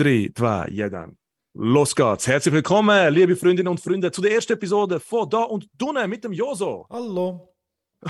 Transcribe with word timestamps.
3, 0.00 0.32
2, 0.34 0.68
ja 0.70 0.88
dann. 0.88 1.18
Los 1.52 1.94
geht's. 1.94 2.26
Herzlich 2.26 2.54
willkommen, 2.54 3.12
liebe 3.12 3.36
Freundinnen 3.36 3.68
und 3.68 3.80
Freunde, 3.80 4.10
zu 4.10 4.22
der 4.22 4.32
ersten 4.32 4.54
Episode 4.54 4.98
von 4.98 5.28
Da 5.28 5.42
und 5.42 5.68
Dunne 5.74 6.08
mit 6.08 6.24
dem 6.24 6.32
Joso. 6.32 6.86
Hallo. 6.88 7.54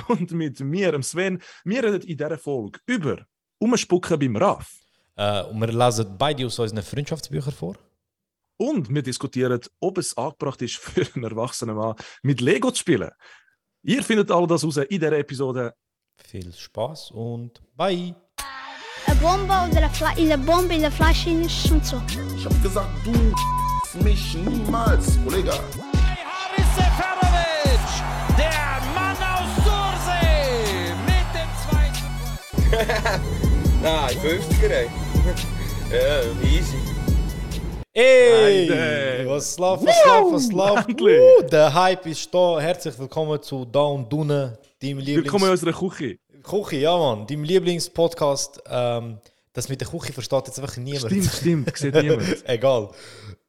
Und 0.07 0.31
mit 0.31 0.61
mir, 0.61 0.93
dem 0.93 1.03
Sven. 1.03 1.43
Wir 1.65 1.83
reden 1.83 2.03
in 2.03 2.17
dieser 2.17 2.39
Folge 2.39 2.79
über 2.87 3.27
Umspucken 3.59 4.21
beim 4.21 4.37
RAF. 4.37 4.73
Äh, 5.17 5.43
und 5.43 5.59
wir 5.59 5.73
lesen 5.73 6.17
beide 6.17 6.47
aus 6.47 6.61
unseren 6.61 6.85
Freundschaftsbüchern 6.85 7.53
vor. 7.53 7.75
Und 8.57 8.95
wir 8.95 9.03
diskutieren, 9.03 9.61
ob 9.81 9.99
es 9.99 10.17
angebracht 10.17 10.63
ist 10.63 10.77
für 10.77 11.05
einen 11.17 11.25
erwachsenen 11.25 11.75
Mann 11.75 11.97
mit 12.23 12.41
Lego 12.41 12.71
zu 12.71 12.79
spielen. 12.79 13.11
Ihr 13.83 14.05
findet 14.05 14.31
all 14.31 14.47
das 14.47 14.63
raus 14.63 14.77
in 14.77 14.87
dieser 14.89 15.19
Episode. 15.19 15.75
Viel 16.19 16.53
Spaß 16.53 17.11
und 17.11 17.61
bye. 17.77 18.15
Eine 19.07 19.17
Bombe 19.17 19.45
oder 19.45 19.77
eine, 19.77 19.91
Fla 19.91 20.09
eine 20.17 20.39
Bombe 20.39 20.75
in 20.75 20.83
der 20.83 20.93
Flasche 20.93 21.31
ist 21.31 21.71
und 21.71 21.85
so. 21.85 22.01
Ich 22.37 22.45
hab 22.45 22.63
gesagt, 22.63 22.89
du 23.05 24.03
mich 24.03 24.35
niemals, 24.35 25.19
Kollege. 25.25 25.53
Haris 25.53 26.67
Seferovic, 26.77 27.87
der 28.37 28.81
Mann 28.95 29.17
aus 29.17 29.51
Sursee, 29.65 30.93
mit 31.07 31.29
dem 31.35 31.51
2 31.69 31.91
zu 31.93 32.87
2. 32.87 33.21
Nein, 33.83 34.17
50er, 34.19 34.71
ey. 34.71 34.91
ja, 35.91 36.49
easy. 36.49 36.79
Hey! 37.93 38.69
Heide. 38.69 39.29
Was 39.29 39.59
läuft, 39.59 39.85
was 39.85 39.97
läuft, 40.07 40.33
was 40.33 40.53
läuft? 40.53 41.01
Uh, 41.01 41.43
der 41.51 41.75
Hype 41.75 42.07
ist 42.07 42.33
da. 42.33 42.61
Herzlich 42.61 42.99
willkommen 42.99 43.43
zu 43.43 43.65
Da 43.65 43.81
und 43.81 44.13
Dunne, 44.13 44.59
deinem 44.81 44.99
Willkommen 44.99 45.01
in 45.01 45.07
Lieblings... 45.07 45.43
unserer 45.43 45.73
Küche. 45.73 46.19
Küche, 46.43 46.77
ja 46.77 46.97
Mann, 46.97 47.27
deinem 47.27 47.45
Lieblingspodcast. 47.45 48.63
Ähm, 48.67 49.19
das 49.53 49.69
mit 49.69 49.81
der 49.81 49.89
Küche 49.89 50.13
versteht 50.13 50.47
jetzt 50.47 50.59
einfach 50.59 50.77
niemand. 50.77 51.07
Stimmt, 51.07 51.33
stimmt, 51.33 51.77
sieht 51.77 51.95
niemand. 51.95 52.49
Egal. 52.49 52.91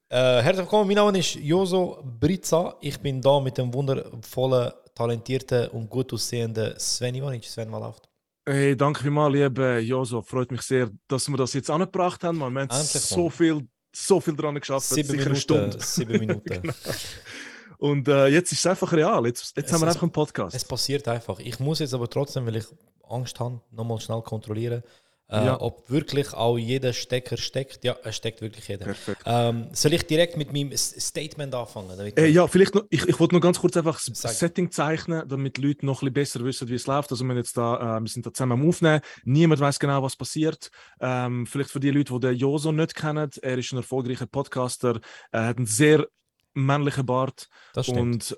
Äh, 0.09 0.41
herzlich 0.41 0.65
willkommen, 0.65 0.87
mein 0.87 0.95
Name 0.95 1.19
ist 1.19 1.35
Joso 1.35 2.03
Britza. 2.19 2.75
Ich 2.81 2.99
bin 2.99 3.21
da 3.21 3.39
mit 3.39 3.57
dem 3.57 3.73
wundervollen, 3.73 4.71
talentierten 4.93 5.69
und 5.69 5.89
gut 5.89 6.11
aussehenden 6.11 6.73
Sven 6.77 7.15
Ivanic. 7.15 7.45
Sven, 7.45 7.69
mal 7.69 7.79
läuft. 7.79 8.09
Hey, 8.45 8.75
danke 8.75 9.01
vielmals, 9.03 9.33
lieber 9.33 9.79
Joso. 9.79 10.21
Freut 10.21 10.51
mich 10.51 10.63
sehr, 10.63 10.89
dass 11.07 11.29
wir 11.29 11.37
das 11.37 11.53
jetzt 11.53 11.69
angebracht 11.69 12.23
haben. 12.23 12.39
Man, 12.39 12.53
wir 12.53 12.61
haben 12.61 12.69
so 12.71 13.29
viel, 13.29 13.67
so 13.95 14.19
viel 14.19 14.35
dran 14.35 14.55
geschafft. 14.55 14.87
Sieben 14.87 15.09
sicher 15.09 15.21
eine 15.21 15.29
Minuten. 15.29 15.41
Stunde. 15.41 15.79
Sieben 15.79 16.19
Minuten. 16.19 16.73
Und 17.81 18.07
äh, 18.07 18.27
jetzt 18.27 18.51
ist 18.51 18.59
es 18.59 18.67
einfach 18.67 18.91
real. 18.93 19.25
Jetzt, 19.25 19.57
jetzt 19.57 19.65
Es 19.67 19.73
haben 19.73 19.81
wir 19.81 19.87
einfach 19.87 20.03
einen 20.03 20.11
Podcast. 20.11 20.55
Es 20.55 20.63
passiert 20.63 21.07
einfach. 21.07 21.39
Ich 21.39 21.59
muss 21.59 21.79
jetzt 21.79 21.95
aber 21.95 22.07
trotzdem, 22.07 22.45
weil 22.45 22.57
ich 22.57 22.65
Angst 23.09 23.39
habe, 23.39 23.59
nochmal 23.71 23.99
schnell 23.99 24.21
kontrollieren, 24.21 24.83
äh, 25.31 25.45
Ja. 25.45 25.59
ob 25.59 25.89
wirklich 25.89 26.31
auch 26.35 26.59
jeder 26.59 26.93
Stecker 26.93 27.37
steckt. 27.37 27.83
Ja, 27.83 27.95
es 28.03 28.15
steckt 28.17 28.41
wirklich 28.41 28.67
jeder. 28.67 28.93
Ähm, 29.25 29.69
soll 29.73 29.93
ich 29.93 30.05
direkt 30.05 30.37
mit 30.37 30.53
meinem 30.53 30.77
Statement 30.77 31.55
anfangen? 31.55 31.99
Äh, 32.15 32.27
ja, 32.27 32.45
vielleicht 32.47 32.75
noch, 32.75 32.83
ich, 32.91 33.07
ich 33.07 33.19
wollte 33.19 33.33
noch 33.33 33.41
ganz 33.41 33.59
kurz 33.59 33.75
einfach 33.75 33.95
das 33.99 34.15
Sag. 34.15 34.31
Setting 34.33 34.69
zeichnen, 34.69 35.27
damit 35.27 35.57
die 35.57 35.61
Leute 35.61 35.83
noch 35.83 36.03
ein 36.03 36.13
bisschen 36.13 36.43
besser 36.43 36.45
wissen, 36.45 36.67
wie 36.69 36.75
es 36.75 36.85
läuft. 36.85 37.09
Also 37.09 37.23
wir, 37.25 37.35
jetzt 37.35 37.57
da, 37.57 37.97
äh, 37.97 37.99
wir 37.99 38.09
sind 38.09 38.27
da 38.27 38.31
zusammen 38.31 38.61
am 38.61 38.69
Aufnehmen. 38.69 39.01
Niemand 39.23 39.59
weiß 39.59 39.79
genau, 39.79 40.03
was 40.03 40.15
passiert. 40.15 40.69
Ähm, 40.99 41.47
vielleicht 41.47 41.71
für 41.71 41.79
die 41.79 41.89
Leute, 41.89 42.13
die 42.13 42.19
den 42.19 42.35
Joso 42.35 42.71
nicht 42.71 42.93
kennen, 42.93 43.31
er 43.41 43.57
ist 43.57 43.71
ein 43.71 43.77
erfolgreicher 43.77 44.27
Podcaster, 44.27 44.99
er 45.31 45.47
hat 45.47 45.57
einen 45.57 45.65
sehr 45.65 46.07
männlichen 46.53 47.05
Bart 47.05 47.47
das 47.73 47.85
stimmt. 47.87 47.99
und 48.01 48.37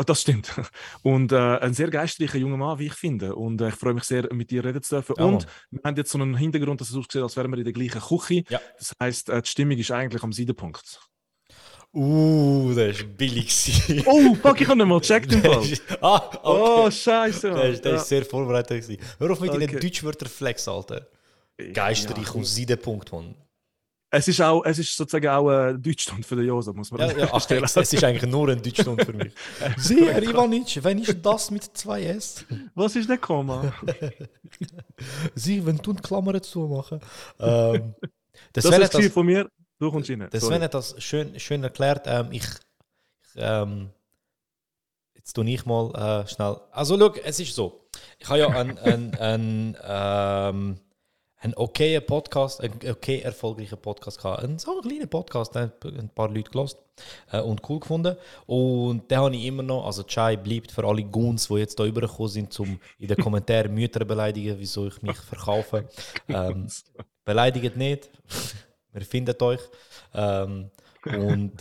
Ah, 0.00 0.04
das 0.04 0.20
stimmt. 0.22 0.48
Und 1.02 1.32
äh, 1.32 1.36
ein 1.58 1.74
sehr 1.74 1.90
geistreicher 1.90 2.38
junger 2.38 2.56
Mann, 2.56 2.78
wie 2.78 2.86
ich 2.86 2.94
finde. 2.94 3.34
Und 3.34 3.60
äh, 3.60 3.70
ich 3.70 3.74
freue 3.74 3.94
mich 3.94 4.04
sehr, 4.04 4.32
mit 4.32 4.48
dir 4.52 4.64
reden 4.64 4.80
zu 4.80 4.94
dürfen. 4.94 5.16
Ja, 5.18 5.24
und 5.24 5.44
Mann. 5.44 5.46
wir 5.72 5.80
haben 5.84 5.96
jetzt 5.96 6.12
so 6.12 6.18
einen 6.20 6.36
Hintergrund, 6.36 6.80
dass 6.80 6.90
es 6.90 6.94
aussieht, 6.94 7.20
als 7.20 7.36
wären 7.36 7.50
wir 7.50 7.58
in 7.58 7.64
der 7.64 7.72
gleichen 7.72 8.00
Küche. 8.00 8.44
Ja. 8.48 8.60
Das 8.78 8.92
heißt, 9.02 9.28
äh, 9.30 9.42
die 9.42 9.48
Stimmung 9.48 9.76
ist 9.76 9.90
eigentlich 9.90 10.22
am 10.22 10.32
Siedepunkt. 10.32 11.00
Uh, 11.92 12.72
das 12.76 13.00
war 13.00 13.06
billig. 13.08 14.04
Oh, 14.06 14.36
fuck, 14.36 14.60
ich 14.60 14.68
habe 14.68 14.76
nicht 14.78 14.86
mal 14.86 15.00
gecheckt 15.00 15.32
im 15.32 15.42
Fall. 15.42 15.64
ah, 16.00 16.30
Oh, 16.44 16.82
okay. 16.84 16.92
scheiße. 16.92 17.50
Der 17.50 17.64
ist, 17.70 17.84
der 17.84 17.92
Ja. 17.94 17.96
ist 17.98 18.08
sehr 18.08 18.24
vorbereitet. 18.24 18.82
Gewesen. 18.82 19.02
Hör 19.18 19.30
auf 19.32 19.40
mit 19.40 19.50
Okay. 19.50 19.66
deinen 19.66 19.80
Deutschwörter-Flex, 19.80 20.68
Alter. 20.68 21.08
Geisterreich 21.72 22.32
und 22.36 22.44
Siedepunkt, 22.44 23.10
Mann. 23.10 23.34
Es 24.10 24.26
ist, 24.26 24.40
auch, 24.40 24.64
es 24.64 24.78
ist 24.78 24.96
sozusagen 24.96 25.28
auch 25.28 25.48
ein 25.50 25.82
Deutschland 25.82 26.24
für 26.24 26.34
den 26.36 26.46
Josa, 26.46 26.72
muss 26.72 26.90
man 26.90 27.00
Ja, 27.00 27.18
ja, 27.18 27.28
ach, 27.30 27.50
es, 27.50 27.76
es 27.76 27.92
ist 27.92 28.04
eigentlich 28.04 28.30
nur 28.30 28.48
ein 28.48 28.62
Deutschland 28.62 29.04
für 29.04 29.12
mich. 29.12 29.32
Sehr, 29.76 30.22
Ivanic, 30.22 30.82
wenn 30.82 30.98
ist 30.98 31.18
das 31.22 31.50
mit 31.50 31.62
2S? 31.64 32.44
Was 32.74 32.96
ist 32.96 33.10
der 33.10 33.18
Komma? 33.18 33.72
Sie, 35.34 35.64
wenn 35.64 35.76
du 35.76 35.92
Klammern 35.94 36.42
zu 36.42 36.60
machen. 36.60 37.00
Ähm, 37.38 37.94
Das 38.52 38.64
das 38.64 38.72
ist 38.72 38.80
das 38.80 38.90
das, 38.90 39.12
von 39.12 39.26
mir. 39.26 39.48
Du 39.78 39.90
kommst 39.90 40.10
rein. 40.10 40.20
der 40.20 40.40
Sorry. 40.40 40.54
Sven 40.54 40.62
hat 40.62 40.74
das 40.74 40.94
schön, 41.02 41.38
schön 41.38 41.62
erklärt. 41.62 42.04
Ähm, 42.06 42.28
ich, 42.32 42.44
ich 42.44 43.36
ähm, 43.36 43.90
jetzt 45.14 45.34
tue 45.34 45.48
ich 45.48 45.66
mal 45.66 46.24
äh, 46.24 46.28
schnell. 46.28 46.56
Also, 46.72 46.98
schau, 46.98 47.12
es 47.24 47.40
ist 47.40 47.54
so. 47.54 47.88
Ich 48.18 48.28
habe 48.28 48.38
ja 48.40 48.48
einen 48.48 48.78
ein, 48.78 49.14
ein, 49.14 49.76
ähm, 49.84 50.80
einen 51.40 51.54
okayen 51.54 52.04
Podcast, 52.04 52.60
einen 52.60 52.78
okay 52.88 53.20
erfolgreichen 53.20 53.78
Podcast 53.78 54.18
gehabt. 54.18 54.42
Einen 54.42 54.58
so 54.58 54.72
einen 54.72 54.82
kleinen 54.82 55.08
Podcast, 55.08 55.54
den 55.54 55.70
ein 55.84 56.08
paar 56.08 56.28
Leute 56.28 56.50
gelost 56.50 56.78
äh, 57.30 57.40
und 57.40 57.68
cool 57.68 57.80
gefunden. 57.80 58.16
Und 58.46 59.10
den 59.10 59.18
habe 59.18 59.36
ich 59.36 59.44
immer 59.44 59.62
noch, 59.62 59.86
also 59.86 60.02
Chai 60.02 60.36
bleibt 60.36 60.72
für 60.72 60.84
alle 60.84 61.04
Goons, 61.04 61.48
die 61.48 61.54
jetzt 61.54 61.78
da 61.78 61.84
übergekommen 61.84 62.30
sind, 62.30 62.58
um 62.60 62.80
in 62.98 63.08
den 63.08 63.16
Kommentaren 63.16 63.72
Mütter 63.72 64.04
beleidigen, 64.04 64.56
wieso 64.58 64.88
ich 64.88 65.00
mich 65.02 65.16
verkaufe. 65.16 65.88
Ähm, 66.28 66.66
beleidigt 67.24 67.76
nicht. 67.76 68.10
Wir 68.92 69.02
finden 69.02 69.40
euch. 69.42 69.60
Ähm, 70.14 70.70
und 71.04 71.52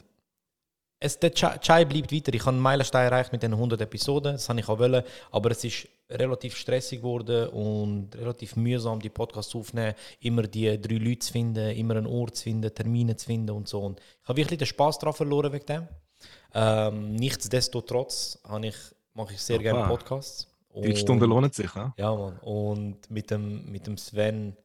es, 1.00 1.20
der 1.20 1.32
Chai 1.32 1.58
Chai 1.60 1.86
bleibt 1.86 2.12
weiter. 2.12 2.34
Ich 2.34 2.42
habe 2.42 2.52
einen 2.52 2.60
Meilenstein 2.60 3.06
erreicht 3.06 3.32
mit 3.32 3.44
den 3.44 3.54
100 3.54 3.80
Episoden. 3.82 4.34
Das 4.34 4.50
habe 4.50 4.60
ich 4.60 4.68
auch 4.68 4.80
wollen. 4.80 5.04
Aber 5.32 5.52
es 5.52 5.64
ist 5.64 5.88
relativ 6.10 6.56
stressig 6.56 7.00
geworden 7.00 7.50
und 7.50 8.16
relativ 8.16 8.56
mühsam, 8.56 9.00
die 9.00 9.10
Podcasts 9.10 9.54
aufzunehmen. 9.56 9.94
Immer 10.22 10.44
die 10.44 10.80
drei 10.82 10.96
Leute 10.96 11.20
zu 11.20 11.32
finden, 11.34 11.72
immer 11.76 11.96
einen 11.98 12.08
Ort 12.08 12.36
zu 12.38 12.44
finden, 12.44 12.74
Termine 12.74 13.16
zu 13.16 13.26
finden 13.26 13.52
und 13.52 13.68
so. 13.68 13.82
Und 13.82 14.00
ich 14.00 14.28
habe 14.30 14.38
wirklich 14.38 14.58
den 14.60 14.68
Spaß 14.68 15.00
daran 15.00 15.14
verloren 15.14 15.52
wegen 15.52 15.66
dem. 15.66 15.88
Ähm, 16.54 17.16
nichtsdestotrotz 17.16 18.40
ich, 18.62 18.76
mache 19.14 19.34
ich 19.34 19.42
sehr 19.42 19.60
gerne 19.60 19.80
Opa. 19.80 19.90
Podcasts. 19.90 20.48
Die 20.76 20.96
Stunde 20.96 21.26
Und- 21.26 21.32
lohnt 21.32 21.54
sich. 21.54 21.74
Ja? 21.76 21.94
ja, 21.98 22.16
Mann. 22.16 22.38
Und 22.40 23.10
mit 23.10 23.32
dem, 23.32 23.70
mit 23.72 23.88
dem 23.88 23.98
Sven 23.98 24.56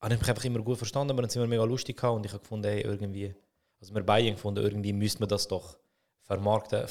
habe 0.00 0.14
ich 0.14 0.20
mich 0.20 0.28
einfach 0.28 0.44
immer 0.44 0.60
gut 0.60 0.78
verstanden. 0.78 1.14
Wir 1.16 1.22
haben 1.22 1.28
es 1.28 1.36
immer 1.36 1.46
mega 1.46 1.64
lustig 1.64 1.96
gehabt 1.96 2.14
und 2.16 2.26
ich 2.26 2.32
habe 2.32 2.40
gefunden, 2.42 2.68
hey, 2.68 2.82
irgendwie, 2.82 3.34
also 3.80 3.94
wir 3.94 4.02
beide 4.04 4.30
gefunden, 4.30 4.62
irgendwie 4.62 4.92
müsste 4.92 5.20
man 5.20 5.28
das 5.28 5.48
doch 5.48 5.76
vermarkten. 6.28 6.84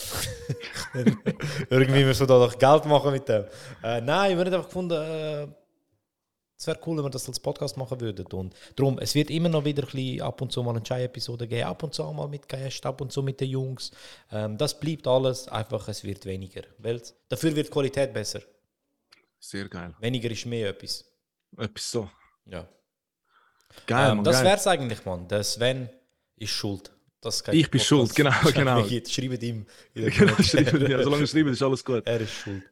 irgendwie 1.70 2.04
müssen 2.04 2.22
wir 2.22 2.28
da 2.28 2.46
doch 2.46 2.58
Geld 2.58 2.86
machen 2.86 3.12
mit 3.12 3.30
dem. 3.30 3.46
Äh, 3.84 4.02
nein, 4.02 4.32
wir 4.32 4.40
haben 4.40 4.54
einfach 4.54 4.66
gefunden, 4.66 4.94
äh, 4.94 5.48
es 6.60 6.66
wäre 6.66 6.80
cool, 6.88 6.98
wenn 6.98 7.06
wir 7.06 7.10
das 7.12 7.28
als 7.28 7.40
Podcast 7.40 7.78
machen 7.78 8.02
würden. 8.02 8.26
Und 8.34 8.56
darum, 8.76 8.98
es 8.98 9.14
wird 9.14 9.30
immer 9.30 9.48
noch 9.48 9.64
wieder 9.64 9.84
ein 9.84 9.92
bisschen 9.92 10.22
ab 10.22 10.42
und 10.42 10.52
zu 10.52 10.64
mal 10.64 10.72
eine 10.72 10.82
Chai-Episode 10.82 11.48
geben, 11.48 11.68
ab 11.68 11.84
und 11.84 11.94
zu 11.94 12.04
mal 12.12 12.28
mit 12.28 12.50
Gästen, 12.50 12.88
ab 12.88 13.00
und 13.00 13.12
zu 13.12 13.22
mit 13.22 13.40
den 13.40 13.50
Jungs. 13.50 13.92
Ähm, 14.32 14.58
das 14.58 14.78
bleibt 14.80 15.06
alles, 15.06 15.48
einfach 15.48 15.88
es 15.88 16.04
wird 16.04 16.26
weniger. 16.26 16.64
Weil 16.80 17.00
dafür 17.30 17.56
wird 17.56 17.68
die 17.68 17.72
Qualität 17.72 18.12
besser. 18.12 18.42
Sehr 19.40 19.70
geil. 19.70 19.94
Weniger 20.00 20.32
ist 20.32 20.48
mehr 20.48 20.70
etwas. 20.70 21.06
Etwas 21.56 21.92
so. 21.92 22.10
Ja. 22.46 22.68
Geil, 23.86 24.10
ähm, 24.10 24.18
Mann, 24.18 24.24
das 24.24 24.44
wäre 24.44 24.58
es 24.58 24.66
eigentlich, 24.66 25.06
Mann. 25.06 25.28
Der 25.28 25.44
Sven 25.44 25.90
ist 26.38 26.50
schuld. 26.50 26.92
Das 27.22 27.44
Ich 27.52 27.72
bin 27.72 27.82
schuld, 27.82 28.14
genau, 28.16 28.32
genau. 28.54 28.88
Schreibt 28.88 29.44
ihm. 29.44 29.66
Genau, 29.94 30.36
schreiben, 30.42 30.90
ja, 30.90 31.04
solange 31.04 31.26
schreiben, 31.28 31.50
ist 31.50 31.64
alles 31.64 31.84
gut. 31.84 32.06
er 32.06 32.22
ist 32.22 32.32
schuld. 32.32 32.64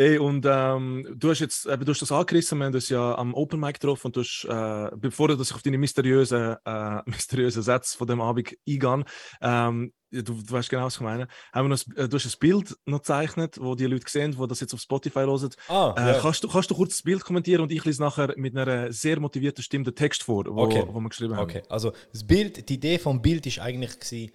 Ey, 0.00 0.16
und 0.16 0.46
ähm, 0.48 1.06
du 1.14 1.28
hast 1.28 1.40
jetzt, 1.40 1.66
eben, 1.66 1.84
du 1.84 1.92
hast 1.92 2.00
das 2.00 2.10
angerissen, 2.10 2.56
wir 2.56 2.64
haben 2.64 2.72
das 2.72 2.88
ja 2.88 3.14
am 3.18 3.34
Open 3.34 3.60
Mic 3.60 3.74
getroffen 3.74 4.06
und 4.06 4.16
du 4.16 4.20
hast, 4.20 4.46
äh, 4.48 4.96
bevor 4.96 5.28
dass 5.28 5.50
ich 5.50 5.54
auf 5.54 5.60
deine 5.62 5.76
mysteriösen, 5.76 6.56
äh, 6.64 7.00
mysteriösen 7.06 7.62
Sätze 7.62 7.98
von 7.98 8.06
dem 8.06 8.22
Abend 8.22 8.48
eingehe, 8.66 9.04
ähm, 9.42 9.92
du, 10.10 10.22
du 10.22 10.50
weißt 10.50 10.70
genau, 10.70 10.84
was 10.86 10.94
ich 10.94 11.00
meine, 11.02 11.28
haben 11.52 11.66
wir 11.68 11.76
noch, 11.76 11.84
ein- 11.86 11.96
äh, 12.04 12.08
du 12.08 12.16
hast 12.16 12.24
ein 12.24 12.38
Bild 12.40 12.74
noch 12.86 13.00
gezeichnet, 13.00 13.58
wo 13.60 13.74
die 13.74 13.84
Leute 13.84 14.08
sehen, 14.10 14.34
die 14.40 14.46
das 14.48 14.60
jetzt 14.60 14.72
auf 14.72 14.80
Spotify 14.80 15.20
hören. 15.20 15.50
Ah, 15.68 15.94
Äh, 15.98 16.12
ja. 16.14 16.18
kannst, 16.22 16.42
du, 16.44 16.48
kannst 16.48 16.70
du 16.70 16.74
kurz 16.76 16.92
das 16.92 17.02
Bild 17.02 17.22
kommentieren 17.22 17.60
und 17.60 17.70
ich 17.70 17.84
lese 17.84 18.00
nachher 18.00 18.32
mit 18.38 18.56
einer 18.56 18.90
sehr 18.94 19.20
motivierten 19.20 19.62
Stimme 19.62 19.84
den 19.84 19.94
Text 19.96 20.22
vor, 20.22 20.46
wo, 20.46 20.62
Okay. 20.62 20.82
wo 20.88 20.98
wir 20.98 21.08
geschrieben 21.10 21.36
haben. 21.36 21.42
Okay, 21.44 21.62
also 21.68 21.92
das 22.10 22.26
Bild, 22.26 22.70
die 22.70 22.74
Idee 22.74 22.98
vom 22.98 23.20
Bild 23.20 23.44
ist 23.44 23.58
eigentlich 23.58 24.00
gewesen, 24.00 24.32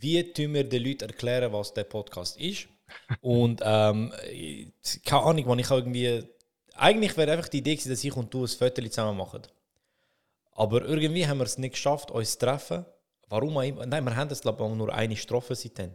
wie 0.00 0.32
tun 0.32 0.54
wir 0.54 0.62
den 0.62 0.84
Leuten 0.84 1.08
erklären, 1.08 1.52
was 1.52 1.74
der 1.74 1.82
Podcast 1.84 2.40
ist. 2.40 2.68
Und 3.20 3.60
ähm, 3.64 4.12
keine 5.04 5.22
Ahnung, 5.22 5.46
man 5.46 5.58
ich 5.58 5.70
habe 5.70 5.80
irgendwie. 5.80 6.24
Eigentlich 6.74 7.16
wäre 7.16 7.32
einfach 7.32 7.48
die 7.48 7.58
Idee 7.58 7.74
gewesen, 7.74 7.90
dass 7.90 8.04
ich 8.04 8.16
und 8.16 8.32
du 8.32 8.44
ein 8.44 8.48
Foto 8.48 8.82
zusammen 8.82 9.18
machen. 9.18 9.42
Aber 10.52 10.84
irgendwie 10.84 11.26
haben 11.26 11.38
wir 11.38 11.44
es 11.44 11.58
nicht 11.58 11.72
geschafft, 11.72 12.10
uns 12.10 12.32
zu 12.32 12.38
treffen. 12.38 12.84
Warum 13.28 13.56
auch 13.56 13.62
immer. 13.62 13.84
Nein, 13.84 14.04
wir 14.04 14.14
haben 14.14 14.30
es, 14.30 14.40
glaube 14.40 14.64
ich, 14.64 14.74
nur 14.74 14.92
eine 14.92 15.16
Strophe 15.16 15.54
seitdem. 15.54 15.90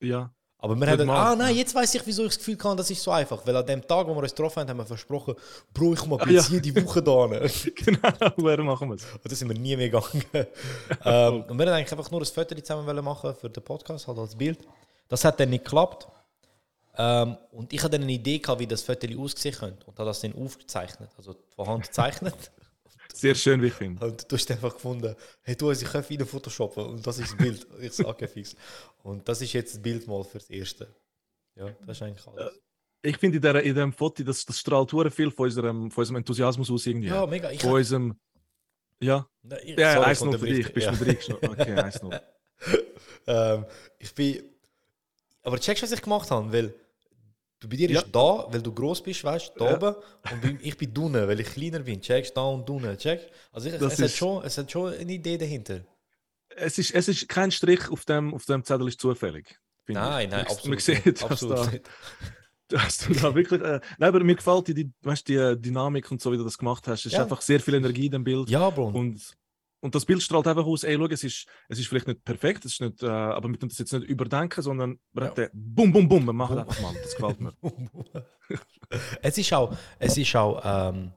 Ja. 0.00 0.32
Aber 0.64 0.76
wir 0.76 0.86
haben, 0.86 1.10
ah 1.10 1.36
nein, 1.36 1.54
jetzt 1.56 1.74
weiß 1.74 1.94
ich, 1.96 2.06
wieso 2.06 2.22
ich 2.22 2.28
das 2.28 2.38
Gefühl 2.38 2.56
hatte, 2.64 2.76
das 2.76 2.90
ist 2.90 3.02
so 3.02 3.10
einfach. 3.10 3.46
Weil 3.46 3.54
an 3.54 3.66
dem 3.66 3.86
Tag, 3.86 4.06
wo 4.06 4.14
wir 4.14 4.22
uns 4.22 4.30
getroffen 4.34 4.60
haben, 4.60 4.70
haben 4.70 4.78
wir 4.78 4.86
versprochen, 4.86 5.34
Bro, 5.74 5.92
ich 5.92 6.00
komme 6.00 6.18
jetzt 6.26 6.48
jede 6.48 6.82
Woche 6.82 7.02
da 7.02 7.26
genau, 7.74 8.32
woher 8.38 8.62
machen 8.62 8.88
wir 8.88 8.94
es? 8.94 9.04
Und 9.04 9.30
da 9.30 9.36
sind 9.36 9.48
wir 9.48 9.58
nie 9.58 9.76
mehr 9.76 9.90
gegangen. 9.90 10.24
ähm, 11.04 11.42
und 11.48 11.58
wir 11.58 11.66
haben 11.66 11.74
eigentlich 11.74 11.92
einfach 11.92 12.10
nur 12.10 12.22
ein 12.22 12.24
Foto 12.24 12.54
zusammen 12.54 12.86
wollen 12.86 13.04
machen 13.04 13.34
für 13.34 13.50
den 13.50 13.62
Podcast, 13.62 14.08
halt 14.08 14.16
als 14.16 14.34
Bild. 14.36 14.58
Das 15.08 15.22
hat 15.26 15.38
dann 15.38 15.50
nicht 15.50 15.64
geklappt. 15.64 16.08
Ähm, 16.96 17.36
und 17.50 17.72
ich 17.72 17.82
hatte 17.82 17.96
eine 17.96 18.10
Idee 18.12 18.38
gehabt, 18.38 18.60
wie 18.60 18.66
das 18.66 18.82
Foto 18.82 19.06
aussehen 19.20 19.54
könnte. 19.54 19.84
Und 19.86 19.98
habe 19.98 20.08
das 20.08 20.20
dann 20.20 20.34
aufgezeichnet, 20.34 21.10
also 21.16 21.34
von 21.54 21.66
Hand 21.66 21.86
gezeichnet. 21.86 22.34
Sehr 23.12 23.34
schön, 23.34 23.62
wie 23.62 23.66
ich 23.68 23.72
finde. 23.74 24.04
Und 24.04 24.30
du 24.30 24.36
hast 24.36 24.50
einfach 24.50 24.74
gefunden, 24.74 25.14
hey 25.42 25.54
du, 25.56 25.70
ich 25.70 25.84
kann 25.84 26.08
wieder 26.08 26.26
photoshoppen 26.26 26.84
und 26.84 27.06
das 27.06 27.18
ist 27.18 27.30
das 27.32 27.36
Bild. 27.36 27.66
ich 27.80 27.92
sage, 27.92 28.26
fix. 28.28 28.56
Und 29.02 29.28
das 29.28 29.40
ist 29.40 29.52
jetzt 29.52 29.74
das 29.74 29.82
Bild 29.82 30.06
mal 30.08 30.24
fürs 30.24 30.50
Erste. 30.50 30.92
Ja, 31.56 31.66
das 31.86 31.96
ist 31.98 32.02
eigentlich 32.02 32.26
alles. 32.26 32.58
Ich 33.02 33.16
finde 33.18 33.36
in, 33.36 33.42
der- 33.42 33.62
in 33.62 33.74
dem 33.74 33.92
Foto, 33.92 34.22
das, 34.24 34.44
das 34.44 34.58
strahlt 34.58 34.90
viel 35.12 35.30
von 35.30 35.44
unserem, 35.44 35.90
von 35.90 36.02
unserem 36.02 36.16
Enthusiasmus 36.16 36.70
aus 36.70 36.86
irgendwie. 36.86 37.08
Ja, 37.08 37.26
mega. 37.26 37.50
Ich 37.50 37.60
von 37.60 37.72
unserem. 37.72 38.18
Ja, 39.00 39.28
Nein, 39.42 39.58
ich- 39.62 39.78
ja, 39.78 39.94
sorry, 39.94 40.06
eins 40.06 40.20
noch 40.22 40.38
für 40.38 40.46
dich. 40.46 40.72
Bist 40.72 40.86
Ja. 40.86 40.92
du 40.92 41.04
reingeschaut? 41.04 41.42
Okay, 41.48 41.74
eins 41.74 42.02
noch. 42.02 42.12
ähm, 43.26 43.66
ich 43.98 44.14
bin. 44.14 44.42
Aber 45.42 45.58
checkst 45.60 45.82
du, 45.82 45.86
was 45.86 45.92
ich 45.92 46.02
gemacht 46.02 46.30
habe? 46.30 46.50
Weil 46.52 46.74
du 47.64 47.68
bei 47.68 47.76
dir 47.76 47.90
Ja. 47.90 48.00
ist 48.00 48.10
da, 48.14 48.46
weil 48.50 48.62
du 48.62 48.72
groß 48.72 49.02
bist, 49.02 49.24
weißt 49.24 49.52
du, 49.54 49.58
da 49.58 49.70
Ja. 49.70 49.76
oben. 49.76 49.94
Und 50.32 50.40
bei- 50.42 50.58
ich 50.62 50.76
bin 50.76 50.96
unten, 50.96 51.26
weil 51.28 51.40
ich 51.40 51.46
kleiner 51.48 51.80
bin. 51.80 52.00
Checkst 52.00 52.36
da 52.36 52.42
und 52.42 52.68
unten. 52.70 52.96
Check. 52.98 53.20
Also 53.52 53.68
ich, 53.68 53.74
es, 53.74 54.00
hat 54.00 54.10
schon, 54.10 54.44
es 54.44 54.56
hat 54.58 54.70
schon 54.70 54.92
eine 54.94 55.12
Idee 55.12 55.36
dahinter. 55.38 55.80
Es 56.56 56.78
ist, 56.78 56.92
es 56.94 57.08
ist 57.08 57.28
kein 57.28 57.50
Strich 57.50 57.90
auf 57.90 58.04
dem, 58.04 58.32
auf 58.34 58.44
dem 58.46 58.62
Zettel 58.64 58.86
ist 58.88 59.00
zufällig. 59.00 59.58
Nein, 59.86 60.26
ich. 60.26 60.30
nein, 60.30 60.30
Man- 60.30 60.40
absolut. 60.52 60.68
Man 60.68 60.78
sieht, 60.78 61.06
nicht. 61.06 61.22
absolut 61.22 61.58
da, 61.66 61.70
nicht. 61.70 61.90
dass 62.68 62.98
du 62.98 63.12
da 63.14 63.34
wirklich. 63.34 63.60
Äh, 63.60 63.80
nein, 63.98 64.08
aber 64.08 64.22
mir 64.24 64.36
gefällt 64.36 64.68
die, 64.68 64.74
die, 64.74 64.90
weißt, 65.02 65.28
die 65.28 65.34
äh, 65.34 65.56
Dynamik 65.56 66.10
und 66.10 66.22
so, 66.22 66.32
wie 66.32 66.36
du 66.38 66.44
das 66.44 66.56
gemacht 66.56 66.86
hast. 66.88 67.00
Es 67.00 67.06
ist 67.06 67.12
Ja. 67.12 67.22
einfach 67.24 67.40
sehr 67.42 67.60
viel 67.60 67.74
Energie 67.74 68.06
in 68.06 68.12
dem 68.12 68.24
Bild. 68.24 68.48
Ja, 68.48 68.70
Bro. 68.70 68.88
Und, 68.88 69.20
und 69.84 69.94
das 69.94 70.06
Bild 70.06 70.22
strahlt 70.22 70.46
einfach 70.46 70.64
aus, 70.64 70.82
ey, 70.82 70.96
schau, 70.96 71.04
es 71.04 71.24
ist, 71.24 71.46
es 71.68 71.78
ist 71.78 71.88
vielleicht 71.88 72.06
nicht 72.06 72.24
perfekt, 72.24 72.64
es 72.64 72.72
ist 72.72 72.80
nicht, 72.80 73.02
äh, 73.02 73.06
aber 73.06 73.50
wir 73.50 73.58
tun 73.58 73.68
das 73.68 73.76
jetzt 73.76 73.92
nicht 73.92 74.08
überdenken, 74.08 74.62
sondern 74.62 74.98
wir 75.12 75.34
Ja. 75.36 75.48
Bum, 75.52 75.92
Bum, 75.92 76.08
Bum, 76.08 76.24
wir 76.24 76.32
machen 76.32 76.56
Bum. 76.56 76.66
einfach 76.66 76.80
mal. 76.80 76.94
Das 77.02 77.14
gefällt 77.14 77.38
mir. 77.38 77.52
es 79.22 79.36
ist 79.36 79.52
auch, 79.52 79.76
es 79.98 80.16
ist 80.16 80.34
auch, 80.36 80.62
ähm, 80.64 81.12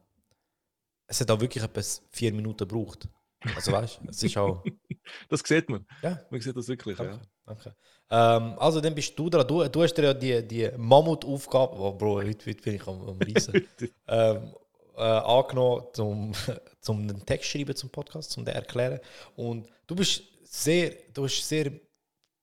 es 1.07 1.21
hat 1.21 1.31
auch 1.31 1.39
wirklich 1.39 1.63
etwas 1.63 2.03
vier 2.11 2.33
Minuten 2.33 2.67
gebraucht. 2.67 3.07
Also 3.55 3.71
weißt 3.71 4.01
du, 4.03 4.09
es 4.09 4.23
ist 4.23 4.37
auch. 4.37 4.63
Das 5.29 5.39
sieht 5.39 5.69
man. 5.69 5.85
Ja. 6.01 6.19
Man 6.29 6.41
sieht 6.41 6.57
das 6.57 6.67
wirklich, 6.67 6.99
ja. 6.99 7.05
Danke. 7.05 7.21
danke. 7.45 7.75
Ähm, 8.09 8.59
also 8.59 8.81
dann 8.81 8.93
bist 8.93 9.17
du 9.17 9.29
dran. 9.29 9.47
Du, 9.47 9.65
du 9.65 9.81
hast 9.81 9.93
dir 9.93 10.03
ja 10.03 10.13
die, 10.13 10.45
die 10.45 10.69
Mammutaufgabe, 10.75 11.77
oh, 11.79 11.93
Bro, 11.93 12.17
heute, 12.17 12.45
heute 12.45 12.61
bin 12.61 12.75
ich 12.75 12.85
am, 12.85 13.07
am 13.07 13.17
Reisen, 13.17 13.65
ähm, 14.07 14.53
äh, 14.97 15.01
angenommen, 15.01 15.83
zum, 15.93 16.33
zum 16.81 17.01
einen 17.01 17.25
Text 17.25 17.49
schreiben 17.49 17.75
zum 17.75 17.89
Podcast, 17.89 18.31
zum 18.31 18.45
den 18.45 18.55
erklären. 18.55 18.99
Und 19.35 19.67
du 19.85 19.95
bist 19.95 20.23
sehr, 20.43 20.93
du 21.13 21.23
bist 21.23 21.47
sehr, 21.47 21.71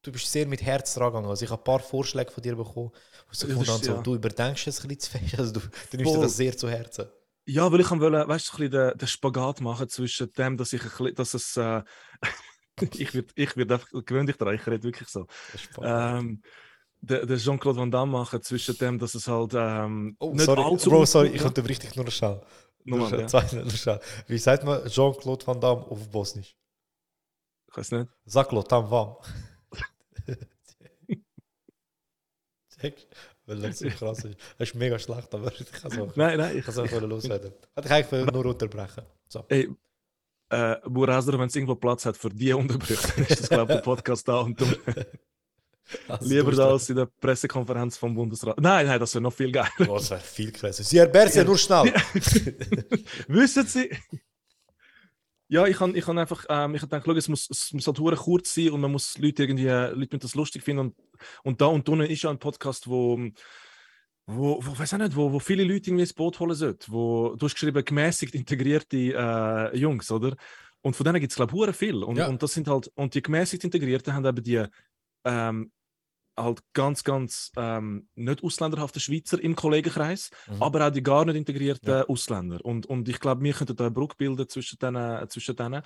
du 0.03 0.13
bist 0.13 0.31
sehr 0.31 0.47
mit 0.47 0.63
Herz 0.63 0.95
dran 0.95 1.09
gegangen. 1.09 1.29
Also 1.29 1.45
ich 1.45 1.51
habe 1.51 1.61
ein 1.61 1.65
paar 1.65 1.81
Vorschläge 1.81 2.31
von 2.31 2.43
dir 2.43 2.57
bekommen, 2.57 2.91
wo 2.91 3.49
ich 3.49 3.57
habe, 3.57 3.65
so, 3.65 3.93
ja. 3.95 4.03
du 4.03 4.15
überdenkst 4.15 4.67
es 4.67 4.81
ein 4.81 4.89
bisschen 4.89 5.01
zu 5.01 5.19
fest. 5.19 5.39
Also 5.39 5.53
du, 5.53 5.61
du 5.91 5.97
nimmst 5.97 6.15
dir 6.15 6.21
das 6.21 6.37
sehr 6.37 6.57
zu 6.57 6.69
Herzen. 6.69 7.07
Ja, 7.47 7.71
weil 7.71 7.81
ich 7.81 7.91
wollen, 7.91 8.29
weißt 8.29 8.49
du, 8.49 8.53
ein 8.53 8.71
bisschen 8.71 8.71
den, 8.71 8.99
den 8.99 9.09
Spagat 9.09 9.61
machen 9.61 9.89
zwischen 9.89 10.33
dem, 10.33 10.57
dass 10.57 10.73
ich 10.73 10.83
ein 10.83 10.89
bisschen, 10.89 11.15
dass 11.15 11.35
es, 11.35 11.57
äh, 11.57 11.83
ich 12.95 13.15
werde 13.15 13.29
ich 13.35 13.57
werd 13.57 13.73
einfach 13.73 13.89
gewöhnlich 13.91 14.37
daran, 14.37 14.55
ich 14.55 14.67
rede 14.67 14.83
wirklich 14.83 15.09
so. 15.09 15.27
Ähm, 15.83 16.43
den, 17.07 17.27
den 17.27 17.39
Jean-Claude 17.39 17.79
Van 17.79 17.91
Damme 17.91 18.13
machen 18.13 18.43
zwischen 18.43 18.77
dem, 18.79 18.99
dass 18.99 19.15
es 19.15 19.29
halt 19.29 19.53
ähm, 19.55 20.17
oh, 20.19 20.33
nicht 20.33 20.45
sorry, 20.45 20.63
allzu 20.63 20.91
Bro, 20.91 21.07
sorry, 21.07 21.29
ich 21.29 21.41
Ja, 21.41 21.47
unterbrich 21.47 21.79
dich 21.79 21.95
nur 21.97 22.11
schnell. 22.11 22.41
Nur 22.85 23.07
schnell, 23.09 23.21
ja. 23.23 23.27
zwei- 23.27 23.53
nur 23.53 23.71
schnell. 23.71 24.01
Wie 24.27 24.39
sagt 24.39 24.65
man 24.65 24.87
Jean-Claude 24.87 25.47
Van 25.47 25.61
Damme 25.61 25.83
auf 25.83 26.09
Bosnisch? 26.11 26.57
Ich 27.71 27.77
weiß 27.77 27.91
nicht. 27.93 28.11
Zaklo, 28.27 28.63
tam 28.63 28.91
vam. 28.91 29.17
Check. 32.81 33.07
Weil 33.47 33.61
das 33.61 33.79
so 33.79 33.89
krass 33.89 34.25
ist. 34.25 34.39
Das 34.59 34.69
ist 34.69 34.75
mega 34.75 34.99
schlecht, 34.99 35.35
aber 35.35 35.53
ich 35.53 35.71
kann 35.71 35.91
es 35.93 35.99
auch, 35.99 36.17
Nein, 36.17 36.39
nein, 36.39 36.53
ich, 36.53 36.59
ich 36.59 36.65
kann's 36.65 36.79
auch 36.79 37.01
loswerden. 37.01 37.53
Hätte 37.75 37.89
ich 37.89 37.93
eigentlich 37.93 38.33
nur 38.33 38.47
unterbrechen. 38.47 39.05
So. 39.29 39.45
Ey, 39.49 39.69
äh, 40.51 40.77
Burazder, 40.89 41.39
wenn 41.39 41.49
es 41.49 41.57
irgendwo 41.57 41.75
Platz 41.75 42.07
hat 42.07 42.17
für 42.17 42.31
die 42.31 42.53
Unterbrüche, 42.53 43.07
dann 43.17 43.27
ist 43.27 43.41
das, 43.41 43.49
glaube 43.49 43.73
ich, 43.73 43.79
der 43.79 43.83
Podcast 43.85 44.27
da 44.29 44.41
und 44.41 44.59
du, 44.61 44.65
Also, 46.09 46.29
lieber 46.29 46.53
da 46.53 46.71
als 46.71 46.89
in 46.89 46.97
der 46.97 47.07
Pressekonferenz 47.21 47.97
vom 47.97 48.15
Bundesrat. 48.15 48.59
Nein, 48.61 48.87
nein, 48.87 48.99
das 48.99 49.15
wäre 49.15 49.23
noch 49.23 49.33
viel 49.33 49.53
geiler. 49.53 49.69
Oh, 49.89 49.95
das 49.97 50.11
wäre 50.11 50.21
viel 50.21 50.51
krasser. 50.53 50.83
Sie 50.83 51.05
Berse, 51.07 51.39
Ja. 51.41 51.45
nur 51.45 51.59
schnell. 51.59 51.93
Wissen 53.29 53.67
Sie? 53.67 53.91
Ja, 55.49 55.67
ich 55.67 55.79
habe 55.79 55.97
ich 55.97 56.09
einfach, 56.09 56.47
ähm, 56.49 56.75
ich 56.75 56.83
hab 56.83 56.89
gedacht, 56.91 57.05
schau, 57.07 57.13
es 57.13 57.29
muss, 57.29 57.49
es 57.51 57.73
muss 57.75 57.87
halt 57.87 57.99
hure 57.99 58.17
kurz 58.17 58.55
sein 58.55 58.71
und 58.71 58.81
man 58.81 58.91
muss 58.91 59.19
Leute 59.19 59.43
irgendwie, 59.43 59.67
Leute 59.69 59.97
müssen 59.99 60.21
das 60.21 60.35
lustig 60.35 60.63
finden 60.63 60.81
und, 60.81 60.95
und 61.43 61.61
da 61.61 61.67
und 61.67 61.87
unten 61.89 62.07
ist 62.11 62.23
ja 62.23 62.31
ein 62.31 62.39
Podcast, 62.39 62.89
wo, 62.89 63.19
wo, 64.27 64.59
wo 64.65 64.79
weiß 64.79 64.95
auch 64.95 64.99
nicht, 64.99 65.15
wo, 65.15 65.33
wo 65.33 65.39
viele 65.39 65.63
Leute 65.65 65.91
irgendwie 65.91 66.03
ins 66.05 66.15
Boot 66.15 66.41
holen 66.41 66.55
sollten, 66.55 66.91
wo, 66.91 67.37
du 67.37 67.45
hast 67.45 67.55
geschrieben, 67.55 67.85
gemäßigt 67.85 68.35
integrierte 68.35 68.97
äh, 68.97 69.77
Jungs, 69.77 70.11
oder? 70.11 70.35
Und 70.81 70.97
von 70.97 71.05
denen 71.05 71.21
gibt 71.21 71.33
es, 71.33 71.37
glaube 71.37 71.71
ich, 71.71 71.77
viel 71.77 72.03
und, 72.03 72.17
Ja. 72.17 72.27
und 72.29 72.43
das 72.43 72.55
sind 72.55 72.67
halt, 72.67 72.91
und 72.95 73.15
die 73.15 73.23
gemäßigt 73.23 73.65
Integrierten 73.65 74.15
haben 74.15 74.25
eben 74.25 74.43
die, 74.43 74.65
ähm, 75.25 75.73
halt 76.37 76.63
ganz, 76.73 77.05
ganz 77.05 77.53
ähm, 77.57 78.09
nicht 78.17 78.43
ausländerhafte 78.43 78.99
Schweizer 79.01 79.41
im 79.41 79.55
Kollegenkreis, 79.55 80.31
Mhm. 80.49 80.63
aber 80.63 80.87
auch 80.87 80.91
die 80.91 81.03
gar 81.03 81.25
nicht 81.25 81.37
integrierten 81.37 81.89
Ja. 81.89 82.05
Ausländer. 82.09 82.65
Und, 82.65 82.87
und 82.87 83.09
ich 83.09 83.21
glaube, 83.21 83.43
wir 83.45 83.53
könnten 83.53 83.77
da 83.77 83.85
eine 83.85 83.91
Brücke 83.93 84.17
bilden 84.17 84.49
zwischen 84.49 84.79
denen, 84.79 85.29
zwischen 85.31 85.55
denen. 85.57 85.83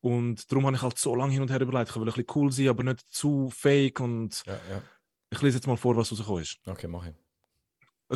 Und 0.00 0.50
darum 0.50 0.66
habe 0.66 0.74
ich 0.76 0.82
halt 0.82 0.98
so 0.98 1.14
lange 1.14 1.32
hin 1.32 1.42
und 1.42 1.50
her 1.50 1.60
überlegt, 1.60 1.90
ich 1.90 1.94
will 1.96 2.02
ein 2.02 2.06
bisschen 2.06 2.26
cool 2.34 2.50
sein, 2.50 2.68
aber 2.68 2.82
nicht 2.82 3.00
zu 3.12 3.48
fake. 3.50 4.00
Und 4.00 4.42
Ja, 4.46 4.54
ja. 4.70 4.82
ich 5.30 5.40
lese 5.40 5.58
jetzt 5.58 5.66
mal 5.68 5.76
vor, 5.76 5.96
was 5.96 6.10
rausgekommen 6.10 6.42
ist. 6.42 6.58
Okay, 6.66 6.88
mach 6.88 7.06
ich. 7.06 7.14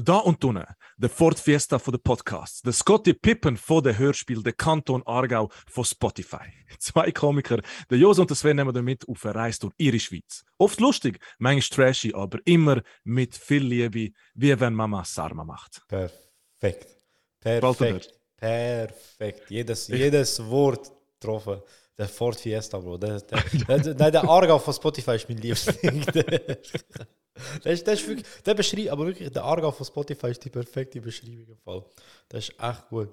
Da 0.02 0.18
und 0.18 0.44
unten, 0.44 0.62
der 0.98 1.08
Ford 1.08 1.38
Fiesta 1.38 1.78
von 1.78 1.92
den 1.92 2.02
Podcasts, 2.02 2.60
der 2.60 2.74
Scotty 2.74 3.14
Pippen 3.14 3.56
von 3.56 3.82
den 3.82 3.96
Hörspiel, 3.96 4.42
der 4.42 4.52
Kanton 4.52 5.02
Aargau 5.06 5.48
von 5.66 5.86
Spotify. 5.86 6.52
Zwei 6.78 7.10
Komiker, 7.12 7.62
der 7.88 7.96
Jos 7.96 8.18
und 8.18 8.28
der 8.28 8.36
Sven 8.36 8.56
nehmen 8.56 8.74
damit 8.74 9.08
auf 9.08 9.24
eine 9.24 9.34
Reise 9.36 9.60
durch 9.60 9.72
ihre 9.78 9.98
Schweiz. 9.98 10.44
Oft 10.58 10.80
lustig, 10.80 11.18
manchmal 11.38 11.86
trashy, 11.86 12.12
aber 12.12 12.40
immer 12.44 12.82
mit 13.04 13.34
viel 13.34 13.64
Liebe, 13.64 14.12
wie 14.34 14.60
wenn 14.60 14.74
Mama 14.74 15.02
Sarma 15.02 15.44
macht. 15.44 15.80
Perfekt. 15.88 16.94
Perfekt. 17.40 18.12
Perfekt. 18.36 19.50
Jedes, 19.50 19.88
jedes 19.88 20.44
Wort 20.44 20.92
getroffen. 21.18 21.62
Der 21.96 22.08
Ford 22.08 22.38
Fiesta, 22.38 22.78
Bro. 22.78 22.98
Der, 22.98 23.20
der, 23.20 23.78
der, 23.94 24.10
der 24.10 24.24
Aargau 24.24 24.58
von 24.58 24.74
Spotify 24.74 25.12
ist 25.12 25.26
mein 25.26 25.38
Liebling. 25.38 26.04
Der, 27.64 27.72
ist, 27.72 27.86
der, 27.86 27.94
ist 27.94 28.08
wirklich, 28.08 28.26
der 28.44 28.54
beschreibt, 28.54 28.88
aber 28.88 29.06
wirklich, 29.06 29.30
der 29.30 29.44
Aargau 29.44 29.70
von 29.70 29.84
Spotify 29.86 30.28
ist 30.28 30.44
die 30.44 30.50
perfekte 30.50 31.00
Beschreibung 31.00 31.46
im 31.48 31.58
Fall. 31.58 31.84
Das 32.28 32.48
ist 32.48 32.58
echt 32.60 32.88
gut. 32.88 33.10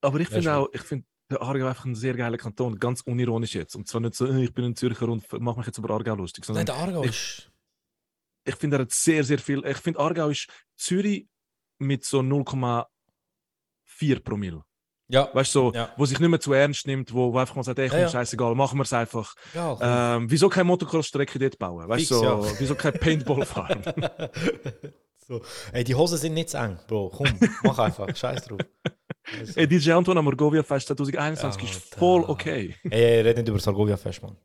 Aber 0.00 0.18
ich 0.20 0.28
finde 0.28 0.54
auch, 0.54 0.68
ich 0.72 0.80
finde 0.82 1.06
der 1.30 1.40
Aargau 1.42 1.66
einfach 1.66 1.84
ein 1.84 1.94
sehr 1.94 2.14
geiler 2.14 2.36
Kanton, 2.36 2.78
ganz 2.80 3.02
unironisch 3.02 3.54
jetzt. 3.54 3.76
Und 3.76 3.86
zwar 3.86 4.00
nicht 4.00 4.14
so, 4.16 4.26
ich 4.32 4.52
bin 4.52 4.64
ein 4.64 4.74
Zürcher 4.76 5.08
und 5.08 5.30
mache 5.40 5.58
mich 5.58 5.66
jetzt 5.66 5.78
über 5.78 5.90
Aargau 5.90 6.16
lustig, 6.16 6.44
sondern 6.44 6.64
Nein, 6.64 6.66
der 6.66 6.74
Aargau 6.84 7.04
ich- 7.04 7.10
ist. 7.10 7.52
ich 8.44 8.56
finde, 8.56 8.78
er 8.78 8.80
hat 8.82 8.90
sehr, 8.92 9.22
sehr 9.22 9.38
viel. 9.38 9.64
Ich 9.64 9.76
finde, 9.78 10.00
Aargau 10.00 10.28
ist 10.30 10.48
Zürich 10.76 11.28
mit 11.78 12.04
so 12.04 12.20
0,4 12.22 14.20
Promille. 14.24 14.64
Ja, 15.12 15.28
Weißt 15.32 15.54
du, 15.54 15.70
so, 15.70 15.72
Ja. 15.74 15.90
wo 15.96 16.06
sich 16.06 16.20
nicht 16.20 16.28
mehr 16.28 16.38
zu 16.40 16.52
ernst 16.52 16.86
nimmt, 16.86 17.12
wo, 17.12 17.32
wo 17.32 17.38
einfach 17.38 17.56
mal 17.56 17.62
sagt, 17.64 17.78
ey, 17.80 17.88
komm, 17.88 17.98
Ja, 17.98 18.04
ja. 18.04 18.08
scheißegal, 18.10 18.54
machen 18.54 18.78
wir 18.78 18.84
es 18.84 18.92
einfach. 18.92 19.34
ja. 19.54 20.16
Ähm, 20.16 20.30
wieso 20.30 20.48
keine 20.48 20.64
Motocross-Strecke 20.64 21.38
dort 21.38 21.58
bauen? 21.58 21.88
Weißt 21.88 22.06
Fix, 22.08 22.08
du, 22.10 22.14
so, 22.24 22.46
wieso 22.58 22.74
kein 22.76 22.92
Paintball-Farm? 22.92 23.82
so. 25.26 25.40
Ey, 25.72 25.84
die 25.84 25.94
Hosen 25.94 26.18
sind 26.18 26.34
nicht 26.34 26.50
zu 26.50 26.58
eng, 26.58 26.78
Bro. 26.86 27.10
Komm, 27.16 27.26
mach 27.62 27.78
einfach. 27.78 28.14
Scheiß 28.14 28.44
drauf. 28.46 28.60
Also, 29.38 29.52
ey, 29.60 29.66
DJ 29.66 29.92
Anton 29.92 30.16
am 30.18 30.24
Morgovia 30.24 30.62
Fest 30.62 30.86
2021 30.88 31.62
ist 31.70 31.74
Alter. 31.84 31.98
voll 31.98 32.22
okay. 32.26 32.74
ey, 32.84 32.90
ey, 32.90 33.20
red 33.22 33.36
nicht 33.36 33.48
über 33.48 33.58
Salgovia 33.58 33.96
Fest, 33.96 34.22
Mann. 34.22 34.36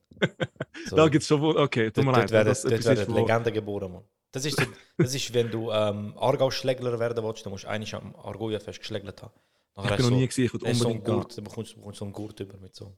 So. 0.89 0.95
Da 0.95 1.07
gibt 1.07 1.22
es 1.24 1.27
schon, 1.27 1.41
wohl- 1.41 1.57
okay, 1.57 1.88
tut 1.91 1.98
Dort, 1.98 2.05
mir 2.07 2.13
dort 2.13 2.31
leid. 2.31 2.48
das 2.48 2.62
dort 2.62 2.74
etwas 2.74 2.86
werden 2.98 3.13
ist, 3.13 3.19
Legenden 3.19 3.53
geboren, 3.53 3.91
Mann. 3.93 4.03
Das 4.31 4.45
ist, 4.45 4.62
das 4.98 5.15
ist 5.15 5.34
wenn 5.34 5.50
du 5.50 5.72
ähm, 5.72 6.13
Aargau-Schlägler 6.17 7.00
werden 7.00 7.24
willst, 7.24 7.45
dann 7.45 7.51
musst 7.51 7.63
du 7.63 7.69
eigentlich 7.69 7.95
am 7.95 8.15
Argoia-Fest 8.15 8.79
geschlägelt 8.79 9.22
haben. 9.22 9.34
Nachher 9.75 9.91
ich 9.91 9.98
bin 9.98 10.05
noch 10.10 10.17
nie 10.17 10.27
gesehen, 10.27 10.46
ich 10.46 10.53
würde 10.53 10.65
du 10.65 10.74
so 10.74 10.88
einen 10.88 10.98
unbedingt. 10.98 11.22
Gurt, 11.22 11.38
dann 11.38 11.44
bekommst 11.44 11.75
bekommst 11.75 12.00
so 12.00 12.05
einen 12.05 12.13
Gurt 12.13 12.39
über 12.39 12.58
mit 12.58 12.75
so 12.75 12.98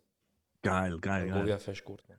Geil, 0.62 0.98
geil, 1.00 1.28
geil. 1.28 1.38
Argoia-Fest 1.38 1.84
Gurt, 1.84 2.08
Mann. 2.08 2.18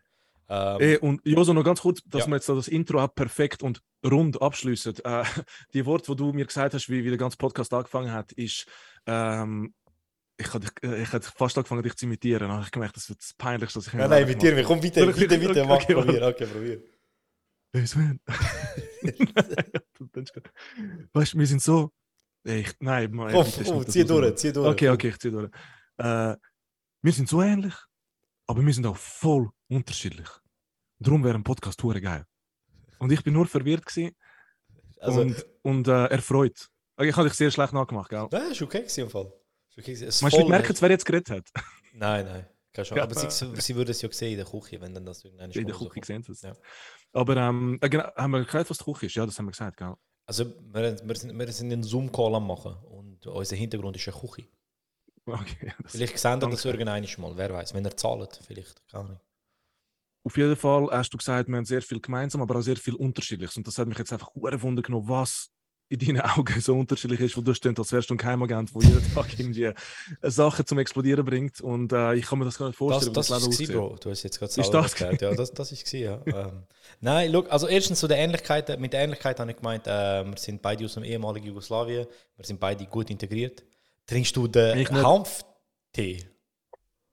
Ähm, 0.50 0.80
Ey, 0.80 0.96
und 0.98 1.20
Joso, 1.24 1.52
noch 1.52 1.62
ganz 1.64 1.80
kurz, 1.82 2.00
dass 2.06 2.22
Ja. 2.22 2.28
wir 2.28 2.36
jetzt 2.36 2.48
da 2.48 2.54
das 2.54 2.68
Intro 2.68 3.02
auch 3.04 3.14
perfekt 3.14 3.62
und 3.62 3.82
rund 4.04 4.40
abschließen. 4.40 4.96
Äh, 5.04 5.24
die 5.74 5.84
Worte, 5.84 6.12
die 6.12 6.16
du 6.16 6.32
mir 6.32 6.46
gesagt 6.46 6.74
hast, 6.74 6.88
wie, 6.88 7.04
wie 7.04 7.08
der 7.10 7.18
ganze 7.18 7.36
Podcast 7.36 7.72
angefangen 7.74 8.12
hat, 8.12 8.32
ist, 8.32 8.66
ähm, 9.06 9.74
ich 10.38 10.52
hatte 10.54 10.68
ich 10.82 11.12
hatte 11.12 11.30
fast 11.36 11.58
angefangen, 11.58 11.82
dich 11.82 11.96
zu 11.96 12.06
imitieren. 12.06 12.40
Dann 12.40 12.52
habe 12.52 12.62
ich 12.64 12.70
gemerkt, 12.70 12.96
das 12.96 13.08
wird 13.08 13.20
das 13.20 13.34
Peinlichste, 13.34 13.78
was 13.80 13.88
ich 13.88 13.92
nein, 13.92 14.08
nein, 14.08 14.26
mit 14.26 14.40
dir, 14.40 14.56
wir 14.56 14.62
kommen 14.64 14.82
weiter, 14.82 15.00
Soll 15.04 15.10
ich- 15.10 15.20
weiter, 15.30 15.40
weiter, 15.42 15.50
okay, 15.50 15.66
mach, 15.66 15.82
okay, 15.82 15.94
probier, 15.94 16.26
okay, 16.28 16.46
probier. 16.46 16.82
Hey 17.72 17.86
Sven. 17.86 18.20
weißt 21.12 21.34
du, 21.34 21.38
wir 21.38 21.46
sind 21.46 21.62
so. 21.62 21.90
Ich, 22.44 22.72
nein, 22.80 23.10
man, 23.12 23.32
Komm, 23.32 23.44
bitte, 23.44 23.56
komm, 23.56 23.64
stimmt 23.64 23.86
das 23.88 23.92
zieh 23.92 24.04
durch, 24.04 24.36
zieh 24.36 24.52
durch. 24.52 24.68
Okay, 24.68 24.88
okay, 24.88 25.08
ich 25.08 25.18
zieh 25.18 25.30
durch. 25.30 25.50
Äh, 25.98 26.36
wir 27.02 27.12
sind 27.12 27.28
so 27.28 27.42
ähnlich, 27.42 27.74
aber 28.46 28.64
wir 28.64 28.72
sind 28.72 28.86
auch 28.86 28.96
voll 28.96 29.50
unterschiedlich. 29.68 30.28
Darum 30.98 31.22
wäre 31.24 31.34
ein 31.34 31.44
Podcast 31.44 31.82
hure 31.82 32.00
geil. 32.00 32.24
Und 32.98 33.12
ich 33.12 33.22
bin 33.22 33.34
nur 33.34 33.46
verwirrt 33.46 33.86
gewesen 33.86 34.16
Also, 35.00 35.20
und, 35.20 35.46
und 35.62 35.88
äh, 35.88 36.06
erfreut. 36.06 36.68
Okay, 36.96 37.10
Ich 37.10 37.16
habe 37.16 37.28
dich 37.28 37.36
sehr 37.36 37.50
schlecht 37.50 37.72
nachgemacht, 37.72 38.10
gell? 38.10 38.26
nein, 38.30 38.50
ist 38.52 38.62
okay 38.62 38.80
gewesen 38.80 39.02
im 39.04 39.10
Fall. 39.10 39.32
Es 39.76 40.22
Meinst 40.22 40.36
du, 40.36 40.48
merken, 40.48 40.74
wer 40.80 40.90
jetzt 40.90 41.04
geredet 41.06 41.30
hat? 41.30 41.48
Nein, 41.92 42.24
nein. 42.24 42.46
Keine 42.72 42.84
Chance. 42.84 42.96
Ja. 42.96 43.02
Aber 43.04 43.14
sie, 43.14 43.60
sie 43.60 43.76
würde 43.76 43.92
es 43.92 44.02
ja 44.02 44.10
sehen 44.10 44.32
in 44.32 44.36
der 44.38 44.46
Küche, 44.46 44.80
wenn 44.80 44.92
dann 44.92 45.04
das 45.04 45.24
irgendwann 45.24 45.50
In 45.52 45.66
der 45.66 45.76
Küche 45.76 46.00
gesehen. 46.00 46.24
Das. 46.26 46.42
Ja. 46.42 46.52
Aber 47.12 47.36
ähm, 47.36 47.78
äh, 47.80 47.88
genau, 47.88 48.10
haben 48.16 48.32
wir 48.32 48.38
erklärt, 48.40 48.68
was 48.70 48.78
die 48.78 48.84
Küche 48.84 49.06
ist? 49.06 49.14
Ja, 49.14 49.24
das 49.24 49.38
haben 49.38 49.46
wir 49.46 49.52
gesagt, 49.52 49.76
gell? 49.76 49.94
Also, 50.28 50.44
wir, 50.44 51.08
wir, 51.08 51.16
sind, 51.16 51.38
wir 51.38 51.52
sind 51.52 51.72
einen 51.72 51.82
Zoom-Call 51.82 52.34
am 52.34 52.46
machen 52.46 52.76
und 52.90 53.26
unser 53.26 53.56
Hintergrund 53.56 53.96
ist 53.96 54.06
eine 54.08 54.16
Küche. 54.20 54.46
Okay. 55.24 55.72
Vielleicht 55.86 56.18
sehen 56.18 56.40
wir 56.40 56.50
das 56.50 56.64
irgendwann 56.66 57.06
mal, 57.18 57.36
wer 57.36 57.50
weiß. 57.50 57.72
Wenn 57.72 57.84
er 57.86 57.96
zahlt, 57.96 58.38
vielleicht. 58.46 58.86
Keine 58.90 59.04
Ahnung. 59.04 59.20
auf 60.24 60.36
jeden 60.36 60.56
Fall 60.56 60.88
hast 60.90 61.14
du 61.14 61.16
gesagt, 61.16 61.48
wir 61.48 61.56
haben 61.56 61.64
sehr 61.64 61.80
viel 61.80 62.00
gemeinsam, 62.00 62.42
aber 62.42 62.56
auch 62.56 62.62
sehr 62.62 62.76
viel 62.76 62.94
Unterschiedliches. 62.94 63.56
Und 63.56 63.66
das 63.66 63.78
hat 63.78 63.88
mich 63.88 63.96
jetzt 63.96 64.12
einfach 64.12 64.34
hure 64.34 64.60
Wunder 64.60 64.82
genommen, 64.82 65.08
was 65.08 65.50
in 65.90 65.98
deinen 65.98 66.20
Augen 66.20 66.60
so 66.60 66.78
unterschiedlich 66.78 67.20
ist, 67.20 67.36
wo 67.36 67.40
du 67.40 67.54
stehst, 67.54 67.78
als 67.78 67.92
wärst 67.92 68.10
du 68.10 68.14
ein 68.14 68.18
Geheimagent, 68.18 68.74
der 68.74 68.82
jeden 68.82 69.14
Tag 69.14 69.26
irgendwie 69.38 69.64
äh, 69.64 69.74
Sachen 70.22 70.66
zum 70.66 70.78
Explodieren 70.78 71.24
bringt. 71.24 71.60
Und 71.60 71.92
äh, 71.92 72.14
ich 72.14 72.26
kann 72.26 72.38
mir 72.38 72.44
das 72.44 72.58
gar 72.58 72.66
nicht 72.66 72.74
Das, 72.74 72.78
vorstellen, 72.78 73.14
das 73.14 73.30
ist 73.30 73.36
Leben 73.36 73.42
es, 73.42 73.48
aussieht. 73.48 73.72
Bro. 73.72 73.96
Du 74.00 74.10
hast 74.10 74.22
jetzt 74.22 74.38
gerade 74.38 74.48
Ist 74.50 74.54
selber 74.54 74.82
das 74.82 74.92
erklärt. 74.92 75.22
Ja, 75.22 75.34
das, 75.34 75.52
das 75.52 75.72
ist 75.72 75.90
ja. 75.92 76.20
ähm, 76.26 76.62
nein, 77.00 77.32
look, 77.32 77.50
also 77.50 77.66
erstens 77.66 78.00
zu 78.00 78.06
der 78.06 78.18
Ähnlichkeit. 78.18 78.78
Mit 78.78 78.92
der 78.92 79.00
Ähnlichkeit 79.00 79.40
habe 79.40 79.50
ich 79.50 79.56
gemeint, 79.56 79.86
äh, 79.86 80.24
wir 80.24 80.36
sind 80.36 80.60
beide 80.60 80.84
aus 80.84 80.94
dem 80.94 81.04
ehemaligen 81.04 81.46
Jugoslawien. 81.46 82.06
Wir 82.36 82.44
sind 82.44 82.60
beide 82.60 82.84
gut 82.84 83.08
integriert. 83.10 83.64
Trinkst 84.06 84.36
du 84.36 84.46
den. 84.46 84.86
Hanftee? 85.02 86.28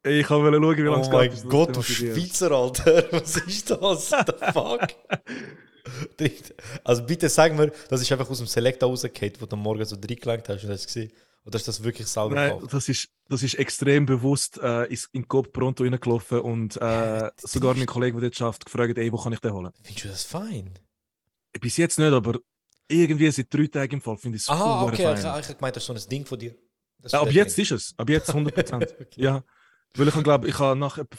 Ich 0.04 0.28
kann 0.28 0.42
schauen, 0.42 0.78
wie 0.78 0.82
lange 0.82 0.98
Oh 0.98 1.02
es 1.02 1.10
mein 1.10 1.22
geht, 1.22 1.32
bis 1.32 1.42
du 1.42 1.50
Gott, 1.50 1.70
du 1.70 1.74
das. 1.74 1.86
Schweizer, 1.88 2.52
Alter. 2.52 3.06
Was 3.12 3.38
ist 3.38 3.72
das? 3.72 4.10
The 4.10 4.52
fuck? 4.54 4.88
Also 6.84 7.04
bitte 7.04 7.30
sag 7.30 7.54
mir, 7.56 7.72
das 7.90 8.02
ist 8.02 8.12
einfach 8.12 8.30
aus 8.30 8.38
dem 8.38 8.48
Selecta 8.48 8.86
rausgefallen, 8.86 9.34
wo 9.40 9.46
du 9.46 9.56
am 9.56 9.62
morgen 9.62 9.86
so 9.86 9.96
reingelangt 9.96 10.48
hast 10.50 10.64
und 10.64 10.70
hast 10.70 10.88
gesehen. 10.88 11.12
Oder 11.46 11.58
ist 11.58 11.68
das 11.68 11.84
wirklich 11.84 12.08
selber 12.08 12.34
Nein, 12.34 12.54
gekauft? 12.56 12.74
das 12.74 12.90
ist, 12.90 13.10
das 13.30 13.44
ist 13.44 13.54
extrem 13.56 14.08
bewusst 14.08 14.58
äh, 14.58 14.88
in 15.12 15.28
Coop 15.28 15.54
Pronto 15.54 15.84
reingelaufen 15.84 16.40
und 16.40 16.76
äh, 16.78 17.30
sogar 17.38 17.76
mein 17.76 17.86
Kollege, 17.86 18.14
der 18.20 18.30
dort 18.30 18.36
schafft, 18.36 18.66
gefragt, 18.66 18.98
ey, 18.98 19.12
wo 19.12 19.18
kann 19.18 19.34
ich 19.34 19.40
den 19.40 19.54
holen? 19.54 19.72
Findest 19.84 20.06
du 20.06 20.10
das 20.10 20.24
fein? 20.24 20.74
Bis 21.62 21.78
jetzt 21.78 22.00
nicht, 22.00 22.12
aber 22.12 22.40
irgendwie 22.88 23.30
seit 23.30 23.54
drei 23.54 23.68
Tagen 23.68 23.94
im 23.96 24.02
Fall 24.02 24.18
finde 24.18 24.38
ich 24.38 24.44
es 24.44 24.50
hure 24.50 24.86
okay, 24.86 25.04
fein. 25.04 25.14
ich 25.18 25.20
ich 25.20 25.26
habe 25.26 25.56
gemeint, 25.56 25.76
das 25.76 25.84
ist 25.84 25.88
so 25.88 25.94
ein 25.94 26.10
Ding 26.10 26.26
von 26.26 26.40
dir. 26.40 26.56
Ja, 27.12 27.22
ab 27.22 27.28
ist 27.28 27.36
jetzt 27.36 27.58
der 27.58 27.64
ist 27.64 27.72
es. 27.72 27.94
Ab 27.98 28.10
jetzt 28.10 28.30
100%. 28.32 28.76
Okay. 29.02 29.08
Ja. 29.18 29.44
Weil 29.96 30.08
ich 30.08 30.24
glaube, 30.24 30.48
ich 30.48 30.60
habe 30.60 30.80
nach 30.80 30.98
etwa 30.98 31.18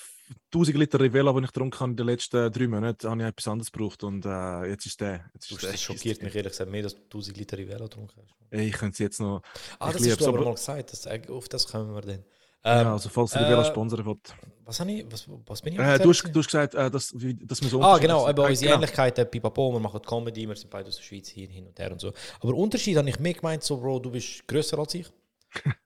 1000 0.52 0.76
Liter 0.76 0.98
Rivella, 1.00 1.32
die 1.32 1.40
ich 1.40 1.46
getrunken 1.46 1.78
habe 1.80 1.90
in 1.92 1.96
den 1.96 2.06
letzten 2.06 2.50
drei 2.50 2.66
Monaten, 2.66 3.08
habe 3.08 3.22
ich 3.22 3.28
etwas 3.28 3.48
anderes 3.48 3.70
gebraucht 3.70 4.02
und 4.04 4.24
äh, 4.26 4.64
jetzt 4.70 4.86
ist 4.86 5.00
der. 5.00 5.24
Jetzt 5.34 5.50
Du, 5.50 5.54
ist 5.54 5.62
der 5.62 5.70
das 5.72 5.80
schockiert 5.80 6.22
mich 6.22 6.34
ehrlich 6.34 6.50
gesagt 6.52 6.70
mehr, 6.70 6.82
dass 6.82 6.94
du 6.94 7.00
1000 7.02 7.36
Liter 7.36 7.58
Rivella 7.58 7.84
getrunken 7.84 8.20
hast. 8.22 8.34
Ich 8.50 8.72
könnte 8.72 8.92
es 8.94 8.98
jetzt 8.98 9.20
noch. 9.20 9.42
Ah, 9.78 9.92
das 9.92 10.06
hast 10.06 10.20
du 10.20 10.26
aber 10.26 10.38
aber- 10.38 10.46
mal 10.46 10.54
gesagt. 10.54 10.92
Das, 10.92 11.06
äh, 11.06 11.20
auf 11.30 11.48
das 11.48 11.66
kommen 11.66 11.94
wir 11.94 12.00
dann. 12.00 12.24
ja, 12.64 12.80
Ähm, 12.82 12.86
also, 12.88 13.08
falls 13.08 13.36
Rivella 13.36 13.62
äh, 13.62 13.66
sponsern 13.66 14.04
will. 14.04 14.16
was, 14.64 14.80
habe 14.80 14.90
ich, 14.92 15.06
was, 15.10 15.28
was 15.46 15.62
bin 15.62 15.74
ich? 15.74 15.78
Äh, 15.78 15.98
du, 16.00 16.08
hast, 16.10 16.24
du 16.24 16.38
hast 16.40 16.46
gesagt, 16.46 16.74
äh, 16.74 16.90
dass, 16.90 17.12
wie, 17.14 17.34
dass 17.34 17.62
wir 17.62 17.68
so 17.68 17.80
Ah, 17.80 17.98
genau, 17.98 18.28
eben 18.28 18.38
Äh, 18.40 18.48
unsere 18.48 18.66
genau. 18.70 18.76
Ähnlichkeiten, 18.82 19.30
pipapo, 19.30 19.72
wir 19.74 19.80
machen 19.80 20.02
Comedy, 20.02 20.48
wir 20.48 20.56
sind 20.56 20.70
beide 20.70 20.88
aus 20.88 20.96
der 20.96 21.02
Schweiz 21.04 21.28
hier 21.28 21.48
hin 21.48 21.66
und 21.68 21.78
her 21.78 21.92
und 21.92 22.00
so. 22.00 22.12
Aber 22.40 22.54
Unterschied 22.54 22.96
habe 22.96 23.08
ich 23.08 23.20
mehr 23.20 23.34
gemeint, 23.34 23.62
so, 23.62 23.76
Bro, 23.76 24.00
du 24.00 24.10
bist 24.10 24.46
grösser 24.48 24.78
als 24.80 24.94
ich. 24.94 25.06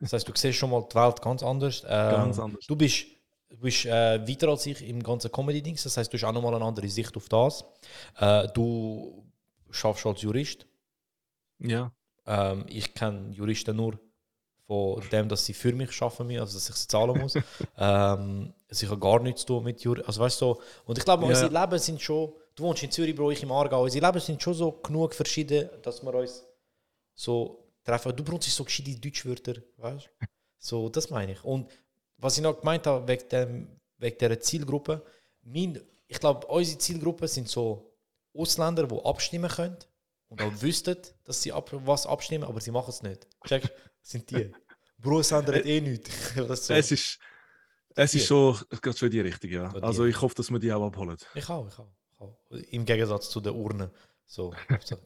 Das 0.00 0.12
heißt, 0.12 0.28
du 0.28 0.32
siehst 0.34 0.58
schon 0.58 0.70
mal 0.70 0.84
die 0.90 0.94
Welt 0.94 1.20
ganz 1.22 1.42
anders. 1.42 1.82
Ähm, 1.84 2.10
Ganz 2.10 2.38
anders. 2.38 2.66
Du 2.66 2.76
bist, 2.76 3.04
du 3.48 3.56
bist 3.58 3.84
äh, 3.86 4.26
weiter 4.26 4.48
als 4.48 4.66
ich 4.66 4.86
im 4.86 5.02
ganzen 5.02 5.30
Comedy-Dings, 5.30 5.82
das 5.82 5.96
heißt, 5.96 6.12
du 6.12 6.16
hast 6.16 6.24
auch 6.24 6.32
nochmal 6.32 6.54
eine 6.54 6.64
andere 6.64 6.88
Sicht 6.88 7.16
auf 7.16 7.28
das. 7.28 7.64
Äh, 8.18 8.48
du 8.54 9.24
schaffst 9.70 10.06
als 10.06 10.22
Jurist. 10.22 10.66
Ja. 11.58 11.92
Ähm, 12.26 12.64
ich 12.68 12.94
kenne 12.94 13.30
Juristen 13.32 13.76
nur 13.76 13.98
von 14.66 15.02
dem, 15.10 15.28
dass 15.28 15.44
sie 15.44 15.52
für 15.54 15.72
mich 15.72 16.00
arbeiten 16.00 16.26
müssen, 16.28 16.40
also 16.40 16.54
dass 16.58 16.68
ich 16.70 16.76
sie 16.76 16.88
zahlen 16.88 17.18
muss. 17.20 17.34
ähm, 17.78 18.54
also 18.68 18.84
ich 18.84 18.90
habe 18.90 19.00
gar 19.00 19.20
nichts 19.20 19.40
zu 19.42 19.48
tun 19.48 19.64
mit 19.64 19.80
Juristen. 19.82 20.06
Also 20.06 20.20
weißt 20.20 20.40
du, 20.40 20.54
so. 20.54 20.62
und 20.86 20.96
ich 20.98 21.04
glaube, 21.04 21.24
Ja. 21.24 21.28
unsere 21.30 21.52
Leben 21.52 21.78
sind 21.78 22.00
schon, 22.00 22.32
du 22.54 22.62
wohnst 22.62 22.82
in 22.82 22.90
Zürich, 22.90 23.14
Bro, 23.14 23.32
ich 23.32 23.42
im 23.42 23.50
Aargau, 23.52 23.82
unsere 23.82 24.06
Leben 24.06 24.20
sind 24.20 24.40
schon 24.42 24.54
so 24.54 24.72
genug 24.72 25.14
verschieden, 25.14 25.68
dass 25.82 26.02
wir 26.02 26.14
uns 26.14 26.44
so 27.14 27.64
treffen. 27.90 28.16
Du 28.16 28.24
benutzt 28.24 28.50
so 28.50 28.64
gescheite 28.64 28.98
Deutschwörter, 28.98 29.54
weißt 29.76 30.06
du? 30.06 30.26
So, 30.58 30.88
das 30.88 31.10
meine 31.10 31.32
ich. 31.32 31.44
Und 31.44 31.70
was 32.18 32.36
ich 32.36 32.42
noch 32.42 32.58
gemeint 32.60 32.86
habe, 32.86 33.06
wegen, 33.08 33.28
dem, 33.28 33.80
wegen 33.98 34.18
dieser 34.18 34.40
Zielgruppe, 34.40 35.04
mein, 35.42 35.80
ich 36.06 36.20
glaube, 36.20 36.46
unsere 36.46 36.78
Zielgruppe 36.78 37.28
sind 37.28 37.48
so 37.48 37.96
Ausländer, 38.34 38.86
die 38.86 39.04
abstimmen 39.04 39.50
können 39.50 39.78
und 40.28 40.42
auch 40.42 40.52
wüssten, 40.60 40.96
dass 41.24 41.42
sie 41.42 41.52
ab, 41.52 41.70
was 41.72 42.06
abstimmen, 42.06 42.44
aber 42.44 42.60
sie 42.60 42.70
machen 42.70 42.90
es 42.90 43.02
nicht. 43.02 43.26
Check, 43.46 43.72
sind 44.02 44.30
die. 44.30 44.52
Ändert 45.02 45.64
eh 45.64 45.80
nichts. 45.80 46.10
Das 46.36 46.60
ist 46.60 46.66
so. 46.66 46.74
Es 46.74 46.92
ist, 46.92 47.18
es 47.96 48.14
ist 48.14 48.26
schon, 48.26 48.56
geht 48.82 48.98
schon 48.98 49.10
die 49.10 49.20
Richtung, 49.20 49.50
ja. 49.50 49.72
Also 49.80 50.04
ich 50.04 50.20
hoffe, 50.20 50.34
dass 50.34 50.50
wir 50.50 50.58
die 50.58 50.72
auch 50.72 50.86
abholen. 50.86 51.16
Ich 51.34 51.48
auch, 51.48 51.66
ich 51.66 51.78
auch, 51.78 51.92
ich 52.12 52.20
auch. 52.20 52.38
Im 52.70 52.84
Gegensatz 52.84 53.30
zu 53.30 53.40
den 53.40 53.54
Urnen. 53.54 53.90
So. 54.26 54.54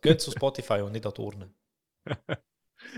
Geht 0.02 0.20
zu 0.20 0.32
Spotify 0.32 0.80
und 0.80 0.92
nicht 0.92 1.06
an 1.06 1.14
die 1.16 1.20
Urne. 1.20 1.54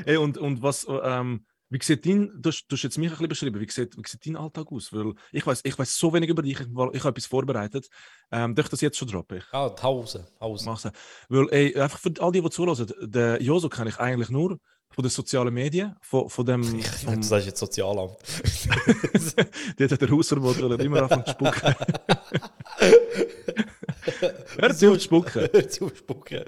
Ey, 0.05 0.17
und, 0.17 0.39
und 0.39 0.63
was, 0.63 0.85
äh, 0.85 0.93
ähm, 0.93 1.47
wie 1.69 1.83
sieht 1.83 2.07
dein, 2.07 2.31
du, 2.41 2.51
hast- 2.51 2.67
du 2.69 2.77
hast 2.77 2.83
jetzt 2.85 2.97
mich 2.99 3.09
ein 3.09 3.13
bisschen 3.15 3.29
beschrieben, 3.29 3.61
wie 3.61 3.69
sieht, 3.71 3.97
wie 3.97 4.03
sieht 4.07 4.25
dein 4.27 4.37
Alltag 4.37 4.71
aus? 4.71 4.93
Weil 4.93 5.15
ich 5.33 5.45
weiß 5.47 5.63
ich 5.65 5.77
weiß 5.79 5.97
so 5.99 6.13
wenig 6.13 6.31
über 6.31 6.43
dich, 6.43 6.61
ich, 6.61 6.61
ich 6.61 6.75
habe 6.77 6.93
etwas 6.93 7.27
vorbereitet. 7.27 7.89
Ähm, 8.31 8.55
darf 8.55 8.67
ich 8.67 8.71
das 8.71 8.81
jetzt 8.83 8.97
schon 8.99 9.09
droppen? 9.09 9.39
Ich 9.39 9.45
Ah. 9.53 9.75
Hause. 9.83 10.27
mach's. 10.67 10.89
Weil, 11.29 11.49
ey, 11.51 11.77
einfach 11.81 11.99
für 11.99 12.13
all 12.21 12.31
die, 12.33 12.41
die 12.41 12.51
zuhören, 12.51 12.87
den 13.01 13.43
Joso 13.43 13.69
kenne 13.69 13.91
ich 13.91 13.99
eigentlich 13.99 14.29
nur 14.31 14.59
von 14.91 15.03
den 15.03 15.11
sozialen 15.11 15.53
Medien, 15.53 15.95
von, 16.01 16.29
von 16.29 16.47
dem... 16.47 16.63
Ich 16.79 16.87
Vom, 16.87 17.17
das 17.17 17.31
ist 17.31 17.47
jetzt 17.47 17.59
Sozialamt. 17.61 18.17
Dort 19.79 19.93
hat 19.93 20.01
der 20.01 20.11
Hausverbot 20.11 20.59
immer 20.81 21.03
anfangen 21.03 21.25
zu 21.27 21.33
spucken. 21.33 21.75
Hör 24.59 24.75
zu 24.75 24.93
auf 24.93 25.03
spucken. 25.03 25.49
Hör 25.53 25.69
zu 25.69 25.91
spucken. 25.91 26.45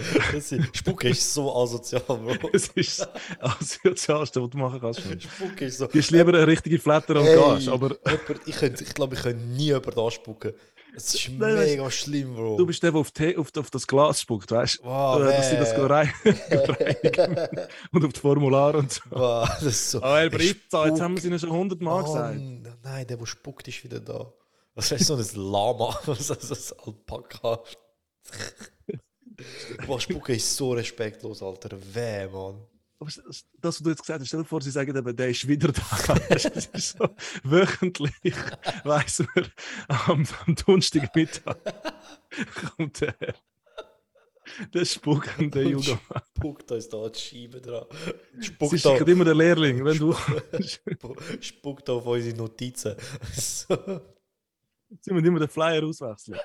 Spucken 0.73 1.11
ist 1.11 1.35
so 1.35 1.55
asozial, 1.55 2.03
Bro. 2.07 2.49
Das 2.53 2.69
ist 2.69 3.09
das 3.41 3.79
Sozialste, 3.83 4.43
was 4.43 4.51
du 4.51 4.59
machen 4.59 4.81
kannst. 4.81 5.01
Spucken 5.01 5.69
ist 5.69 5.79
so. 5.79 5.87
Du 5.87 5.93
bist 5.93 6.11
lieber 6.11 6.35
eine 6.35 6.47
richtige 6.47 6.79
Flatter 6.79 7.17
und 7.17 7.27
Ey, 7.27 7.37
gehst, 7.37 7.69
aber 7.69 7.97
jemand, 8.07 8.81
ich, 8.81 8.95
glaube, 8.95 9.15
ich 9.15 9.23
könnte 9.23 9.45
nie 9.45 9.67
jemand 9.67 9.99
anspucken. 9.99 10.53
Es 10.99 11.15
ist 11.15 11.29
Nein, 11.31 11.55
weißt- 11.57 11.65
mega 11.67 11.91
schlimm, 11.91 12.35
Bro. 12.35 12.57
du 12.57 12.67
bist 12.67 12.83
der, 12.83 12.91
der 12.93 13.01
auf, 13.01 13.11
Tee, 13.13 13.37
auf, 13.37 13.49
auf 13.57 13.71
das 13.71 13.87
Glas 13.87 14.21
spuckt, 14.21 14.51
weißt 14.51 14.81
du? 14.81 14.85
Wow, 14.85 15.21
Äh, 15.21 15.25
dass 15.37 15.51
sie 15.51 15.57
das 15.57 15.73
rein, 15.79 16.13
reinigen 16.25 17.49
und 17.93 18.05
auf 18.05 18.13
die 18.13 18.21
Formulare 18.21 18.79
und 18.79 18.93
so. 18.93 19.01
wow, 19.11 19.49
das 19.49 19.63
ist 19.63 19.91
so. 19.93 19.99
Oh, 19.99 20.03
Der 20.03 20.29
Britta, 20.31 20.87
jetzt 20.89 21.01
haben 21.01 21.15
wir 21.15 21.19
es 21.19 21.25
ihnen 21.25 21.39
schon 21.39 21.51
100 21.53 21.81
Mal 21.81 22.01
Oh, 22.01 22.05
gesagt. 22.05 22.35
nein, 22.37 23.07
der, 23.07 23.17
der 23.17 23.27
spuckt, 23.27 23.69
ist 23.69 23.83
wieder 23.85 24.01
da. 24.01 24.33
Das 24.75 24.91
ist 24.93 25.07
so 25.07 25.15
ein 25.15 25.25
Lama, 25.35 25.99
so 26.19 26.35
ein 26.35 26.39
Alpaka. 26.87 27.61
Boah, 29.87 30.01
Spucken 30.01 30.35
ist 30.35 30.57
so 30.57 30.73
respektlos, 30.73 31.43
Alter. 31.43 31.71
Weh, 31.95 32.27
Mann. 32.27 32.67
Das, 33.01 33.23
das, 33.61 33.79
was 33.79 33.79
du 33.79 33.91
jetzt 33.91 34.03
gesagt 34.03 34.21
hast, 34.21 34.29
stell 34.29 34.41
dir 34.41 34.47
vor, 34.47 34.61
sie 34.61 34.73
sagen 34.73 34.97
eben, 34.97 35.17
der 35.17 35.29
ist 35.29 35.47
wieder 35.47 35.71
da. 35.71 35.83
Es 36.31 36.45
ist 36.47 36.99
so, 36.99 37.09
wöchentlich 37.45 38.35
weiss 38.85 39.21
man, 39.21 39.53
am, 39.89 40.27
am 40.47 40.55
Donnerstagmittag 40.57 41.57
kommt 42.77 43.01
der, 43.01 43.15
der 44.75 44.85
spuckende 44.85 45.63
Junge. 45.63 46.01
Spuckt 46.37 46.73
uns 46.73 46.89
da 46.89 47.09
die 47.09 47.19
Scheibe 47.19 47.61
dran. 47.61 47.87
Sie 48.39 48.47
Spuckt 48.47 48.85
da, 48.85 48.97
schicken 48.97 49.09
immer 49.09 49.25
den 49.25 49.37
Lehrling, 49.37 49.85
wenn 49.85 49.99
du... 49.99 50.15
spuckt 51.41 51.89
auf 51.91 52.05
unsere 52.05 52.37
Notizen. 52.37 52.97
Sie 55.01 55.13
müssen 55.13 55.27
immer 55.27 55.41
den 55.41 55.49
Flyer 55.49 55.85
auswechseln. 55.85 56.39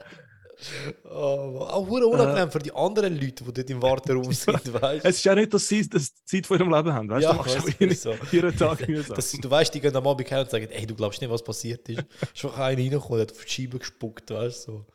Oh, 1.06 1.66
auch 1.70 1.88
hure 1.88 2.08
unangenehm 2.08 2.52
für 2.52 2.60
die 2.60 2.74
anderen 2.74 3.20
Leute, 3.20 3.44
die 3.44 3.54
dort 3.54 3.70
im 3.70 3.82
Warteraum 3.82 4.32
sind, 4.34 4.74
weißt 4.82 5.06
Es 5.06 5.18
ist 5.18 5.24
ja 5.26 5.36
nicht, 5.36 5.54
dass 5.54 5.68
sie 5.68 5.88
das 5.88 6.14
Zeit 6.26 6.46
von 6.48 6.60
ihrem 6.60 6.74
Leben 6.74 6.94
haben. 6.94 7.10
Weißt 7.10 7.24
du, 7.24 7.28
Ja, 7.28 7.32
da 7.32 7.38
machst 7.38 7.56
weiss, 7.56 7.78
du 7.78 7.96
so. 7.96 8.16
jeden 8.32 8.58
Tag 8.58 8.88
mühsam. 8.88 9.16
Das, 9.16 9.32
du 9.32 9.50
weißt, 9.50 9.74
die 9.74 9.82
gehen 9.82 9.96
am 9.96 10.08
Abend 10.08 10.30
her 10.30 10.42
und 10.42 10.50
sagen, 10.50 10.68
ey, 10.70 10.86
du 10.86 10.96
glaubst 10.96 11.22
nicht, 11.22 11.30
was 11.30 11.44
passiert 11.44 11.88
ist. 11.90 12.00
Ist 12.34 12.46
einfach 12.46 12.60
einer 12.60 12.78
reingekommen, 12.82 13.22
hat 13.22 13.32
auf 13.32 13.44
die 13.46 13.52
Scheibe 13.52 13.80
gespuckt, 13.80 14.30
weißt 14.32 14.68
du. 14.68 14.72
So. 14.72 14.86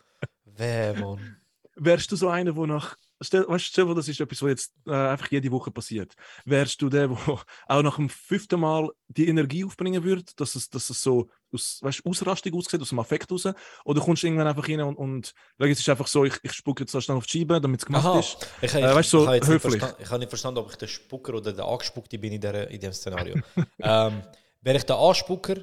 Weh, 0.44 0.92
Mann. 0.94 1.36
Wärst 1.76 2.10
du 2.10 2.16
so 2.16 2.28
einer, 2.28 2.52
der 2.52 2.66
nach. 2.66 2.96
Stell, 3.20 3.44
weißt, 3.48 3.74
vor, 3.74 3.94
das 3.96 4.08
ist 4.08 4.20
etwas, 4.20 4.42
was 4.42 4.48
jetzt 4.48 4.72
äh, 4.86 4.92
einfach 4.92 5.30
jede 5.30 5.50
Woche 5.50 5.70
passiert. 5.72 6.14
Wärst 6.44 6.80
du 6.82 6.88
der, 6.88 7.08
der 7.08 7.18
auch 7.68 7.82
nach 7.82 7.96
dem 7.96 8.08
fünften 8.08 8.60
Mal 8.60 8.90
die 9.08 9.28
Energie 9.28 9.64
aufbringen 9.64 10.04
würde, 10.04 10.24
dass 10.36 10.54
es, 10.54 10.70
dass 10.70 10.88
es 10.90 11.02
so 11.02 11.28
aus 11.52 11.78
weißt, 11.82 12.04
Ausrastung 12.06 12.54
ausgesehen, 12.54 12.82
aus 12.82 12.88
dem 12.90 12.98
Affekt 12.98 13.30
raus, 13.32 13.48
oder 13.84 14.00
kommst 14.00 14.22
du 14.22 14.26
irgendwann 14.26 14.46
einfach 14.48 14.68
rein 14.68 14.80
und, 14.80 14.96
und 14.96 15.34
es 15.58 15.78
ist 15.80 15.88
einfach 15.88 16.06
so, 16.06 16.24
ich, 16.24 16.34
ich 16.42 16.52
spucke 16.52 16.82
jetzt 16.82 16.92
so 16.92 17.00
schnell 17.00 17.16
auf 17.16 17.26
die 17.26 17.38
Scheibe, 17.38 17.60
damit 17.60 17.80
es 17.80 17.86
gemacht 17.86 18.04
Aha, 18.06 18.18
ist. 18.20 18.36
ich, 18.60 18.74
ich, 18.74 18.74
Äh, 18.74 18.94
weißt 18.94 19.10
so 19.10 19.20
ich, 19.20 19.26
habe 19.26 19.36
jetzt 19.36 19.48
nicht 19.48 19.54
höflich. 19.64 19.80
verstanden- 19.80 20.02
ich 20.02 20.08
habe 20.10 20.18
nicht 20.20 20.28
verstanden, 20.28 20.58
ob 20.60 20.70
ich 20.70 20.76
der 20.76 20.86
Spucker 20.86 21.34
oder 21.34 21.52
der 21.52 21.64
Angespuckte 21.64 22.18
bin 22.18 22.32
in, 22.32 22.40
der, 22.40 22.68
in 22.70 22.80
dem 22.80 22.92
Szenario. 22.92 23.36
ähm, 23.80 24.22
wäre 24.60 24.76
ich 24.76 24.84
der 24.84 24.96
Anspucker, 24.96 25.56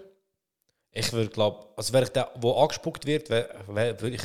ich 0.92 1.12
würde 1.13 1.30
glaube, 1.30 1.68
also 1.75 1.92
wäre 1.94 2.04
ich 2.06 2.10
der, 2.10 2.32
wo 2.36 2.54
angespuckt 2.62 3.06
wird, 3.06 3.30
würde 3.30 4.10
ich 4.10 4.22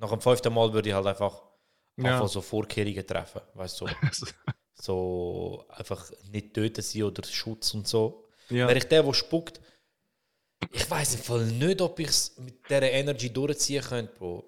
nach 0.00 0.10
dem 0.10 0.20
fünften 0.20 0.52
Mal 0.52 0.72
würde 0.72 0.88
ich 0.88 0.94
halt 0.94 1.06
einfach, 1.06 1.42
Ja. 1.98 2.12
einfach 2.14 2.28
so 2.28 2.40
Vorkehrungen 2.40 3.06
treffen, 3.06 3.40
weißt 3.54 3.80
du, 3.80 3.86
so, 4.12 4.26
so 4.74 5.64
einfach 5.68 6.10
nicht 6.30 6.54
töten 6.54 6.82
sie 6.82 7.02
oder 7.02 7.22
Schutz 7.24 7.74
und 7.74 7.86
so. 7.88 8.28
ja. 8.50 8.66
Wäre 8.68 8.78
ich 8.78 8.84
der, 8.88 9.02
der 9.02 9.12
spuckt, 9.14 9.60
ich 10.72 10.90
weiß 10.90 11.14
im 11.16 11.20
Fall 11.20 11.46
nicht, 11.46 11.80
ob 11.80 11.98
ich 12.00 12.08
es 12.08 12.36
mit 12.38 12.68
dieser 12.68 12.90
Energy 12.90 13.32
durchziehen 13.32 13.82
könnte, 13.82 14.12
Bro. 14.18 14.44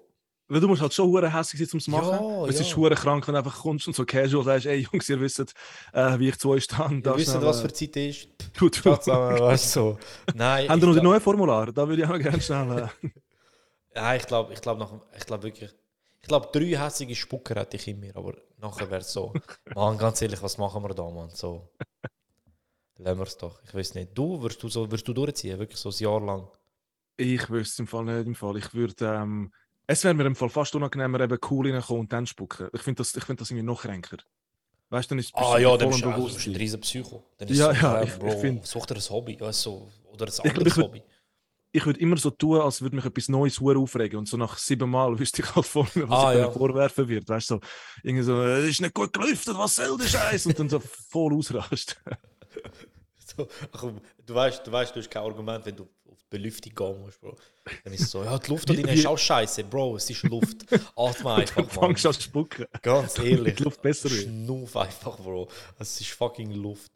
Weil 0.51 0.61
du 0.61 0.67
musst 0.67 0.81
halt 0.81 0.91
schon 0.93 1.07
hure 1.07 1.31
hässlich 1.31 1.61
sein, 1.61 1.69
um 1.73 1.77
es 1.77 1.83
zu 1.85 1.91
machen. 1.91 2.25
Ja, 2.25 2.45
es 2.47 2.55
ja. 2.55 2.61
ist 2.61 2.75
hure 2.75 2.95
krank, 2.95 3.27
wenn 3.27 3.33
du 3.33 3.37
einfach 3.37 3.59
kommst 3.61 3.85
und 3.87 3.95
so 3.95 4.03
casual 4.03 4.43
sagst, 4.43 4.65
ey 4.65 4.79
Jungs, 4.91 5.07
ihr 5.07 5.21
wisst, 5.21 5.39
äh, 5.93 6.17
wie 6.19 6.29
ich 6.29 6.39
zu 6.39 6.49
euch 6.49 6.63
stehe. 6.63 6.89
Ihr 7.05 7.15
wisst, 7.17 7.39
was 7.39 7.61
für 7.61 7.71
Zeit 7.71 7.95
ist. 7.97 8.29
Tut, 8.57 8.75
Schaut 8.75 9.03
zusammen, 9.03 9.39
weißt 9.39 9.75
du, 9.75 9.79
so. 9.79 9.99
Nein, 10.33 10.67
Haben 10.67 10.81
wir 10.81 10.87
noch 10.87 10.95
die 10.95 11.01
glaub- 11.01 11.11
neue 11.11 11.21
Formular? 11.21 11.71
Da 11.71 11.87
würde 11.87 12.01
ich 12.01 12.07
auch 12.09 12.17
gerne 12.17 12.41
schnell. 12.41 12.89
Äh, 13.03 13.09
Ja, 13.95 14.15
ich 14.15 14.25
glaube, 14.27 14.53
ich 14.53 14.61
glaube, 14.61 14.79
nach, 14.79 14.93
ich 15.17 15.25
glaube 15.25 15.43
wirklich, 15.43 15.71
ich 16.21 16.27
glaube, 16.27 16.49
drei 16.51 16.77
hässliche 16.77 17.15
Spucker 17.15 17.55
hätte 17.59 17.75
ich 17.75 17.87
in 17.87 17.99
mir, 17.99 18.15
aber 18.15 18.35
nachher 18.57 18.89
wäre 18.89 19.01
es 19.01 19.11
so, 19.11 19.33
Mann, 19.75 19.97
ganz 19.97 20.21
ehrlich, 20.21 20.41
was 20.41 20.57
machen 20.57 20.83
wir 20.83 20.93
da, 20.93 21.09
Mann? 21.09 21.29
So, 21.31 21.69
lassen 22.99 23.17
wir 23.19 23.23
es 23.25 23.37
doch. 23.37 23.59
Ich 23.63 23.73
weiß 23.73 23.95
nicht. 23.95 24.11
Du, 24.17 24.41
wirst 24.43 24.61
du 24.61 24.69
so, 24.69 24.89
wirst 24.91 25.07
du 25.07 25.13
durchziehen, 25.13 25.57
wirklich 25.59 25.79
so 25.79 25.89
ein 25.89 25.95
Jahr 25.97 26.21
lang? 26.21 26.47
ich 27.17 27.49
wüsste 27.49 27.73
es 27.73 27.79
im 27.79 27.87
Fall 27.87 28.05
nicht. 28.05 28.27
Im 28.27 28.35
Fall. 28.35 28.55
Ich 28.57 28.73
würde. 28.73 29.05
Ähm, 29.05 29.51
es 29.87 30.03
wäre 30.03 30.13
mir 30.13 30.25
im 30.25 30.35
Fall 30.35 30.49
fast 30.49 30.73
unangenehmer, 30.75 31.19
eben 31.19 31.37
cool 31.49 31.71
reinkommen 31.71 32.01
und 32.01 32.13
dann 32.13 32.25
spucken. 32.27 32.69
Ich 32.73 32.81
finde 32.81 32.99
das, 32.99 33.13
ich 33.15 33.23
find 33.25 33.41
das 33.41 33.49
irgendwie 33.49 33.65
noch 33.65 33.81
kränker. 33.81 34.17
Weißt 34.91 35.09
du, 35.09 35.15
dann 35.15 35.19
ist 35.19 35.31
Ah 35.35 35.57
ja, 35.57 35.75
dann 35.75 35.89
bist 35.89 36.01
du, 36.03 36.09
also, 36.09 36.25
bist 36.27 36.47
ein 36.47 36.55
riesen 36.55 36.79
Psycho. 36.81 37.23
Dann 37.37 37.47
ist 37.49 37.57
Ja, 37.57 37.73
so, 37.73 37.81
ja, 37.81 37.99
äh, 37.99 38.03
ich- 38.05 38.09
ich 38.13 38.19
Bro, 38.19 38.37
find- 38.39 38.65
such 38.65 38.85
dir 38.85 38.95
ein 38.95 39.01
Hobby, 39.09 39.37
so, 39.51 39.89
oder 40.11 40.25
ein 40.27 40.31
glaub, 40.31 40.45
ich 40.45 40.51
anderes 40.53 40.77
würd- 40.77 40.83
Hobby. 40.83 41.03
ich 41.71 41.85
würde 41.85 41.99
immer 41.99 42.17
so 42.17 42.29
tun, 42.29 42.61
als 42.61 42.81
würde 42.81 42.95
mich 42.95 43.05
etwas 43.05 43.27
Neues 43.29 43.59
hure 43.59 43.77
aufregen. 43.79 44.17
Und 44.19 44.27
so 44.29 44.37
nach 44.37 44.57
sieben 44.57 44.89
Mal 44.89 45.17
wüsste 45.19 45.41
ich 45.41 45.55
halt 45.55 45.65
voll, 45.65 45.87
was 45.95 46.09
Ah, 46.09 46.31
ich 46.33 46.39
ja. 46.39 46.45
ja. 46.45 46.51
vorwerfen 46.51 47.07
wird. 47.07 47.27
Weißt 47.27 47.49
du, 47.51 47.55
so, 47.55 47.61
irgendwie 48.03 48.23
so, 48.23 48.41
äh, 48.41 48.69
ist 48.69 48.79
nicht 48.81 48.93
gut 48.93 49.11
gelüftet, 49.11 49.55
was 49.57 49.75
soll 49.75 49.97
der 49.97 50.07
Scheiß? 50.07 50.45
Und 50.45 50.57
dann 50.59 50.69
so 50.69 50.79
voll 50.79 51.33
ausrast. 51.35 51.99
So, 53.37 53.47
ach, 53.71 53.85
du, 54.25 54.33
weißt, 54.33 54.65
du 54.65 54.71
weißt, 54.71 54.95
du 54.95 54.99
hast 54.99 55.11
kein 55.11 55.23
Argument, 55.23 55.65
wenn 55.65 55.75
du 55.75 55.83
auf 55.83 56.17
die 56.17 56.37
Belüftung 56.37 56.73
gehen 56.73 57.01
musst, 57.01 57.21
Bro. 57.21 57.35
Dann 57.83 57.93
ist 57.93 58.01
es 58.01 58.11
so, 58.11 58.23
ja, 58.23 58.37
die 58.39 58.49
Luft 58.49 58.69
da 58.69 58.73
drin 58.73 58.87
ist 58.87 59.05
auch 59.05 59.17
scheiße, 59.17 59.65
Bro, 59.65 59.97
es 59.97 60.09
ist 60.09 60.23
Luft. 60.23 60.65
Atme 60.95 61.33
einfach, 61.35 61.57
Mann. 61.57 61.69
fangst 61.69 62.05
an 62.05 62.13
zu 62.13 62.21
spucken. 62.21 62.65
Ganz 62.81 63.19
ehrlich. 63.23 63.57
Die 63.57 63.63
Luft 63.63 63.81
besser 63.81 64.09
wird. 64.09 64.23
Schnuff 64.23 64.75
einfach, 64.75 65.17
Bro. 65.17 65.47
Es 65.77 66.01
ist 66.01 66.09
fucking 66.11 66.53
Luft. 66.53 66.91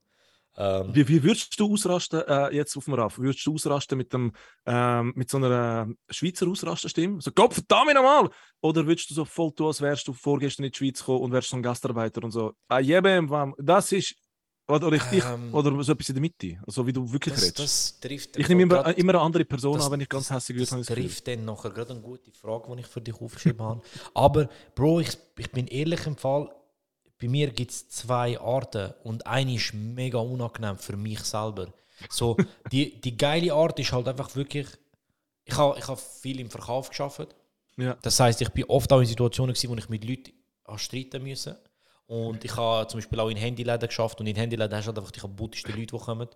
Ähm, 0.55 0.93
Wie, 0.93 1.07
wie 1.07 1.23
würdest 1.23 1.59
du 1.59 1.73
ausrasten 1.73 2.21
äh, 2.27 2.55
jetzt 2.55 2.77
auf 2.77 2.85
dem 2.85 2.93
Raff? 2.93 3.17
Würdest 3.17 3.45
du 3.45 3.55
ausrasten 3.55 3.97
mit, 3.97 4.13
dem, 4.13 4.33
ähm, 4.67 5.11
mit 5.15 5.29
so 5.29 5.37
einer 5.37 5.87
äh, 5.89 6.13
Schweizer 6.13 6.47
Ausrastenstimme? 6.47 7.21
So, 7.21 7.31
Gott 7.31 7.55
verdammt 7.55 7.93
nochmal! 7.95 8.29
Oder 8.61 8.85
würdest 8.85 9.09
du 9.09 9.15
so 9.15 9.25
voll 9.25 9.51
tun, 9.51 9.67
als 9.67 9.81
wärst 9.81 10.07
du 10.07 10.13
vorgestern 10.13 10.65
in 10.65 10.71
die 10.71 10.77
Schweiz 10.77 10.99
gekommen 10.99 11.21
und 11.21 11.31
wärst 11.31 11.49
so 11.49 11.55
ein 11.55 11.63
Gastarbeiter 11.63 12.23
und 12.23 12.31
so, 12.31 12.53
ah, 12.67 12.79
jebem, 12.79 13.55
das 13.57 13.91
ist. 13.91 14.15
Oder, 14.67 14.87
oder, 14.87 14.95
ich, 14.95 15.23
Ähm, 15.25 15.53
oder 15.53 15.83
so 15.83 15.91
etwas 15.91 16.07
in 16.09 16.15
der 16.15 16.21
Mitte, 16.21 16.57
also 16.65 16.87
wie 16.87 16.93
du 16.93 17.11
wirklich 17.11 17.33
das, 17.33 17.43
redest. 17.43 17.59
das 17.59 17.99
trifft 17.99 18.37
ich 18.37 18.47
nehme 18.47 18.63
immer, 18.63 18.97
immer 18.97 19.13
eine 19.15 19.21
andere 19.21 19.43
Person 19.43 19.75
das- 19.75 19.85
an, 19.85 19.91
wenn 19.91 20.01
ich 20.01 20.07
ganz 20.09 20.29
hässlich 20.29 20.57
das 20.59 20.71
ich 20.71 20.77
das 20.77 20.87
Gefühl. 20.87 21.03
trifft 21.03 21.27
dann 21.27 21.43
nachher 21.45 21.69
gerade 21.71 21.91
eine 21.91 22.01
gute 22.01 22.31
Frage, 22.31 22.73
die 22.73 22.79
ich 22.81 22.87
für 22.87 23.01
dich 23.01 23.19
aufgeschrieben 23.19 23.61
habe. 23.61 23.81
Aber, 24.13 24.49
Bro, 24.73 25.01
ich, 25.01 25.17
ich 25.37 25.51
bin 25.51 25.67
ehrlich 25.67 26.05
im 26.07 26.15
Fall, 26.15 26.49
bei 27.19 27.27
mir 27.27 27.51
gibt 27.51 27.71
es 27.71 27.89
zwei 27.89 28.39
Arten 28.39 28.93
und 29.03 29.27
eine 29.27 29.53
ist 29.55 29.73
mega 29.73 30.19
unangenehm 30.19 30.77
für 30.77 30.95
mich 30.95 31.19
selber. 31.19 31.73
So, 32.09 32.37
die, 32.71 33.01
die 33.01 33.17
geile 33.17 33.53
Art 33.53 33.77
ist 33.79 33.91
halt 33.91 34.07
einfach 34.07 34.33
wirklich, 34.35 34.67
ich 35.43 35.57
habe 35.57 35.77
ich 35.77 35.87
hab 35.87 35.99
viel 35.99 36.39
im 36.39 36.49
Verkauf 36.49 36.87
geschafft. 36.89 37.35
Ja. 37.75 37.97
Das 38.01 38.17
heißt, 38.19 38.41
ich 38.41 38.49
bin 38.49 38.63
oft 38.65 38.91
auch 38.93 38.99
in 39.01 39.07
Situationen, 39.07 39.53
gewesen, 39.53 39.69
wo 39.69 39.75
ich 39.75 39.89
mit 39.89 40.05
Leuten 40.05 40.31
streiten 40.77 41.21
musste. 41.23 41.59
Und 42.07 42.43
ich 42.43 42.55
habe 42.55 42.87
zum 42.87 42.99
Beispiel 42.99 43.19
auch 43.19 43.29
in 43.29 43.37
Handyläden 43.37 43.87
geschafft 43.87 44.19
und 44.19 44.27
in 44.27 44.35
Handyläden 44.35 44.75
hast 44.75 44.85
du 44.85 44.87
halt 44.89 44.99
einfach 44.99 45.11
die 45.11 45.19
kaputtsten 45.21 45.73
Leute, 45.75 45.95
die 45.95 46.03
kommen. 46.03 46.27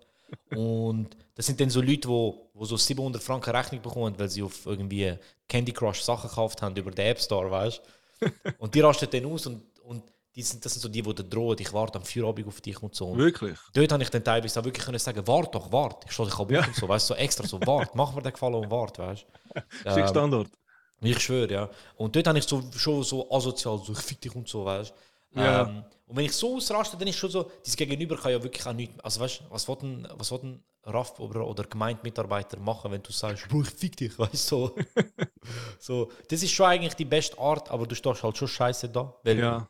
Und 0.54 1.16
das 1.34 1.46
sind 1.46 1.60
dann 1.60 1.70
so 1.70 1.80
Leute, 1.80 2.08
die, 2.08 2.32
die 2.60 2.64
so 2.64 2.76
700 2.76 3.22
Franken 3.22 3.50
Rechnung 3.54 3.80
bekommen, 3.82 4.14
weil 4.18 4.28
sie 4.28 4.42
auf 4.42 4.66
irgendwie 4.66 5.14
Candy 5.48 5.72
Crush 5.72 6.02
Sachen 6.02 6.28
gekauft 6.28 6.60
haben 6.62 6.76
über 6.76 6.90
den 6.90 7.06
App 7.06 7.20
Store, 7.20 7.50
weißt 7.50 7.82
du? 8.20 8.28
Und 8.58 8.74
die 8.74 8.80
rasten 8.80 9.08
dann 9.10 9.26
aus 9.26 9.46
und, 9.46 9.62
und 9.84 10.02
die 10.34 10.42
sind, 10.42 10.64
das 10.64 10.72
sind 10.72 10.82
so 10.82 10.88
die, 10.88 11.02
die 11.02 11.28
drohen, 11.28 11.56
ich 11.60 11.72
warte 11.72 11.98
am 11.98 12.04
Feierabend 12.04 12.48
auf 12.48 12.60
dich 12.60 12.82
und 12.82 12.92
so. 12.94 13.06
Und 13.10 13.18
Wirklich? 13.18 13.56
dort 13.72 13.92
habe 13.92 14.02
ich 14.02 14.10
dann 14.10 14.24
teilweise 14.24 14.58
auch 14.58 14.64
wirklich 14.64 14.84
können 14.84 14.98
sagen, 14.98 15.24
warte 15.26 15.52
doch, 15.52 15.70
warte, 15.70 16.06
ich 16.06 16.12
stehe 16.12 16.26
dich 16.26 16.34
kaputt 16.36 16.50
Ja. 16.56 16.66
und 16.66 16.74
so, 16.74 16.88
weißt 16.88 17.10
du, 17.10 17.14
so 17.14 17.18
extra 17.18 17.46
so, 17.46 17.60
warte, 17.64 17.92
mach 17.94 18.12
mir 18.14 18.22
den 18.22 18.32
Gefallen 18.32 18.56
und 18.56 18.70
warte, 18.72 19.02
weißt 19.02 19.24
du? 19.84 19.88
Ähm, 19.88 20.08
Standard. 20.08 20.48
ich 21.00 21.20
schwöre, 21.20 21.52
ja. 21.52 21.70
Und 21.96 22.16
dort 22.16 22.26
habe 22.26 22.38
ich 22.38 22.44
so, 22.44 22.60
schon 22.76 23.04
so 23.04 23.30
asozial, 23.30 23.78
so 23.84 23.92
ich 23.92 23.98
fick 24.00 24.20
dich 24.20 24.34
und 24.34 24.48
so, 24.48 24.64
weißt 24.64 24.90
du. 24.90 24.94
Ja. 25.34 25.62
Ähm, 25.62 25.84
und 26.06 26.16
wenn 26.16 26.24
ich 26.24 26.32
so 26.32 26.56
ausraste, 26.56 26.96
dann 26.96 27.08
ist 27.08 27.16
schon 27.16 27.30
so, 27.30 27.50
das 27.64 27.76
Gegenüber 27.76 28.16
kann 28.16 28.32
ja 28.32 28.42
wirklich 28.42 28.66
auch 28.66 28.72
nichts, 28.72 28.98
also 29.00 29.20
weißt 29.20 29.40
du, 29.40 29.44
was 29.50 29.68
will 29.68 29.76
ein, 29.82 30.08
was 30.16 30.30
will 30.32 30.40
ein 30.42 30.64
RAF 30.84 31.20
oder, 31.20 31.46
oder 31.46 31.64
Gemeindemitarbeiter 31.64 32.58
machen, 32.58 32.90
wenn 32.90 33.02
du 33.02 33.12
sagst, 33.12 33.46
Bro, 33.48 33.62
ich 33.62 33.70
fick 33.70 33.96
dich, 33.96 34.18
weißt 34.18 34.32
du, 34.32 34.38
so. 34.38 34.76
so. 35.78 36.12
Das 36.28 36.42
ist 36.42 36.52
schon 36.52 36.66
eigentlich 36.66 36.94
die 36.94 37.04
beste 37.04 37.38
Art, 37.38 37.70
aber 37.70 37.86
du 37.86 37.94
stehst 37.94 38.22
halt 38.22 38.36
schon 38.36 38.48
scheiße 38.48 38.88
da, 38.88 39.14
weil 39.22 39.38
Ja, 39.38 39.68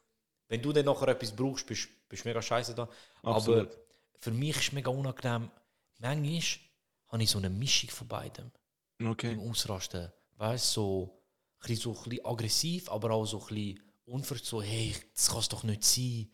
wenn 0.48 0.62
du 0.62 0.72
dann 0.72 0.86
nachher 0.86 1.08
etwas 1.08 1.32
brauchst, 1.32 1.66
bist 1.66 1.88
du 2.08 2.16
mega 2.24 2.40
scheiße 2.40 2.74
da. 2.74 2.88
Aber 3.22 3.36
Absolut. 3.36 3.78
für 4.18 4.30
mich 4.30 4.56
ist 4.56 4.68
es 4.68 4.72
mega 4.72 4.90
unangenehm, 4.90 5.50
manchmal 5.98 6.42
habe 7.08 7.22
ich 7.22 7.30
so 7.30 7.38
eine 7.38 7.50
Mischung 7.50 7.90
von 7.90 8.08
beidem 8.08 8.50
okay. 9.04 9.32
im 9.32 9.40
Ausrasten. 9.40 10.10
Weißt 10.36 10.76
du, 10.76 10.80
so, 10.80 11.74
so 11.74 11.90
ein 11.90 12.08
bisschen 12.08 12.24
aggressiv, 12.24 12.90
aber 12.90 13.10
auch 13.10 13.26
so 13.26 13.40
ein 13.40 13.46
bisschen 13.46 13.87
unver 14.08 14.36
so, 14.42 14.62
hey, 14.62 14.94
das 15.14 15.28
kann 15.28 15.40
es 15.40 15.48
doch 15.48 15.62
nicht 15.62 15.84
sein. 15.84 16.28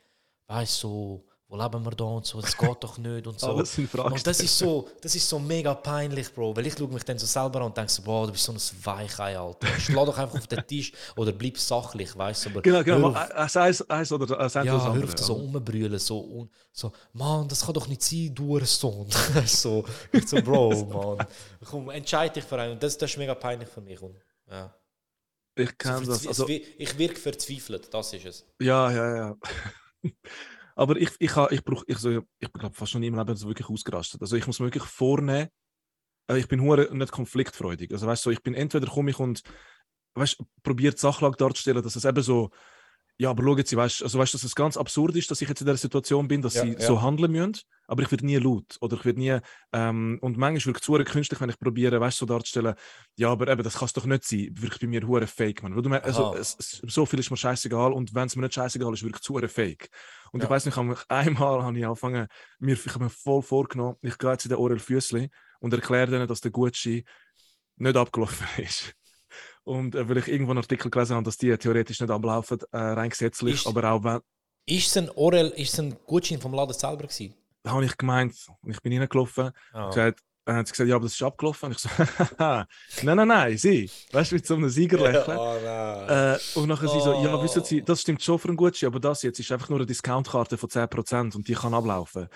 Weißt 0.46 0.82
du, 0.82 0.88
so, 0.88 1.24
wo 1.48 1.56
leben 1.56 1.84
wir 1.84 1.90
da 1.92 2.04
und 2.04 2.26
so, 2.26 2.40
das 2.40 2.56
geht 2.56 2.82
doch 2.82 2.98
nicht 2.98 3.26
und 3.26 3.38
so. 3.38 3.48
Alles 3.48 3.76
in 3.78 3.86
Frage 3.86 4.14
und 4.14 4.26
das 4.26 4.40
ist 4.40 4.58
so, 4.58 4.88
das 5.00 5.14
ist 5.14 5.28
so 5.28 5.38
mega 5.38 5.74
peinlich, 5.74 6.32
Bro. 6.32 6.56
Weil 6.56 6.66
ich 6.66 6.74
schaue 6.76 6.88
mich 6.88 7.04
dann 7.04 7.18
so 7.18 7.26
selber 7.26 7.60
an 7.60 7.66
und 7.66 7.76
denke 7.76 7.92
so, 7.92 8.02
boah, 8.02 8.26
du 8.26 8.32
bist 8.32 8.44
so 8.44 8.52
ein 8.52 8.58
Weichei, 8.84 9.38
Alter. 9.38 9.66
Schlag 9.78 10.06
doch 10.06 10.18
einfach 10.18 10.38
auf 10.38 10.46
den 10.46 10.66
Tisch 10.66 10.92
oder 11.16 11.32
bleib 11.32 11.58
sachlich, 11.58 12.16
weißt 12.16 12.46
du. 12.46 12.50
Aber 12.50 12.62
Genau, 12.62 12.82
genau. 12.82 13.12
Eins, 13.12 13.56
eins, 13.56 13.90
eins 13.90 14.12
oder 14.12 14.40
eins 14.40 14.54
ja, 14.54 14.64
das 14.64 14.84
hör 14.84 15.04
auf 15.04 15.18
so 15.18 15.34
rumbrüllen, 15.34 15.98
so, 15.98 16.18
und, 16.18 16.50
so, 16.72 16.92
Mann, 17.12 17.46
das 17.46 17.64
kann 17.64 17.74
doch 17.74 17.86
nicht 17.88 18.02
sein, 18.02 18.34
du 18.34 18.58
Sohn. 18.64 19.06
so, 19.46 19.84
ich 20.12 20.26
so, 20.28 20.42
Bro, 20.42 20.84
Mann. 21.16 21.26
Komm, 21.64 21.90
entscheide 21.90 22.34
dich 22.34 22.44
für 22.44 22.58
einen. 22.58 22.72
Und 22.72 22.82
das, 22.82 22.96
das 22.98 23.10
ist 23.10 23.16
mega 23.16 23.34
peinlich 23.34 23.68
für 23.68 23.80
mich. 23.80 24.00
Und, 24.00 24.16
ja. 24.50 24.74
Ich 25.56 25.78
kenne 25.78 26.06
das. 26.06 26.26
Also, 26.26 26.48
ich 26.48 26.98
wirke 26.98 27.16
verzweifelt, 27.20 27.92
das 27.92 28.12
ist 28.12 28.26
es. 28.26 28.46
Ja, 28.60 28.90
ja, 28.90 29.16
ja. 29.16 29.36
Aber 30.76 30.96
ich, 30.96 31.10
ich, 31.20 31.36
ha- 31.36 31.48
ich, 31.52 31.62
brauch, 31.64 31.84
ich, 31.86 31.98
so, 31.98 32.10
ich 32.10 32.52
bin 32.52 32.60
glaub, 32.60 32.74
fast 32.74 32.94
noch 32.94 33.00
nie 33.00 33.06
im 33.06 33.14
Leben 33.16 33.36
so 33.36 33.46
wirklich 33.46 33.68
ausgerastet. 33.68 34.20
Also 34.20 34.36
ich 34.36 34.46
muss 34.46 34.58
wirklich 34.58 34.82
vornehmen, 34.82 35.48
äh, 36.28 36.38
ich 36.38 36.48
bin 36.48 36.60
hure 36.60 36.94
nicht 36.96 37.12
konfliktfreudig. 37.12 37.92
Also 37.92 38.06
weißt 38.08 38.24
du, 38.24 38.30
so, 38.30 38.32
ich 38.32 38.42
bin 38.42 38.54
entweder 38.54 38.88
komme 38.88 39.12
ich 39.12 39.20
und 39.20 39.42
weißt, 40.14 40.42
probiert 40.64 40.94
die 40.96 41.00
Sachlage 41.00 41.36
darzustellen, 41.36 41.82
dass 41.82 41.94
es 41.94 42.04
eben 42.04 42.22
so, 42.22 42.50
ja, 43.16 43.30
aber 43.30 43.44
schauen 43.44 43.64
Sie, 43.64 43.76
weißt, 43.76 44.02
also 44.02 44.18
weißt, 44.18 44.34
dass 44.34 44.42
es 44.42 44.54
ganz 44.56 44.76
absurd 44.76 45.14
ist, 45.14 45.30
dass 45.30 45.40
ich 45.40 45.48
jetzt 45.48 45.60
in 45.60 45.66
der 45.66 45.76
Situation 45.76 46.26
bin, 46.26 46.42
dass 46.42 46.54
Ja, 46.54 46.62
sie 46.62 46.72
ja. 46.72 46.80
so 46.80 47.00
handeln 47.00 47.30
müssen, 47.30 47.60
aber 47.86 48.02
ich 48.02 48.10
werde 48.10 48.26
nie 48.26 48.36
laut 48.36 48.76
oder 48.80 48.96
ich 48.96 49.04
werde 49.04 49.20
nie, 49.20 49.38
ähm, 49.72 50.18
und 50.20 50.36
manchmal 50.36 50.66
wirkt 50.72 50.82
es 50.82 50.88
hure 50.88 51.04
künstlich, 51.04 51.40
wenn 51.40 51.48
ich 51.48 51.58
probiere, 51.58 52.00
weißt, 52.00 52.18
so 52.18 52.26
darzustellen, 52.26 52.74
ja, 53.16 53.30
aber 53.30 53.46
eben, 53.48 53.62
das 53.62 53.74
kann 53.78 53.86
es 53.86 53.92
doch 53.92 54.04
nicht 54.06 54.24
sein, 54.24 54.48
wirklich 54.54 54.80
bei 54.80 54.86
mir 54.88 55.06
hure 55.06 55.26
fake, 55.28 55.62
man. 55.62 55.80
Du, 55.80 55.88
also, 55.90 56.34
es, 56.34 56.56
es, 56.58 56.82
so 56.92 57.06
viel 57.06 57.20
ist 57.20 57.30
mir 57.30 57.36
scheißegal 57.36 57.92
und 57.92 58.14
wenn 58.14 58.26
es 58.26 58.34
mir 58.34 58.42
nicht 58.42 58.54
scheißegal 58.54 58.92
ist, 58.92 59.04
wirkt 59.04 59.20
es 59.22 59.28
hure 59.28 59.48
fake. 59.48 59.88
Und 60.32 60.40
Ja. 60.40 60.46
ich 60.46 60.50
weiß 60.50 60.64
nicht, 60.66 60.76
ich 60.76 60.82
mich- 60.82 60.98
einmal 61.08 61.62
habe 61.62 61.78
ich 61.78 61.84
angefangen, 61.84 62.26
mir, 62.58 62.72
ich 62.74 62.86
habe 62.94 63.04
mir 63.04 63.10
voll 63.10 63.42
vorgenommen, 63.42 63.96
ich 64.02 64.18
gehe 64.18 64.30
jetzt 64.32 64.44
in 64.44 64.48
den 64.48 64.58
Orel 64.58 64.80
Füssli 64.80 65.30
und 65.60 65.72
erkläre 65.72 66.10
denen, 66.10 66.26
dass 66.26 66.40
der 66.40 66.50
Gutschein 66.50 67.04
nicht 67.76 67.96
abgelaufen 67.96 68.46
ist. 68.64 68.92
Und 69.64 69.94
äh, 69.94 70.08
weil 70.08 70.18
ich 70.18 70.28
irgendwo 70.28 70.52
einen 70.52 70.58
Artikel 70.58 70.90
gelesen 70.90 71.14
habe, 71.16 71.24
dass 71.24 71.36
die 71.38 71.56
theoretisch 71.56 72.00
nicht 72.00 72.10
ablaufen, 72.10 72.58
äh, 72.72 72.76
rein 72.78 73.10
gesetzlich, 73.10 73.54
Ist- 73.54 73.66
aber 73.66 73.90
auch 73.90 74.04
wenn, 74.04 74.20
Ist 74.66 74.86
es 74.88 74.96
ein 74.96 75.10
Orel, 75.10 75.48
ist 75.56 75.72
es 75.74 75.78
ein 75.80 75.96
Gutschein 76.06 76.40
vom 76.40 76.54
Laden 76.54 76.72
selber 76.74 77.04
gewesen? 77.06 77.34
da 77.62 77.70
habe 77.72 77.84
ich 77.86 77.96
gemeint, 77.96 78.34
und 78.62 78.70
ich 78.72 78.82
bin 78.82 78.96
reingelaufen, 78.98 79.50
Ah. 79.72 79.88
gesagt, 79.88 80.20
dann 80.44 80.56
hat 80.56 80.66
sie 80.66 80.72
gesagt, 80.72 80.88
ja, 80.90 80.96
aber 80.96 81.04
das 81.04 81.14
ist 81.14 81.22
abgelaufen. 81.22 81.66
Und 81.66 81.72
ich 81.72 81.78
so, 81.78 81.88
nein, 82.38 82.66
nein, 83.16 83.28
nein, 83.28 83.56
sie. 83.56 83.90
Weißt 84.12 84.30
du, 84.30 84.34
mit 84.36 84.46
so 84.46 84.54
einem 84.54 84.68
Siegerlächeln. 84.68 85.38
oh 85.38 85.56
nein. 85.64 86.34
Äh, 86.34 86.58
und 86.58 86.68
nachher 86.68 86.88
sie 86.88 87.00
so, 87.00 87.12
ja, 87.22 87.34
Oh. 87.34 87.42
wissen 87.42 87.64
Sie, 87.64 87.82
das 87.82 88.02
stimmt 88.02 88.22
schon 88.22 88.38
für 88.38 88.48
einen 88.48 88.56
Gutschein, 88.56 88.88
aber 88.88 89.00
das 89.00 89.22
jetzt 89.22 89.40
ist 89.40 89.50
einfach 89.52 89.68
nur 89.70 89.78
eine 89.78 89.86
Discountkarte 89.86 90.58
von 90.58 90.68
10% 90.68 91.34
und 91.34 91.48
die 91.48 91.54
kann 91.54 91.72
ablaufen. 91.74 92.28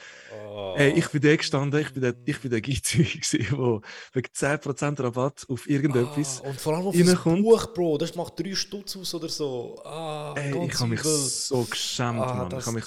Oh. 0.42 0.74
Ey, 0.76 0.90
ich 0.92 1.08
bin 1.08 1.20
der 1.20 1.36
gestanden, 1.36 1.80
ich 1.80 1.92
bin 1.92 2.02
der, 2.02 2.14
ich 2.24 2.40
bin 2.40 2.50
der 2.50 2.60
Geizig 2.62 3.20
wo 3.52 3.82
wegen 4.12 4.28
10% 4.34 5.02
Rabatt 5.02 5.44
auf 5.48 5.68
irgendetwas. 5.68 6.42
Ah, 6.44 6.48
und 6.48 6.60
vor 6.60 6.76
allem 6.76 6.86
auf 6.86 6.96
das 6.96 7.06
reinkommt. 7.08 7.42
Buch, 7.42 7.74
Bro. 7.74 7.98
Das 7.98 8.14
macht 8.14 8.38
drei 8.40 8.54
Stutz 8.54 8.96
aus 8.96 9.14
oder 9.14 9.28
so. 9.28 9.80
Ah, 9.84 10.34
Ey, 10.36 10.66
ich 10.66 10.74
habe 10.80 10.88
mich 10.90 11.02
so 11.02 11.62
geschämt, 11.64 12.20
Ah, 12.20 12.34
Mann. 12.34 12.50
das- 12.50 12.66
Ich 12.66 12.72
mich, 12.72 12.84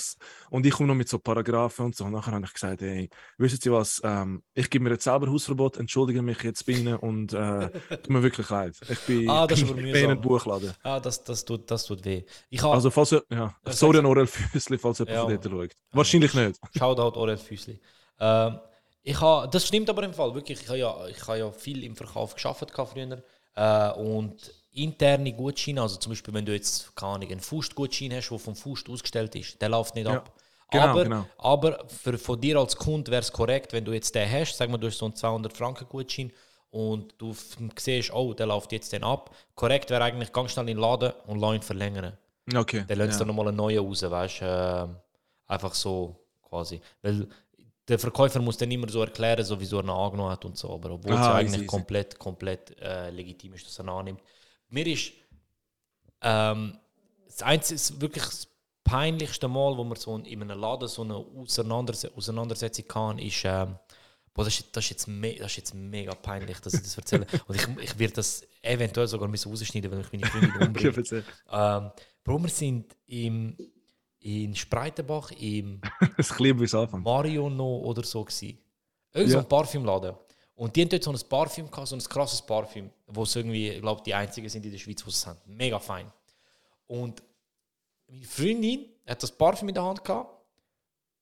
und 0.51 0.65
ich 0.65 0.73
komme 0.73 0.87
noch 0.87 0.95
mit 0.95 1.07
so 1.09 1.17
Paragraphen 1.17 1.85
und 1.85 1.95
so. 1.95 2.03
Und 2.05 2.11
nachher 2.11 2.33
habe 2.33 2.45
ich 2.45 2.53
gesagt, 2.53 2.81
ey, 2.81 3.09
wissen 3.37 3.59
Sie 3.61 3.71
was, 3.71 4.01
ähm, 4.03 4.43
ich 4.53 4.69
gebe 4.69 4.83
mir 4.83 4.91
jetzt 4.91 5.05
selber 5.05 5.27
Hausverbot, 5.31 5.77
entschuldige 5.77 6.21
mich 6.21 6.43
jetzt 6.43 6.65
bei 6.65 6.73
Ihnen 6.73 6.97
und 6.97 7.33
äh, 7.33 7.69
tut 7.89 8.09
mir 8.09 8.21
wirklich 8.21 8.49
leid. 8.49 8.75
Ich 8.89 8.99
bin, 8.99 9.29
Ah, 9.29 9.47
das 9.47 9.61
ist 9.61 9.73
bin 9.75 9.87
in 9.95 10.21
Buchladen. 10.21 10.73
Ah, 10.83 10.99
das, 10.99 11.23
das, 11.23 11.45
tut, 11.45 11.71
das 11.71 11.85
tut 11.85 12.03
weh. 12.03 12.23
Ich 12.49 12.61
habe 12.61 12.73
Also, 12.73 12.91
falls, 12.91 13.11
ja, 13.29 13.55
sorry 13.67 13.99
an 13.99 14.05
Orel 14.05 14.27
Füssli, 14.27 14.77
falls 14.77 14.99
jemand 14.99 15.15
Ja, 15.15 15.23
von 15.25 15.41
dort 15.41 15.71
schaut. 15.71 15.77
Wahrscheinlich 15.93 16.33
nicht. 16.33 16.59
Shoutout 16.77 17.17
Orel 17.17 17.37
Füßli. 17.37 17.79
Ähm, 18.19 18.59
ich 19.03 19.19
ha, 19.19 19.47
das 19.47 19.65
stimmt 19.67 19.89
aber 19.89 20.03
im 20.03 20.13
Fall 20.13 20.35
wirklich. 20.35 20.61
Ich 20.61 20.67
habe 20.67 20.77
ja, 20.77 21.07
ich 21.07 21.27
ha 21.27 21.35
ja 21.35 21.49
viel 21.51 21.83
im 21.83 21.95
Verkauf 21.95 22.35
geschafft 22.35 22.71
früher. 22.75 23.23
Äh, 23.55 23.91
und 23.93 24.53
interne 24.73 25.33
Gutscheine, 25.33 25.81
also 25.81 25.97
zum 25.97 26.11
Beispiel, 26.11 26.33
wenn 26.33 26.45
du 26.45 26.53
jetzt 26.53 26.95
keine 26.95 27.13
Ahnung, 27.13 27.29
einen 27.31 27.39
Fust-Gutschein 27.39 28.13
hast, 28.13 28.29
der 28.29 28.39
vom 28.39 28.55
Fust 28.55 28.89
ausgestellt 28.89 29.35
ist, 29.35 29.61
der 29.61 29.69
läuft 29.69 29.95
nicht 29.95 30.07
Ja. 30.07 30.17
ab. 30.17 30.33
Genau, 30.71 30.85
aber 30.85 31.03
genau. 31.03 31.25
aber 31.37 31.85
für, 31.87 32.17
von 32.17 32.39
dir 32.39 32.57
als 32.57 32.75
Kunde 32.77 33.11
wäre 33.11 33.21
es 33.21 33.31
korrekt, 33.31 33.73
wenn 33.73 33.83
du 33.83 33.91
jetzt 33.91 34.15
den 34.15 34.29
hast, 34.31 34.55
sag 34.55 34.69
mal, 34.69 34.77
du 34.77 34.87
hast 34.87 34.97
so 34.97 35.05
einen 35.05 35.15
200 35.15 35.55
Franken 35.55 35.85
Gutschein 35.89 36.31
und 36.69 37.13
du 37.17 37.35
siehst, 37.77 38.13
oh, 38.13 38.33
der 38.33 38.45
läuft 38.45 38.71
jetzt 38.71 38.93
dann 38.93 39.03
ab. 39.03 39.35
Korrekt 39.55 39.89
wäre 39.89 40.03
eigentlich 40.03 40.31
ganz 40.31 40.51
schnell 40.51 40.69
in 40.69 40.77
den 40.77 40.81
Laden 40.81 41.11
und 41.27 41.39
lass 41.39 41.65
verlängern. 41.65 42.17
Okay. 42.55 42.85
Dann 42.87 42.97
lässt 42.97 43.13
ja. 43.13 43.19
dann 43.19 43.27
nochmal 43.27 43.49
einen 43.49 43.57
neuen 43.57 43.85
raus, 43.85 44.01
weißt 44.01 44.41
du? 44.41 44.45
ähm, 44.45 44.95
einfach 45.47 45.73
so 45.73 46.15
quasi. 46.41 46.79
Weil 47.01 47.27
der 47.87 47.99
Verkäufer 47.99 48.39
muss 48.39 48.57
dann 48.57 48.71
immer 48.71 48.87
so 48.89 49.01
erklären, 49.01 49.43
so, 49.43 49.59
wieso 49.59 49.79
er 49.79 49.83
ihn 49.83 49.89
angenommen 49.89 50.31
hat 50.31 50.45
und 50.45 50.57
so. 50.57 50.73
Aber 50.73 50.91
obwohl 50.91 51.13
es 51.13 51.19
ja 51.19 51.33
eigentlich 51.33 51.61
easy. 51.61 51.65
komplett, 51.65 52.17
komplett 52.17 52.79
äh, 52.79 53.09
legitim 53.09 53.53
ist, 53.53 53.67
dass 53.67 53.77
er 53.79 53.85
ihn 53.85 53.89
annimmt. 53.89 54.21
Mir 54.69 54.87
ist 54.87 55.11
ähm, 56.21 56.77
das 57.25 57.41
einzige, 57.41 58.01
wirklich 58.01 58.23
das 58.23 58.47
peinlichste 58.83 59.47
Mal, 59.47 59.77
wo 59.77 59.83
man 59.83 59.95
so 59.97 60.17
in 60.17 60.41
einem 60.41 60.59
Laden 60.59 60.87
so 60.87 61.03
eine 61.03 61.15
Auseinanderse 61.15 62.11
Auseinandersetzung 62.15 62.87
kann, 62.87 63.19
ist, 63.19 63.43
ähm, 63.45 63.77
boah, 64.33 64.45
das, 64.45 64.59
ist, 64.59 64.75
das, 64.75 64.83
ist 64.85 64.89
jetzt 64.89 65.07
me 65.07 65.35
das 65.35 65.51
ist 65.51 65.57
jetzt 65.57 65.73
mega 65.73 66.13
peinlich, 66.15 66.59
dass 66.59 66.73
ich 66.73 66.81
das 66.81 66.97
erzähle. 66.97 67.27
Und 67.47 67.55
ich, 67.55 67.67
ich 67.83 67.99
werde 67.99 68.13
das 68.15 68.43
eventuell 68.61 69.07
sogar 69.07 69.27
müssen 69.27 69.49
rausschneiden, 69.51 69.91
weil 69.91 70.01
ich 70.01 70.11
meine 70.11 70.25
Freundin 70.27 70.51
Okay, 70.55 70.65
umbringe. 70.65 70.97
erzähl. 70.97 71.23
Ähm, 71.51 71.91
Bro, 72.23 72.39
wir 72.43 72.49
sind 72.49 72.95
im, 73.07 73.57
in 74.19 74.55
Spreitenbach 74.55 75.31
im 75.31 75.81
Das 76.17 76.31
Anfang. 76.31 77.01
Mariono 77.01 77.77
oder 77.79 78.03
so 78.03 78.23
gsi. 78.23 78.57
Irgend 79.13 79.31
so 79.31 79.37
Ja. 79.37 79.43
ein 79.43 79.49
Parfümladen. 79.49 80.15
Und 80.55 80.75
die 80.75 80.81
haben 80.81 80.89
dort 80.89 81.03
so 81.03 81.11
ein 81.11 81.19
Parfüm 81.27 81.71
gehabt, 81.71 81.87
so 81.87 81.95
ein 81.95 82.03
krasses 82.03 82.41
Parfüm, 82.41 82.91
wo 83.07 83.23
es 83.23 83.35
irgendwie, 83.35 83.69
ich 83.69 83.81
glaube, 83.81 84.01
die 84.05 84.13
einzigen 84.13 84.47
sind 84.47 84.63
in 84.65 84.71
der 84.71 84.77
Schweiz, 84.77 85.03
die 85.03 85.09
es 85.09 85.25
haben. 85.25 85.39
Mega 85.47 85.79
fein. 85.79 86.11
Und 86.85 87.23
meine 88.11 88.25
Freundin 88.25 88.89
hat 89.07 89.23
das 89.23 89.31
Parfüm 89.31 89.69
in 89.69 89.75
der 89.75 89.83
Hand 89.83 90.03
gehabt 90.03 90.45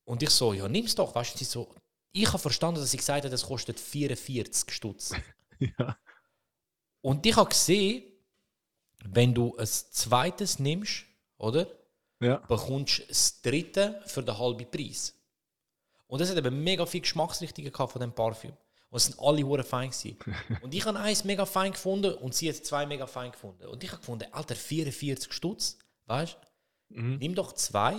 und 0.05 0.23
ich 0.23 0.31
so, 0.31 0.53
ja, 0.53 0.67
nimm's 0.67 0.95
doch, 0.95 1.13
weißt 1.13 1.35
du, 1.35 1.37
sie 1.37 1.45
so, 1.45 1.69
ich 2.11 2.27
habe 2.27 2.39
verstanden, 2.39 2.81
dass 2.81 2.91
sie 2.91 2.97
gesagt 2.97 3.25
hat, 3.25 3.31
es 3.31 3.45
kostet 3.45 3.79
44 3.79 4.71
Stutz. 4.73 5.13
Ja. 5.77 5.97
Und 7.01 7.25
ich 7.25 7.35
habe 7.35 7.49
gesehen, 7.49 8.01
wenn 9.03 9.33
du 9.33 9.57
ein 9.57 9.67
zweites 9.67 10.57
nimmst, 10.57 11.03
oder? 11.37 11.67
Ja. 12.21 12.37
bekommst 12.37 12.99
du 12.99 13.07
das 13.07 13.41
dritte 13.41 14.01
für 14.05 14.23
den 14.23 14.37
halben 14.37 14.71
Preis. 14.71 15.13
Und 16.07 16.21
es 16.21 16.29
hat 16.29 16.37
eben 16.37 16.63
mega 16.63 16.85
viele 16.85 17.01
Geschmacksrichtungen 17.01 17.73
gehabt 17.73 17.91
von 17.91 17.99
dem 17.99 18.13
Parfüm. 18.13 18.53
Und 18.89 18.95
es 18.95 19.07
sind 19.07 19.19
alle 19.19 19.43
hure 19.43 19.65
fein 19.65 19.89
gewesen. 19.89 20.17
Und 20.61 20.73
ich 20.73 20.85
habe 20.85 20.97
eins 20.97 21.25
mega 21.25 21.45
fein 21.45 21.73
gefunden 21.73 22.13
und 22.13 22.33
sie 22.33 22.47
hat 22.47 22.55
zwei 22.65 22.85
mega 22.85 23.05
fein 23.05 23.33
gefunden. 23.33 23.65
Und 23.65 23.83
ich 23.83 23.91
habe 23.91 23.99
gefunden, 23.99 24.31
Alter, 24.31 24.55
44 24.55 25.33
Stutz, 25.33 25.77
weißt 26.05 26.35
du? 26.35 26.48
Nimm 26.89 27.35
doch 27.35 27.53
zwei, 27.53 27.95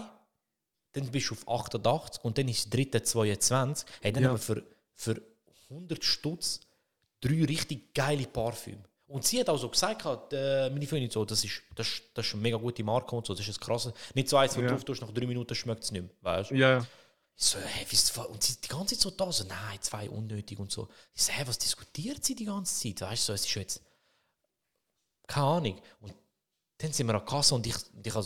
dann 0.92 1.06
bist 1.10 1.30
du 1.30 1.34
auf 1.34 1.48
88 1.66 2.24
und 2.24 2.36
dann 2.38 2.48
ist 2.48 2.64
das 2.64 2.70
dritte 2.70 3.02
22. 3.02 3.86
Hey, 4.02 4.12
dann 4.12 4.22
Ja. 4.24 4.28
haben 4.30 4.34
wir 4.36 4.38
für, 4.42 4.62
für 4.94 5.22
100 5.70 6.04
Stutz 6.04 6.60
drei 7.20 7.44
richtig 7.44 7.94
geile 7.94 8.26
Parfüm. 8.26 8.82
Und 9.06 9.24
sie 9.26 9.40
hat 9.40 9.48
auch 9.48 9.56
so 9.58 9.68
gesagt, 9.68 10.02
gehabt, 10.02 10.32
äh, 10.32 10.70
meine 10.70 10.86
Freundin, 10.86 11.10
so, 11.10 11.24
das, 11.24 11.44
ist, 11.44 11.62
das, 11.74 11.86
ist- 11.88 12.02
das 12.14 12.26
ist 12.26 12.32
eine 12.34 12.42
mega 12.42 12.56
gute 12.56 12.82
Marke 12.84 13.14
und 13.14 13.26
so, 13.26 13.34
das 13.34 13.46
ist 13.46 13.58
ein 13.58 13.64
krasses. 13.64 13.92
Nicht 14.14 14.28
so 14.28 14.36
eins, 14.36 14.56
wo 14.56 14.60
du 14.60 14.66
Ja. 14.66 14.72
drauf 14.72 14.84
tust, 14.84 15.00
nach 15.02 15.10
drei 15.12 15.26
Minuten 15.26 15.54
schmeckt 15.54 15.82
es 15.84 15.90
nicht 15.90 16.02
mehr, 16.02 16.10
weißt 16.22 16.50
du? 16.50 16.54
Ja. 16.54 16.78
Ich 17.36 17.44
so, 17.44 17.58
hey, 17.58 17.86
das? 17.90 18.16
Und 18.18 18.42
sie 18.42 18.60
die 18.60 18.68
ganze 18.68 18.94
Zeit 18.96 19.00
so 19.02 19.10
da, 19.10 19.32
so, 19.32 19.44
nein, 19.44 19.78
zwei 19.80 20.08
unnötig 20.10 20.58
und 20.58 20.70
so. 20.70 20.88
Ich 21.14 21.22
so, 21.24 21.32
hey, 21.32 21.46
was 21.46 21.58
diskutiert 21.58 22.24
sie 22.24 22.34
die 22.36 22.44
ganze 22.44 22.74
Zeit? 22.94 23.00
Weißt 23.08 23.22
du, 23.22 23.26
so, 23.26 23.32
es 23.34 23.46
ist 23.46 23.54
jetzt, 23.54 23.82
keine 25.26 25.46
Ahnung. 25.46 25.80
Und 26.00 26.14
dann 26.78 26.92
sind 26.92 27.06
wir 27.06 27.14
an 27.14 27.20
der 27.20 27.26
Kasse 27.26 27.54
und 27.54 27.66
ich, 27.66 27.74
und 27.94 28.06
ich 28.06 28.14
habe 28.14 28.22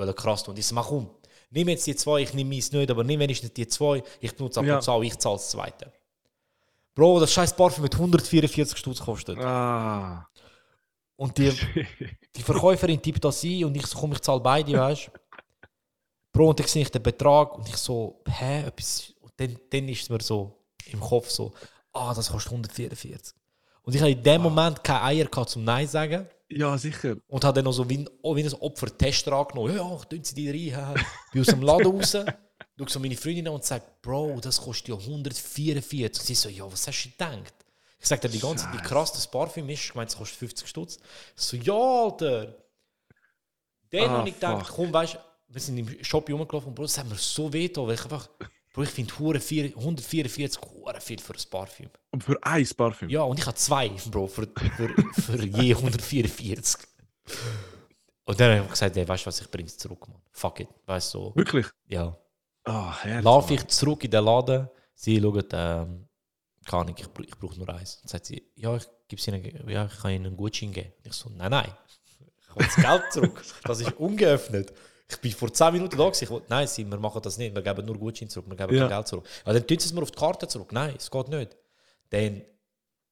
so, 0.00 0.06
wollte 0.06 0.20
krass 0.22 0.42
tun. 0.42 0.52
Und 0.52 0.58
ich 0.58 0.66
so, 0.66 0.74
mach 0.74 0.90
um, 0.90 1.10
nimm 1.50 1.68
jetzt 1.68 1.86
die 1.86 1.96
zwei, 1.96 2.20
ich 2.20 2.34
nehme 2.34 2.50
meins 2.50 2.72
nicht, 2.72 2.90
aber 2.90 3.04
nimm 3.04 3.20
wenigstens 3.20 3.52
die 3.52 3.66
zwei, 3.66 4.02
ich 4.20 4.34
benutze 4.34 4.60
ab 4.60 4.66
Ja. 4.66 4.76
und 4.76 4.82
zu 4.82 4.90
auch, 4.92 5.02
ich 5.02 5.18
zahle 5.18 5.36
das 5.36 5.50
zweite. 5.50 5.92
Bro, 6.94 7.20
das 7.20 7.32
scheiß 7.32 7.54
Parfüm 7.56 7.82
mit 7.84 7.94
144 7.94 8.76
Stutz 8.76 9.00
kostet. 9.00 9.38
Ah. 9.38 10.28
Und 11.16 11.38
die, 11.38 11.52
die 12.36 12.42
Verkäuferin 12.42 13.00
tippt 13.00 13.24
das 13.24 13.42
ein 13.44 13.64
und 13.64 13.76
ich 13.76 13.86
so, 13.86 13.98
komm, 13.98 14.12
ich 14.12 14.20
zahle 14.20 14.40
beide, 14.40 14.72
weißt 14.72 15.06
du? 15.06 15.10
Bro, 16.32 16.50
und 16.50 16.60
dann 16.60 16.66
sehe 16.66 16.82
ich 16.82 16.90
den 16.90 17.02
Betrag 17.02 17.56
und 17.56 17.68
ich 17.68 17.76
so, 17.76 18.22
hä, 18.26 18.64
etwas. 18.66 19.12
Und 19.20 19.32
dann, 19.36 19.56
dann 19.70 19.88
ist 19.88 20.02
es 20.02 20.08
mir 20.10 20.20
so 20.20 20.56
im 20.86 21.00
Kopf 21.00 21.28
so, 21.30 21.52
ah, 21.92 22.14
das 22.14 22.30
kostet 22.30 22.52
144. 22.52 23.34
Und 23.82 23.94
ich 23.94 24.00
habe 24.00 24.12
in 24.12 24.22
dem 24.22 24.42
Moment 24.42 24.82
keine 24.84 25.02
Eier 25.02 25.24
gehabt, 25.26 25.50
zum 25.50 25.64
Nein 25.64 25.86
zu 25.86 25.92
sagen. 25.92 26.28
Ja, 26.50 26.76
sicher. 26.78 27.16
Und 27.28 27.44
habe 27.44 27.54
dann 27.56 27.64
noch 27.64 27.72
so 27.72 27.88
wie 27.88 28.04
oh, 28.22 28.34
wie 28.34 28.42
ein 28.44 28.52
Opfer 28.54 28.96
Tester 28.96 29.32
angenommen. 29.32 29.76
Ja, 29.76 29.82
ja, 29.88 29.96
tun 29.98 30.24
sie 30.24 30.34
die 30.34 30.50
rein. 30.70 30.94
hä. 30.96 31.00
Bin 31.32 31.40
aus 31.42 31.46
dem 31.48 31.62
Laden 31.62 31.86
raus, 31.86 32.10
schaue 32.78 32.88
so 32.88 32.98
meine 33.00 33.16
Freundin 33.16 33.48
an 33.48 33.54
und 33.54 33.64
sage, 33.64 33.84
Bro, 34.02 34.40
das 34.40 34.60
kostet 34.60 34.88
ja 34.88 34.94
144. 34.96 36.22
Sie 36.22 36.34
so, 36.34 36.48
ja, 36.48 36.70
was 36.70 36.86
hast 36.86 37.04
du 37.04 37.10
gedacht? 37.10 37.54
Ich 38.00 38.06
sage 38.08 38.22
dir 38.22 38.28
die 38.30 38.40
ganze 38.40 38.64
Zeit, 38.64 38.72
wie 38.74 38.78
krass 38.82 39.12
das 39.12 39.30
Parfüm 39.30 39.68
ist. 39.68 39.84
Ich 39.84 39.94
meine, 39.94 40.08
es 40.08 40.16
kostet 40.16 40.38
50 40.38 40.66
Stutz. 40.68 40.96
Ich 41.36 41.42
so, 41.42 41.56
ja, 41.56 41.72
Alter. 41.74 42.56
Dann 43.90 44.04
Ah, 44.04 44.08
habe 44.18 44.28
ich 44.28 44.34
gedacht, 44.34 44.66
fuck. 44.66 44.76
komm, 44.76 44.92
weißt 44.92 45.14
du, 45.14 45.18
wir 45.48 45.60
sind 45.60 45.78
im 45.78 46.04
Shop 46.04 46.28
rumgelaufen 46.28 46.68
und 46.68 46.74
Bro, 46.74 46.84
das 46.84 46.96
hat 46.98 47.08
mir 47.08 47.16
so 47.16 47.52
weh 47.52 47.66
getan, 47.68 47.86
weil 47.86 47.94
ich 47.94 48.02
einfach, 48.04 48.28
Bro, 48.80 48.84
ich 48.84 48.90
finde 48.90 49.74
144 49.76 50.60
hure 50.62 51.00
viel 51.00 51.18
für 51.18 51.34
ein 51.34 51.50
Parfüm. 51.50 51.90
Und 52.10 52.24
für 52.24 52.38
ein 52.42 52.66
Parfüm. 52.76 53.08
Ja, 53.10 53.22
und 53.22 53.38
ich 53.38 53.46
habe 53.46 53.56
zwei, 53.56 53.88
Bro, 54.10 54.26
für, 54.28 54.48
für, 54.76 54.88
für 55.20 55.44
je 55.44 55.74
144. 55.74 56.80
Und 58.24 58.38
dann 58.40 58.52
habe 58.56 58.64
ich 58.64 58.70
gesagt, 58.70 58.96
ey, 58.96 59.06
weißt 59.08 59.24
du 59.24 59.26
was, 59.28 59.40
ich 59.40 59.50
bringe 59.50 59.66
es 59.68 59.76
zurück, 59.76 60.06
Mann. 60.08 60.20
Fuck 60.30 60.60
it. 60.60 60.68
Weißt 60.86 61.14
du, 61.14 61.18
so, 61.18 61.36
Wirklich? 61.36 61.66
ja. 61.88 62.16
Ah, 62.64 62.94
herrlich. 63.02 63.24
Laufe 63.24 63.54
ich 63.54 63.66
zurück 63.68 64.04
in 64.04 64.10
den 64.10 64.24
Laden, 64.24 64.68
sie 64.94 65.20
schauen, 65.20 65.44
ähm, 65.52 66.08
Ahnung, 66.66 66.94
ich, 66.98 67.08
br- 67.08 67.24
ich 67.24 67.36
brauche 67.38 67.56
nur 67.58 67.68
eins. 67.70 68.00
Dann 68.02 68.08
sagt 68.08 68.26
sie, 68.26 68.46
ja, 68.54 68.76
ich, 68.76 68.86
gebe 69.08 69.20
ihnen, 69.36 69.68
ja, 69.68 69.86
ich 69.86 69.98
kann 69.98 70.12
ihnen 70.12 70.26
einen 70.26 70.36
Gutschein 70.36 70.72
geben. 70.72 70.92
Und 70.98 71.06
ich 71.06 71.12
so, 71.14 71.30
nein, 71.30 71.50
nein, 71.50 71.72
ich 72.06 72.56
will 72.56 72.66
das 72.66 72.76
Geld 72.76 73.02
zurück. 73.12 73.42
Das 73.64 73.80
ist 73.80 73.92
ungeöffnet. 73.94 74.72
Ich 75.10 75.16
bin 75.18 75.32
vor 75.32 75.52
10 75.52 75.72
Minuten 75.72 75.96
da 75.98 76.04
gewesen. 76.04 76.24
Ich 76.24 76.30
wollte, 76.30 76.46
nein, 76.48 76.66
sie, 76.68 76.84
wir 76.88 76.98
machen 76.98 77.20
das 77.22 77.36
nicht, 77.36 77.54
wir 77.54 77.62
geben 77.62 77.84
nur 77.84 77.98
Gutschein 77.98 78.28
zurück, 78.28 78.46
wir 78.48 78.56
geben 78.56 78.74
Ja. 78.74 78.82
kein 78.88 78.96
Geld 78.98 79.08
zurück. 79.08 79.26
Ja, 79.44 79.52
dann 79.52 79.66
tun 79.66 79.78
sie 79.78 79.86
es 79.86 79.92
mir 79.92 80.02
auf 80.02 80.10
die 80.10 80.18
Karte 80.18 80.46
zurück. 80.48 80.72
Nein, 80.72 80.94
es 80.96 81.10
geht 81.10 81.28
nicht. 81.28 81.56
Dann 82.10 82.42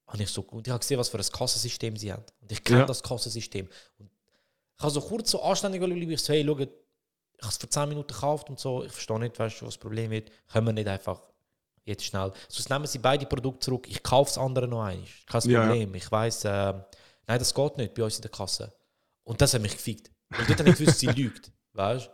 habe 0.07 0.23
ich 0.23 0.31
so, 0.31 0.43
und 0.43 0.67
ich 0.67 0.71
habe 0.71 0.81
gesehen, 0.81 0.99
was 0.99 1.09
für 1.09 1.19
ein 1.19 1.25
Kassensystem 1.25 1.97
sie 1.97 2.13
haben. 2.13 2.25
Und 2.41 2.53
ich 2.53 2.63
kenne 2.63 2.81
Ja. 2.81 2.87
das 2.87 3.03
Kassensystem. 3.03 3.69
Und 3.99 4.11
ich 4.77 4.83
habe 4.83 4.93
so 4.93 5.01
kurz 5.01 5.31
so 5.31 5.43
anständig 5.43 5.81
bleiben, 5.81 6.11
ich 6.11 6.21
so, 6.23 6.33
hey, 6.33 6.45
schau, 6.47 6.59
ich 6.59 6.69
habe 7.43 7.51
es 7.53 7.57
vor 7.57 7.71
10 7.71 7.89
Minuten 7.89 8.13
gekauft 8.13 8.49
und 8.49 8.59
so, 8.59 8.85
ich 8.85 8.93
verstehe 8.93 9.19
nicht, 9.19 9.39
weißt 9.39 9.61
du, 9.61 9.67
was 9.67 9.75
das 9.75 9.79
Problem 9.81 10.13
ist. 10.13 10.29
Können 10.53 10.67
wir 10.67 10.73
nicht 10.73 10.89
einfach 10.89 11.21
jetzt 11.85 12.05
schnell. 12.05 12.33
Sonst 12.49 12.69
nehmen 12.71 12.87
sie 12.87 12.99
beide 12.99 13.27
Produkte 13.27 13.61
zurück, 13.65 13.87
ich 13.89 14.03
kaufe 14.03 14.31
das 14.31 14.39
andere 14.39 14.69
noch 14.69 14.83
eins. 14.83 15.09
Kein 15.27 15.41
Ja, 15.43 15.51
ja. 15.51 15.67
Problem. 15.67 15.95
Ich 15.95 16.11
weiß, 16.11 16.45
äh, 16.45 16.49
nein, 17.27 17.39
das 17.39 17.55
geht 17.55 17.77
nicht 17.77 17.95
bei 17.95 18.05
uns 18.05 18.17
in 18.17 18.23
der 18.23 18.31
Kasse. 18.31 18.73
Und 19.25 19.41
das 19.41 19.55
hat 19.55 19.63
mich 19.63 19.73
gefickt. 19.73 20.11
Und 20.39 20.49
dort 20.49 20.59
habe 20.61 20.71
ich 20.71 20.77
gewusst, 20.79 20.99
sie 21.01 21.07
lügt. 21.07 21.51
Weißt 21.79 22.07
du? 22.07 22.11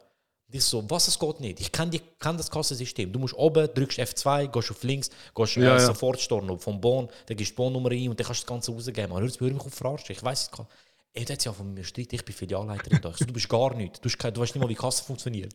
Und 0.47 0.55
ich 0.55 0.65
so, 0.65 0.89
was, 0.91 1.09
es 1.09 1.19
geht 1.19 1.41
nicht. 1.41 1.61
Ich 1.61 1.73
kann, 1.73 1.91
die, 1.91 2.01
kann 2.19 2.37
das 2.37 2.51
Kassensystem. 2.51 3.11
Du 3.11 3.19
musst 3.19 3.35
oben, 3.35 3.67
drückst 3.75 3.99
F2, 3.99 4.49
gehst 4.49 4.71
auf 4.71 4.83
links, 4.83 5.11
gehst 5.35 5.57
Ja, 5.57 5.63
äh, 5.63 5.67
ja. 5.67 5.81
sofort 5.81 6.21
storno 6.21 6.59
vom 6.59 6.81
Bon, 6.81 7.09
dann 7.27 7.37
gibst 7.37 7.53
du 7.53 7.55
die 7.55 7.57
Bonnummer 7.57 7.91
ein 7.91 8.11
und 8.11 8.21
dann 8.21 8.27
kannst 8.27 8.43
du 8.43 8.45
das 8.45 8.47
Ganze 8.47 8.73
rausgeben. 8.73 9.11
Man 9.11 9.23
hört 9.23 9.41
hör 9.41 9.51
mich 9.51 9.61
auf 9.61 9.73
verarschen. 9.73 10.15
Ich 10.15 10.23
weiß 10.23 10.43
es 10.43 10.51
gar 10.51 10.69
Ey, 11.15 11.25
der 11.25 11.37
hat 11.37 11.45
ja 11.45 11.53
von 11.53 11.73
mir 11.73 11.85
Streit, 11.85 12.13
ich 12.13 12.25
bin 12.25 12.35
Filialleiterin 12.35 13.01
da. 13.01 13.13
So, 13.13 13.25
du 13.25 13.33
bist 13.33 13.49
gar 13.49 13.75
nicht. 13.75 14.05
Du, 14.05 14.09
du 14.09 14.41
weißt 14.41 14.55
nicht 14.55 14.57
mal, 14.57 14.69
wie 14.69 14.75
die 14.75 14.81
Kasse 14.81 15.03
funktioniert. 15.03 15.55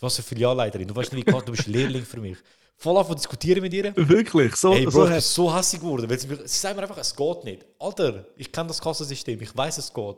Was 0.00 0.16
für 0.16 0.22
Filialleiterin. 0.22 0.88
Du 0.88 0.96
weißt 0.96 1.12
nicht, 1.12 1.26
wie 1.26 1.30
krass, 1.30 1.44
du 1.44 1.52
bist 1.52 1.66
Lehrling 1.66 2.04
für 2.04 2.20
mich. 2.20 2.38
Voll 2.78 2.96
auf 2.96 3.14
diskutieren 3.14 3.60
mit 3.60 3.72
ihr. 3.72 3.94
Wirklich, 3.96 4.56
so, 4.56 4.72
Ey, 4.72 4.84
Bro, 4.84 4.90
so 4.90 5.04
ich 5.04 5.10
bin 5.10 5.20
so 5.20 5.54
hässlich 5.54 5.80
geworden. 5.80 6.10
Weil 6.10 6.18
sie, 6.18 6.26
mir, 6.26 6.36
sie 6.38 6.58
sagen 6.58 6.76
mir 6.76 6.82
einfach, 6.82 6.98
es 6.98 7.14
geht 7.14 7.44
nicht. 7.44 7.66
Alter, 7.78 8.26
ich 8.36 8.50
kenne 8.50 8.68
das 8.68 8.80
Kassensystem, 8.80 9.40
ich 9.40 9.56
weiß, 9.56 9.78
es 9.78 9.92
geht. 9.92 10.16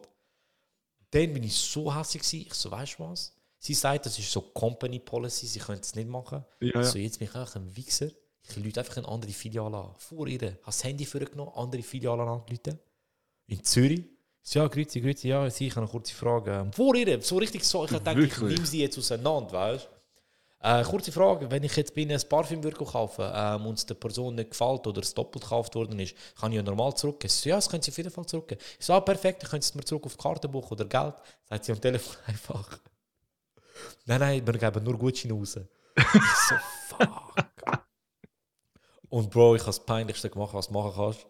Dann 1.11 1.33
bin 1.33 1.43
ich 1.45 1.55
so 1.55 1.95
hässlich 1.95 2.23
gewesen. 2.23 2.47
Ich 2.47 2.55
so, 2.55 2.71
weißt 2.71 2.99
du 2.99 3.05
was? 3.05 3.35
Sie 3.59 3.75
sagt, 3.75 4.07
das 4.07 4.19
ist 4.19 4.31
so 4.31 4.41
Company 4.41 5.01
Policy, 5.01 5.47
sie 5.47 5.59
können 5.59 5.81
es 5.81 5.95
nicht 5.95 6.09
machen. 6.09 6.45
Ja, 6.61 6.81
ja. 6.81 6.85
So, 6.85 6.99
jetzt 6.99 7.19
bin 7.19 7.29
ich 7.29 7.35
einfach 7.35 7.57
ein 7.57 7.77
Wichser. 7.77 8.09
Ich 8.49 8.57
lüte 8.57 8.81
einfach 8.81 8.97
eine 8.97 9.09
andere 9.09 9.33
Filiale 9.33 9.77
an. 9.77 9.95
Vor 9.99 10.27
ihr. 10.29 10.41
Habe 10.41 10.59
das 10.65 10.85
Handy 10.85 11.05
vorgenommen, 11.05 11.53
andere 11.55 11.83
Filiale 11.83 12.23
angerufen. 12.23 12.79
In 13.47 13.63
Zürich. 13.65 14.05
So, 14.43 14.61
ja, 14.61 14.69
grüezi, 14.69 15.01
grüezi, 15.01 15.29
ja, 15.29 15.47
ich 15.47 15.71
habe 15.71 15.81
eine 15.81 15.89
kurze 15.89 16.15
Frage. 16.15 16.71
Vor 16.75 16.95
ihr, 16.95 17.21
so 17.21 17.37
richtig 17.37 17.65
so. 17.65 17.85
Ich 17.85 17.91
dachte, 17.91 18.21
ich 18.21 18.39
nehme 18.39 18.65
sie 18.65 18.81
jetzt 18.81 18.97
auseinander, 18.97 19.53
weißt 19.53 19.85
du? 19.85 19.98
Äh, 20.61 20.83
kurze 20.83 21.13
Frage, 21.13 21.49
wenn 21.51 21.63
ich 21.63 21.77
jetzt 21.77 21.97
ein 21.97 22.21
Parfüm 22.29 22.61
kaufen 22.63 23.31
ähm, 23.33 23.67
und 23.67 23.79
es 23.79 23.87
der 23.87 23.95
Person 23.95 24.35
nicht 24.35 24.51
gefällt 24.51 24.87
oder 24.89 25.01
es 25.03 25.15
doppelt 25.15 25.45
gekauft 25.45 25.75
worden 25.77 26.01
ist, 26.01 26.17
kann 26.39 26.51
ich 26.51 26.57
ja 26.57 26.63
normal 26.63 26.97
zurückgeben. 26.97 27.31
So, 27.33 27.49
ja, 27.49 27.57
das 27.57 27.69
können 27.69 27.83
Sie 27.83 27.93
auf 27.93 27.97
jeden 27.97 28.11
Fall 28.11 28.27
zurückgeben. 28.27 28.61
Ich 28.79 28.85
so, 28.85 28.93
ah, 28.93 29.01
perfekt, 29.01 29.43
dann 29.43 29.51
können 29.51 29.63
Sie 29.63 29.69
es 29.69 29.75
mir 29.77 29.85
zurück 29.85 30.07
auf 30.07 30.17
die 30.17 30.23
Karte 30.23 30.49
buchen 30.49 30.73
oder 30.73 30.85
Geld. 30.85 31.15
Sagt 31.45 31.65
sie 31.65 31.73
am 31.73 31.81
Telefon 31.81 32.17
einfach. 32.27 32.79
Nein, 34.07 34.21
nein, 34.21 34.47
wir 34.47 34.55
geben 34.55 34.83
nur 34.83 34.99
Gutscheine 34.99 35.35
raus. 35.35 35.61
ich 35.97 36.05
so, 36.49 36.55
fuck. 36.97 37.35
Und 39.11 39.31
Bro, 39.31 39.55
ich 39.55 39.63
habe 39.63 39.69
das 39.69 39.85
Peinlichste 39.85 40.29
gemacht, 40.29 40.55
was 40.55 40.67
du 40.67 40.73
machen 40.75 40.93
kannst. 40.95 41.27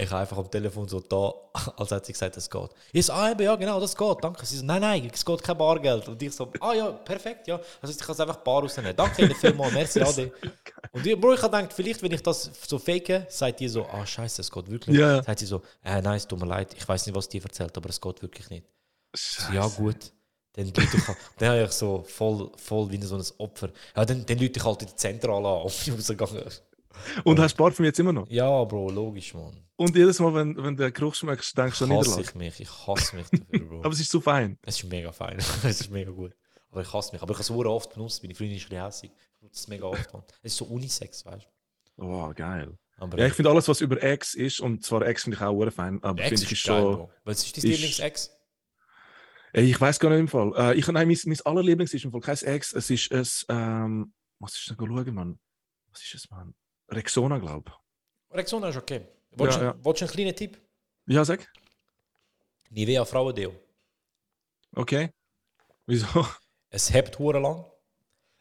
Ich 0.00 0.08
habe 0.10 0.20
einfach 0.20 0.38
am 0.38 0.48
Telefon 0.48 0.86
so 0.88 1.00
da, 1.00 1.32
als 1.76 1.90
hätte 1.90 2.06
sie 2.06 2.12
gesagt, 2.12 2.36
es 2.36 2.48
geht. 2.48 2.70
Ich 2.92 3.06
so, 3.06 3.12
ah, 3.12 3.32
eben, 3.32 3.42
ja, 3.42 3.56
genau, 3.56 3.80
das 3.80 3.96
geht, 3.96 4.16
danke. 4.22 4.46
Sie 4.46 4.56
so, 4.56 4.64
nein, 4.64 4.80
nein, 4.80 5.10
es 5.12 5.24
geht 5.24 5.42
kein 5.42 5.58
Bargeld. 5.58 6.08
Und 6.08 6.22
ich 6.22 6.32
so, 6.32 6.52
ah 6.60 6.72
ja, 6.72 6.90
perfekt, 6.92 7.48
ja. 7.48 7.58
Also 7.82 7.92
ich 7.92 7.98
kann 7.98 8.12
es 8.12 8.20
einfach 8.20 8.36
bar 8.36 8.62
rausnehmen. 8.62 8.94
Danke 8.94 9.24
Ihnen 9.24 9.34
vielmals, 9.34 9.72
merci, 9.72 10.00
Ade. 10.02 10.32
Und 10.92 11.04
ich, 11.04 11.20
Bro, 11.20 11.34
ich 11.34 11.42
habe 11.42 11.56
gedacht, 11.56 11.72
vielleicht, 11.72 12.00
wenn 12.00 12.12
ich 12.12 12.22
das 12.22 12.48
so 12.64 12.78
fake, 12.78 13.26
sagt 13.28 13.60
ihr 13.60 13.68
so, 13.68 13.86
ah, 13.86 14.06
scheiße, 14.06 14.40
es 14.40 14.50
geht 14.52 14.70
wirklich. 14.70 14.96
Ja. 14.96 15.20
Sagt 15.20 15.40
sie 15.40 15.46
so, 15.46 15.62
äh, 15.82 16.00
nein, 16.00 16.16
es 16.16 16.28
tut 16.28 16.38
mir 16.38 16.46
leid, 16.46 16.72
ich 16.74 16.86
weiß 16.86 17.04
nicht, 17.06 17.16
was 17.16 17.28
die 17.28 17.42
erzählt, 17.42 17.76
aber 17.76 17.88
es 17.88 18.00
geht 18.00 18.22
wirklich 18.22 18.48
nicht. 18.50 18.66
So, 19.16 19.52
ja, 19.52 19.66
gut. 19.66 20.12
Dann 20.52 20.66
ich 20.66 20.72
dann 21.38 21.48
habe 21.48 21.64
ich 21.64 21.72
so 21.72 22.04
voll, 22.06 22.52
voll 22.56 22.90
wie 22.90 23.02
so 23.02 23.16
ein 23.16 23.24
Opfer. 23.38 23.70
Ja, 23.96 24.04
dann, 24.04 24.24
dann 24.24 24.38
lüte 24.38 24.58
ich 24.58 24.64
halt 24.64 24.82
in 24.82 24.88
die 24.88 24.96
Zentrale 24.96 25.48
an, 25.48 25.62
und 25.62 25.84
bin 25.84 25.94
rausgegangen. 25.94 26.44
Und 27.24 27.38
hast 27.38 27.54
Parfüm 27.54 27.84
jetzt 27.84 27.98
immer 27.98 28.12
noch? 28.12 28.28
Ja, 28.28 28.64
Bro, 28.64 28.90
logisch, 28.90 29.34
Mann. 29.34 29.64
Und 29.76 29.94
jedes 29.94 30.18
Mal, 30.20 30.34
wenn, 30.34 30.56
wenn 30.56 30.76
der 30.76 30.90
Geruch 30.90 31.14
schmeckst, 31.14 31.56
denkst 31.56 31.78
du 31.78 31.84
an 31.84 31.92
hasse 31.92 32.10
Niederlage. 32.10 32.28
ich 32.28 32.34
mich, 32.34 32.60
ich 32.60 32.86
hasse 32.86 33.16
mich 33.16 33.26
dafür, 33.28 33.66
Bro. 33.68 33.78
Aber 33.84 33.90
es 33.92 34.00
ist 34.00 34.10
so 34.10 34.20
fein. 34.20 34.58
es 34.62 34.82
ist 34.82 34.88
mega 34.90 35.12
fein, 35.12 35.38
es 35.64 35.80
ist 35.80 35.90
mega 35.90 36.10
gut. 36.10 36.34
Aber 36.70 36.82
ich 36.82 36.92
hasse 36.92 37.12
mich. 37.12 37.22
Aber 37.22 37.32
ich 37.32 37.38
habe 37.38 37.42
es 37.42 37.66
oft 37.66 37.94
benutzt, 37.94 38.22
meine 38.22 38.34
Freundin 38.34 38.56
ist 38.56 38.64
ein 38.64 38.68
bisschen 38.70 38.84
hässlich. 38.84 39.12
Ich 39.12 39.38
benutze 39.40 39.60
es 39.60 39.68
mega 39.68 39.84
oft, 39.86 40.12
Mann. 40.12 40.22
Es 40.42 40.52
ist 40.52 40.58
so 40.58 40.64
Unisex, 40.66 41.24
weißt 41.24 41.48
du. 41.96 42.02
Oh, 42.04 42.32
geil. 42.34 42.76
Aber 42.98 43.18
Ja, 43.18 43.26
ich 43.26 43.32
finde 43.34 43.50
alles, 43.50 43.68
was 43.68 43.80
über 43.80 44.02
Ex 44.02 44.34
ist, 44.34 44.60
und 44.60 44.84
zwar 44.84 45.02
Ex 45.02 45.24
finde 45.24 45.36
ich 45.36 45.42
auch 45.42 45.58
sehr 45.60 45.70
fein, 45.72 46.02
aber 46.02 46.22
finde 46.22 46.42
ich 46.42 46.60
schon. 46.60 47.08
Was 47.24 47.44
ist 47.44 47.56
dein 47.56 47.70
Lieblings-Ex? 47.70 48.34
Ich 49.52 49.80
weiß 49.80 49.98
gar 49.98 50.10
nicht 50.10 50.18
im 50.20 50.28
Fall. 50.28 50.52
Äh, 50.56 50.78
ich, 50.78 50.86
nein, 50.88 51.08
mein, 51.08 51.18
mein 51.24 51.40
allerlieblings 51.44 51.94
ist 51.94 52.04
im 52.04 52.10
Fall 52.10 52.20
kein 52.20 52.36
Ex, 52.36 52.72
es 52.72 52.90
ist 52.90 53.10
es, 53.10 53.46
ähm, 53.48 54.12
was 54.40 54.54
ist 54.54 54.68
denn, 54.68 54.76
schauen, 54.76 55.14
Mann? 55.14 55.38
Was 55.90 56.02
ist 56.02 56.14
es, 56.14 56.30
Mann? 56.30 56.54
Rexona, 56.90 57.38
glaube 57.38 57.72
Rexona 58.30 58.68
ist 58.68 58.76
okay. 58.76 59.06
Willst 59.32 59.58
du 59.58 59.62
Ja, 59.62 59.66
ja, 59.72 59.84
willst 59.84 60.02
einen 60.02 60.10
kleinen 60.10 60.34
Tipp? 60.36 60.58
ich. 61.06 61.14
Ja, 61.14 61.24
sag. 61.24 61.46
Nivea 62.70 63.04
Frauendeo. 63.04 63.52
Okay. 64.74 65.10
Wieso? 65.86 66.26
Es 66.70 66.92
hebt 66.92 67.18
hure 67.18 67.38
lang, 67.40 67.64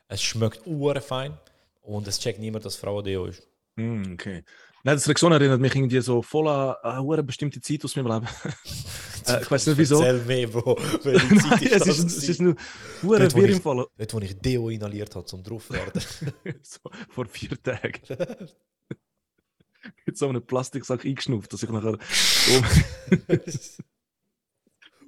es 0.09 0.21
schmeckt 0.21 0.65
hure 0.65 0.99
fein 1.01 1.37
und 1.81 2.07
es 2.07 2.19
checkt 2.19 2.39
niemand, 2.39 2.65
dass 2.65 2.75
Frauendeo 2.75 3.25
ist. 3.25 3.47
Hm, 3.77 4.13
okay. 4.13 4.43
Nein, 4.87 4.95
das 4.95 5.09
Rexona 5.09 5.35
erinnert 5.35 5.59
mich 5.59 5.75
irgendwie 5.75 5.99
so 5.99 6.21
voll 6.21 6.47
an 6.47 6.77
an 6.81 7.11
eine 7.11 7.21
bestimmte 7.21 7.59
Zeit 7.59 7.83
aus 7.83 7.97
meinem 7.97 8.07
Leben. 8.07 8.25
äh, 9.27 9.41
ich 9.41 9.51
weiß 9.51 9.67
nicht 9.67 9.77
wieso. 9.77 10.01
Erzähl 10.01 10.23
mehr, 10.23 10.47
Bro. 10.47 10.77
Welche 11.03 11.27
Nein, 11.35 11.39
Zeit 11.41 11.61
es, 11.73 11.87
ist, 11.87 12.05
es 12.05 12.29
ist 12.29 12.39
nur 12.39 12.55
Dort, 13.03 13.35
wo 13.35 13.41
ich-. 13.41 13.61
Dort, 13.61 14.13
wo 14.13 14.19
ich 14.19 14.39
Deo 14.39 14.69
inhaliert 14.69 15.13
habe, 15.13 15.25
zum 15.25 15.43
drauf 15.43 15.69
werden. 15.71 16.01
so, 16.61 16.79
vor 17.09 17.25
vier 17.25 17.61
Tagen. 17.61 17.99
Mit 20.05 20.17
so 20.17 20.29
einem 20.29 20.41
Plastiksack 20.41 21.03
eingeschnupft, 21.03 21.51
dass 21.51 21.63
ich 21.63 21.69
nachher. 21.69 21.97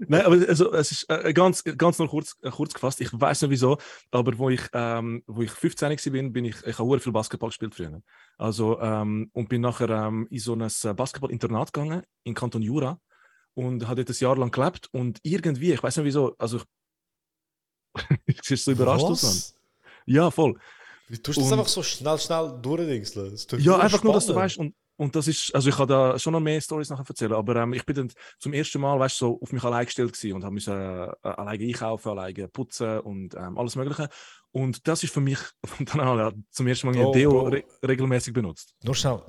Nein, 0.07 0.21
aber 0.25 0.35
also, 0.47 0.71
es 0.71 0.91
ist 0.91 1.09
äh, 1.09 1.33
ganz, 1.33 1.63
ganz 1.63 1.99
noch 1.99 2.09
kurz, 2.09 2.37
äh, 2.41 2.49
kurz 2.49 2.73
gefasst. 2.73 3.01
Ich 3.01 3.09
weiß 3.11 3.41
nicht 3.41 3.51
wieso, 3.51 3.77
aber 4.11 4.37
wo 4.37 4.49
ich, 4.49 4.61
ähm, 4.71 5.23
wo 5.27 5.41
ich 5.41 5.51
15 5.51 5.89
war, 5.89 6.11
bin, 6.13 6.31
bin 6.31 6.45
ich, 6.45 6.55
ich 6.65 6.79
habe 6.79 6.99
viel 7.01 7.11
Basketball 7.11 7.49
gespielt 7.49 7.75
früher. 7.75 8.01
Also, 8.37 8.79
ähm, 8.79 9.29
und 9.33 9.49
bin 9.49 9.61
nachher 9.61 9.89
ähm, 9.89 10.25
in 10.29 10.39
so 10.39 10.53
ein 10.53 10.61
äh, 10.61 10.93
Basketball-Internat 10.93 11.73
gegangen, 11.73 12.03
in 12.23 12.33
Kanton 12.33 12.61
Jura. 12.61 12.99
Und 13.55 13.87
habe 13.89 14.05
dort 14.05 14.17
ein 14.17 14.23
Jahr 14.23 14.37
lang 14.37 14.51
gelebt. 14.51 14.87
Und 14.93 15.19
irgendwie, 15.23 15.73
ich 15.73 15.83
weiß 15.83 15.97
nicht 15.97 16.05
wieso, 16.05 16.33
also. 16.37 16.61
ich 18.25 18.39
siehst 18.43 18.63
so 18.63 18.71
überrascht 18.71 19.03
aus, 19.03 19.23
Mann. 19.23 19.59
Ja, 20.05 20.31
voll. 20.31 20.53
Du 21.09 21.17
tust 21.17 21.39
das 21.39 21.45
Und- 21.45 21.53
einfach 21.53 21.67
so 21.67 21.83
schnell, 21.83 22.17
schnell 22.19 22.57
durchdingseln. 22.61 23.31
Das 23.31 23.47
Ja, 23.63 23.77
einfach 23.79 24.03
nur, 24.03 24.13
dass 24.13 24.27
du 24.27 24.31
spannend. 24.31 24.45
weißt. 24.45 24.57
Und, 24.59 24.75
und 24.99 25.15
das 25.15 25.29
ist, 25.29 25.55
also 25.55 25.69
ich 25.69 25.77
kann 25.77 25.87
da 25.87 26.19
schon 26.19 26.33
noch 26.33 26.41
mehr 26.41 26.59
Stories 26.59 26.89
nachher 26.89 27.05
erzählen, 27.07 27.31
aber 27.31 27.55
ähm, 27.55 27.71
ich 27.71 27.85
bin 27.85 27.95
dann 27.95 28.11
zum 28.37 28.51
ersten 28.51 28.81
Mal, 28.81 28.99
weißt 28.99 29.21
du, 29.21 29.25
so 29.25 29.39
auf 29.41 29.53
mich 29.53 29.63
allein 29.63 29.85
gestellt 29.85 30.11
gewesen 30.11 30.35
und 30.35 30.43
habe 30.43 30.53
müssen 30.53 30.73
äh, 30.73 31.09
alleine 31.21 31.63
einkaufen, 31.63 32.09
alleine 32.09 32.49
putzen 32.49 32.99
und 32.99 33.33
ähm, 33.33 33.57
alles 33.57 33.77
Mögliche. 33.77 34.09
Und 34.51 34.85
das 34.89 35.01
ist 35.01 35.13
für 35.13 35.21
mich 35.21 35.39
dann 35.79 36.01
an 36.01 36.17
ja, 36.17 36.31
zum 36.49 36.67
ersten 36.67 36.87
Mal 36.87 37.01
Bro, 37.01 37.13
Deo 37.13 37.47
re 37.47 37.63
regelmäßig 37.81 38.33
benutzt. 38.33 38.75
Nur 38.83 38.93
schnell. 38.93 39.21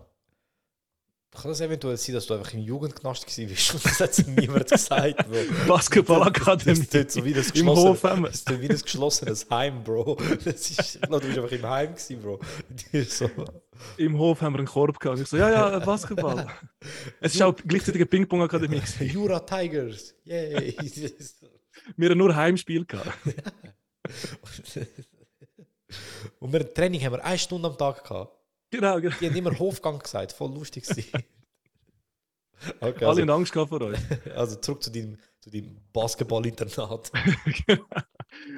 Kann 1.32 1.48
das 1.48 1.60
eventuell 1.60 1.96
sein, 1.96 2.16
dass 2.16 2.26
du 2.26 2.34
einfach 2.34 2.52
im 2.54 2.60
Jugendknast 2.60 3.24
gewesen 3.24 3.48
bist 3.48 3.72
und 3.72 3.84
das 3.84 4.00
hat 4.00 4.18
dir 4.18 4.28
niemand 4.28 4.68
gesagt, 4.68 5.16
Bro? 5.28 5.36
Basketballakademie. 5.68 6.80
Das 6.80 6.88
tut 6.88 7.10
so 7.12 7.24
wie 7.24 7.32
das 7.32 7.46
Im 7.46 7.52
geschlossene, 7.52 7.88
Hof 7.88 8.02
haben 8.02 8.22
wir. 8.22 8.30
das 8.30 8.44
tut 8.44 8.60
wie 8.60 8.68
das 8.68 8.82
geschlossenes 8.82 9.46
Heim, 9.48 9.84
Bro. 9.84 10.16
Das 10.44 10.70
ist, 10.70 11.00
glaube, 11.00 11.20
du 11.20 11.26
bist 11.28 11.38
einfach 11.38 11.52
im 11.52 11.68
Heim 11.68 11.94
gewesen, 11.94 12.20
Bro. 12.20 12.40
So. 13.08 13.30
Im 13.96 14.18
Hof 14.18 14.40
haben 14.40 14.54
wir 14.54 14.58
einen 14.58 14.66
Korb 14.66 14.98
gehabt. 14.98 15.18
Und 15.18 15.22
ich 15.22 15.28
so, 15.28 15.36
ja, 15.36 15.50
ja, 15.50 15.78
Basketball. 15.78 16.48
es 17.20 17.34
ist 17.34 17.42
auch 17.42 17.54
gleichzeitig 17.54 18.00
eine 18.00 18.06
Ping-Pong-Akademie. 18.06 18.82
Jura 19.00 19.38
Tigers. 19.38 20.14
Yay. 20.24 20.76
Wir 21.96 22.10
haben 22.10 22.18
nur 22.18 22.34
Heimspiel 22.34 22.84
gehabt. 22.84 23.16
und 26.40 26.52
wir 26.52 26.74
Training 26.74 27.02
haben 27.04 27.12
wir 27.12 27.24
eine 27.24 27.38
Stunde 27.38 27.68
am 27.68 27.78
Tag 27.78 28.04
gehabt. 28.04 28.39
Genau, 28.70 29.00
genau. 29.00 29.16
Die 29.20 29.26
haben 29.26 29.36
immer 29.36 29.58
Hofgang 29.58 29.98
gesagt, 29.98 30.32
voll 30.32 30.52
lustig. 30.52 30.84
Okay, 32.80 33.04
Alle 33.04 33.08
also, 33.08 33.22
in 33.22 33.30
Angst 33.30 33.54
vor 33.54 33.80
uns. 33.80 33.98
also 34.36 34.56
zurück 34.56 34.82
zu 34.82 34.90
deinem, 34.90 35.16
zu 35.40 35.50
deinem 35.50 35.80
Basketball-Internat. 35.92 37.10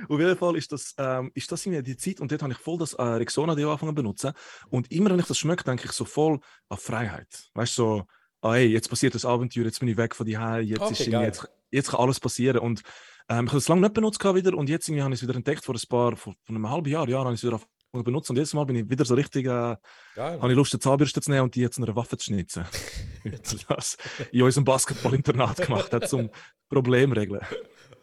Auf 0.08 0.18
jeden 0.18 0.36
Fall 0.36 0.56
ist 0.56 0.72
das, 0.72 0.94
ähm, 0.98 1.30
ist 1.34 1.52
das 1.52 1.64
irgendwie 1.64 1.82
die 1.82 1.96
Zeit 1.96 2.20
und 2.20 2.30
dort 2.32 2.42
habe 2.42 2.52
ich 2.52 2.58
voll 2.58 2.78
das 2.78 2.94
äh, 2.94 3.02
Rexona 3.02 3.54
Deo 3.54 3.70
angefangen 3.70 3.92
zu 3.92 3.94
benutzen. 3.94 4.32
Und 4.70 4.90
immer 4.90 5.10
wenn 5.10 5.20
ich 5.20 5.26
das 5.26 5.38
schmecke, 5.38 5.64
denke 5.64 5.84
ich 5.84 5.92
so 5.92 6.04
voll 6.04 6.40
an 6.68 6.78
Freiheit. 6.78 7.50
Weißt 7.54 7.78
du, 7.78 7.82
so, 7.82 8.02
ah, 8.40 8.54
hey, 8.54 8.66
jetzt 8.66 8.90
passiert 8.90 9.14
das 9.14 9.24
Abenteuer, 9.24 9.64
jetzt 9.64 9.78
bin 9.78 9.88
ich 9.88 9.96
weg 9.96 10.14
von 10.14 10.26
die 10.26 10.32
jetzt, 10.32 10.80
Okay, 10.80 10.92
ist 10.92 11.06
jetzt, 11.06 11.48
jetzt 11.70 11.90
kann 11.90 12.00
alles 12.00 12.18
passieren. 12.18 12.58
Und 12.58 12.82
ähm, 13.28 13.44
ich 13.44 13.50
habe 13.52 13.58
es 13.58 13.68
lange 13.68 13.82
nicht 13.82 13.94
benutzt 13.94 14.22
wieder 14.22 14.56
und 14.56 14.68
jetzt 14.68 14.88
irgendwie 14.88 15.02
habe 15.02 15.14
ich 15.14 15.22
es 15.22 15.28
wieder 15.28 15.36
entdeckt 15.36 15.64
vor 15.64 15.76
ein 15.76 15.88
paar, 15.88 16.16
vor, 16.16 16.34
vor 16.42 16.56
einem 16.56 16.68
halben 16.68 16.90
Jahr, 16.90 17.08
Jahr 17.08 17.24
habe 17.24 17.34
ich 17.34 17.40
es 17.40 17.46
wieder 17.46 17.60
benutzen 17.92 18.32
und 18.32 18.36
jedes 18.36 18.54
Mal 18.54 18.64
bin 18.64 18.76
ich 18.76 18.88
wieder 18.88 19.04
so 19.04 19.14
richtig, 19.14 19.44
äh, 19.44 19.76
Geil. 20.14 20.40
habe 20.40 20.50
ich 20.50 20.56
Lust, 20.56 20.72
eine 20.72 20.80
Zahnbürste 20.80 21.20
zu 21.20 21.30
nehmen 21.30 21.42
und 21.42 21.54
die 21.54 21.60
jetzt 21.60 21.76
in 21.76 21.84
einer 21.84 21.94
Waffe 21.94 22.16
zu 22.16 22.24
schnitzen. 22.26 22.64
das 23.68 23.96
in 24.32 24.42
unserem 24.42 24.64
Basketball-Internat 24.64 25.58
gemacht 25.58 25.92
hat, 25.92 26.08
zum 26.08 26.30
Problem 26.68 27.12
regeln. 27.12 27.42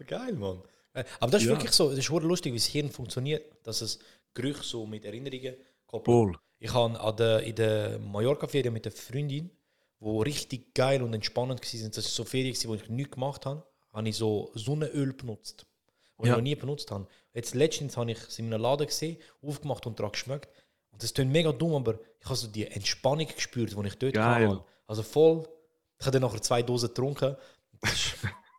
Geil, 0.08 0.34
Mann. 0.34 0.62
Äh, 0.94 1.04
Aber 1.20 1.32
das 1.32 1.42
ist 1.42 1.48
Ja. 1.50 1.56
wirklich 1.56 1.72
so, 1.72 1.90
das 1.90 1.98
ist 2.00 2.10
lustig, 2.10 2.54
wie 2.54 2.58
das 2.58 2.68
Hirn 2.68 2.90
funktioniert, 2.92 3.44
dass 3.64 3.82
es 3.82 4.00
Gerüche 4.34 4.64
so 4.64 4.86
mit 4.86 5.04
Erinnerungen 5.06 5.56
koppelt. 5.88 6.06
Voll. 6.16 6.36
Ich 6.60 6.74
habe 6.74 7.00
an 7.00 7.16
der, 7.18 7.44
in 7.44 7.56
der 7.56 8.00
Mallorca-Ferien 8.00 8.74
mit 8.74 8.86
einer 8.86 8.96
Freundin, 8.96 9.50
wo 10.00 10.22
richtig 10.22 10.74
geil 10.74 11.02
und 11.02 11.14
entspannend 11.14 11.62
war, 11.62 11.90
das 11.90 11.96
war 11.98 12.04
so 12.04 12.24
Ferien, 12.24 12.54
gewesen, 12.54 12.70
wo 12.70 12.76
ich 12.76 12.88
nichts 12.90 13.14
gemacht 13.14 13.46
habe, 13.46 13.66
habe 13.92 14.08
ich 14.08 14.16
so 14.16 14.52
Sonnenöl 14.54 15.14
benutzt, 15.14 15.66
was 16.18 16.28
Ja. 16.28 16.34
ich 16.34 16.38
noch 16.38 16.44
nie 16.44 16.56
benutzt 16.56 16.92
habe. 16.92 17.08
Jetzt 17.34 17.56
letztens 17.56 17.96
habe 17.98 18.12
ich 18.12 18.18
es 18.18 18.40
in 18.40 18.52
einem 18.54 18.62
Laden 18.62 18.88
gesehen, 18.88 19.18
aufgemacht 19.42 19.86
und 19.86 20.00
daran 20.00 20.12
geschmeckt. 20.12 20.50
Und 20.92 21.04
das 21.04 21.14
klingt 21.14 21.32
mega 21.32 21.52
dumm, 21.52 21.76
aber 21.76 22.00
ich 22.20 22.26
habe 22.26 22.36
so 22.36 22.48
die 22.48 22.66
Entspannung 22.66 23.28
gespürt, 23.28 23.76
die 23.76 23.88
ich 23.88 23.98
dort 23.98 24.14
Geil. 24.14 24.50
hatte. 24.50 24.64
Also 24.88 25.04
voll. 25.04 25.48
Ich 26.00 26.06
habe 26.06 26.20
dann 26.20 26.30
nachher 26.30 26.42
zwei 26.42 26.64
Dosen 26.64 26.88
getrunken. 26.90 27.36
Das 27.82 27.94
ist, 27.94 28.16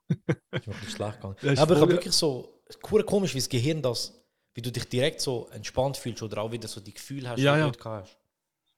das 0.08 0.16
ist 0.60 0.66
mir 0.66 0.74
bisschen 0.74 0.90
schlecht 0.90 1.16
gegangen. 1.16 1.36
Ist 1.42 1.58
aber 1.58 1.74
ich 1.74 1.80
habe 1.80 1.92
wirklich 1.92 2.14
so, 2.14 2.62
komisch, 2.80 3.34
wie 3.34 3.38
das 3.38 3.48
Gehirn 3.48 3.82
das, 3.82 4.22
wie 4.54 4.62
du 4.62 4.70
dich 4.70 4.88
direkt 4.88 5.20
so 5.20 5.48
entspannt 5.52 5.96
fühlst 5.96 6.22
oder 6.22 6.38
auch 6.42 6.52
wieder 6.52 6.68
so 6.68 6.80
die 6.80 6.94
Gefühle 6.94 7.28
hast, 7.28 7.38
Ja, 7.40 7.54
die 7.54 7.60
ja. 7.60 7.66
du 7.70 7.72
dort 7.72 7.84
hast. 7.84 8.16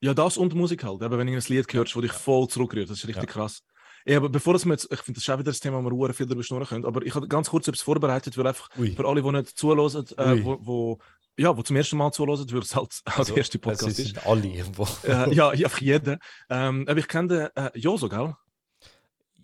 Ja, 0.01 0.15
das 0.15 0.37
und 0.37 0.55
Musik 0.55 0.83
halt. 0.83 1.01
Eben, 1.01 1.17
wenn 1.17 1.27
du 1.29 1.33
ein 1.33 1.43
Lied 1.47 1.73
hörst, 1.73 1.95
das 1.95 2.03
dich 2.03 2.13
voll 2.13 2.49
zurückrührt, 2.49 2.91
das 2.91 2.99
ist 2.99 3.07
richtig 3.07 3.29
krass. 3.29 3.63
Ja, 4.07 4.17
aber 4.19 4.29
bevor 4.29 4.53
das 4.55 4.65
wir 4.65 4.73
jetzt, 4.73 4.89
ich 4.93 5.01
finde, 5.01 5.19
das 5.19 5.25
ist 5.25 5.31
auch 5.31 5.39
wieder 5.39 5.51
das 5.51 5.61
Thema, 5.61 5.79
wo 5.83 5.89
wir 5.91 5.97
hure 5.97 6.13
viel 6.15 6.27
darüber 6.27 6.43
schnurren 6.43 6.67
können, 6.67 6.85
aber 6.85 7.03
ich 7.03 7.15
habe 7.15 7.29
ganz 7.29 7.51
kurz 7.51 7.69
etwas 7.69 7.83
vorbereitet, 7.83 8.37
weil 8.37 8.47
einfach 8.47 8.69
Ui. 8.79 8.91
für 8.93 9.07
alle, 9.07 9.23
die 9.23 9.31
nicht 9.31 9.57
zuhören, 9.59 10.07
äh, 10.17 10.45
wo, 10.45 10.59
wo, 10.61 10.99
ja, 11.37 11.57
wo 11.57 11.63
zum 11.63 11.77
ersten 11.77 11.97
Mal 11.97 12.13
zuhören, 12.13 12.51
weil 12.53 12.59
es 12.61 12.75
halt 12.75 13.01
als 13.05 13.19
Also, 13.19 13.35
erste 13.37 13.59
Podcast 13.59 13.99
ist. 13.99 14.09
sind 14.09 14.27
alle 14.27 14.47
irgendwo. 14.47 14.87
Äh, 15.05 15.33
ja, 15.35 15.53
ja, 15.55 15.69
für 15.69 15.85
jeden. 15.85 16.19
Ähm, 16.51 16.85
aber 16.89 16.99
ich 16.99 17.09
kenne 17.09 17.51
den 17.55 17.65
äh, 17.65 17.71
Joso, 17.79 18.09
gell? 18.09 18.35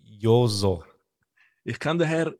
Joso. 0.03 0.83
Ich 1.63 1.79
kenne 1.79 1.99
den 1.99 2.07
Herr 2.07 2.33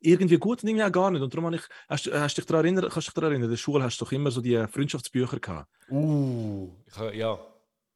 irgendwie 0.00 0.38
gut 0.38 0.62
und 0.62 0.68
irgendwie 0.68 0.84
auch 0.84 0.92
gar 0.92 1.10
nicht. 1.10 1.22
Und 1.22 1.32
darum 1.34 1.46
habe 1.46 1.56
ich, 1.56 1.62
hast, 1.88 2.06
du- 2.06 2.12
hast 2.20 2.36
dich 2.36 2.46
daran 2.46 2.64
erinnert, 2.64 2.84
kannst 2.92 3.08
du 3.08 3.10
dich 3.10 3.14
daran 3.14 3.30
erinnern, 3.32 3.46
in 3.48 3.50
der 3.50 3.56
Schule 3.56 3.82
hast 3.82 4.00
du 4.00 4.04
doch 4.04 4.12
immer 4.12 4.30
so 4.30 4.40
die 4.40 4.56
Freundschaftsbücher 4.70 5.40
gehabt. 5.40 5.68
Uh, 5.90 6.70
ich, 6.86 7.14
ja. 7.18 7.38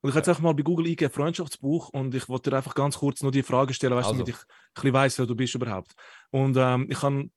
Und 0.02 0.08
ich 0.08 0.14
habe 0.14 0.20
jetzt 0.20 0.28
einfach 0.30 0.42
mal 0.42 0.54
bei 0.54 0.62
Google 0.62 0.86
eingegeben, 0.86 1.12
Freundschaftsbuch, 1.12 1.90
und 1.90 2.14
ich 2.14 2.28
wollte 2.28 2.50
dir 2.50 2.56
einfach 2.56 2.74
ganz 2.74 2.98
kurz 2.98 3.22
nur 3.22 3.32
die 3.32 3.42
Frage 3.42 3.74
stellen, 3.74 3.94
weißt 3.94 4.06
du, 4.06 4.12
Also. 4.12 4.24
damit 4.24 4.34
ich 4.34 4.40
ein 4.40 4.72
bisschen 4.74 4.92
weiss, 4.94 5.18
wer 5.18 5.26
du 5.26 5.34
bist 5.34 5.54
überhaupt. 5.54 5.92
Und 6.30 6.56
ähm, 6.56 6.86
ich 6.88 7.02
habe 7.02 7.28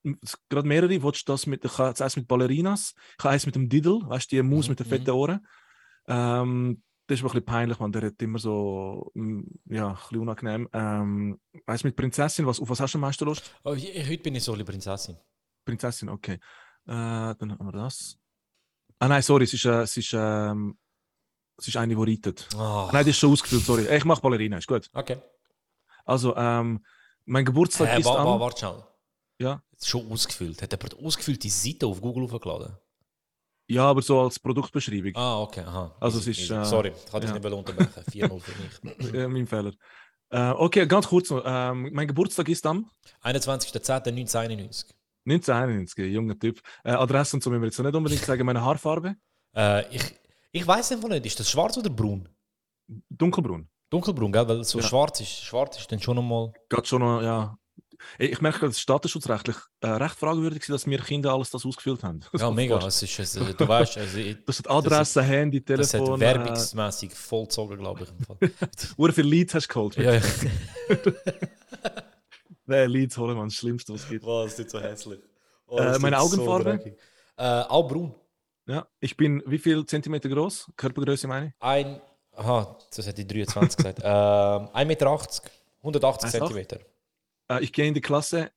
gerade 0.49 0.67
mehrere, 0.67 0.97
du 0.97 1.11
das 1.25 1.45
mit, 1.45 1.65
ich 1.65 1.77
habe 1.77 1.89
jetzt 1.89 2.01
eins 2.01 2.15
mit 2.15 2.27
Ballerinas, 2.27 2.93
ich 3.17 3.23
habe 3.23 3.33
eins 3.33 3.45
mit 3.45 3.55
dem 3.55 3.67
Diddle, 3.67 3.99
weißt 4.05 4.31
du, 4.31 4.35
die 4.37 4.43
Maus 4.43 4.67
Mhm, 4.67 4.71
mit 4.71 4.79
den 4.79 4.87
mhm. 4.87 4.89
fetten 4.89 5.11
Ohren. 5.11 5.45
Ähm, 6.07 6.81
das 7.07 7.19
ist 7.19 7.23
mir 7.23 7.29
ein 7.29 7.33
bisschen 7.33 7.45
peinlich, 7.45 7.79
man, 7.79 7.91
der 7.91 8.03
hat 8.03 8.21
immer 8.21 8.39
so, 8.39 9.11
ja, 9.13 9.89
ein 9.89 9.95
bisschen 9.95 10.19
unangenehm. 10.19 10.69
Ähm, 10.71 11.39
eins 11.65 11.83
mit 11.83 11.97
Prinzessin, 11.97 12.45
was, 12.45 12.61
auf 12.61 12.69
was 12.69 12.79
hast 12.79 12.93
du 12.93 12.97
am 12.97 13.01
meisten 13.01 13.25
Lust? 13.25 13.53
Oh, 13.65 13.73
ich, 13.73 14.09
heute 14.09 14.23
bin 14.23 14.35
ich 14.35 14.43
so 14.43 14.53
eine 14.53 14.63
Prinzessin. 14.63 15.17
Prinzessin, 15.65 16.07
okay. 16.07 16.35
Äh, 16.85 17.35
dann 17.35 17.51
haben 17.51 17.65
wir 17.65 17.73
das. 17.73 18.17
Ah 18.99 19.09
nein, 19.09 19.21
sorry, 19.21 19.43
es 19.43 19.53
ist, 19.53 19.65
äh, 19.65 19.81
es 19.81 19.97
ist, 19.97 20.13
ähm, 20.13 20.77
es 21.57 21.67
ist 21.67 21.77
eine, 21.77 21.95
die 21.95 22.11
reitet. 22.11 22.47
Ah, 22.55 22.89
Nein, 22.91 23.01
das 23.05 23.09
ist 23.09 23.17
schon 23.17 23.31
ausgefüllt, 23.31 23.63
sorry. 23.65 23.87
Ich 23.95 24.05
mache 24.05 24.21
Ballerina, 24.21 24.57
ist 24.57 24.67
gut. 24.67 24.89
okay. 24.93 25.17
Also, 26.05 26.35
ähm, 26.35 26.83
mein 27.25 27.45
Geburtstag 27.45 27.87
Äh, 27.89 27.99
ist 27.99 28.05
wa- 28.05 28.23
wa- 28.25 28.33
am... 28.33 28.39
Warte 28.39 28.59
schnell. 28.59 28.83
Ja. 29.39 29.61
Jetzt 29.71 29.87
schon 29.87 30.11
ausgefüllt. 30.11 30.61
Hat 30.61 30.71
jemand 30.71 30.97
ausgefüllte 31.03 31.49
Seite 31.49 31.87
auf 31.87 32.01
Google 32.01 32.29
hochgeladen? 32.31 32.75
Ja, 33.67 33.85
aber 33.85 34.01
so 34.01 34.19
als 34.19 34.37
Produktbeschreibung. 34.39 35.13
Ah, 35.15 35.39
okay. 35.41 35.61
Aha. 35.61 35.95
Also 36.01 36.19
es 36.19 36.27
ist, 36.27 36.49
äh, 36.51 36.65
Sorry, 36.65 36.89
ich 36.89 37.13
hatte 37.13 37.27
ja. 37.27 37.33
dich 37.33 37.41
nicht 37.41 37.53
unterbrechen. 37.53 38.03
4-0 38.11 38.39
für 38.41 38.61
mich. 38.61 39.13
Äh, 39.13 39.27
mein 39.29 39.47
Fehler. 39.47 39.71
Äh, 40.29 40.49
okay, 40.51 40.85
ganz 40.85 41.07
kurz 41.07 41.29
noch. 41.29 41.41
Ähm, 41.45 41.89
mein 41.93 42.07
Geburtstag 42.07 42.49
ist 42.49 42.65
am 42.65 42.89
21.10.1991. 43.23 44.85
1991, 45.25 46.11
junger 46.13 46.37
Typ. 46.37 46.61
Äh, 46.83 46.91
Adresse 46.91 47.37
und 47.37 47.43
so 47.43 47.49
müssen 47.49 47.61
wir 47.61 47.67
jetzt 47.67 47.79
nicht 47.79 47.95
unbedingt 47.95 48.21
sagen. 48.23 48.45
Meine 48.45 48.61
Haarfarbe? 48.61 49.15
Äh, 49.55 49.95
ich 49.95 50.03
ich 50.53 50.65
weiß 50.65 50.91
einfach 50.93 51.09
nicht, 51.09 51.25
ist 51.25 51.39
das 51.39 51.49
schwarz 51.51 51.77
oder 51.77 51.89
braun? 51.89 52.29
Dunkelbraun. 53.09 53.67
Dunkelbraun, 53.89 54.31
gell? 54.31 54.47
Weil 54.47 54.63
so 54.63 54.79
Ja. 54.79 54.87
schwarz 54.87 55.19
ist. 55.19 55.43
Schwarz 55.43 55.77
ist 55.77 55.91
dann 55.91 55.99
schon 55.99 56.15
nochmal. 56.15 56.53
Geht 56.69 56.87
schon 56.87 57.01
noch, 57.01 57.21
ja. 57.21 57.57
Ich 58.19 58.41
merke, 58.41 58.65
das 58.65 58.77
ist 58.77 58.89
datenschutzrechtlich 58.89 59.55
äh, 59.79 59.87
recht 59.87 60.15
fragwürdig, 60.15 60.65
dass 60.67 60.85
wir 60.85 60.99
Kinder 60.99 61.31
alles 61.33 61.49
das 61.51 61.65
ausgefüllt 61.65 62.03
haben. 62.03 62.19
Ja, 62.37 62.51
mega. 62.61 62.77
Es 62.85 63.01
ist, 63.01 63.17
es, 63.19 63.35
äh, 63.37 63.53
du 63.53 63.65
weißt, 63.67 63.97
also, 63.97 64.19
Das 64.45 64.59
hat 64.59 64.69
Adresse, 64.69 65.21
Handy, 65.23 65.63
das 65.63 65.93
hat 65.93 65.99
Telefon. 66.01 66.17
äh, 66.21 66.25
werbungsmäßig 66.25 67.13
vollzogen, 67.13 67.77
glaube 67.79 68.03
ich. 68.03 68.09
Im 68.09 68.19
Fall. 68.97 69.11
Viele 69.13 69.27
Leads 69.29 69.53
hast 69.55 69.67
du 69.69 69.73
geholt. 69.73 69.95
ja, 69.95 70.15
ja. 70.15 70.21
Nein, 72.65 72.89
Leads 72.89 73.17
holen, 73.17 73.37
man, 73.37 73.47
das 73.47 73.55
Schlimmste, 73.55 73.93
was 73.93 74.01
es 74.03 74.09
gibt. 74.09 74.25
Was, 74.25 74.57
ist 74.59 74.69
so 74.69 74.79
hässlich. 74.81 75.19
Oh, 75.67 75.77
Äh, 75.77 75.85
das 75.85 75.99
meine 75.99 76.17
so 76.17 76.23
Augenfarbe? 76.23 76.63
dreckig. 76.63 76.93
äh, 77.37 77.43
auch 77.61 77.87
braun. 77.87 78.15
Ja, 78.65 78.87
ich 78.99 79.17
bin 79.17 79.43
wie 79.45 79.57
viel 79.59 79.85
Zentimeter 79.85 80.29
groß? 80.29 80.71
Körpergröße 80.77 81.27
meine 81.27 81.47
ich? 81.47 81.53
Ein, 81.59 82.01
aha, 82.35 82.77
das 82.95 83.05
hätte 83.07 83.21
ich 83.21 83.27
23 83.27 83.77
gesagt. 83.77 83.99
Ähm, 84.03 84.69
1,80 84.69 84.85
Meter, 84.85 85.07
180 85.81 86.29
1,80? 86.29 86.31
Zentimeter. 86.31 86.79
Äh, 87.49 87.63
ich 87.63 87.73
gehe 87.73 87.85
in 87.87 87.93
die 87.93 88.01
Klasse, 88.01 88.51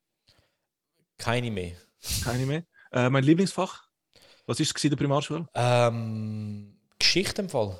Keine 1.18 1.50
mehr. 1.50 1.72
keine 2.24 2.46
mehr. 2.46 2.62
Äh, 2.92 3.10
mein 3.10 3.24
Lieblingsfach? 3.24 3.84
Was 4.46 4.60
ist 4.60 4.76
es 4.76 4.84
in 4.84 4.90
der 4.90 4.96
Primarschule? 4.96 5.48
Ähm, 5.54 6.78
Geschichte 6.98 7.42
im 7.42 7.48
Fall. 7.48 7.76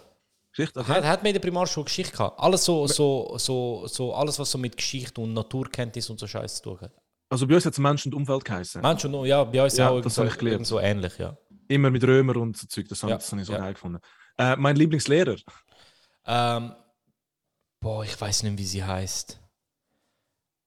Geschichte? 0.50 0.80
Hat, 0.80 0.98
Okay. 0.98 1.06
hat 1.06 1.20
man 1.22 1.28
in 1.28 1.34
der 1.34 1.40
Primarschule 1.40 1.84
Geschichte 1.84 2.12
gehabt? 2.12 2.40
Alles 2.40 2.64
so, 2.64 2.86
so, 2.88 3.36
so, 3.38 3.86
so, 3.86 4.14
alles, 4.14 4.38
was 4.38 4.50
so 4.50 4.58
mit 4.58 4.76
Geschichte 4.76 5.20
und 5.20 5.32
Naturkenntnis 5.32 6.10
und 6.10 6.18
so 6.18 6.26
Scheiß 6.26 6.56
zu 6.56 6.62
tun 6.70 6.80
hat. 6.80 6.92
Also 7.28 7.46
bei 7.46 7.54
uns 7.56 7.66
hat 7.66 7.72
es 7.72 7.78
Mensch 7.78 8.06
und 8.06 8.14
Umfeld 8.14 8.44
geheißen. 8.44 8.80
Mensch 8.82 9.04
und 9.04 9.26
ja, 9.26 9.44
bei 9.44 9.62
uns 9.62 9.76
Ja, 9.76 9.90
auch 9.90 10.00
das 10.00 10.16
irgendwo, 10.16 10.18
habe 10.22 10.28
ich 10.30 10.38
gelernt. 10.38 10.60
irgendwo 10.70 10.78
ähnlich, 10.80 11.18
ja. 11.18 11.36
Immer 11.68 11.90
mit 11.90 12.04
Römer 12.04 12.36
und 12.36 12.56
so 12.56 12.66
Zeug, 12.66 12.88
das, 12.88 13.02
habe- 13.02 13.10
Ja, 13.12 13.16
das 13.18 13.30
habe 13.30 13.40
ich 13.40 13.46
so 13.46 13.52
ja. 13.54 13.58
geil 13.60 13.74
gefunden. 13.74 14.00
Äh, 14.38 14.56
mein 14.56 14.76
Lieblingslehrer? 14.76 15.36
Ähm, 16.26 16.72
boah, 17.80 18.04
ich 18.04 18.20
weiß 18.20 18.42
nicht, 18.44 18.58
wie 18.58 18.64
sie 18.64 18.84
heißt. 18.84 19.40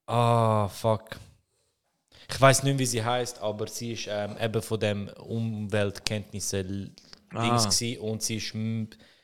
Ah, 0.08 0.68
fuck. 0.68 1.20
Ich 2.32 2.40
weiß 2.40 2.64
nicht, 2.64 2.78
wie 2.80 2.86
sie 2.86 3.04
heißt, 3.04 3.40
aber 3.40 3.68
sie 3.68 3.94
ist 3.94 4.08
ähm, 4.10 4.36
eben 4.40 4.62
von 4.62 4.80
dem 4.80 5.08
Umweltkenntnisse 5.10 6.64
Dings 6.64 6.94
Ah. 7.32 8.02
und 8.02 8.22
sie 8.24 8.38
ist, 8.38 8.54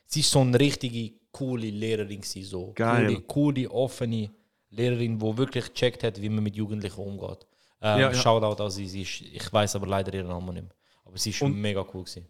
sie 0.08 0.20
ist 0.20 0.32
so 0.32 0.42
eine 0.42 0.60
richtige 0.60 1.14
coole 1.32 1.70
Lehrerin 1.70 2.22
gsi, 2.22 2.44
so 2.44 2.72
Geil. 2.74 3.08
coole, 3.08 3.22
coole, 3.22 3.72
offene 3.72 4.32
Lehrerin, 4.70 5.18
die 5.20 5.38
wirklich 5.38 5.66
gecheckt 5.74 6.04
hat, 6.04 6.22
wie 6.22 6.30
man 6.30 6.44
mit 6.44 6.56
Jugendlichen 6.56 7.00
umgeht. 7.00 7.46
Ähm, 7.82 8.00
Ja, 8.00 8.12
ja. 8.12 8.14
Shoutout 8.14 8.62
an 8.64 8.70
sie, 8.72 8.88
sie 8.88 9.02
ist, 9.02 9.22
ich 9.22 9.52
weiß 9.52 9.76
aber 9.76 9.88
leider 9.88 10.14
ihren 10.14 10.28
Namen 10.28 10.54
nicht 10.54 10.64
mehr. 10.64 10.76
Aber 11.06 11.18
sie 11.18 11.30
ist 11.30 11.42
Und- 11.42 11.56
mega 11.60 11.82
cool 11.94 12.04
gewesen. 12.04 12.26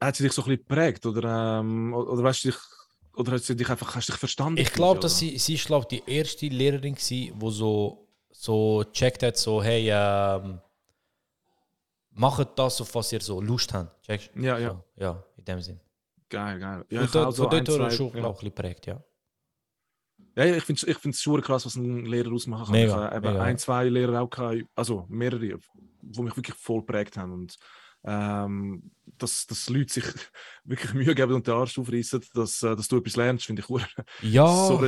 Hat 0.00 0.16
sie 0.16 0.22
dich 0.24 0.32
so 0.32 0.42
ein 0.42 0.46
bisschen 0.48 0.66
geprägt? 0.66 1.06
Oder, 1.06 1.60
ähm, 1.60 1.92
oder, 1.94 2.22
weißt 2.24 2.44
du 2.44 2.50
dich, 2.50 2.58
oder 3.14 3.32
hat 3.32 3.42
sie 3.42 3.54
dich 3.54 3.68
einfach, 3.68 3.94
hast 3.94 4.08
du 4.08 4.12
dich 4.12 4.18
verstanden? 4.18 4.58
Ich 4.58 4.72
glaube, 4.72 4.98
dass 5.00 5.18
sie, 5.18 5.36
sie 5.38 5.54
ist 5.54 5.66
glaub, 5.66 5.88
die 5.88 6.02
erste 6.06 6.46
Lehrerin 6.46 6.94
war, 6.96 6.98
die 7.08 7.32
so, 7.50 8.08
so 8.30 8.82
checkt 8.92 9.22
hat, 9.22 9.36
so, 9.36 9.62
hey, 9.62 9.88
ähm, 9.92 10.60
macht 12.10 12.48
das, 12.58 12.80
auf 12.80 12.94
was 12.94 13.12
ihr 13.12 13.20
so 13.20 13.40
Lust 13.40 13.72
habt. 13.72 14.02
Checkst? 14.04 14.30
Ja, 14.36 14.58
ja. 14.58 14.70
So, 14.70 15.02
ja, 15.02 15.24
in 15.36 15.44
dem 15.44 15.60
Sinn. 15.60 15.80
Geil, 16.28 16.58
geil. 16.58 16.84
Ja, 16.88 16.98
Ja, 17.00 17.04
ich 17.04 17.10
von 17.10 17.20
habe 17.20 17.24
dort, 17.26 17.36
so 17.36 17.42
von 17.48 17.64
dort 17.64 17.68
her 17.68 17.90
schon, 17.90 18.06
ja. 18.08 18.12
glaub 18.14 18.22
ich, 18.22 18.26
ein 18.26 18.32
bisschen 18.32 18.54
geprägt, 18.54 18.86
ja. 18.86 19.02
Ja, 20.34 20.44
ich 20.56 20.64
finde 20.64 20.80
es 20.80 20.88
ich 20.88 20.96
find's 20.98 21.20
schon 21.20 21.42
krass, 21.42 21.66
was 21.66 21.76
ein 21.76 22.06
Lehrer 22.06 22.32
ausmachen 22.32 22.64
kann. 22.64 22.72
Mega, 22.72 23.08
ich 23.08 23.14
habe 23.14 23.40
ein, 23.42 23.58
zwei 23.58 23.84
Lehrer 23.88 24.22
auch 24.22 24.30
gehabt, 24.30 24.64
also 24.74 25.04
mehrere, 25.08 25.58
die 26.02 26.22
mich 26.22 26.36
wirklich 26.36 26.56
voll 26.56 26.80
geprägt 26.80 27.16
haben. 27.16 27.32
Und 27.32 27.56
ähm, 28.04 28.90
dass, 29.18 29.46
dass 29.46 29.68
Leute 29.68 29.92
sich 29.92 30.04
wirklich 30.64 30.92
Mühe 30.92 31.14
geben 31.14 31.34
und 31.34 31.46
den 31.46 31.54
Arsch 31.54 31.78
aufreißen, 31.78 32.20
dass, 32.34 32.60
äh, 32.64 32.74
dass 32.74 32.88
du 32.88 32.96
etwas 32.96 33.14
lernst, 33.14 33.46
finde 33.46 33.62
ich 33.62 33.68
ur- 33.70 33.80
Ja, 34.22 34.46
so, 34.66 34.78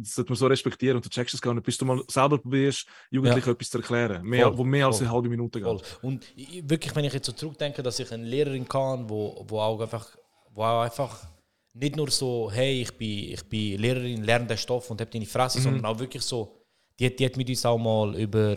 das 0.00 0.14
sollte 0.14 0.32
man 0.32 0.36
so 0.36 0.46
respektieren 0.48 0.96
und 0.96 1.04
du 1.04 1.08
checkst 1.08 1.34
es 1.34 1.40
gar 1.40 1.54
nicht, 1.54 1.62
bis 1.64 1.78
du 1.78 1.84
mal 1.84 2.02
selber 2.08 2.38
probierst, 2.38 2.86
Jugendlichen 3.10 3.50
etwas 3.50 3.70
zu 3.70 3.78
erklären, 3.78 4.24
mehr, 4.26 4.46
Voll, 4.48 4.58
wo 4.58 4.64
mehr 4.64 4.86
als 4.86 4.96
voll. 4.98 5.06
eine 5.06 5.14
halbe 5.14 5.28
Minute 5.28 5.60
geht. 5.60 5.68
voll. 5.68 5.80
Und 6.02 6.26
ich, 6.34 6.68
wirklich, 6.68 6.94
wenn 6.96 7.04
ich 7.04 7.12
jetzt 7.12 7.26
so 7.26 7.32
zurückdenke, 7.32 7.80
dass 7.82 8.00
ich 8.00 8.10
eine 8.12 8.24
Lehrerin 8.24 8.66
kann, 8.68 9.08
wo, 9.08 9.44
wo 9.48 9.60
auch 9.60 9.80
einfach, 9.80 10.16
wo 10.52 10.62
auch 10.64 10.82
einfach 10.82 11.28
nicht 11.74 11.94
nur 11.94 12.10
so, 12.10 12.50
hey, 12.50 12.82
ich 12.82 12.90
bin, 12.98 13.34
ich 13.34 13.44
bin 13.48 13.78
Lehrerin, 13.80 14.24
lerne 14.24 14.46
den 14.48 14.58
Stoff 14.58 14.90
und 14.90 15.00
hab 15.00 15.08
deine 15.12 15.24
Mhm. 15.26 15.28
Fresse, 15.28 15.60
sondern 15.60 15.84
auch 15.84 15.98
wirklich 16.00 16.24
so, 16.24 16.60
die, 16.98 17.06
hat- 17.06 17.20
die 17.20 17.24
hat 17.26 17.36
mit 17.36 17.48
uns 17.48 17.64
auch 17.64 17.78
mal 17.78 18.16
über, 18.20 18.56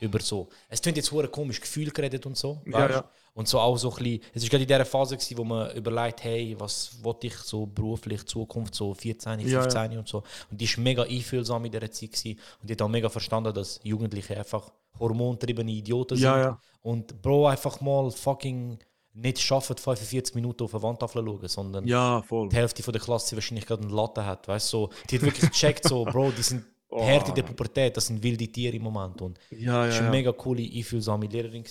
über 0.00 0.20
so, 0.20 0.48
es 0.68 0.80
klingt 0.80 0.96
jetzt 0.96 1.10
hure 1.12 1.28
komisch, 1.28 1.60
Gefühl 1.60 1.90
geredet 1.90 2.24
und 2.26 2.36
so, 2.36 2.60
Ja, 2.66 2.90
ja. 2.90 3.10
Und 3.34 3.46
so 3.46 3.60
auch 3.60 3.76
so 3.76 3.90
ein 3.92 3.96
bisschen, 4.02 4.20
es 4.34 4.42
war 4.42 4.48
gerade 4.48 4.62
in 4.64 4.68
dieser 4.68 4.84
Phase, 4.84 5.16
gewesen, 5.16 5.38
wo 5.38 5.44
man 5.44 5.70
überlegt, 5.76 6.24
hey, 6.24 6.56
was 6.58 6.98
wollte 7.04 7.28
ich 7.28 7.34
so 7.36 7.66
beruflich, 7.66 8.26
Zukunft, 8.26 8.74
so 8.74 8.92
14, 8.94 9.38
Ja, 9.46 9.62
15 9.62 9.96
und 9.96 10.08
so. 10.08 10.24
Und 10.50 10.60
die 10.60 10.68
war 10.76 10.82
mega 10.82 11.02
einfühlsam 11.04 11.64
in 11.64 11.70
dieser 11.70 11.90
Zeit 11.90 12.12
gewesen. 12.12 12.38
und 12.60 12.68
die 12.68 12.72
hat 12.72 12.82
auch 12.82 12.88
mega 12.88 13.08
verstanden, 13.08 13.54
dass 13.54 13.78
Jugendliche 13.84 14.36
einfach 14.36 14.72
hormontriebene 14.98 15.70
Idioten 15.70 16.16
sind. 16.16 16.24
Ja, 16.24 16.40
ja. 16.40 16.60
Und 16.82 17.22
Bro, 17.22 17.46
einfach 17.46 17.80
mal 17.80 18.10
fucking 18.10 18.78
nicht 19.14 19.40
schaffen, 19.40 19.76
45 19.76 20.34
Minuten 20.34 20.64
auf 20.64 20.74
eine 20.74 20.82
Wandtafel 20.82 21.22
zu 21.24 21.28
schauen, 21.30 21.48
sondern 21.48 21.86
Ja, 21.86 22.22
die 22.28 22.56
Hälfte 22.56 22.82
von 22.82 22.92
der 22.92 23.00
Klasse 23.02 23.36
wahrscheinlich 23.36 23.66
gerade 23.66 23.82
eine 23.84 23.92
Latte 23.94 24.24
hat. 24.24 24.46
Weißt 24.48 24.68
so, 24.68 24.90
die 25.10 25.16
hat 25.16 25.22
wirklich 25.22 25.50
gecheckt, 25.50 25.86
so, 25.88 26.04
Bro, 26.04 26.32
die 26.32 26.42
sind 26.42 26.64
Oh. 26.90 27.06
hart 27.06 27.28
in 27.28 27.34
der 27.34 27.42
Pubertät, 27.42 27.96
das 27.96 28.06
sind 28.06 28.22
wilde 28.22 28.48
Tiere 28.48 28.76
im 28.76 28.82
Moment. 28.82 29.20
Und 29.20 29.38
Ja, 29.50 29.58
das 29.58 29.66
war 29.66 29.86
ja, 29.88 29.96
eine 29.96 30.04
ja. 30.06 30.10
mega 30.10 30.32
coole, 30.32 30.62
einfühlsame 30.62 31.26
Lehrerin. 31.26 31.64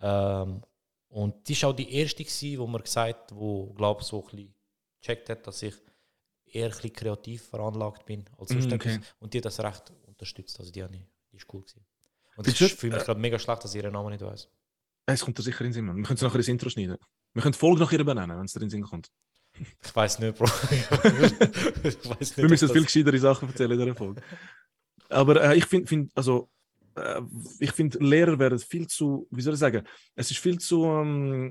Ähm, 0.00 0.62
und 1.08 1.48
die 1.48 1.62
war 1.62 1.70
auch 1.70 1.76
die 1.76 1.92
erste, 1.94 2.24
gewesen, 2.24 2.58
wo 2.58 2.66
man 2.66 2.82
gesagt 2.82 3.34
wo 3.34 3.72
glaube 3.74 4.02
so 4.02 4.20
ein 4.20 4.30
bisschen 4.30 4.54
gecheckt 5.00 5.30
hat, 5.30 5.46
dass 5.46 5.62
ich 5.62 5.74
eher 6.44 6.66
ein 6.66 6.70
bisschen 6.72 6.92
kreativ 6.92 7.42
veranlagt 7.48 8.04
bin 8.04 8.24
als 8.36 8.50
etwas. 8.50 8.72
okay. 8.72 9.00
Und 9.20 9.32
die 9.32 9.38
hat 9.38 9.44
das 9.44 9.60
recht 9.60 9.92
unterstützt. 10.06 10.58
Also 10.58 10.72
die, 10.72 10.80
ich, 10.80 10.88
die 11.32 11.36
ist 11.36 11.46
cool 11.52 11.62
gewesen. 11.62 11.84
Und 12.36 12.46
ich 12.46 12.56
fühle 12.74 12.96
mich 12.96 13.04
gerade 13.04 13.20
mega 13.20 13.38
schlecht, 13.38 13.64
dass 13.64 13.74
ich 13.74 13.82
ihren 13.82 13.92
Namen 13.92 14.10
nicht 14.10 14.22
weiß. 14.22 14.48
Es 15.06 15.24
kommt 15.24 15.38
da 15.38 15.42
sicher 15.42 15.60
in 15.62 15.68
den 15.68 15.72
Sinn. 15.72 15.86
Wir 15.86 16.02
können 16.02 16.16
es 16.16 16.22
nachher 16.22 16.36
ins 16.36 16.48
Intro 16.48 16.68
schneiden. 16.68 16.98
Wir 17.32 17.42
können 17.42 17.52
die 17.52 17.58
Folge 17.58 17.80
nach 17.80 17.92
ihr 17.92 18.04
benennen, 18.04 18.36
wenn 18.36 18.44
es 18.44 18.52
da 18.52 18.60
in 18.60 18.66
den 18.66 18.70
Sinn 18.70 18.82
kommt. 18.82 19.10
Ich 19.84 19.94
weiß 19.94 20.18
nicht, 20.20 20.36
Bro. 20.36 20.44
ich 20.44 20.90
weiß 20.90 22.20
nicht. 22.20 22.36
Wir 22.36 22.48
müssen 22.48 22.68
viel 22.68 22.84
gescheitere 22.84 23.18
Sachen 23.18 23.48
erzählen 23.48 23.72
in 23.72 23.78
dieser 23.78 23.94
Folge. 23.94 24.22
Aber 25.08 25.42
äh, 25.42 25.56
ich 25.56 25.66
finde, 25.66 25.86
find, 25.86 26.12
also, 26.14 26.50
äh, 26.96 27.20
ich 27.58 27.72
finde, 27.72 27.98
Lehrer 27.98 28.38
werden 28.38 28.58
viel 28.58 28.86
zu, 28.86 29.26
wie 29.30 29.42
soll 29.42 29.54
ich 29.54 29.60
sagen, 29.60 29.82
es 30.14 30.30
ist 30.30 30.38
viel 30.38 30.58
zu 30.58 30.84
ähm, 30.84 31.50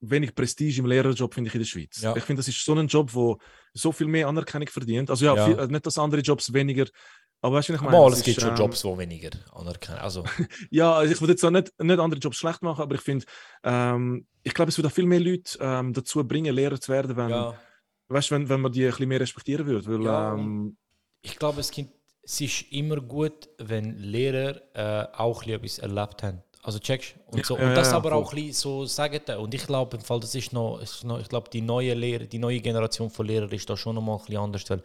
wenig 0.00 0.34
Prestige 0.34 0.80
im 0.80 0.86
Lehrerjob, 0.86 1.34
finde 1.34 1.48
ich, 1.48 1.54
in 1.54 1.60
der 1.60 1.66
Schweiz. 1.66 2.00
Ja. 2.00 2.14
Ich 2.16 2.24
finde, 2.24 2.40
das 2.40 2.48
ist 2.48 2.64
so 2.64 2.74
ein 2.74 2.86
Job, 2.86 3.12
wo 3.14 3.38
so 3.72 3.92
viel 3.92 4.06
mehr 4.06 4.28
Anerkennung 4.28 4.68
verdient. 4.68 5.10
Also 5.10 5.24
ja, 5.24 5.34
Ja. 5.34 5.46
Viel, 5.46 5.58
äh, 5.58 5.66
nicht, 5.66 5.86
dass 5.86 5.98
andere 5.98 6.20
Jobs 6.20 6.52
weniger 6.52 6.86
Aber 7.40 7.56
weißt 7.56 7.68
du, 7.68 7.74
ich 7.74 7.80
meine? 7.80 7.96
Mal, 7.96 8.12
Es 8.12 8.18
es 8.18 8.24
gibt 8.24 8.40
schon 8.40 8.50
ähm, 8.50 8.56
Jobs, 8.56 8.82
die 8.82 8.98
weniger 8.98 9.30
anerkennen. 9.52 9.98
Also, 9.98 10.24
Ja, 10.70 10.94
also 10.94 11.12
ich 11.12 11.20
würde 11.20 11.32
jetzt 11.34 11.44
auch 11.44 11.50
nicht, 11.50 11.72
nicht 11.80 11.98
andere 11.98 12.20
Jobs 12.20 12.36
schlecht 12.36 12.62
machen, 12.62 12.82
aber 12.82 12.94
ich 12.96 13.00
finde, 13.00 13.26
ähm, 13.62 14.26
ich 14.42 14.54
glaube, 14.54 14.70
es 14.70 14.78
würde 14.78 14.88
auch 14.88 14.92
viel 14.92 15.06
mehr 15.06 15.20
Leute 15.20 15.58
ähm, 15.60 15.92
dazu 15.92 16.26
bringen, 16.26 16.54
Lehrer 16.54 16.80
zu 16.80 16.90
werden, 16.90 17.16
wenn, 17.16 17.30
ja. 17.30 17.54
weißt, 18.08 18.30
wenn, 18.32 18.48
wenn 18.48 18.60
man 18.60 18.72
die 18.72 18.84
ein 18.84 18.90
bisschen 18.90 19.08
mehr 19.08 19.20
respektieren 19.20 19.66
würde. 19.66 19.86
Weil, 19.86 20.04
Ja, 20.04 20.34
ähm, 20.34 20.76
Ich 21.22 21.38
glaube, 21.38 21.60
es, 21.60 21.70
gibt, 21.70 21.92
es 22.22 22.40
ist 22.40 22.72
immer 22.72 22.96
gut, 22.96 23.48
wenn 23.58 23.98
Lehrer 23.98 24.60
äh, 24.74 25.06
auch 25.16 25.44
etwas 25.44 25.78
erlebt 25.78 26.22
haben. 26.22 26.42
Also 26.62 26.80
checkst 26.80 27.14
und 27.28 27.46
so. 27.46 27.56
ja, 27.56 27.68
und 27.68 27.74
das 27.76 27.92
aber 27.92 28.10
voll. 28.10 28.18
auch 28.18 28.32
ein 28.32 28.34
bisschen 28.34 28.52
so 28.52 28.84
sagen. 28.84 29.20
Und 29.38 29.54
ich 29.54 29.64
glaube, 29.64 29.96
im 29.96 30.02
Fall, 30.02 30.18
das 30.18 30.34
ist 30.34 30.52
noch, 30.52 30.80
ist 30.80 31.04
noch 31.04 31.20
ich 31.20 31.28
glaube, 31.28 31.48
die 31.50 31.62
neue 31.62 31.94
Lehrer, 31.94 32.24
die 32.24 32.38
neue 32.38 32.60
Generation 32.60 33.08
von 33.10 33.26
Lehrern 33.26 33.50
ist 33.50 33.70
da 33.70 33.76
schon 33.76 33.94
noch 33.94 34.02
mal 34.02 34.16
ein 34.16 34.18
bisschen 34.18 34.36
anders. 34.38 34.68
Weil 34.68 34.82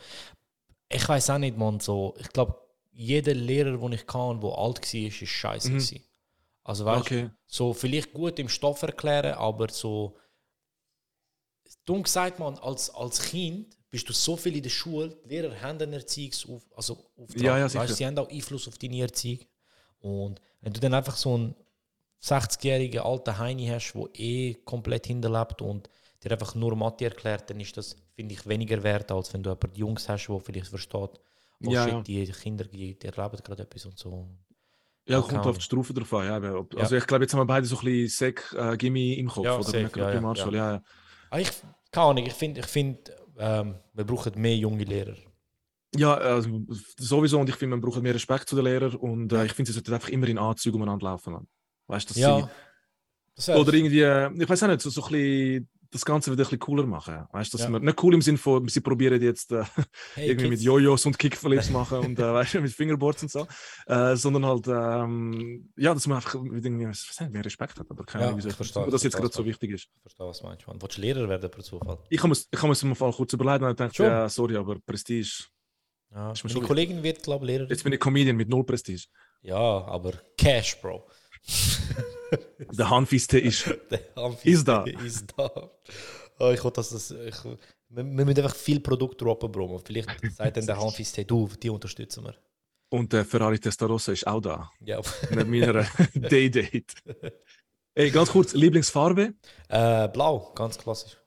ich 0.89 1.07
weiß 1.07 1.31
auch 1.31 1.37
nicht, 1.37 1.57
man, 1.57 1.79
so, 1.79 2.13
ich 2.19 2.29
glaube, 2.29 2.59
jeder 2.91 3.33
Lehrer, 3.33 3.77
den 3.77 3.93
ich 3.93 4.05
kann, 4.05 4.39
der 4.39 4.57
alt 4.57 4.93
war, 4.93 4.99
ist 5.01 5.27
scheiße. 5.27 5.69
Mhm. 5.69 5.73
gewesen. 5.73 6.03
Also 6.63 6.85
weißt 6.85 7.01
okay. 7.01 7.29
so 7.45 7.73
vielleicht 7.73 8.13
gut 8.13 8.39
im 8.39 8.47
Stoff 8.47 8.83
erklären, 8.83 9.33
aber 9.33 9.69
so 9.69 10.17
dumm 11.85 12.03
gesagt, 12.03 12.39
man, 12.39 12.57
als, 12.59 12.89
als 12.89 13.21
Kind 13.21 13.77
bist 13.89 14.07
du 14.07 14.13
so 14.13 14.37
viel 14.37 14.55
in 14.55 14.63
der 14.63 14.69
Schule, 14.69 15.09
die 15.25 15.29
Lehrer 15.29 15.61
haben 15.61 15.79
einen 15.81 15.93
Erziehungsauf 15.93 16.63
also 16.75 17.05
Auftrag, 17.17 17.41
Ja, 17.41 17.57
ja, 17.57 17.65
weißt, 17.65 17.73
sicher. 17.73 17.93
sie 17.93 18.05
haben 18.05 18.17
auch 18.17 18.29
Einfluss 18.29 18.67
auf 18.67 18.77
deine 18.77 19.01
Erziehung. 19.01 19.41
Und 19.99 20.41
wenn 20.61 20.73
du 20.73 20.79
dann 20.79 20.93
einfach 20.93 21.15
so 21.15 21.35
einen 21.35 21.55
60-jährigen 22.23 23.01
alten 23.01 23.37
Heini 23.37 23.67
hast, 23.67 23.93
der 23.93 24.09
eh 24.13 24.53
komplett 24.65 25.07
hinterlebt 25.07 25.61
und 25.61 25.89
dir 26.23 26.31
einfach 26.31 26.55
nur 26.55 26.75
Mathe 26.75 27.05
erklärt, 27.05 27.49
dann 27.49 27.59
ist 27.59 27.75
das, 27.75 27.95
finde 28.15 28.33
ich, 28.33 28.47
weniger 28.47 28.81
wert, 28.83 29.11
als 29.11 29.33
wenn 29.33 29.43
du 29.43 29.49
jemanden 29.51 29.75
Jungs 29.75 30.07
hast, 30.09 30.27
der 30.27 30.39
vielleicht 30.39 30.67
versteht, 30.67 30.93
oh 30.95 31.19
Ja, 31.71 31.83
shit, 31.83 31.93
ja. 31.93 32.01
die 32.01 32.25
Kinder, 32.31 32.65
die, 32.65 32.97
die 32.97 33.07
erleben 33.07 33.37
gerade 33.43 33.63
etwas 33.63 33.85
und 33.85 33.97
so. 33.97 34.29
Ja, 35.05 35.19
Keine 35.21 35.33
kommt 35.33 35.47
auf 35.47 35.57
die 35.57 35.63
Stufe 35.63 35.93
drauf 35.93 36.13
an. 36.13 36.25
Ja, 36.27 36.35
aber 36.37 36.59
ob, 36.59 36.73
Ja. 36.73 36.79
Also 36.81 36.95
ich 36.95 37.05
glaube, 37.05 37.23
jetzt 37.25 37.33
haben 37.33 37.41
wir 37.41 37.45
beide 37.45 37.65
so 37.65 37.77
ein 37.77 37.83
bisschen 37.85 38.07
Sek, 38.07 38.55
äh, 38.57 38.77
Gimme 38.77 39.15
im 39.15 39.27
Kopf. 39.27 39.45
Ja, 39.45 39.57
oder 39.57 39.71
gerade 39.89 40.15
ja, 40.15 40.33
ja, 40.33 40.51
ja. 40.51 40.73
ja. 40.75 40.83
Ah, 41.29 41.39
ich, 41.39 41.49
keine 41.91 42.05
Ahnung, 42.07 42.25
ich 42.25 42.33
finde, 42.33 42.61
ich 42.61 42.65
find, 42.67 43.11
ähm, 43.37 43.75
wir 43.93 44.05
brauchen 44.05 44.39
mehr 44.39 44.55
junge 44.55 44.83
Lehrer. 44.85 45.15
Ja, 45.95 46.13
also, 46.15 46.61
sowieso. 46.97 47.39
Und 47.39 47.49
ich 47.49 47.55
finde, 47.55 47.75
man 47.75 47.81
braucht 47.81 48.01
mehr 48.01 48.15
Respekt 48.15 48.47
zu 48.49 48.55
den 48.55 48.65
Lehrern. 48.65 48.95
Und 48.95 49.31
äh, 49.33 49.45
ich 49.45 49.53
finde, 49.53 49.69
sie 49.71 49.73
sollten 49.75 49.93
einfach 49.93 50.09
immer 50.09 50.27
in 50.27 50.37
Anzügen 50.37 50.75
umeinander 50.81 51.05
laufen. 51.05 51.33
Man. 51.33 51.47
Weißt 51.87 52.09
du, 52.09 52.13
dass 52.13 52.21
Ja. 52.21 52.49
Das 53.35 53.45
sie. 53.45 53.51
wär- 53.51 53.59
Oder 53.59 53.73
irgendwie, 53.73 54.01
äh, 54.01 54.31
ich 54.41 54.49
weiß 54.49 54.63
auch 54.63 54.67
nicht, 54.69 54.81
so, 54.81 54.89
so 54.89 55.03
ein 55.03 55.11
bisschen 55.11 55.69
das 55.93 56.03
Ganze 56.05 56.31
wieder 56.31 56.41
ein 56.41 56.45
bisschen 56.45 56.59
cooler 56.59 56.85
machen. 56.85 57.25
Weißt 57.31 57.53
du, 57.53 57.57
dass 57.57 57.65
Ja. 57.65 57.71
man 57.71 57.83
nicht 57.83 58.03
cool 58.03 58.13
im 58.13 58.21
Sinn 58.21 58.37
von, 58.37 58.67
sie 58.67 58.81
probieren 58.81 59.21
jetzt 59.21 59.51
äh, 59.51 59.63
hey, 60.15 60.27
irgendwie 60.29 60.47
mit 60.49 60.59
Kids, 60.59 60.63
Jojos 60.63 61.05
und 61.05 61.17
Kickflips 61.19 61.69
machen 61.69 61.99
und 61.99 62.19
äh, 62.19 62.33
weißt 62.33 62.55
mit 62.55 62.71
Fingerboards 62.71 63.23
und 63.23 63.31
so. 63.31 63.47
Äh, 63.87 64.15
sondern 64.15 64.45
halt, 64.45 64.67
ähm, 64.67 65.71
ja, 65.77 65.93
dass 65.93 66.07
man 66.07 66.17
einfach 66.17 66.41
mit 66.41 66.65
irgendwie, 66.65 66.87
was 66.87 67.19
mehr 67.29 67.45
Respekt 67.45 67.79
hat. 67.79 67.89
Aber 67.89 68.03
keine 68.03 68.25
Ja, 68.25 68.29
Ahnung, 68.31 68.41
verstehe, 68.41 68.83
wieso 68.83 68.91
das 68.91 69.03
jetzt 69.03 69.15
gerade 69.15 69.33
so 69.33 69.45
wichtig 69.45 69.71
ist. 69.71 69.83
Ich 69.95 70.01
verstehe, 70.01 70.27
was 70.27 70.39
du 70.39 70.45
meinst. 70.47 70.65
Willst 70.67 70.97
du 70.97 71.01
Lehrer 71.01 71.29
werden 71.29 71.49
per 71.49 71.63
Zufall? 71.63 71.99
Ich 72.09 72.21
habe 72.21 72.31
es 72.33 72.83
mir 72.83 72.95
mal 72.99 73.11
kurz 73.13 73.33
überlegt 73.33 73.63
und 73.63 73.79
dachte, 73.79 73.95
Schon? 73.95 74.05
ja, 74.05 74.27
sorry, 74.29 74.57
aber 74.57 74.77
Prestige. 74.85 75.45
Ja. 76.13 76.33
Meine 76.43 76.61
Kollegin 76.61 77.01
wird, 77.01 77.23
glaube 77.23 77.45
ich, 77.45 77.51
Lehrerin. 77.51 77.69
Jetzt 77.69 77.83
bin 77.83 77.93
ich 77.93 77.99
Comedian 77.99 78.35
mit 78.35 78.49
null 78.49 78.63
Prestige. 78.63 79.05
Ja, 79.41 79.57
aber 79.57 80.13
Cash, 80.37 80.79
Bro. 80.79 81.07
Der 82.71 82.89
Hanfiste 82.89 83.39
ist. 83.39 83.65
Der 83.91 84.01
Amphi 84.15 84.49
Ist 84.49 84.67
da. 84.67 84.83
Ist 84.83 85.33
da. 85.37 85.71
Oh, 86.39 86.51
ich 86.51 86.63
hoffe, 86.63 86.73
dass 86.73 86.89
das. 86.89 87.11
Ich, 87.11 87.43
wir, 87.43 87.57
wir 87.89 88.03
müssen 88.03 88.37
einfach 88.37 88.55
viel 88.55 88.79
Produkt 88.79 89.21
droppen, 89.21 89.51
Bro. 89.51 89.79
Vielleicht 89.85 90.09
sagt 90.35 90.57
dann 90.57 90.65
der 90.65 90.79
Hanfis, 90.79 91.15
hey, 91.15 91.25
du, 91.25 91.47
die 91.61 91.69
unterstützen 91.69 92.23
wir. 92.23 92.35
Und 92.89 93.13
der 93.13 93.25
Ferrari 93.25 93.59
Testarossa 93.59 94.11
ist 94.11 94.25
auch 94.25 94.41
da. 94.41 94.71
Ja. 94.79 95.01
Mit 95.31 95.47
meiner 95.47 95.83
Day-Date. 96.15 96.93
Ey, 97.95 98.09
ganz 98.09 98.31
kurz, 98.31 98.53
Lieblingsfarbe, 98.53 99.33
äh, 99.69 100.07
blau, 100.07 100.51
ganz 100.55 100.77
klassisch. 100.77 101.17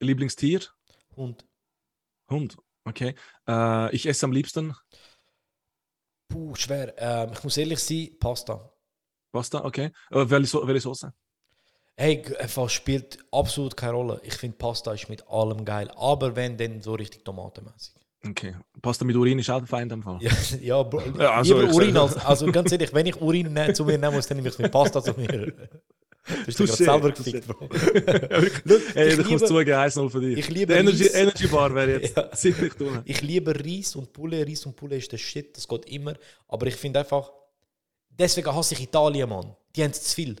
Lieblingstier, 0.00 0.60
Hund. 1.16 1.46
Hund. 2.30 2.56
Okay. 2.84 3.14
Äh, 3.46 3.94
ich 3.94 4.06
esse 4.06 4.24
am 4.24 4.32
liebsten 4.32 4.74
Puh, 6.28 6.54
schwer. 6.56 6.94
Ähm, 6.98 7.30
ich 7.32 7.44
muss 7.44 7.56
ehrlich 7.56 7.78
sein, 7.78 8.16
Pasta. 8.18 8.73
Pasta, 9.34 9.64
okay. 9.64 9.90
Äh, 10.12 10.30
welche, 10.30 10.46
so 10.46 10.64
welche 10.66 10.80
Soße? 10.80 11.12
Hey, 11.96 12.22
einfach 12.38 12.70
spielt 12.70 13.18
absolut 13.32 13.76
keine 13.76 13.94
Rolle. 13.94 14.20
Ich 14.22 14.34
finde 14.34 14.56
Pasta 14.56 14.92
ist 14.92 15.08
mit 15.08 15.26
allem 15.28 15.64
geil. 15.64 15.90
Aber 15.96 16.36
wenn, 16.36 16.56
dann 16.56 16.80
so 16.80 16.94
richtig 16.94 17.24
tomatenmäßig. 17.24 17.94
Okay. 18.28 18.54
Pasta 18.80 19.04
mit 19.04 19.16
Urin 19.16 19.40
ist 19.40 19.50
auch 19.50 19.58
ein 19.58 19.66
Feind 19.66 19.92
am 19.92 20.04
Fall. 20.04 20.18
Ja, 20.20 20.30
ja, 20.60 20.82
Bro, 20.84 21.02
Ja, 21.18 21.32
also 21.32 21.60
lieber 21.60 21.74
Urin 21.74 21.96
als. 21.96 22.16
Also 22.16 22.50
ganz 22.52 22.70
ehrlich, 22.70 22.94
wenn 22.94 23.06
ich 23.06 23.20
Urin 23.20 23.52
ne, 23.52 23.72
zu 23.72 23.84
mir 23.84 23.98
nehme, 23.98 24.12
muss, 24.12 24.28
dann 24.28 24.36
nehme 24.36 24.48
ich 24.50 24.58
mit 24.58 24.70
Pasta 24.70 25.02
zu 25.02 25.12
mir. 25.14 25.52
Du 26.26 26.44
bist 26.46 26.58
dich 26.58 26.66
gerade 26.70 26.84
selber 26.84 27.10
gefickt, 27.10 27.46
Bro. 27.46 27.68
Ey, 28.94 29.12
ich 29.12 29.18
ich 29.18 29.28
muss 29.28 29.42
zugeben, 29.44 29.76
1-0 29.76 30.08
für 30.08 30.20
dich. 30.22 30.38
ich 30.38 30.48
liebe 30.48 30.72
Energy. 30.72 31.06
Energy 31.08 31.46
Bar 31.48 31.74
wäre 31.74 32.00
jetzt 32.00 32.16
Ja. 32.16 32.32
ziemlich 32.32 32.72
dumm. 32.74 33.02
Ich 33.04 33.20
liebe 33.20 33.54
Reis 33.54 33.94
und 33.94 34.10
Poulet. 34.10 34.48
Reis 34.48 34.64
und 34.64 34.74
Poulet 34.74 35.00
ist 35.00 35.12
der 35.12 35.18
Shit, 35.18 35.54
das 35.54 35.68
geht 35.68 35.84
immer. 35.84 36.14
Aber 36.48 36.66
ich 36.66 36.76
finde 36.76 37.00
einfach, 37.00 37.30
deswegen 38.18 38.54
hasse 38.54 38.74
ich 38.74 38.82
Italien, 38.82 39.28
Mann. 39.28 39.54
Die 39.74 39.82
haben 39.82 39.92
zu 39.92 40.14
viel. 40.14 40.36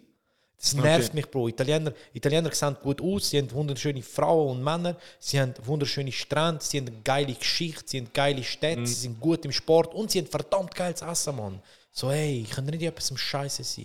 Das 0.56 0.72
nervt 0.72 1.08
Okay. 1.08 1.16
mich, 1.16 1.30
Bro. 1.30 1.48
Italiener, 1.48 1.92
Italiener 2.14 2.50
sehen 2.52 2.76
gut 2.82 3.00
aus, 3.02 3.28
sie 3.28 3.38
haben 3.38 3.50
wunderschöne 3.50 4.00
Frauen 4.02 4.56
und 4.56 4.64
Männer, 4.64 4.96
sie 5.18 5.38
haben 5.38 5.52
wunderschöne 5.62 6.10
Strände, 6.10 6.64
sie 6.64 6.78
haben 6.78 6.86
eine 6.88 7.02
geile 7.02 7.34
Geschichte, 7.34 7.82
sie 7.86 7.98
haben 8.00 8.08
geile 8.14 8.42
Städte, 8.42 8.80
Mhm. 8.80 8.86
sie 8.86 8.94
sind 8.94 9.20
gut 9.20 9.44
im 9.44 9.52
Sport 9.52 9.92
und 9.94 10.10
sie 10.10 10.20
haben 10.20 10.26
verdammt 10.26 10.74
geiles 10.74 11.02
Essen, 11.02 11.36
Mann. 11.36 11.60
So, 11.90 12.10
hey, 12.10 12.40
ich 12.42 12.50
kann 12.50 12.64
nicht 12.64 12.80
etwas 12.82 13.10
am 13.10 13.18
Scheiße 13.18 13.62
sein. 13.62 13.84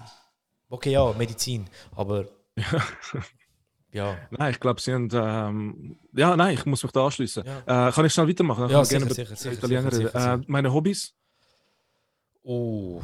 Okay, 0.69 0.91
ja, 0.91 1.11
Medizin, 1.13 1.67
aber 1.95 2.25
ja. 3.91 4.17
Nein, 4.29 4.51
ich 4.51 4.59
glaube, 4.59 4.79
sie 4.79 4.93
haben. 4.93 5.09
Ähm, 5.11 5.99
ja, 6.13 6.35
nein, 6.37 6.53
ich 6.53 6.65
muss 6.65 6.83
mich 6.83 6.91
da 6.91 7.05
anschließen. 7.05 7.43
Ja. 7.45 7.87
Äh, 7.89 7.91
kann 7.91 8.05
ich 8.05 8.13
schnell 8.13 8.27
weitermachen? 8.29 8.61
Dann 8.61 8.71
Ja, 8.71 8.81
ich 8.83 8.87
sicher, 8.87 9.01
über 9.05 9.13
sicher, 9.15 9.35
sicher, 9.35 9.51
Italiener 9.53 9.91
sicher, 9.91 9.97
reden. 9.97 10.07
sicher, 10.07 10.33
Äh, 10.33 10.37
sicher. 10.37 10.43
meine 10.47 10.73
Hobbys? 10.73 11.13
Oh. 12.43 13.01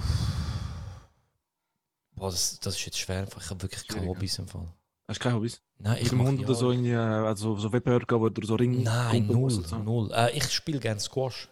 Boah, 2.16 2.32
das, 2.32 2.59
das 2.59 2.76
ist 2.76 2.86
jetzt 2.86 2.99
schwer. 2.99 3.20
einfach. 3.22 3.41
Ich 3.41 3.49
habe 3.49 3.61
wirklich 3.61 3.88
keine 3.88 4.07
Hobbys 4.07 4.39
im 4.39 4.47
Fall. 4.47 4.68
Hast 5.07 5.20
du 5.20 5.24
keine 5.24 5.36
Hobbys? 5.36 5.61
Nein, 5.78 6.07
mach 6.13 6.26
Hund 6.26 6.39
oder 6.41 6.55
so, 6.55 6.72
irgendwie, 6.72 6.91
äh, 6.91 6.95
also 6.95 7.57
so 7.57 7.72
Wettbewerbe, 7.72 8.32
du 8.32 8.47
so 8.47 8.55
Ring. 8.55 8.82
Nein, 8.84 9.28
null. 9.28 9.51
so. 9.51 9.78
null. 9.78 10.11
Äh, 10.13 10.36
ich 10.38 10.49
spiele 10.51 10.80
gerne 10.80 10.99
Squash. 10.99 11.49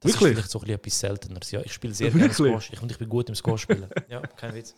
Das 0.00 0.12
Wirklich? 0.12 0.30
ist 0.30 0.34
vielleicht 0.36 0.50
so 0.50 0.58
ein 0.58 0.62
bisschen 0.62 0.74
etwas 0.78 1.00
Selteneres. 1.00 1.50
Ja, 1.50 1.60
ich 1.62 1.72
spiele 1.72 1.92
sehr 1.94 2.10
gerne? 2.10 2.32
Squash. 2.32 2.72
Ich, 2.72 2.80
und 2.82 2.90
ich 2.90 2.98
bin 2.98 3.08
gut 3.08 3.28
im 3.28 3.34
Squash 3.34 3.62
spielen. 3.62 3.88
ja, 4.08 4.20
kein 4.20 4.54
Witz. 4.54 4.74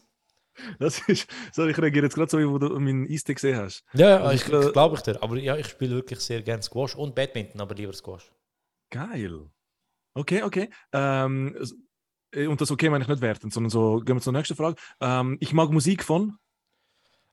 Das 0.78 0.98
ist, 1.06 1.28
sorry, 1.52 1.70
ich 1.70 1.78
reagiere 1.78 2.06
jetzt 2.06 2.14
gerade 2.14 2.30
so, 2.30 2.38
wie 2.38 2.58
du 2.58 2.80
meinen 2.80 3.06
Eiste 3.08 3.34
gesehen 3.34 3.58
hast. 3.58 3.84
Ja, 3.92 4.18
Also 4.20 4.34
ich, 4.34 4.40
ich 4.40 4.46
glaub- 4.46 4.64
ich 4.64 4.72
glaube 4.72 4.96
ich 4.96 5.02
dir. 5.02 5.22
Aber 5.22 5.36
ja, 5.36 5.56
ich 5.56 5.66
spiele 5.68 5.94
wirklich 5.96 6.20
sehr 6.20 6.42
gerne 6.42 6.62
Squash 6.62 6.96
und 6.96 7.14
Badminton, 7.14 7.60
aber 7.60 7.74
lieber 7.74 7.92
Squash. 7.92 8.32
Geil. 8.90 9.50
Okay, 10.14 10.42
okay. 10.42 10.70
Ähm, 10.92 11.54
äh, 11.60 11.66
und 12.34 12.60
das 12.60 12.70
okay 12.70 12.90
meine 12.90 13.02
ich 13.02 13.08
nicht 13.08 13.20
wertend, 13.20 13.52
sondern 13.52 13.70
so, 13.70 14.00
gehen 14.00 14.16
wir 14.16 14.20
zur 14.20 14.32
nächsten 14.32 14.56
Frage. 14.56 14.76
Ähm, 15.00 15.36
ich 15.40 15.52
mag 15.52 15.70
Musik 15.70 16.04
von. 16.04 16.38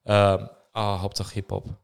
Ähm, 0.05 0.49
ah, 0.73 1.01
Hauptsache 1.01 1.33
Hip-Hop. 1.33 1.77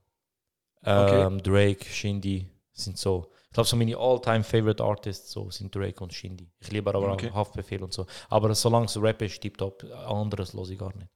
Okay. 0.83 1.23
Ähm, 1.23 1.41
Drake, 1.43 1.85
Shindy 1.85 2.47
sind 2.73 2.97
so. 2.97 3.31
Ich 3.45 3.53
glaube, 3.53 3.67
so 3.67 3.75
meine 3.75 3.97
all-time 3.97 4.43
favorite 4.43 4.81
Artists 4.81 5.31
so 5.31 5.49
sind 5.51 5.75
Drake 5.75 6.01
und 6.01 6.13
Shindy. 6.13 6.49
Ich 6.59 6.71
liebe 6.71 6.89
aber 6.89 7.11
Okay. 7.11 7.29
auch 7.31 7.35
Haftbefehl 7.35 7.83
und 7.83 7.91
so. 7.93 8.05
Aber 8.29 8.53
solange 8.55 8.85
es 8.85 8.99
Rap 9.01 9.21
ist, 9.21 9.41
tipptopp. 9.41 9.83
Anderes 10.07 10.53
los 10.53 10.69
ich 10.69 10.79
gar 10.79 10.95
nicht. 10.95 11.09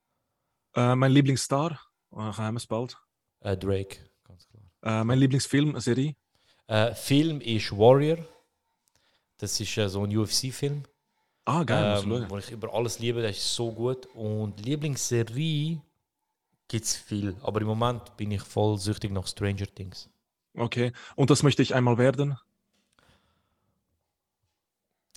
Äh, 0.76 0.96
mein 0.96 1.12
Lieblingsstar. 1.14 1.80
Äh, 2.12 2.18
haben 2.18 2.56
wir 2.56 2.58
es 2.58 2.68
bald. 2.68 2.98
Äh, 3.40 3.56
Drake, 3.56 3.98
ganz 4.26 4.48
klar. 4.48 4.64
Äh, 5.02 5.04
mein 5.06 5.18
Lieblingsfilm, 5.20 5.80
Serie. 5.80 6.16
Äh, 6.68 6.94
Film 6.94 7.40
ist 7.42 7.72
Warrior. 7.72 8.18
Das 9.38 9.60
ist 9.60 9.78
äh, 9.78 9.88
so 9.88 10.04
ein 10.04 10.16
UFC-Film, 10.16 10.84
Ah, 11.46 11.64
geil, 11.64 12.02
ähm, 12.04 12.26
wo 12.28 12.38
ich 12.38 12.52
über 12.52 12.74
alles 12.74 13.00
liebe. 13.00 13.22
Der 13.22 13.30
ist 13.30 13.54
so 13.54 13.72
gut. 13.72 14.08
Und 14.16 14.60
Lieblingsserie 14.66 15.80
gibt 16.68 16.86
es 16.86 16.96
viel. 16.96 17.36
Aber 17.44 17.62
im 17.62 17.68
Moment 17.68 18.18
bin 18.18 18.32
ich 18.32 18.42
voll 18.42 18.80
süchtig 18.80 19.12
nach 19.12 19.28
Stranger 19.28 19.68
Things. 19.68 20.10
Okay. 20.58 20.92
Und 21.16 21.30
das 21.30 21.44
möchte 21.44 21.62
ich 21.62 21.76
einmal 21.76 22.00
werden. 22.00 22.38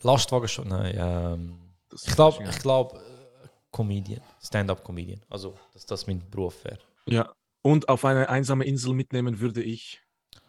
Lastwagen 0.03 0.49
schon? 0.49 0.69
Nein, 0.69 0.95
ähm, 0.97 1.59
Das 1.89 2.07
ich 2.07 2.15
glaube, 2.15 2.45
ich 2.45 2.65
äh, 2.65 3.49
Comedian, 3.73 4.21
Stand-up-Comedian. 4.43 5.23
Also, 5.29 5.59
dass 5.73 5.87
das 5.87 6.07
mein 6.07 6.29
Beruf 6.31 6.65
wäre. 6.65 6.79
Ja. 7.07 7.33
Und 7.63 7.89
auf 7.89 8.05
eine 8.05 8.29
einsame 8.29 8.65
Insel 8.65 8.95
mitnehmen 8.95 9.41
würde 9.41 9.63
ich. 9.63 10.03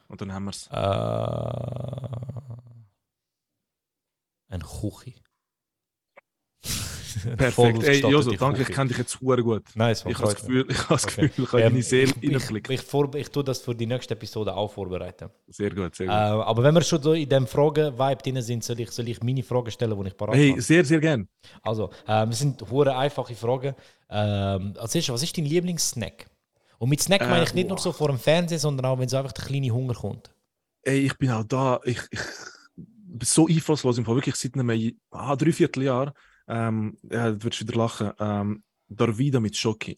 Und 0.07 0.21
dann 0.21 0.33
haben 0.33 0.45
wir 0.45 0.51
es. 0.51 0.67
Äh, 0.67 1.39
ein 4.51 4.61
Kuchi. 4.61 5.15
Perfekt. 7.37 7.83
Ey, 7.83 8.01
Joso, 8.01 8.33
danke, 8.33 8.61
ich 8.61 8.71
kenne 8.71 8.89
dich 8.89 8.97
jetzt 8.97 9.17
sehr 9.19 9.37
gut. 9.43 9.63
Man 9.75 9.91
Ich 9.91 10.03
habe 10.05 10.33
das. 10.33 10.35
Gefühl, 10.35 10.65
ich, 10.69 10.77
habe 10.83 10.93
das 10.95 11.05
Okay. 11.05 11.27
Gefühl, 11.27 11.45
ich 11.45 11.49
kann 11.51 11.59
Ähm, 11.59 11.67
in 11.67 11.73
deine 11.73 11.83
Seele 11.83 12.13
ich, 12.21 12.31
ich, 12.31 12.51
ich, 12.67 12.93
ich 13.15 13.29
tue 13.29 13.43
das 13.43 13.59
für 13.61 13.75
die 13.75 13.85
nächste 13.85 14.13
Episode 14.15 14.55
auch 14.55 14.71
vorbereiten. 14.71 15.29
Sehr 15.47 15.69
gut, 15.71 15.95
sehr 15.95 16.07
Äh, 16.07 16.09
gut. 16.09 16.19
aber 16.45 16.63
wenn 16.63 16.73
wir 16.75 16.81
schon 16.81 17.01
so 17.01 17.13
in 17.13 17.29
dem 17.29 17.47
Fragen-Vibe 17.47 18.21
drin 18.23 18.41
sind, 18.41 18.63
soll 18.63 18.79
ich, 18.79 18.91
soll 18.91 19.07
ich 19.09 19.21
meine 19.23 19.43
Fragen 19.43 19.71
stellen, 19.71 19.99
die 20.01 20.07
ich 20.07 20.17
parat 20.17 20.35
Hey, 20.35 20.49
habe? 20.49 20.61
sehr, 20.61 20.85
sehr 20.85 20.99
gern. 20.99 21.27
Also, 21.61 21.89
ähm, 22.07 22.29
es 22.29 22.39
sind 22.39 22.61
hure 22.69 22.95
einfache 22.97 23.35
Fragen. 23.35 23.75
Ähm, 24.09 24.73
als 24.77 24.95
erstes, 24.95 25.13
was 25.13 25.23
ist 25.23 25.37
dein 25.37 25.45
Lieblingssnack? 25.45 26.27
Und 26.79 26.89
mit 26.89 27.01
Snack 27.01 27.21
Äh, 27.21 27.29
meine 27.29 27.43
ich 27.43 27.53
nicht 27.53 27.67
nur 27.69 27.77
boah. 27.77 27.83
so 27.83 27.91
vor 27.91 28.07
dem 28.09 28.19
Fernsehen, 28.19 28.59
sondern 28.59 28.85
auch, 28.87 28.99
wenn 28.99 29.09
so 29.09 29.17
einfach 29.17 29.33
der 29.33 29.45
kleine 29.45 29.71
Hunger 29.71 29.93
kommt. 29.93 30.31
Ey, 30.83 30.99
ich 31.05 31.17
bin 31.17 31.29
auch 31.31 31.43
da. 31.43 31.79
Ich, 31.83 31.99
ich 32.11 32.19
bin 32.77 33.19
so 33.25 33.47
einfallslos 33.47 33.97
im 33.97 34.05
Fall. 34.05 34.15
Wirklich 34.15 34.35
seit 34.35 34.53
einem 34.55 34.93
ah, 35.11 35.35
Dreivierteljahr. 35.35 36.13
Ähm, 36.49 36.97
ja, 37.09 37.31
du 37.31 37.43
würdest 37.43 37.61
wieder 37.61 37.77
lachen. 37.77 38.11
Ähm, 38.19 38.63
Darvida 38.89 39.39
mit 39.39 39.55
Schoki. 39.55 39.97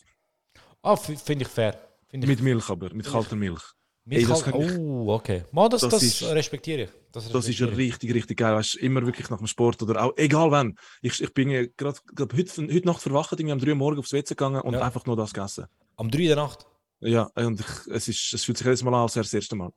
Ah, 0.84 0.96
finde 0.98 1.44
ich 1.44 1.48
fair. 1.48 1.80
Find 2.10 2.24
ich 2.26 2.30
Mit 2.30 2.42
Milch 2.42 2.70
aber, 2.70 2.94
mit 2.94 3.06
kalter 3.06 3.36
Milch. 3.38 3.62
Mit 4.04 4.18
Ey, 4.20 4.26
das 4.26 4.46
ich- 4.46 4.54
oh, 4.54 5.14
okay. 5.14 5.46
Man, 5.52 5.70
das, 5.70 5.82
das, 5.82 5.92
Das 5.92 6.04
ist- 6.04 6.24
respektiere 6.24 6.84
ich. 6.84 6.90
Das, 7.12 7.26
Das 7.30 7.48
ist 7.48 7.50
respektiere 7.62 7.78
richtig, 7.78 8.14
richtig 8.14 8.38
geil. 8.38 8.56
Weißt, 8.56 8.76
immer 8.76 9.06
wirklich 9.06 9.30
nach 9.30 9.38
dem 9.38 9.48
Sport 9.48 9.82
oder 9.84 10.04
auch, 10.04 10.14
egal 10.18 10.50
wann. 10.52 10.76
Ich, 11.02 11.22
ich 11.22 11.34
bin 11.34 11.50
gerade 11.78 12.00
heute, 12.20 12.62
heute 12.74 12.86
Nacht 12.88 13.02
verwacht, 13.02 13.32
irgendwie 13.34 13.54
um 13.54 13.60
3 13.60 13.70
Uhr 13.70 13.76
morgens 13.76 14.00
aufs 14.00 14.14
WC 14.14 14.30
gegangen 14.36 14.62
und 14.62 14.74
Ja. 14.74 14.82
einfach 14.82 15.06
nur 15.06 15.16
das 15.16 15.34
gegessen. 15.34 15.66
Am 15.98 16.10
3 16.12 16.28
der 16.28 16.36
Nacht. 16.36 16.66
Ja, 17.00 17.30
und 17.36 17.60
ich, 17.60 17.66
es, 17.94 18.08
ist, 18.08 18.34
es 18.34 18.44
fühlt 18.44 18.58
sich 18.58 18.66
jedes 18.66 18.84
Mal 18.84 18.94
an, 18.94 19.02
als 19.04 19.14
das 19.14 19.34
erste 19.34 19.56
Mal. 19.56 19.72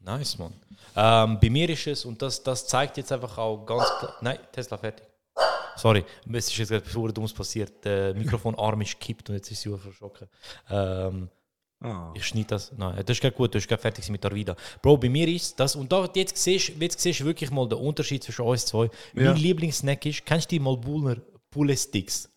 Nice, 0.00 0.38
Mann. 0.38 0.52
Ähm, 0.96 1.38
bei 1.40 1.50
mir 1.50 1.68
ist 1.68 1.86
es, 1.86 2.04
und 2.04 2.22
das, 2.22 2.42
das 2.42 2.66
zeigt 2.66 2.96
jetzt 2.96 3.10
einfach 3.12 3.36
auch 3.38 3.64
ganz 3.66 3.84
klar. 3.98 4.16
Nein, 4.22 4.38
Tesla 4.52 4.76
fertig. 4.78 5.06
Sorry, 5.78 6.04
es 6.32 6.48
ist 6.48 6.58
jetzt 6.58 6.70
etwas 6.70 6.92
verdammt 6.92 7.16
Dummes 7.16 7.32
passiert. 7.32 7.84
Der 7.84 8.14
Mikrofonarm 8.14 8.80
ist 8.82 8.98
gekippt 9.00 9.30
und 9.30 9.36
jetzt 9.36 9.50
ist 9.50 9.62
sie 9.62 9.76
verschrocken. 9.78 10.28
Ähm, 10.70 11.28
Ah. 11.80 12.12
ich 12.12 12.26
schneide 12.26 12.48
das. 12.48 12.72
Nein, 12.76 12.96
das 13.06 13.16
ist 13.16 13.20
gerade 13.20 13.36
gut, 13.36 13.54
du 13.54 13.58
bist 13.58 13.68
gerade 13.68 13.80
fertig 13.80 14.08
mit 14.10 14.24
der 14.24 14.32
Vida. 14.34 14.56
Bro, 14.82 14.96
bei 14.96 15.08
mir 15.08 15.28
ist 15.28 15.60
das, 15.60 15.76
und 15.76 15.92
da, 15.92 16.08
jetzt, 16.12 16.36
siehst, 16.36 16.72
jetzt 16.80 16.98
siehst 17.00 17.20
du 17.20 17.24
wirklich 17.24 17.52
mal 17.52 17.68
den 17.68 17.78
Unterschied 17.78 18.24
zwischen 18.24 18.42
uns 18.42 18.66
zwei. 18.66 18.90
Mein 19.14 19.24
Ja. 19.26 19.32
Lieblingssnack 19.32 20.04
ist, 20.04 20.26
kennst 20.26 20.50
du 20.50 20.56
die 20.56 20.60
Malbuner 20.60 21.18
Pulle 21.52 21.76
Sticks? 21.76 22.28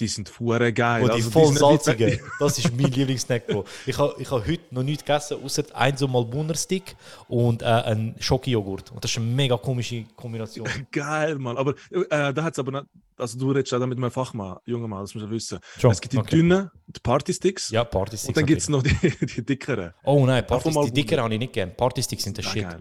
Die 0.00 0.08
sind 0.08 0.40
hure 0.40 0.72
geil. 0.72 1.02
Wo 1.02 1.06
die 1.06 1.12
Also, 1.12 1.30
voll 1.30 1.44
sind 1.44 1.52
nicht- 1.54 1.60
salzigen. 1.84 2.20
Das 2.40 2.58
ist 2.58 2.76
mein 2.76 2.90
Lieblingssnack, 2.90 3.46
Bro. 3.46 3.64
Ich 3.86 3.96
habe 3.96 4.16
ich 4.18 4.28
ha 4.28 4.42
heute 4.44 4.74
noch 4.74 4.82
nichts 4.82 5.04
gegessen, 5.04 5.38
außer 5.44 5.62
ein 5.72 5.96
so 5.96 6.08
Malbuner 6.08 6.56
Stick 6.56 6.96
und 7.28 7.62
äh, 7.62 7.66
ein 7.66 8.16
Schoki-Joghurt. 8.18 8.90
Und 8.90 9.04
das 9.04 9.12
ist 9.12 9.18
eine 9.18 9.26
mega 9.26 9.56
komische 9.56 10.04
Kombination. 10.16 10.68
Geil, 10.90 11.36
Mann. 11.38 11.56
Aber 11.56 11.74
äh, 11.92 12.32
da 12.34 12.42
hat 12.42 12.54
es 12.54 12.58
aber 12.58 12.72
nicht, 12.72 12.86
also 13.16 13.38
du 13.38 13.52
redest 13.52 13.72
auch 13.72 13.86
mit 13.86 13.96
einem 13.96 14.10
Fachmann, 14.10 14.56
junger 14.64 14.88
Mann, 14.88 15.02
das 15.02 15.14
musst 15.14 15.26
du 15.26 15.30
wissen. 15.30 15.60
Schon, 15.78 15.92
Es 15.92 16.00
gibt 16.00 16.14
die 16.14 16.18
okay. 16.18 16.30
dünnen, 16.38 16.70
die 16.88 16.98
Partysticks. 17.00 17.70
Ja, 17.70 17.84
Partysticks. 17.84 18.28
und 18.30 18.36
dann 18.36 18.46
gibt 18.46 18.62
es 18.62 18.68
noch 18.68 18.82
die, 18.82 18.94
die 19.26 19.44
dickeren. 19.46 19.92
Oh 20.02 20.26
nein, 20.26 20.44
Partys, 20.44 20.74
mal 20.74 20.86
die 20.86 20.92
dickeren 20.92 21.22
habe 21.22 21.34
ich 21.34 21.38
nicht 21.40 21.52
gern. 21.52 21.72
Partysticks 21.76 22.24
sind 22.24 22.36
der 22.36 22.42
Shit. 22.42 22.64
geil. 22.64 22.80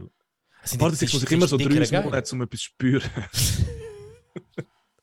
Die- 0.72 0.78
Partysticks 0.80 1.12
die- 1.12 1.16
muss 1.18 1.24
ich 1.24 1.30
die- 1.30 1.36
immer 1.36 1.48
so 1.48 1.58
die. 1.58 1.66
Monate, 1.70 2.34
um 2.36 2.42
etwas 2.42 2.60
zu 2.60 2.66
spüren. 2.66 3.04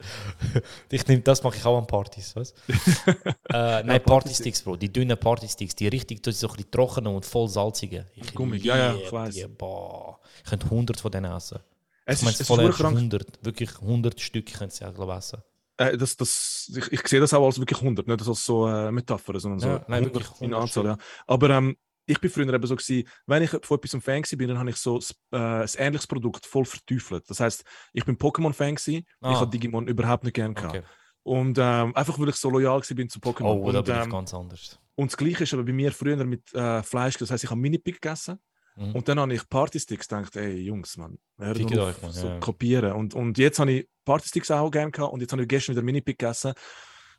Ich 0.90 1.06
nehm, 1.06 1.22
das 1.22 1.42
mache 1.42 1.56
ich 1.56 1.64
auch 1.64 1.78
an 1.78 1.86
Partys, 1.86 2.34
was? 2.36 2.54
äh, 3.48 3.82
nein, 3.82 4.02
Partysticks, 4.02 4.62
Bro. 4.62 4.76
Die 4.76 4.92
dünnen 4.92 5.18
Partysticks, 5.18 5.74
die 5.74 5.88
richtig, 5.88 6.22
das 6.22 6.34
ist 6.34 6.40
so 6.40 6.48
ein 6.48 6.56
bisschen 6.56 6.70
trockenen 6.70 7.14
und 7.14 7.24
voll 7.24 7.48
salzigen. 7.48 8.06
Ich 8.14 8.34
Gummig, 8.34 8.64
ja, 8.64 8.94
ja, 8.94 9.26
ich 9.28 9.46
Boah. 9.56 10.18
Ich 10.44 10.50
könnte 10.50 10.66
100 10.66 11.00
von 11.00 11.10
denen 11.10 11.32
essen. 11.32 11.60
Es 12.04 12.18
Ich 12.18 12.24
meine, 12.24 12.36
es 12.38 12.46
voll 12.46 12.56
hure 12.56 12.66
ehrlich, 12.66 12.78
krank. 12.78 12.96
100, 12.96 13.44
wirklich 13.44 13.70
100 13.80 14.20
Stück 14.20 14.52
können 14.52 14.70
sie 14.70 14.84
auch 14.84 14.94
glaub, 14.94 15.10
essen. 15.10 15.42
Äh, 15.76 15.96
das, 15.96 16.16
das, 16.16 16.72
ich, 16.76 16.92
ich 16.92 17.08
sehe 17.08 17.20
das 17.20 17.32
auch 17.32 17.44
als 17.44 17.58
wirklich 17.58 17.80
100, 17.80 18.06
nicht 18.06 18.28
als 18.28 18.44
so 18.44 18.66
äh, 18.68 18.90
Metapher, 18.90 19.38
sondern 19.38 19.60
so 19.60 19.68
Ja, 19.68 19.84
nein, 19.88 20.04
100 20.04 20.14
wirklich 20.14 20.40
in 20.40 20.54
100 20.54 20.62
Anzahl. 20.62 20.84
Ja. 20.86 20.98
Aber 21.26 21.50
ähm, 21.50 21.76
ich 22.10 22.20
bin 22.20 22.30
früher 22.30 22.52
eben 22.52 22.66
so 22.66 22.74
gewesen, 22.74 23.08
wenn 23.26 23.42
ich 23.42 23.50
von 23.50 23.78
etwas 23.78 23.94
ein 23.94 24.00
Fan 24.00 24.22
war, 24.22 24.46
dann 24.46 24.58
habe 24.58 24.70
ich 24.70 24.76
so 24.76 24.98
äh, 25.32 25.36
ein 25.36 25.68
ähnliches 25.78 26.06
Produkt 26.06 26.44
voll 26.46 26.64
verteufelt. 26.64 27.28
Das 27.28 27.40
heißt, 27.40 27.64
ich 27.92 28.04
bin 28.04 28.16
Pokémon-Fan 28.18 28.74
gewesen, 28.74 29.06
Ah. 29.20 29.32
ich 29.32 29.38
habe 29.38 29.50
Digimon 29.50 29.86
überhaupt 29.86 30.24
nicht 30.24 30.34
gern 30.34 30.54
gehabt. 30.54 30.76
Okay. 30.76 30.84
Und 31.22 31.58
ähm, 31.58 31.94
einfach, 31.94 32.18
weil 32.18 32.30
ich 32.30 32.36
so 32.36 32.50
loyal 32.50 32.80
bin 32.94 33.08
zu 33.08 33.18
Pokémon. 33.20 33.60
Oh, 33.60 33.70
da 33.70 33.78
und, 33.78 33.84
bin 33.84 33.94
ich 33.94 34.02
ähm, 34.04 34.10
ganz 34.10 34.34
anders. 34.34 34.78
und 34.96 35.12
das 35.12 35.16
Gleiche 35.16 35.44
ist 35.44 35.54
aber 35.54 35.64
bei 35.64 35.72
mir 35.72 35.92
früher 35.92 36.24
mit 36.24 36.52
äh, 36.54 36.82
Fleisch. 36.82 37.16
Das 37.18 37.30
heißt, 37.30 37.44
ich 37.44 37.50
habe 37.50 37.60
Mini-Pig 37.60 38.00
gegessen. 38.00 38.38
Mhm. 38.76 38.94
Und 38.94 39.08
dann 39.08 39.20
habe 39.20 39.34
ich 39.34 39.48
Partysticks 39.48 40.08
gedacht, 40.08 40.34
ey 40.36 40.56
Jungs, 40.62 40.96
man, 40.96 41.18
hört 41.38 41.58
nur 41.58 41.70
euch, 41.72 41.96
auf, 41.96 42.02
Mann, 42.02 42.12
so 42.12 42.26
ja. 42.26 42.38
kopieren. 42.38 42.92
Und, 42.92 43.14
und 43.14 43.36
jetzt 43.38 43.58
habe 43.58 43.72
ich 43.72 43.88
Partysticks 44.04 44.50
auch 44.50 44.70
gerne 44.70 44.90
gehabt 44.90 45.12
und 45.12 45.20
jetzt 45.20 45.32
habe 45.32 45.42
ich 45.42 45.48
gestern 45.48 45.74
wieder 45.74 45.84
Mini-Pig 45.84 46.18
gegessen. 46.18 46.54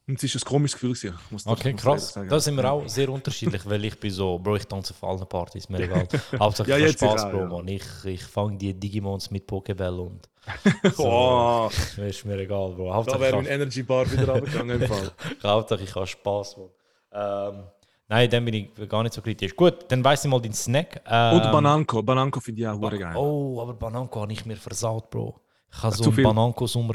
Und 0.07 0.21
es 0.21 0.35
war 0.35 0.41
ein 0.41 0.45
komisches 0.45 0.79
Gefühl. 0.79 0.93
Gewesen. 1.29 1.49
Okay, 1.49 1.73
krass. 1.73 2.13
Da 2.27 2.39
sind 2.39 2.55
wir 2.55 2.69
auch 2.71 2.87
sehr 2.87 3.07
unterschiedlich, 3.09 3.61
weil 3.65 3.85
ich 3.85 3.99
bin 3.99 4.11
so, 4.11 4.39
Bro, 4.39 4.55
ich 4.57 4.65
tanze 4.67 4.93
auf 4.93 5.03
allen 5.03 5.27
Partys, 5.27 5.69
mir 5.69 5.79
egal. 5.79 6.07
Hauptsache 6.39 6.69
Ja, 6.69 6.87
Spaß, 6.87 7.29
Bro, 7.29 7.37
ja. 7.39 7.45
Mann. 7.47 7.67
Ich, 7.67 7.83
ich 8.05 8.23
fange 8.23 8.57
die 8.57 8.73
Digimons 8.73 9.29
mit 9.31 9.47
Pokéball 9.47 9.97
und 9.99 10.27
Oh, 10.97 11.69
so, 11.95 12.01
ist 12.01 12.25
mir 12.25 12.37
egal, 12.39 12.71
Bro. 12.71 12.89
da 12.89 12.93
Hauptsache 12.95 13.19
wäre 13.21 13.29
ich 13.37 13.43
mein 13.43 13.53
Energy 13.53 13.83
Bar 13.83 14.11
wieder 14.11 14.35
im 14.35 14.81
Fall. 14.87 15.11
Hauptsache 15.43 15.83
ich 15.83 15.93
habe 15.95 16.07
Spaß, 16.07 16.57
Mann. 16.57 16.69
Ähm, 17.13 17.63
nein, 18.07 18.29
dann 18.29 18.43
bin 18.45 18.53
ich 18.55 18.89
gar 18.89 19.03
nicht 19.03 19.13
so 19.13 19.21
kritisch. 19.21 19.55
Gut, 19.55 19.85
dann 19.89 20.03
weiss 20.03 20.25
ich 20.25 20.31
mal 20.31 20.41
den 20.41 20.53
Snack. 20.53 21.01
Ähm, 21.07 21.35
Und 21.35 21.51
Bananco. 21.51 22.01
Bananco 22.01 22.39
finde 22.39 22.61
ich 22.61 22.67
auch 22.67 22.79
hure 22.79 22.97
geil. 22.97 23.15
Oh, 23.15 23.61
aber 23.61 23.75
Bananco 23.75 24.21
habe 24.21 24.33
ich 24.33 24.45
mir 24.45 24.57
versaut, 24.57 25.09
Bro. 25.11 25.39
Ich 25.73 25.83
habe 25.83 25.95
so 25.95 26.03
einen 26.03 26.15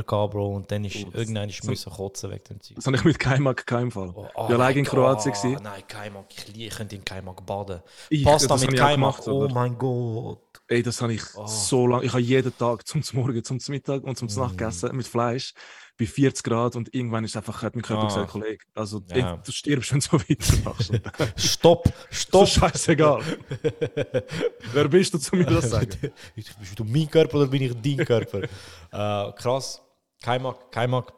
gehabt, 0.06 0.32
Bro, 0.32 0.56
und 0.56 0.70
dann 0.70 0.84
ist 0.84 0.96
Oh, 1.06 1.10
irgendwann 1.14 1.48
so- 1.50 1.70
müssen 1.70 1.90
kotzen 1.92 2.30
weg 2.30 2.44
dem 2.44 2.60
Zeug. 2.60 2.76
Das 2.76 2.86
habe 2.86 2.96
ich 2.98 3.04
mit 3.04 3.18
Kaimak 3.18 3.66
keinen 3.66 3.90
Fall. 3.90 4.12
Oh, 4.14 4.26
ich 4.26 4.30
oh 4.34 4.42
war 4.42 4.50
allein 4.50 4.76
in 4.76 4.82
mein 4.82 4.84
Kroatien. 4.84 5.32
Gewesen. 5.32 5.58
Nein, 5.62 5.82
Kaimak. 5.88 6.26
Ich, 6.30 6.60
ich 6.60 6.74
könnte 6.74 6.94
in 6.96 7.04
Kaimak 7.04 7.44
baden. 7.46 7.80
Ich- 8.10 8.24
Pasta 8.24 8.48
das 8.54 8.60
mit 8.62 8.74
ich 8.74 8.78
Kaimak. 8.80 9.16
gemacht, 9.24 9.28
oh 9.28 9.48
mein 9.48 9.78
Gott. 9.78 10.40
Ey, 10.68 10.82
das 10.82 11.00
habe 11.00 11.14
ich 11.14 11.22
Oh. 11.36 11.46
so 11.46 11.86
lange. 11.86 12.04
Ich 12.04 12.10
habe 12.12 12.20
jeden 12.22 12.56
Tag 12.58 12.86
zum 12.86 13.02
Morgen, 13.12 13.42
zum 13.44 13.58
Mittag 13.68 14.02
und 14.04 14.18
zum 14.18 14.28
Mm. 14.28 14.40
Nacht 14.40 14.58
gegessen 14.58 14.94
mit 14.96 15.06
Fleisch 15.06 15.54
bei 15.98 16.06
40 16.06 16.42
Grad 16.44 16.76
und 16.76 16.94
irgendwann 16.94 17.24
ist 17.24 17.36
einfach, 17.36 17.62
hat 17.62 17.74
mein 17.74 17.82
Körper 17.82 18.02
Ah. 18.04 18.06
gesagt, 18.08 18.30
Kollege, 18.30 18.64
also 18.74 19.02
Ja. 19.14 19.32
ey, 19.34 19.38
du 19.44 19.50
stirbst, 19.52 19.92
wenn 19.92 20.00
du 20.00 20.06
so 20.06 20.18
weitermachst. 20.28 20.90
Dann- 20.92 21.32
Stopp, 21.36 21.86
so 22.10 22.44
stopp. 22.44 22.48
scheißegal. 22.48 23.22
Wer 24.72 24.88
bist 24.88 25.14
du, 25.14 25.18
zu 25.18 25.34
mir 25.36 25.44
das 25.46 25.70
sagen? 25.70 25.90
Bist 26.34 26.78
du 26.78 26.84
mein 26.84 27.08
Körper 27.10 27.38
oder 27.38 27.46
bin 27.46 27.62
ich 27.62 27.72
dein 27.74 28.04
Körper? 28.06 28.42
äh, 28.92 29.32
krass. 29.32 29.80
Kaimak, 30.22 30.70
Kaimak 30.70 31.12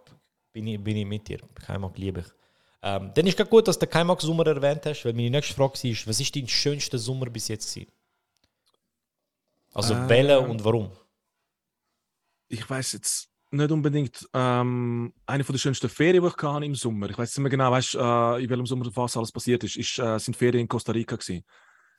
bin 0.53 0.67
ich, 0.67 0.83
bin 0.83 0.97
ich 0.97 1.07
mit 1.07 1.27
dir. 1.29 1.39
Kaimak 1.67 1.97
liebe 1.99 2.21
ich. 2.21 2.27
Ähm, 2.83 3.11
dann 3.15 3.27
ist 3.27 3.37
gerade 3.37 3.51
gut, 3.51 3.67
dass 3.67 3.77
du 3.79 3.87
den 3.87 3.91
Kaimak-Sommer 3.93 4.47
erwähnt 4.47 4.87
hast, 4.87 5.05
weil 5.05 5.13
meine 5.13 5.31
nächste 5.31 5.55
Frage 5.55 5.73
war, 5.75 6.07
was 6.07 6.21
ist 6.21 6.37
dein 6.37 6.47
schönster 6.47 6.99
Sommer 6.99 7.27
bis 7.27 7.49
jetzt 7.49 7.75
gewesen? 7.75 7.91
Also 9.75 9.95
Ähm. 9.95 10.51
und 10.51 10.65
warum? 10.65 10.91
Ich 12.49 12.69
weiß 12.69 12.93
jetzt 12.93 13.28
nicht 13.51 13.71
unbedingt 13.71 14.29
ähm, 14.35 15.13
eine 15.27 15.45
von 15.45 15.55
der 15.55 15.59
schönsten 15.61 15.89
Ferien, 15.89 16.23
die 16.23 16.29
ich 16.29 16.43
hatte 16.43 16.65
im 16.65 16.75
Sommer. 16.75 17.09
Ich 17.11 17.19
weiß 17.19 17.37
nicht 17.37 17.43
mehr 17.43 17.51
genau, 17.51 17.71
weißt, 17.71 17.95
äh, 17.95 18.43
in 18.45 18.51
welchem 18.51 18.67
Sommer 18.67 18.87
was 18.95 19.17
alles 19.17 19.33
passiert 19.33 19.65
ist. 19.65 19.77
ist 19.77 19.99
äh, 19.99 20.19
sind 20.19 20.37
Ferien 20.37 20.63
in 20.63 20.69
Costa 20.69 20.93
Rica 20.93 21.17
gewesen. 21.17 21.45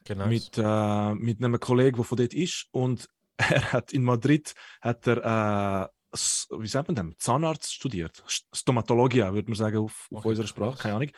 Genau. 0.05 0.27
mit, 0.27 0.57
äh, 0.57 1.13
mit 1.15 1.43
einem 1.43 1.59
Kollegen, 1.59 1.97
der 1.97 2.05
von 2.05 2.17
dort 2.17 2.33
ist. 2.33 2.67
Und 2.71 3.09
er 3.37 3.73
hat 3.73 3.93
in 3.93 4.03
Madrid 4.03 4.53
hat 4.81 5.07
er, 5.07 5.89
äh, 6.13 6.17
wie 6.57 6.67
sagt 6.67 6.87
man 6.87 6.95
dem, 6.95 7.15
Zahnarzt 7.17 7.73
studiert. 7.73 8.23
St- 8.27 8.45
Stomatologia, 8.53 9.33
würde 9.33 9.49
man 9.49 9.57
sagen, 9.57 9.77
auf, 9.77 10.07
auf 10.11 10.19
Okay, 10.19 10.29
unserer 10.29 10.47
Sprache, 10.47 10.77
keine 10.77 10.95
Ahnung. 10.95 11.09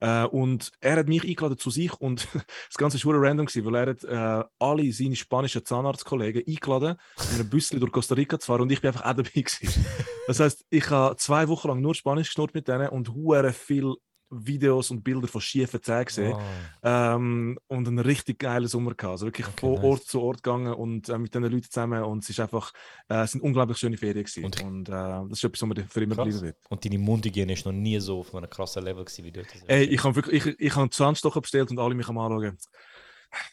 Äh, 0.00 0.24
und 0.24 0.72
er 0.80 0.96
hat 0.96 1.08
mich 1.08 1.24
eingeladen 1.24 1.58
zu 1.58 1.70
sich 1.70 1.92
und 1.94 2.28
das 2.68 2.76
Ganze 2.76 3.02
war 3.04 3.14
random, 3.16 3.46
gewesen, 3.46 3.64
weil 3.64 3.74
er 3.74 3.90
hat 3.90 4.04
äh, 4.04 4.48
alle 4.58 4.92
seine 4.92 5.16
spanischen 5.16 5.64
Zahnarztkollegen 5.64 6.42
eingeladen, 6.46 6.96
in 7.30 7.40
einem 7.40 7.48
Büsschen 7.48 7.80
durch 7.80 7.92
Costa 7.92 8.14
Rica 8.14 8.38
zu 8.38 8.46
fahren 8.46 8.62
und 8.62 8.72
ich 8.72 8.80
bin 8.80 8.88
einfach 8.88 9.04
auch 9.04 9.14
dabei 9.14 9.30
gewesen. 9.30 9.84
Das 10.26 10.40
heißt, 10.40 10.66
ich 10.70 10.90
habe 10.90 11.14
zwei 11.18 11.46
Wochen 11.46 11.68
lang 11.68 11.80
nur 11.80 11.94
Spanisch 11.94 12.30
geschnurrt 12.30 12.52
mit 12.52 12.66
denen 12.66 12.88
und 12.88 13.14
hure 13.14 13.52
viel 13.52 13.94
Videos 14.30 14.90
und 14.90 15.02
Bilder 15.04 15.28
von 15.28 15.40
schiefen 15.40 15.82
Zähnen 15.82 16.04
gesehen. 16.04 16.36
Ah, 16.82 17.14
Ähm, 17.14 17.58
und 17.68 17.86
einen 17.88 17.98
richtig 18.00 18.38
geilen 18.40 18.66
Sommer 18.68 18.94
gehabt. 18.94 19.12
Also 19.12 19.26
wirklich 19.26 19.46
Okay, 19.46 19.56
von 19.60 19.74
nice. 19.74 19.84
Ort 19.84 20.04
zu 20.04 20.20
Ort 20.22 20.42
gegangen 20.42 20.74
und 20.74 21.08
äh, 21.08 21.18
mit 21.18 21.32
diesen 21.34 21.44
Leuten 21.44 21.62
zusammen. 21.70 22.02
Und 22.02 22.24
es 22.24 22.30
ist 22.30 22.40
einfach, 22.40 22.72
äh, 23.08 23.22
es 23.22 23.32
sind 23.32 23.40
unglaublich 23.42 23.78
schöne 23.78 23.96
Ferien 23.96 24.24
gewesen. 24.24 24.44
Und- 24.44 24.62
Und, 24.62 24.88
äh, 24.88 24.92
das 24.92 25.38
ist 25.38 25.44
etwas, 25.44 25.62
was 25.62 25.68
mir 25.68 25.86
für 25.88 26.02
immer 26.02 26.14
krass. 26.16 26.24
bleiben 26.28 26.40
wird. 26.42 26.56
Und 26.68 26.84
deine 26.84 26.98
Mundhygiene 26.98 27.52
ist 27.52 27.64
noch 27.66 27.72
nie 27.72 27.98
so 28.00 28.20
auf 28.20 28.34
einem 28.34 28.50
krassen 28.50 28.82
Level 28.84 29.04
gewesen 29.04 29.24
wie 29.24 29.32
dort. 29.32 29.46
Ey, 29.66 29.84
ich 29.84 30.02
habe 30.04 30.16
wirklich, 30.16 30.44
ich, 30.46 30.60
ich 30.60 30.74
habe 30.76 30.90
Zahnstocher 30.90 31.40
bestellt 31.40 31.70
und 31.70 31.78
alle 31.78 31.94
mich 31.94 32.08
am 32.08 32.18
anschauen. 32.18 32.56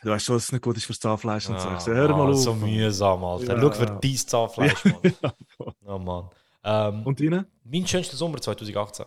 Du 0.01 0.09
weißt 0.09 0.25
schon, 0.25 0.35
dass 0.35 0.43
es 0.45 0.51
nicht 0.51 0.61
gut 0.63 0.77
ist 0.77 0.85
fürs 0.85 0.99
Zahnfleisch 0.99 1.49
und 1.49 1.59
so. 1.59 1.69
Ich 1.73 1.79
so, 1.81 1.91
hör 1.91 2.09
mal 2.09 2.27
ah, 2.27 2.31
auf. 2.31 2.37
So 2.37 2.53
Mann. 2.53 2.69
mühsam, 2.69 3.23
Alter. 3.23 3.55
Ja. 3.55 3.61
Schau 3.61 3.71
für 3.71 3.85
dein 3.85 4.15
Zahnfleisch, 4.15 4.85
Mann. 4.85 4.95
Ja, 5.21 5.33
voll. 5.57 5.73
Oh 5.85 5.97
Mann. 5.99 6.29
Ähm, 6.63 7.03
und 7.05 7.19
Ihnen? 7.19 7.45
mein 7.65 7.85
schönster 7.85 8.15
Sommer 8.15 8.39
2018. 8.39 9.05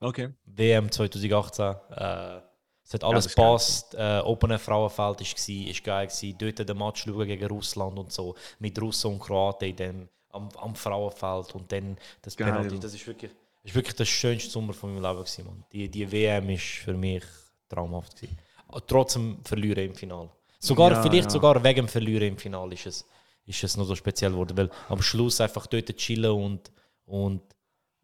Okay. 0.00 0.32
WM 0.44 0.90
2018. 0.90 1.64
Äh, 1.90 2.40
es 2.84 2.94
hat 2.94 3.02
alles 3.02 3.26
ist 3.26 3.34
gepasst. 3.34 3.94
Äh, 3.94 4.20
Open 4.20 4.56
Frauenfeld 4.58 4.98
war, 5.20 5.20
ist 5.20 5.84
geil. 5.84 6.06
Gewesen. 6.06 6.38
Dort 6.38 6.68
den 6.68 6.78
Match 6.78 7.04
schauen 7.04 7.26
gegen 7.26 7.46
Russland 7.46 7.98
und 7.98 8.12
so. 8.12 8.34
Mit 8.58 8.80
Russen 8.80 9.12
und 9.14 9.18
Kroaten 9.20 9.68
in 9.68 9.76
dem, 9.76 10.08
am, 10.30 10.48
am 10.56 10.74
Frauenfeld. 10.74 11.54
Und 11.54 11.70
dann 11.72 11.96
das 12.22 12.36
Geil. 12.36 12.52
Penalty. 12.52 12.78
Das 12.78 12.94
ist 12.94 13.06
wirklich, 13.06 13.32
Das 13.64 13.72
war 13.72 13.76
wirklich 13.76 13.96
der 13.96 14.04
schönste 14.04 14.50
Sommer 14.50 14.72
von 14.72 14.94
meinem 14.94 15.02
Leben. 15.02 15.18
Gewesen, 15.24 15.46
Mann. 15.46 15.64
Die, 15.72 15.88
die 15.88 16.10
WM 16.12 16.48
ist 16.50 16.62
für 16.64 16.94
mich 16.94 17.24
traumhaft. 17.68 18.16
Gewesen. 18.16 18.38
Ah, 18.68 18.80
Trotzdem 18.86 19.38
verlieren 19.44 19.86
im 19.86 19.94
Finale. 19.94 20.30
Sogar, 20.58 20.92
Ja, 20.92 21.02
vielleicht 21.02 21.24
ja. 21.24 21.30
sogar 21.30 21.62
wegen 21.62 21.86
dem 21.86 21.88
Verlieren 21.88 22.28
im 22.28 22.38
Finale 22.38 22.74
ist 22.74 22.86
es, 22.86 23.06
ist 23.46 23.64
es 23.64 23.76
noch 23.76 23.84
so 23.84 23.94
speziell 23.96 24.30
geworden. 24.30 24.56
Weil 24.56 24.70
am 24.88 25.02
Schluss 25.02 25.40
einfach 25.40 25.66
dort 25.66 25.96
chillen 25.96 26.30
und, 26.30 26.70
und, 27.04 27.42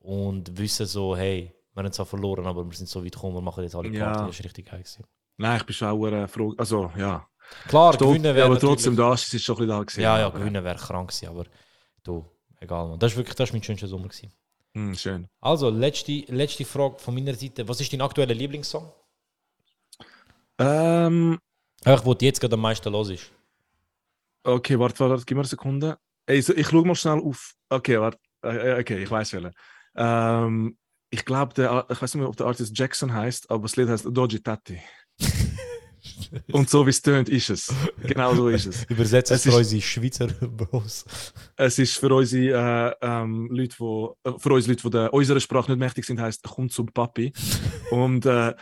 und 0.01 0.59
wissen 0.59 0.86
so, 0.86 1.16
hey, 1.16 1.53
wir 1.74 1.82
haben 1.82 1.92
zwar 1.92 2.06
verloren, 2.06 2.46
aber 2.46 2.64
wir 2.68 2.76
sind 2.76 2.88
so 2.88 3.04
weit 3.04 3.12
gekommen, 3.12 3.34
wir 3.34 3.40
machen 3.40 3.62
jetzt 3.64 3.74
alle 3.74 3.88
Party. 3.90 3.98
Ja. 3.98 4.26
Das 4.26 4.38
ist 4.38 4.44
richtig 4.44 4.66
geil. 4.70 4.80
Gewesen. 4.80 5.04
Nein, 5.38 5.56
ich 5.58 5.64
bin 5.66 5.74
schon 5.74 5.88
auch 5.88 6.06
äh, 6.06 6.28
froh. 6.28 6.54
Also, 6.58 6.90
ja. 6.96 7.26
Klar, 7.68 7.92
Stolz, 7.94 8.10
gewinnen 8.10 8.34
wäre 8.34 8.46
aber 8.46 8.58
trotzdem, 8.58 8.94
natürlich- 8.94 9.28
da 9.30 9.36
ist 9.36 9.44
schon 9.44 9.54
ein 9.54 9.58
bisschen 9.58 9.68
da 9.68 9.80
gewesen. 9.82 10.00
Ja, 10.00 10.18
ja, 10.18 10.28
gewinnen 10.28 10.64
wäre 10.64 10.76
krank 10.78 11.08
gewesen, 11.08 11.28
aber 11.28 11.44
du, 12.04 12.24
egal. 12.60 12.88
Man. 12.88 12.98
Das 12.98 13.12
ist 13.12 13.16
wirklich 13.18 13.34
das 13.34 13.48
ist 13.48 13.52
mein 13.52 13.62
schönster 13.62 13.88
Sommer. 13.88 14.08
Gewesen. 14.08 14.32
Hm, 14.74 14.94
schön. 14.94 15.28
Also, 15.40 15.68
letzte, 15.70 16.12
letzte 16.28 16.64
Frage 16.64 16.98
von 16.98 17.14
meiner 17.14 17.34
Seite. 17.34 17.66
Was 17.68 17.80
ist 17.80 17.92
dein 17.92 18.00
aktueller 18.00 18.34
Lieblingssong? 18.34 18.90
Ähm, 20.58 21.38
Einfach, 21.84 22.04
wo 22.06 22.14
du 22.14 22.24
jetzt 22.24 22.40
gerade 22.40 22.54
am 22.54 22.60
meisten 22.60 22.90
los 22.92 23.10
ist. 23.10 23.30
okay, 24.44 24.78
warte, 24.78 25.00
warte, 25.08 25.24
gib 25.26 25.36
mir 25.36 25.42
eine 25.42 25.48
Sekunde. 25.48 25.98
Ey, 26.26 26.40
so, 26.40 26.54
ich 26.54 26.68
schaue 26.68 26.84
mal 26.86 26.94
schnell 26.94 27.20
auf. 27.20 27.54
Okay, 27.68 27.98
warte. 28.00 28.18
Äh, 28.42 28.80
okay, 28.80 29.02
ich 29.02 29.10
weiß 29.10 29.32
welchen. 29.32 29.52
Ähm, 29.96 30.76
ich 31.12 31.26
glaube, 31.26 31.52
der, 31.52 31.86
ich 31.90 32.00
weiß 32.00 32.14
nicht 32.14 32.20
mehr, 32.20 32.28
ob 32.28 32.36
der 32.36 32.46
Artist 32.46 32.76
Jackson 32.76 33.12
heißt, 33.12 33.50
aber 33.50 33.62
das 33.62 33.76
Lied 33.76 33.88
heißt 33.88 34.06
Doji 34.10 34.40
Tati. 34.40 34.78
Und 36.50 36.70
so 36.70 36.86
wie 36.86 36.90
es 36.90 37.02
tönt, 37.02 37.28
ist 37.28 37.50
es. 37.50 37.72
Genau 38.02 38.34
so 38.34 38.48
ist 38.48 38.66
es. 38.66 38.84
Übersetzt 38.84 39.30
Es 39.30 39.42
für 39.42 39.54
unsere 39.54 39.82
Schweizer 39.82 40.26
Bros. 40.26 41.04
Es 41.54 41.78
ist 41.78 41.98
für 41.98 42.12
unsere 42.12 42.96
äh, 43.02 43.06
ähm, 43.06 43.48
Leute, 43.52 43.74
wo, 43.78 44.16
äh, 44.24 44.32
für 44.38 44.54
uns 44.54 44.66
Leute, 44.66 44.90
die 44.90 45.08
unserer 45.14 45.38
Sprache 45.38 45.70
nicht 45.70 45.78
mächtig 45.78 46.06
sind, 46.06 46.18
heißt 46.18 46.42
kommt 46.44 46.72
zum 46.72 46.86
Papi. 46.86 47.32
Und 47.90 48.24
äh, 48.24 48.54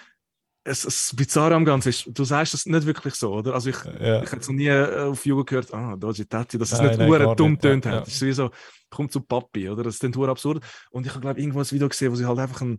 es, 0.64 0.84
es 0.84 1.14
Bizarre 1.16 1.54
am 1.54 1.64
Ganzen 1.64 1.88
ist, 1.88 2.06
du 2.06 2.24
sagst 2.24 2.54
es 2.54 2.66
nicht 2.66 2.86
wirklich 2.86 3.14
so, 3.14 3.32
oder? 3.32 3.54
Also 3.54 3.70
ich, 3.70 3.76
Ja. 4.00 4.22
ich 4.22 4.30
hätte 4.30 4.46
noch 4.52 4.56
nie 4.58 4.66
äh, 4.66 5.00
auf 5.04 5.24
Jugend 5.24 5.48
gehört, 5.48 5.72
ah, 5.72 5.96
Doji 5.96 6.26
Tati, 6.26 6.58
dass 6.58 6.72
es 6.72 6.78
Nein, 6.80 6.98
nicht 6.98 7.18
gar 7.18 7.34
dumm 7.34 7.58
tönt 7.58 7.84
ja. 7.86 7.92
hat. 7.92 8.08
Es 8.08 8.14
ist 8.14 8.22
wie 8.22 8.32
so, 8.32 8.50
kommt 8.90 9.12
zum 9.12 9.26
Papi, 9.26 9.68
oder? 9.70 9.82
Das 9.84 9.94
ist 9.94 10.02
dann 10.02 10.28
absurd. 10.28 10.62
Und 10.90 11.06
ich 11.06 11.12
habe, 11.12 11.20
glaube 11.20 11.40
irgendwo 11.40 11.61
ein 11.61 11.70
Video 11.70 11.88
gesehen, 11.88 12.12
wo 12.12 12.16
sie 12.16 12.26
halt 12.26 12.38
einfach 12.38 12.61
einen, 12.61 12.78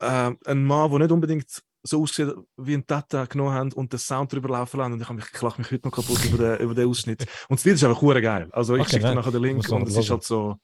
äh, 0.00 0.30
einen 0.44 0.64
Mann, 0.64 0.90
der 0.90 1.00
nicht 1.00 1.12
unbedingt 1.12 1.46
so 1.82 2.02
aussieht 2.02 2.32
wie 2.56 2.74
ein 2.74 2.86
Tata 2.86 3.24
genommen 3.24 3.52
haben 3.52 3.72
und 3.72 3.92
den 3.92 3.98
Sound 3.98 4.32
drüber 4.32 4.50
laufen 4.50 4.78
lassen 4.78 4.92
und 4.94 5.00
ich, 5.00 5.10
mich, 5.10 5.24
ich 5.32 5.42
lache 5.42 5.60
mich 5.60 5.70
heute 5.70 5.88
noch 5.88 5.94
kaputt 5.94 6.24
über 6.24 6.38
den, 6.38 6.64
über 6.64 6.74
den 6.74 6.88
Ausschnitt. 6.88 7.22
Und 7.48 7.58
das 7.58 7.64
Lied 7.64 7.74
ist 7.74 7.84
einfach 7.84 8.20
geil. 8.20 8.48
Also 8.52 8.74
ich 8.74 8.82
Okay, 8.82 8.90
schicke 8.90 9.08
dir 9.08 9.14
nachher 9.14 9.32
den 9.32 9.42
Link 9.42 9.68
und 9.68 9.88
es 9.88 9.96
ist 9.96 10.10
halt 10.10 10.24
so, 10.24 10.56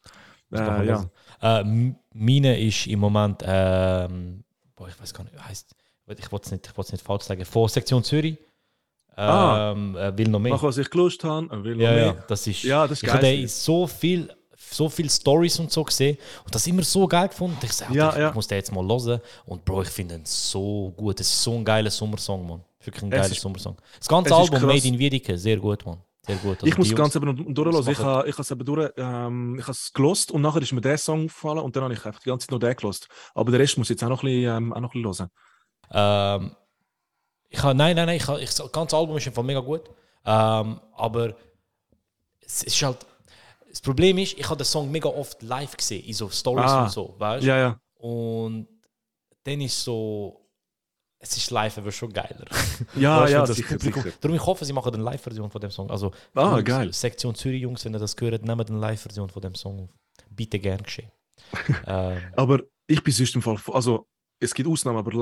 äh, 0.52 0.86
ja. 0.86 1.04
Äh, 1.40 1.94
meine 2.12 2.60
ist 2.60 2.86
im 2.86 2.98
Moment, 3.00 3.42
ähm, 3.44 4.44
boah, 4.76 4.88
ich 4.88 5.00
weiß 5.00 5.14
gar 5.14 5.24
nicht, 5.24 5.36
heißt, 5.42 5.74
ich 6.06 6.30
wollte 6.32 6.46
es 6.46 6.52
nicht, 6.52 6.68
ich 6.76 6.92
nicht 6.92 7.04
falsch 7.04 7.24
sagen, 7.24 7.44
von 7.44 7.68
Sektion 7.68 8.02
Zürich. 8.04 8.36
Ah. 9.16 9.70
Ähm, 9.72 9.96
äh, 9.96 10.16
will 10.18 10.28
noch 10.28 10.40
mehr. 10.40 10.52
Mach, 10.54 10.62
was 10.62 10.76
ich 10.76 10.90
gelust 10.90 11.22
habe, 11.22 11.46
er 11.50 11.62
will 11.62 11.76
noch 11.76 11.82
Ja, 11.82 11.92
ja, 11.96 12.12
mehr. 12.12 12.24
das 12.26 12.46
ist. 12.46 12.62
Ja, 12.64 12.86
das 12.86 12.98
ist 12.98 13.04
ich 13.04 13.12
habe 13.12 13.46
so 13.48 13.86
viel, 13.86 14.28
so 14.56 14.88
viel 14.88 15.08
Stories 15.08 15.58
und 15.60 15.70
so 15.70 15.84
gesehen 15.84 16.18
und 16.44 16.52
das 16.54 16.66
immer 16.66 16.82
so 16.82 17.06
geil 17.06 17.28
gefunden. 17.28 17.56
Ich 17.62 17.72
sage, 17.72 17.94
Ja, 17.94 18.10
ich, 18.10 18.16
ja. 18.18 18.28
ich 18.30 18.34
muss 18.34 18.48
den 18.48 18.56
jetzt 18.58 18.72
mal 18.72 18.84
hören. 18.84 19.20
Und 19.46 19.64
Bro, 19.64 19.82
ich 19.82 19.88
finde 19.88 20.16
ihn 20.16 20.22
so 20.24 20.92
gut. 20.96 21.20
Es 21.20 21.28
ist 21.30 21.42
so 21.42 21.54
ein 21.54 21.64
geiler 21.64 21.90
Sommersong, 21.90 22.44
man. 22.46 22.64
Wirklich 22.82 23.04
ein 23.04 23.10
geiler 23.10 23.26
ist- 23.30 23.40
Sommersong. 23.40 23.76
Das 23.98 24.08
ganze 24.08 24.34
Album. 24.34 24.60
Made 24.66 24.88
in 24.88 24.98
Wiedeke, 24.98 25.38
sehr 25.38 25.58
gut, 25.58 25.86
man. 25.86 25.98
Sehr 26.26 26.36
gut. 26.36 26.54
Also 26.54 26.66
ich 26.66 26.76
muss 26.76 26.88
das 26.88 26.96
Ganze 26.96 27.18
eben 27.18 27.54
durchlassen. 27.54 27.92
Ich 27.92 27.98
habe 27.98 28.28
es 28.28 28.50
eben 28.50 28.64
durch, 28.64 28.90
ähm, 28.96 29.56
ich 29.58 29.62
habe 29.62 29.72
es 29.72 29.92
gelost 29.92 30.32
und 30.32 30.40
nachher 30.42 30.60
ist 30.62 30.72
mir 30.72 30.80
der 30.80 30.98
Song 30.98 31.26
aufgefallen 31.26 31.58
und 31.60 31.76
dann 31.76 31.84
habe 31.84 31.94
ich 31.94 32.04
einfach 32.04 32.20
die 32.20 32.30
ganze 32.30 32.46
Zeit 32.46 32.50
nur 32.50 32.60
den 32.60 32.74
gelost. 32.74 33.06
Aber 33.34 33.52
den 33.52 33.60
Rest 33.60 33.78
muss 33.78 33.86
ich 33.86 33.90
jetzt 33.90 34.02
auch 34.02 34.08
noch 34.08 34.22
ein 34.24 34.26
bisschen, 34.26 34.56
ähm, 34.56 34.72
auch 34.72 34.80
noch 34.80 34.92
ein 34.94 35.02
bisschen 35.02 35.18
hören. 35.26 35.30
Ähm, 35.90 36.54
ich 37.48 37.62
habe, 37.62 37.74
nein, 37.74 37.94
nein, 37.96 38.06
nein, 38.06 38.16
ich 38.16 38.28
ich, 38.28 38.54
das 38.54 38.72
ganze 38.72 38.96
Album 38.96 39.16
ist 39.16 39.26
einfach 39.26 39.42
mega 39.42 39.60
gut. 39.60 39.82
Ähm, 40.24 40.80
aber 40.96 41.34
es 42.40 42.62
ist 42.62 42.82
halt. 42.82 42.98
Das 43.68 43.80
Problem 43.80 44.18
ist, 44.18 44.38
ich 44.38 44.44
habe 44.48 44.56
den 44.56 44.64
Song 44.64 44.90
mega 44.90 45.08
oft 45.08 45.42
live 45.42 45.76
gesehen, 45.76 46.04
in 46.04 46.14
so 46.14 46.28
Stories 46.30 46.70
Ah. 46.70 46.84
und 46.84 46.90
so, 46.92 47.14
weißt 47.18 47.42
du? 47.42 47.48
Ja, 47.48 47.56
ja. 47.58 47.80
Und 47.94 48.68
dann 49.44 49.60
ist 49.60 49.82
so. 49.82 50.40
Es 51.18 51.36
ist 51.38 51.50
live 51.50 51.78
aber 51.78 51.90
schon 51.90 52.12
geiler. 52.12 52.44
Ja, 52.96 53.22
Weißt 53.22 53.32
ja, 53.32 53.46
das 53.46 53.56
sicher, 53.56 53.76
Publikum- 53.76 54.02
sicher. 54.02 54.16
Darum 54.20 54.36
ich 54.36 54.44
hoffe, 54.44 54.64
sie 54.66 54.74
machen 54.74 54.92
eine 54.94 55.02
Live-Version 55.02 55.50
von 55.50 55.60
dem 55.60 55.70
Song. 55.70 55.90
Also, 55.90 56.12
Ah, 56.34 56.50
Jungs, 56.56 56.64
geil. 56.64 56.92
Sektion 56.92 57.34
Zürich, 57.34 57.62
Jungs, 57.62 57.82
wenn 57.84 57.94
ihr 57.94 57.98
das 57.98 58.14
gehört, 58.14 58.44
nehmt 58.44 58.68
eine 58.70 58.78
Live-Version 58.78 59.30
von 59.30 59.40
dem 59.40 59.54
Song 59.54 59.80
auf. 59.84 59.90
Bitte 60.28 60.58
gern 60.58 60.82
geschehen. 60.82 61.10
ähm, 61.86 62.20
Aber 62.36 62.60
ich 62.86 63.02
bin 63.02 63.12
sonst 63.14 63.34
im 63.34 63.40
Fall, 63.42 63.56
also 63.72 64.06
es 64.38 64.52
gibt 64.52 64.68
Ausnahmen, 64.68 64.98
aber 64.98 65.12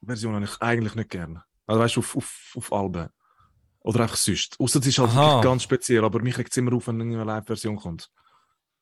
Live-Versionen 0.00 0.36
habe 0.36 0.44
ich 0.46 0.60
eigentlich 0.62 0.94
nicht 0.94 1.10
gerne. 1.10 1.42
Also 1.66 1.80
weißt 1.80 1.96
du, 1.96 2.00
auf, 2.00 2.16
auf, 2.16 2.54
auf 2.56 2.72
Alben. 2.72 3.08
Oder 3.82 4.00
einfach 4.00 4.16
sonst. 4.16 4.56
Außer 4.58 4.80
es 4.80 4.86
ist 4.86 4.98
halt 4.98 5.10
Aha. 5.10 5.26
wirklich 5.26 5.44
ganz 5.44 5.62
speziell, 5.62 6.04
aber 6.04 6.20
mich 6.20 6.36
regt 6.36 6.50
es 6.52 6.56
immer 6.56 6.74
auf, 6.74 6.86
wenn 6.88 7.00
eine 7.00 7.24
Live-Version 7.24 7.76
kommt. 7.76 8.10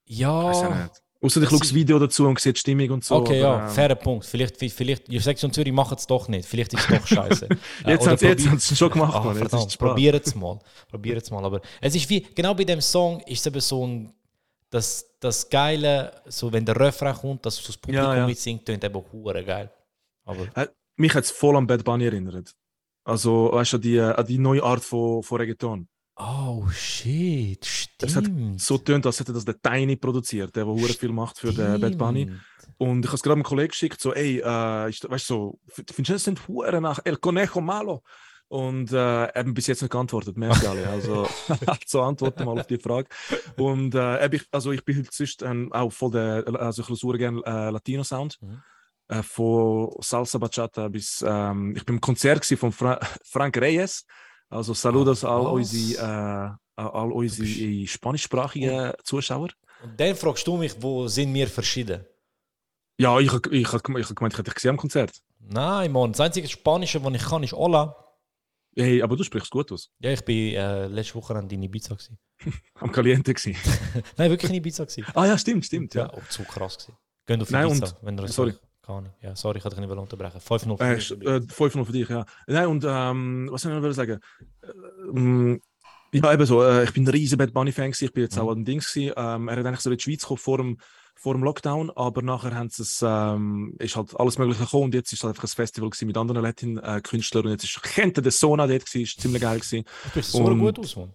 ja. 0.07 0.45
Weiß 0.45 0.57
auch 0.65 0.75
nicht. 0.75 1.03
Außer 1.21 1.43
ich 1.43 1.49
schaue 1.49 1.59
das 1.59 1.75
Video 1.75 1.99
dazu 1.99 2.29
und 2.29 2.39
sehe 2.39 2.53
die 2.53 2.61
Stimmung 2.61 2.91
und 2.91 3.05
so. 3.05 3.17
Okay, 3.17 3.43
aber, 3.43 3.59
ja, 3.59 3.67
ähm, 3.69 3.75
fairer 3.75 3.95
Punkt. 3.97 4.25
Vielleicht, 4.25 4.57
vielleicht, 4.57 5.09
die 5.09 5.19
Sektion 5.19 5.53
Zürich 5.53 5.73
macht 5.73 5.99
es 5.99 6.07
doch 6.07 6.29
nicht. 6.29 6.49
Vielleicht 6.49 6.75
ist 6.75 6.89
es 6.89 6.97
doch 7.01 7.07
scheiße. 7.09 7.49
Äh, 7.85 7.91
Jetzt 7.91 8.03
oder 8.07 8.13
haben 8.13 8.39
sie 8.39 8.73
es 8.75 8.79
schon 8.79 8.91
gemacht, 8.91 9.25
ist 9.33 9.39
verdammt, 9.39 9.79
probiert 9.79 10.25
es 10.25 10.35
mal. 10.37 10.61
Probiert 10.89 11.21
es 11.25 11.31
mal. 11.33 11.45
Aber 11.45 11.61
es 11.81 11.97
ist 11.97 12.09
wie, 12.09 12.21
genau 12.21 12.55
bei 12.55 12.63
dem 12.63 12.81
Song 12.81 13.19
ist 13.23 13.41
es 13.41 13.47
eben 13.47 13.61
so 13.61 13.85
ein, 13.85 14.13
das, 14.71 15.11
das 15.19 15.51
Geile, 15.51 16.23
so 16.27 16.53
wenn 16.53 16.65
der 16.65 16.79
Refrain 16.79 17.15
kommt, 17.17 17.45
dass 17.45 17.57
so 17.57 17.67
das 17.67 17.77
Publikum 17.79 18.05
Ja, 18.11 18.17
ja. 18.19 18.27
mitsingt, 18.27 18.65
tönt 18.65 18.85
eben 18.85 19.03
hure 19.13 19.45
geil. 19.45 19.73
Aber 20.25 20.47
Äh, 20.55 20.69
Mich 20.99 21.15
hat 21.15 21.25
es 21.25 21.31
voll 21.31 21.57
an 21.57 21.67
Bad 21.67 21.85
Bunny 21.85 22.05
erinnert. 22.07 22.55
Also, 23.05 23.51
weißt 23.53 23.73
du, 23.73 23.77
an 23.77 23.81
die, 23.83 24.01
an 24.01 24.27
die 24.27 24.39
neue 24.39 24.63
Art 24.63 24.85
von, 24.85 25.23
von 25.23 25.41
Reggaeton. 25.41 25.89
oh 26.17 26.67
shit, 26.71 27.89
Das 27.99 28.17
hat 28.17 28.25
stimmt. 28.25 28.61
so 28.61 28.77
tönt, 28.79 29.07
als 29.07 29.21
hätte 29.21 29.33
das 29.33 29.45
der 29.45 29.61
Tiny 29.63 29.97
produziert, 29.97 30.55
der, 30.57 30.65
der 30.65 30.75
hure 30.75 30.93
viel 30.93 31.13
macht 31.13 31.39
für 31.39 31.53
den 31.53 31.81
Bad 31.81 31.97
Bunny. 31.97 32.25
Stimmt. 32.25 32.41
Und 32.79 33.01
ich 33.05 33.07
habe 33.09 33.17
es 33.17 33.23
gerade 33.23 33.35
einem 33.35 33.45
Kollegen 33.45 33.69
geschickt, 33.71 34.01
so, 34.01 34.13
ey, 34.13 34.41
äh, 34.41 34.45
weißt 34.45 35.05
du, 35.05 35.35
so, 35.35 35.61
findest 35.69 35.99
du 36.09 36.13
das 36.13 36.25
sind 36.25 36.47
Huren 36.49 36.83
nach 36.83 37.01
El 37.05 37.17
Conejo 37.17 37.61
Malo? 37.61 38.03
Und 38.49 38.93
äh, 38.93 38.97
er 39.27 39.45
hat 39.45 39.55
bis 39.55 39.67
jetzt 39.67 39.83
nicht 39.83 39.91
geantwortet, 39.91 40.37
merke 40.37 40.59
ich 40.63 40.69
alle. 40.69 40.89
Also, 40.89 41.29
so 41.87 42.03
antworten 42.03 42.45
mal 42.45 42.59
auf 42.59 42.67
die 42.67 42.79
Frage. 42.79 43.09
Und 43.57 43.95
äh, 43.95 44.35
ich, 44.35 44.47
also 44.51 44.73
ich 44.73 44.85
bin 44.85 44.97
halt 44.97 45.13
sonst 45.13 45.43
ähm, 45.43 45.73
auch 45.73 45.93
voll 45.93 46.11
der, 46.11 46.45
also 46.61 46.83
ich 46.83 47.03
höre 47.03 47.19
gerne 47.19 47.43
äh, 47.45 47.71
Latino-Sound. 47.71 48.39
Mhm. 48.41 48.63
Äh, 49.09 49.23
von 49.23 49.91
Salsa 50.01 50.39
Bachata 50.39 50.89
bis, 50.89 51.25
ähm, 51.27 51.75
ich 51.77 51.85
bin 51.87 51.97
im 51.97 52.01
Konzert 52.01 52.45
von 52.45 52.73
Fra 52.73 53.01
Frank 53.25 53.57
Reyes. 53.57 54.05
Also 54.51 54.75
Saludos 54.75 55.25
Ah, 55.25 55.37
all 55.37 55.45
was? 55.47 55.53
unsere, 55.73 56.59
äh, 56.77 56.81
all 56.83 57.13
unsere 57.13 57.87
spanischsprachigen 57.87 58.93
Zuschauer. 59.05 59.49
Und 59.83 59.99
dann 59.99 60.15
fragst 60.17 60.47
du 60.47 60.57
mich, 60.57 60.75
wo 60.83 61.07
sind 61.09 61.33
wir 61.35 61.49
verschieden? 61.49 62.05
Ja, 62.99 63.19
ich 63.21 63.33
habe 63.33 63.49
ich, 63.51 63.63
ich, 63.63 63.73
hab 63.73 63.85
gemeint, 63.85 64.05
ich 64.05 64.11
hätte 64.39 64.43
dich 64.45 64.55
gesehen 64.55 64.71
am 64.71 64.77
Konzert. 64.77 65.13
Nein, 65.41 65.93
Mann, 65.93 66.13
das 66.13 66.21
einzige 66.21 66.49
Spanische, 66.49 67.03
was 67.05 67.15
ich 67.15 67.23
kann, 67.25 67.43
ist 67.45 67.53
Hola. 67.53 67.95
Hey, 68.77 69.03
aber 69.03 69.17
du 69.17 69.25
sprichst 69.25 69.51
gut 69.51 69.71
aus. 69.73 69.91
Ja, 70.01 70.11
ich 70.11 70.25
bin 70.25 70.55
äh, 70.55 70.87
letzte 70.89 71.15
Woche 71.15 71.33
in 71.51 71.63
Ibiza. 71.63 71.95
Gewesen. 71.95 72.19
Am 72.75 72.93
Caliente. 72.93 73.33
Nein, 74.17 74.31
wirklich 74.31 74.51
in 74.51 74.57
Ibiza. 74.57 74.87
Ah 75.15 75.27
ja, 75.27 75.39
stimmt, 75.39 75.65
stimmt. 75.65 75.95
Ja, 75.95 76.07
Ja. 76.07 76.13
oh, 76.15 76.21
zu 76.29 76.43
krass 76.45 76.77
gewesen. 76.79 76.97
Geht 77.27 77.43
auf 77.43 77.51
Nein, 77.51 77.69
Ibiza, 77.69 77.87
und- 77.87 77.97
wenn 78.03 78.19
ihr 78.19 78.29
sorry. 78.29 78.55
Keine 78.89 78.99
Ahnung. 79.01 79.13
Ja, 79.21 79.37
sorry, 79.37 79.59
ich 79.59 79.65
hatte 79.65 79.77
dich 79.77 79.87
nicht 79.87 79.99
unterbrechen. 79.99 80.41
5-0 80.41 80.79
für 80.79 80.85
Äh, 80.85 80.97
st- 80.97 81.13
übrigens. 81.17 81.51
äh, 81.51 81.55
5 81.55 81.87
für 81.87 81.93
dich, 81.93 82.09
ja. 82.09 82.25
Nein, 82.47 82.67
und 82.69 82.85
ähm, 82.89 83.49
was 83.53 83.61
soll 83.61 83.77
ich 83.77 83.83
noch 83.83 83.93
sagen? 83.93 84.19
Ähm, 85.15 85.61
ja, 86.13 86.33
eben 86.33 86.47
so, 86.47 86.63
äh, 86.65 86.85
ich 86.85 86.93
bin 86.95 87.05
ein 87.05 87.09
riesen 87.09 87.37
Bad 87.37 87.53
Bunny-Fan, 87.53 87.91
gewesen. 87.91 88.05
ich 88.07 88.13
bin 88.15 88.23
jetzt 88.25 88.37
Mhm. 88.37 88.43
auch 88.43 88.51
an 88.51 88.57
den 88.61 88.65
Dings. 88.65 88.91
gewesen. 88.93 89.13
Ähm, 89.15 89.49
er 89.49 89.57
hat 89.59 89.67
eigentlich 89.67 89.81
so 89.81 89.91
in 89.91 89.99
die 89.99 90.03
Schweiz 90.03 90.23
gekommen 90.23 90.39
vor 90.39 90.57
dem, 90.57 90.79
vor 91.17 91.35
dem 91.35 91.43
Lockdown, 91.45 91.91
aber 91.91 92.23
nachher 92.23 92.55
haben 92.55 92.71
sie 92.71 92.83
es, 92.83 93.05
ähm, 93.07 93.75
ist 93.79 93.95
halt 93.97 94.19
alles 94.19 94.39
Mögliche 94.39 94.65
gekommen 94.65 94.85
und 94.85 94.95
jetzt 94.95 95.13
ist 95.13 95.23
halt 95.23 95.33
einfach 95.33 95.45
ein 95.45 95.49
Festival 95.49 95.91
gewesen 95.91 96.07
mit 96.07 96.17
anderen 96.17 96.43
Latin-Künstlern 96.43 97.45
und 97.45 97.51
jetzt 97.53 97.65
ist 97.65 97.83
Kente 97.83 98.23
der 98.23 98.33
Sona 98.33 98.67
dort 98.67 98.87
gewesen, 98.87 99.03
ist 99.03 99.21
ziemlich 99.21 99.43
geil 99.43 99.59
gewesen. 99.59 99.85
Du 100.05 100.11
bist 100.15 100.33
so 100.33 100.45
gut 100.57 100.79
aus, 100.79 100.97
Mann. 100.97 101.13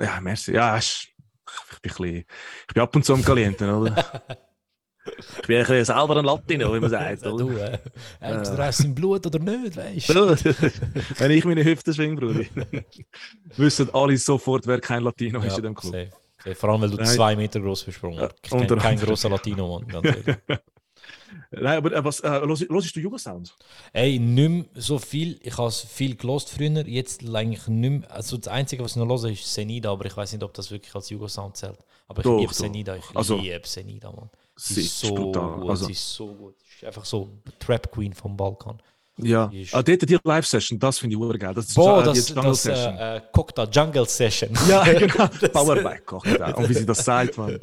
Ja, 0.00 0.20
merci. 0.22 0.52
Ja, 0.54 0.78
ist, 0.78 1.08
ich 1.08 1.80
bin 1.82 1.90
ein 1.90 1.96
bisschen, 1.96 2.24
ich 2.68 2.74
bin 2.74 2.82
ab 2.82 2.96
und 2.96 3.04
zu 3.04 3.12
am 3.12 3.22
Caliente, 3.22 3.70
oder? 3.76 4.22
ich 5.06 5.46
bin 5.46 5.56
ein 5.56 5.62
bisschen 5.66 5.84
selber 5.86 6.16
ein 6.18 6.24
Latino, 6.24 6.74
wie 6.74 6.80
man 6.80 6.90
sagt. 6.90 7.22
Ja, 7.22 7.30
oder? 7.30 7.44
du, 7.44 7.50
äh, 7.56 7.78
entweder 8.20 8.64
hast 8.66 8.80
du 8.80 8.84
im 8.84 8.94
Blut 8.94 9.26
oder 9.26 9.38
nicht, 9.38 9.76
weißt 9.76 10.08
du? 10.10 10.36
Wenn 11.18 11.30
ich 11.30 11.44
meine 11.44 11.64
Hüfte 11.64 11.94
schwinge, 11.94 12.16
Bruder, 12.16 12.44
wissen 13.56 13.88
alle 13.94 14.16
sofort, 14.18 14.66
wer 14.66 14.80
kein 14.80 15.02
Latino 15.02 15.40
ist 15.40 15.56
in 15.56 15.64
dem 15.64 15.74
Club. 15.74 15.92
safe. 15.92 16.10
Safe. 16.44 16.54
Vor 16.54 16.70
allem, 16.70 16.82
weil 16.82 16.90
du 16.90 16.96
Nein. 16.96 17.06
zwei 17.06 17.36
Meter 17.36 17.60
groß 17.60 17.84
bist. 17.84 18.00
Ja, 18.02 18.28
Ich 18.42 18.52
unter 18.52 18.76
kein 18.76 18.98
grosser 18.98 19.28
Latino, 19.30 19.78
Mann. 19.78 19.88
Ganz 19.88 20.06
ehrlich. 20.16 20.36
Nein, 21.52 21.76
aber 21.78 21.92
äh, 21.92 22.04
was, 22.04 22.20
äh, 22.20 22.38
los, 22.40 22.64
hörst 22.68 22.96
du 22.96 23.00
Jugosound? 23.00 23.54
Ey, 23.92 24.18
nicht 24.18 24.48
mehr 24.50 24.64
so 24.74 24.98
viel. 24.98 25.38
Ich 25.42 25.56
habe 25.56 25.68
es 25.68 25.80
viel 25.80 26.16
gelost 26.16 26.50
früher. 26.50 26.86
Jetzt 26.86 27.22
eigentlich 27.34 27.66
nicht 27.68 27.90
mehr. 27.90 28.10
Also 28.10 28.36
das 28.36 28.48
Einzige, 28.48 28.82
was 28.84 28.92
ich 28.92 28.96
noch 28.96 29.08
höre, 29.08 29.30
ist 29.30 29.52
Senida, 29.52 29.90
aber 29.92 30.06
ich 30.06 30.16
weiß 30.16 30.32
nicht, 30.32 30.42
ob 30.42 30.52
das 30.54 30.70
wirklich 30.70 30.94
als 30.94 31.10
Jugosound 31.10 31.56
zählt. 31.56 31.78
Aber 32.08 32.20
ich 32.24 32.40
liebe. 32.40 32.54
Senida. 32.54 32.96
Ich 32.96 33.04
Also- 33.14 33.36
liebe 33.36 33.66
Senida, 33.66 34.10
Mann. 34.10 34.30
Sie 34.62 34.80
ist 34.82 34.98
so 35.00 35.14
brutal. 35.14 35.60
gut. 35.60 35.70
Also- 35.70 35.86
Sie 35.86 35.92
ist 35.92 36.14
so 36.14 36.26
gut. 36.34 36.54
Sie 36.60 36.76
ist 36.76 36.84
einfach 36.84 37.04
so 37.04 37.28
die 37.46 37.52
Trap 37.64 37.90
Queen 37.92 38.12
vom 38.12 38.36
Balkan. 38.36 38.80
Ja, 39.22 39.48
Die 39.48 39.68
ah, 39.72 39.82
dort 39.82 40.08
die 40.08 40.18
Live-Session, 40.24 40.78
das 40.78 40.98
finde 40.98 41.14
ich 41.14 41.20
urgeil. 41.20 41.52
Das 41.52 41.66
ist 41.66 41.74
Boah, 41.74 42.00
äh, 42.00 42.04
das, 42.04 42.14
die 42.26 42.32
das, 42.32 42.42
Jungle-Session. 42.42 42.94
äh, 42.96 43.16
äh, 43.16 43.20
Kokta 43.32 43.64
Jungle 43.64 44.06
Session. 44.08 44.50
ja, 44.68 44.82
genau. 44.94 45.28
Powerback 45.52 46.06
Cocktail. 46.06 46.54
Und 46.54 46.68
wie 46.70 46.74
sie 46.74 46.86
das 46.86 47.04
sagt, 47.04 47.36
man. 47.36 47.58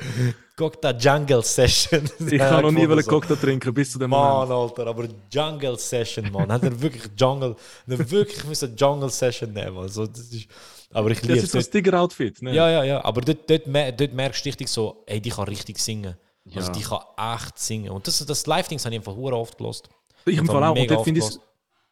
Kokta 0.55 0.91
Jungle 0.91 1.43
Session. 1.43 2.03
Ich 2.29 2.37
kann 2.37 2.61
noch 2.61 2.71
nie 2.71 2.83
einen 2.83 3.03
Cocktail 3.03 3.37
trinken 3.37 3.73
bis 3.73 3.91
zu 3.91 3.97
dem 3.97 4.11
Mann, 4.11 4.47
Moment. 4.47 4.51
Alter, 4.51 4.87
aber 4.87 5.07
Jungle 5.31 5.79
Session, 5.79 6.31
Mann. 6.31 6.51
Hat 6.51 6.63
er 6.63 6.79
wirklich 6.79 7.03
Jungle, 7.17 7.55
er 7.87 8.11
wirklich 8.11 8.43
müssen 8.45 8.75
Jungle 8.75 9.09
Session 9.09 9.51
nehmen. 9.51 9.77
Also, 9.77 10.05
das 10.05 10.19
ist, 10.31 10.47
aber 10.93 11.09
ich 11.09 11.19
Das 11.21 11.27
liebe 11.27 11.39
ist 11.39 11.51
so 11.53 11.57
ein. 11.57 11.63
Sticker-Outfit. 11.63 12.41
Ne? 12.43 12.53
Ja, 12.53 12.69
ja, 12.69 12.83
ja. 12.83 13.03
Aber 13.03 13.21
dort, 13.21 13.49
dort, 13.49 13.63
dort 13.65 14.13
merkst 14.13 14.45
du 14.45 14.49
richtig 14.49 14.67
so, 14.67 15.03
ey, 15.07 15.19
die 15.19 15.31
kann 15.31 15.45
richtig 15.45 15.79
singen. 15.79 16.15
Also 16.55 16.71
Ja. 16.71 16.77
die 16.77 16.83
kann 16.83 17.35
echt 17.35 17.59
singen. 17.59 17.89
Und 17.91 18.07
das, 18.07 18.25
das 18.25 18.45
Live-Dings 18.45 18.85
habe 18.85 18.95
ich 18.95 18.99
einfach 18.99 19.15
oft 19.17 19.57
gelost. 19.57 19.89
Ich 20.25 20.37
im 20.37 20.45
Fall 20.45 20.63
auch. 20.63 20.75
Und 20.77 20.89
dort 20.89 21.03
finde 21.03 21.21
ich 21.21 21.25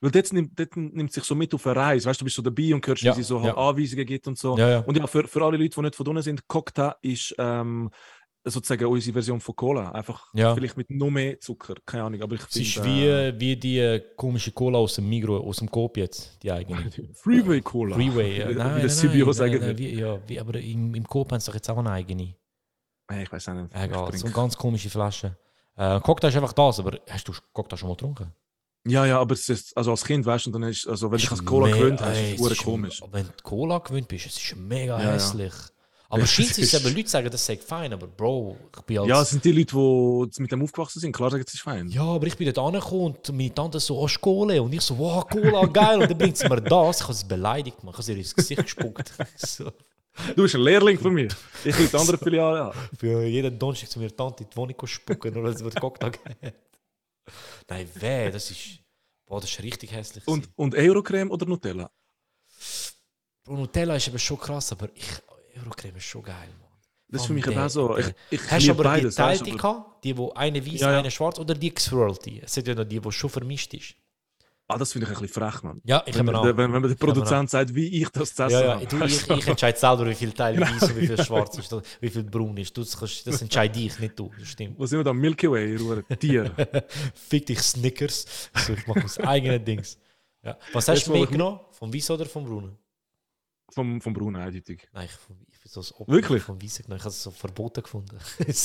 weil 0.02 0.12
dort 0.12 0.34
nimmt, 0.34 0.60
dort 0.60 0.76
nimmt 0.76 1.12
sich 1.14 1.24
so 1.24 1.34
mit 1.34 1.54
auf 1.54 1.66
eine 1.66 1.78
Reise. 1.78 2.08
Weißt 2.10 2.20
du, 2.20 2.24
du 2.24 2.26
bist 2.26 2.36
so 2.36 2.42
dabei 2.42 2.76
und 2.76 2.86
hörst, 2.86 3.02
Ja, 3.02 3.14
wie 3.14 3.22
sie 3.22 3.24
so 3.24 3.42
halt 3.42 3.56
ja. 3.56 3.58
Anweisungen 3.70 4.06
gibt 4.06 4.28
und 4.28 4.38
so. 4.38 4.58
Ja. 4.58 4.80
Und 4.82 4.98
ja, 4.98 5.08
für, 5.08 5.28
für 5.28 5.44
alle 5.44 5.58
Leute, 5.58 5.70
die 5.76 5.82
nicht 5.82 5.96
von 5.96 6.08
unten 6.08 6.22
sind, 6.22 6.48
Cocktail 6.48 6.94
ist 7.02 7.34
ähm, 7.40 7.90
sozusagen 8.44 8.86
unsere 8.86 9.14
Version 9.14 9.40
von 9.40 9.56
Cola. 9.56 9.92
Einfach 9.94 10.28
vielleicht 10.54 10.78
mit 10.78 10.92
noch 10.92 11.10
mehr 11.10 11.40
Zucker. 11.40 11.76
Keine 11.86 12.04
Ahnung. 12.04 12.22
Aber 12.22 12.36
ich 12.36 12.42
Es 12.42 12.56
ist 12.56 12.74
finde. 12.74 12.90
wie, 12.90 13.08
äh, 13.08 13.40
wie 13.40 13.56
die 13.56 14.02
komische 14.18 14.52
Cola 14.52 14.78
aus 14.78 14.96
dem 14.96 15.10
Migro, 15.10 15.38
aus 15.38 15.58
dem 15.58 15.72
Coop 15.72 15.98
jetzt, 15.98 16.38
die 16.44 16.52
eigene. 16.52 16.92
Freeway 17.16 17.62
Cola. 17.62 17.96
Freeway, 17.96 18.40
ja. 18.40 18.50
Wie, 18.50 18.54
Nein, 18.54 18.76
wie 18.76 18.80
nein, 18.82 18.90
Sibio 18.90 19.26
nein, 19.26 19.34
sagen 19.34 19.54
nein, 19.54 19.62
würde. 19.62 19.80
wie, 19.80 19.96
ja, 20.00 20.20
wie, 20.28 20.40
aber 20.40 20.60
im, 20.60 20.94
im 20.94 21.08
Coop 21.08 21.32
haben 21.32 21.40
sie 21.40 21.48
doch 21.48 21.56
jetzt 21.56 21.70
auch 21.70 21.78
eine 21.78 21.90
eigene. 21.92 22.36
Hey, 23.10 23.24
Ich 23.24 23.32
weiß 23.32 23.50
auch 23.50 23.54
nicht. 23.54 23.70
Egal, 23.74 24.10
Ich 24.14 24.20
so 24.20 24.26
eine 24.26 24.36
ganz 24.36 24.58
komische 24.58 24.90
Flasche. 24.90 25.38
Äh, 25.78 26.00
Cocktail 26.02 26.30
ist 26.30 26.36
einfach 26.38 26.54
das, 26.54 26.80
aber 26.80 26.98
hast 27.10 27.28
du 27.28 27.34
Cocktail 27.54 27.78
schon 27.78 27.90
mal 27.90 27.96
getrunken? 27.96 28.32
Ja, 28.88 29.06
ja, 29.06 29.20
aber 29.20 29.34
es 29.34 29.50
ist, 29.50 29.76
also 29.76 29.92
als 29.92 30.04
Kind 30.06 30.26
weißt 30.26 30.46
du, 30.46 30.52
dann 30.52 30.64
ist, 30.64 30.88
also 30.88 31.08
wenn 31.10 31.18
du 31.18 31.22
dich 31.22 31.32
als 31.32 31.44
Cola 31.44 31.68
gewöhnt 31.68 32.02
hast, 32.02 32.18
ey, 32.18 32.36
ist 32.36 32.52
es 32.52 32.58
komisch. 32.60 33.02
Wenn 33.12 33.26
du 33.26 33.32
Cola 33.44 33.80
gewöhnt 33.80 34.08
bist, 34.08 34.28
es 34.28 34.38
ist 34.38 34.56
mega 34.56 35.00
Ja, 35.00 35.06
ja. 35.06 35.14
hässlich. 35.14 35.54
Aber 36.08 36.20
Ja, 36.22 36.28
scheint 36.28 36.58
es 36.60 36.74
eben, 36.74 36.96
Leute 36.96 37.10
sagen, 37.10 37.30
das 37.32 37.44
sei 37.44 37.58
fein, 37.58 37.92
aber 37.92 38.06
Bro, 38.06 38.56
ich 38.78 38.82
bin 38.84 39.00
als... 39.00 39.08
Ja, 39.08 39.22
es 39.24 39.32
sind 39.32 39.44
die 39.44 39.52
Leute, 39.52 39.76
die 39.76 40.42
mit 40.42 40.52
dem 40.52 40.62
aufgewachsen 40.62 41.00
sind. 41.00 41.14
Klar 41.16 41.32
sagen, 41.32 41.44
es 41.46 41.54
ist 41.56 41.62
fein. 41.62 41.90
Ja, 41.90 42.04
aber 42.04 42.28
ich 42.28 42.38
bin 42.38 42.46
dort 42.54 42.60
angekommen 42.76 43.16
und 43.16 43.34
meine 43.34 43.54
Tante 43.54 43.80
so, 43.80 44.00
oh, 44.00 44.08
Cola. 44.22 44.62
Und 44.62 44.72
ich 44.72 44.82
so, 44.82 44.98
wow, 45.00 45.28
Cola, 45.28 45.66
geil. 45.66 46.00
Und 46.02 46.10
dann 46.12 46.18
bringt 46.18 46.38
sie 46.38 46.48
mir 46.48 46.62
das. 46.62 46.98
Ich 47.00 47.04
habe 47.04 47.14
sie 47.16 47.26
beleidigt, 47.26 47.84
man. 47.84 47.90
Ich 47.92 47.96
habe 47.96 48.04
sie 48.04 48.12
ihr 48.12 48.18
ins 48.20 48.36
Gesicht 48.36 48.62
gespuckt. 48.62 49.12
so. 49.36 49.72
Du 50.36 50.44
bist 50.44 50.56
ein 50.56 50.62
Lehrling 50.62 50.98
von 51.00 51.14
mir. 51.14 51.28
Ich 51.64 51.78
will 51.78 51.88
die 51.88 51.96
andere 51.98 52.18
Filiale 52.18 52.60
haben. 52.66 52.80
Für 52.98 53.24
jeden 53.26 53.58
Donnerstag 53.60 53.90
zu 53.90 54.00
mir 54.00 54.16
Tante 54.16 54.44
in 54.44 54.50
die 54.50 54.56
Wohnung 54.56 54.76
spucken, 54.88 55.34
nur 55.34 55.44
weil 55.44 55.58
sie 55.58 55.64
den 55.64 55.74
Cocktail 55.80 56.12
hat. 56.42 56.54
Nein, 57.70 57.90
weh, 57.96 58.32
das 58.32 58.52
ist... 58.52 58.80
Boah, 59.26 59.42
das 59.42 59.50
ist 59.50 59.62
richtig 59.64 59.92
hässlich. 59.92 60.28
Und, 60.28 60.48
und 60.56 60.76
Eurocreme 60.76 61.32
oder 61.32 61.46
Nutella? 61.48 61.90
Bro, 63.44 63.56
Nutella 63.58 63.96
ist 63.96 64.08
eben 64.08 64.20
schon 64.20 64.40
krass, 64.40 64.72
aber 64.72 64.90
ich, 64.94 65.08
Eurocreme 65.60 65.98
ist 65.98 66.06
schon 66.06 66.24
geil, 66.24 66.50
Mann. 66.60 66.70
Das 67.08 67.22
ist 67.22 67.28
für 67.28 67.34
mich 67.34 67.48
auch 67.48 67.70
so. 67.70 67.98
Ich, 67.98 68.08
ich 68.32 68.52
Hast 68.52 68.68
du 68.68 68.72
aber 68.72 68.84
beides. 68.84 69.16
die 69.16 69.22
geteilte 69.22 69.44
aber- 69.46 69.58
gehabt? 69.58 70.04
Die, 70.04 70.18
wo 70.18 70.32
eine 70.34 70.66
weiß, 70.66 70.80
Ja, 70.80 70.92
ja. 70.92 71.00
eine 71.00 71.12
schwarz 71.12 71.40
oder 71.40 71.54
die 71.56 71.74
geswirlte? 71.74 72.42
Es 72.44 72.54
sind 72.54 72.68
ja 72.68 72.76
noch 72.76 72.84
die, 72.86 73.00
die 73.00 73.12
schon 73.12 73.30
vermischt 73.30 73.74
ist. 73.74 73.96
Ah, 74.68 74.80
das 74.80 74.94
finde 74.94 75.06
ich 75.06 75.16
ein 75.16 75.22
bisschen 75.22 75.44
frech, 75.44 75.62
Mann. 75.62 75.80
Ja, 75.84 76.02
ich 76.08 76.16
Wenn, 76.18 76.26
der, 76.26 76.58
wenn, 76.58 76.74
wenn 76.74 76.82
der 76.82 76.96
Produzent 76.96 77.52
sagt, 77.52 77.76
wie 77.76 78.02
ich 78.02 78.10
das 78.10 78.34
zu 78.34 78.44
essen 78.44 78.54
Ja, 78.54 78.62
ja, 78.66 78.74
habe. 78.76 78.86
du, 78.88 79.06
ich, 79.06 79.30
ich 79.30 79.48
entscheide 79.48 79.78
selber, 79.78 80.08
wie 80.08 80.16
viel 80.16 80.32
Teil 80.32 80.60
weiß 80.60 80.84
und 80.90 80.98
wie 80.98 81.06
viel 81.06 81.24
schwarz 81.24 81.56
ist, 81.60 81.76
wie 82.02 82.10
viel 82.10 82.24
braun 82.24 82.58
ist. 82.58 82.76
Du, 82.76 82.82
das, 82.82 82.98
kannst- 82.98 83.28
das 83.28 83.42
entscheide 83.44 83.80
ich, 83.80 84.00
nicht 84.00 84.18
du. 84.18 84.32
Das 84.40 84.48
stimmt. 84.48 84.80
Wo 84.80 84.88
sind 84.88 84.98
wir 85.00 85.04
da? 85.04 85.14
Milky 85.14 85.52
Way, 85.52 85.78
Hure 85.78 86.04
Tier. 86.18 86.52
Fick 87.14 87.46
dich 87.46 87.60
Snickers. 87.62 88.50
So, 88.66 88.74
ich 88.74 88.88
mache 88.88 89.02
das 89.02 89.20
eigene 89.20 89.60
Dings. 89.60 90.00
Ja. 90.42 90.58
Was 90.74 90.88
hast 90.88 91.06
du 91.06 91.12
mitgenommen? 91.14 91.60
Vom 91.72 91.94
Weiß 91.94 92.10
oder 92.12 92.26
vom 92.26 92.46
Braunen? 92.46 92.78
vom, 93.72 94.00
vom 94.02 94.14
Bruno 94.14 94.40
eindeutig. 94.40 94.88
Nein, 94.94 95.06
ich, 95.06 95.12
vom, 95.12 95.38
ich 95.52 95.60
bin 95.60 95.72
so 95.72 95.82
Opfer 95.82 96.08
Wirklich? 96.12 96.42
vom 96.44 96.62
Weißen 96.62 96.84
genommen. 96.86 96.98
Ich 97.00 97.04
habe 97.04 97.10
es 97.14 97.22
so 97.22 97.30
verboten 97.32 97.84
gefunden. 97.84 98.18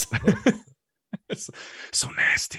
So, 1.33 1.53
so 1.93 2.09
nasty. 2.11 2.59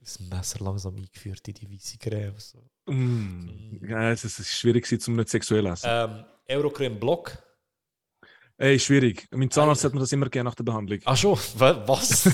Das 0.00 0.18
Messer 0.20 0.64
langsam 0.64 0.96
eingeführt 0.96 1.46
in 1.48 1.54
die 1.54 1.70
weiße 1.70 1.98
Creme. 1.98 2.34
So. 2.38 2.58
Mm. 2.86 3.80
Ja, 3.88 4.10
es 4.10 4.24
ist 4.24 4.48
schwierig, 4.58 4.86
zum 5.00 5.16
nicht 5.16 5.28
sexuell 5.28 5.66
essen. 5.66 5.86
Ähm, 5.90 6.24
Eurocreme 6.48 6.98
Block. 6.98 7.38
Ey, 8.58 8.78
schwierig. 8.78 9.26
Mein 9.32 9.50
Zahnarzt 9.50 9.82
hat 9.84 9.92
mir 9.94 10.00
das 10.00 10.12
immer 10.12 10.28
gerne 10.28 10.48
nach 10.50 10.54
der 10.54 10.64
Behandlung, 10.64 10.98
Ach 11.04 11.16
schon, 11.16 11.36
Wa- 11.56 11.82
was? 11.88 12.28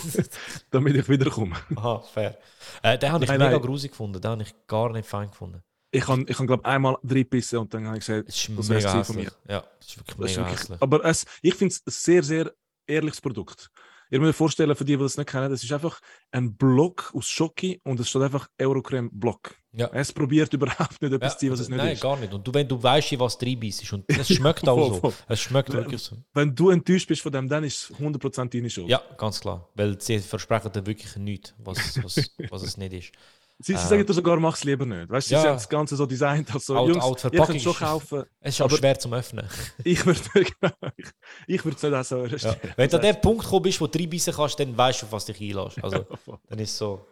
damit 0.70 0.96
ich 0.96 1.08
wiederkomme. 1.08 1.56
Aha, 1.76 2.00
fair. 2.00 2.38
Äh, 2.82 2.98
den 2.98 3.12
habe 3.12 3.24
ich 3.24 3.30
Nein, 3.30 3.38
mega 3.38 3.52
nein. 3.52 3.60
grusig 3.62 3.92
gefunden. 3.92 4.20
Den 4.20 4.30
habe 4.32 4.42
ich 4.42 4.54
gar 4.66 4.92
nicht 4.92 5.08
fein 5.08 5.30
gefunden. 5.30 5.62
Ich 5.90 6.06
habe, 6.06 6.24
ich 6.28 6.38
hab, 6.38 6.46
glaube 6.46 6.64
einmal 6.66 6.98
drei 7.02 7.24
Bissen 7.24 7.58
und 7.60 7.72
dann 7.72 7.86
habe 7.86 7.96
ich 7.98 8.04
gesagt, 8.04 8.28
Es 8.28 8.34
Das 8.34 8.48
mega 8.48 8.68
wär's 8.68 8.84
gewesen 8.84 8.98
hässlich. 8.98 9.28
von 9.30 9.50
Ja, 9.50 9.64
es 9.80 9.86
ist 9.86 9.96
wirklich 9.98 10.16
das 10.18 10.30
ist 10.32 10.36
mega 10.36 10.50
wirklich, 10.50 10.82
aber 10.82 11.04
es, 11.04 11.24
ich 11.40 11.54
finde 11.54 11.74
es 11.74 11.80
ein 11.86 11.90
sehr, 11.90 12.22
sehr 12.22 12.52
ehrliches 12.86 13.20
Produkt. 13.22 13.70
Ihr 14.10 14.20
müsst 14.20 14.30
euch 14.30 14.36
vorstellen, 14.36 14.74
für 14.74 14.84
die, 14.84 14.96
die 14.96 15.02
das 15.02 15.16
nicht 15.16 15.28
kennen, 15.28 15.50
das 15.50 15.62
ist 15.62 15.72
einfach 15.72 16.00
ein 16.30 16.54
Block 16.56 17.12
aus 17.14 17.26
Schoki 17.26 17.80
und 17.84 18.00
es 18.00 18.08
steht 18.08 18.22
einfach 18.22 18.48
Eurocreme 18.60 19.10
Block. 19.12 19.54
Ja. 19.72 19.90
Es 19.92 20.12
probiert 20.12 20.52
überhaupt 20.54 21.00
nicht 21.02 21.12
etwas 21.12 21.34
Ja, 21.34 21.38
zu 21.38 21.44
sein, 21.46 21.52
was 21.52 21.60
es 21.60 21.68
nicht 21.68 21.78
nein, 21.78 21.92
ist. 21.92 22.00
gar 22.00 22.16
nicht. 22.18 22.32
Und 22.32 22.46
du, 22.46 22.54
wenn 22.54 22.66
du 22.66 22.82
weißt, 22.82 23.18
was 23.20 23.36
drin 23.38 23.60
ist 23.62 23.92
und 23.92 24.04
es 24.08 24.28
schmeckt 24.28 24.66
auch 24.68 24.76
Voll, 24.76 24.94
so. 24.94 25.00
voll. 25.00 25.12
Es 25.28 25.40
schmeckt 25.40 25.72
wirklich 25.72 26.00
so. 26.02 26.16
Wenn 26.32 26.54
du 26.54 26.70
enttäuscht 26.70 27.06
bist 27.08 27.22
von 27.22 27.32
dem, 27.32 27.48
dann 27.48 27.64
ist 27.64 27.90
es 27.90 27.96
100% 27.98 28.48
deine 28.50 28.70
Schuld. 28.70 28.88
Ja, 28.88 29.02
ganz 29.16 29.40
klar. 29.40 29.68
Weil 29.74 30.00
sie 30.00 30.18
versprechen 30.20 30.72
dir 30.72 30.86
wirklich 30.86 31.14
nichts, 31.16 31.54
was, 31.58 32.02
was, 32.02 32.30
was 32.50 32.62
es 32.62 32.76
nicht 32.76 32.92
ist. 32.94 33.12
Sie, 33.60 33.72
sie 33.72 33.78
Äh, 33.78 33.86
sagen 33.88 34.06
dir 34.06 34.12
sogar, 34.14 34.38
mach 34.38 34.54
es 34.56 34.62
lieber 34.62 34.86
nicht. 34.86 35.08
Weißt 35.10 35.30
du, 35.30 35.34
ja. 35.34 35.40
sie 35.42 35.48
haben 35.48 35.54
das 35.56 35.68
Ganze 35.68 35.96
so 35.96 36.06
designt, 36.06 36.52
also 36.54 36.76
Auch- 36.76 36.88
Jungs, 36.88 37.22
die 37.22 37.36
ihr 37.36 37.44
könnt 37.44 37.60
schon 37.60 37.74
kaufen. 37.74 38.24
Es 38.40 38.54
ist 38.54 38.60
auch 38.60 38.66
Aber- 38.66 38.76
schwer 38.76 38.98
zum 38.98 39.12
Öffnen. 39.14 39.48
Ich 39.82 40.06
würde 40.06 40.20
genau, 40.32 40.72
ich, 40.96 41.06
ich 41.48 41.64
würde 41.64 41.76
es 41.76 41.82
nicht 41.82 41.92
auch 41.94 42.04
so 42.04 42.24
Ja. 42.26 42.56
Wenn 42.76 42.88
du 42.88 42.96
an 42.96 43.02
dem 43.02 43.20
Punkt 43.20 43.42
gekommen 43.42 43.62
bist, 43.62 43.80
wo 43.80 43.86
du 43.88 43.98
reinbeissen 43.98 44.32
kannst, 44.32 44.60
dann 44.60 44.76
weißt 44.76 45.02
du, 45.02 45.06
auf 45.06 45.12
was 45.12 45.24
dich 45.24 45.40
einlässt. 45.40 45.82
Also, 45.82 46.06
dann 46.48 46.58
ist 46.60 46.76
so. 46.76 47.04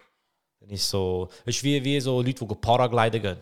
Dann 0.60 0.70
ist 0.70 0.88
so. 0.88 1.28
Es 1.44 1.56
ist 1.56 1.64
wie, 1.64 1.82
wie 1.82 2.00
so 2.00 2.22
Leute, 2.22 2.46
die 2.46 2.54
Paragliden 2.54 3.20
gehen. 3.22 3.38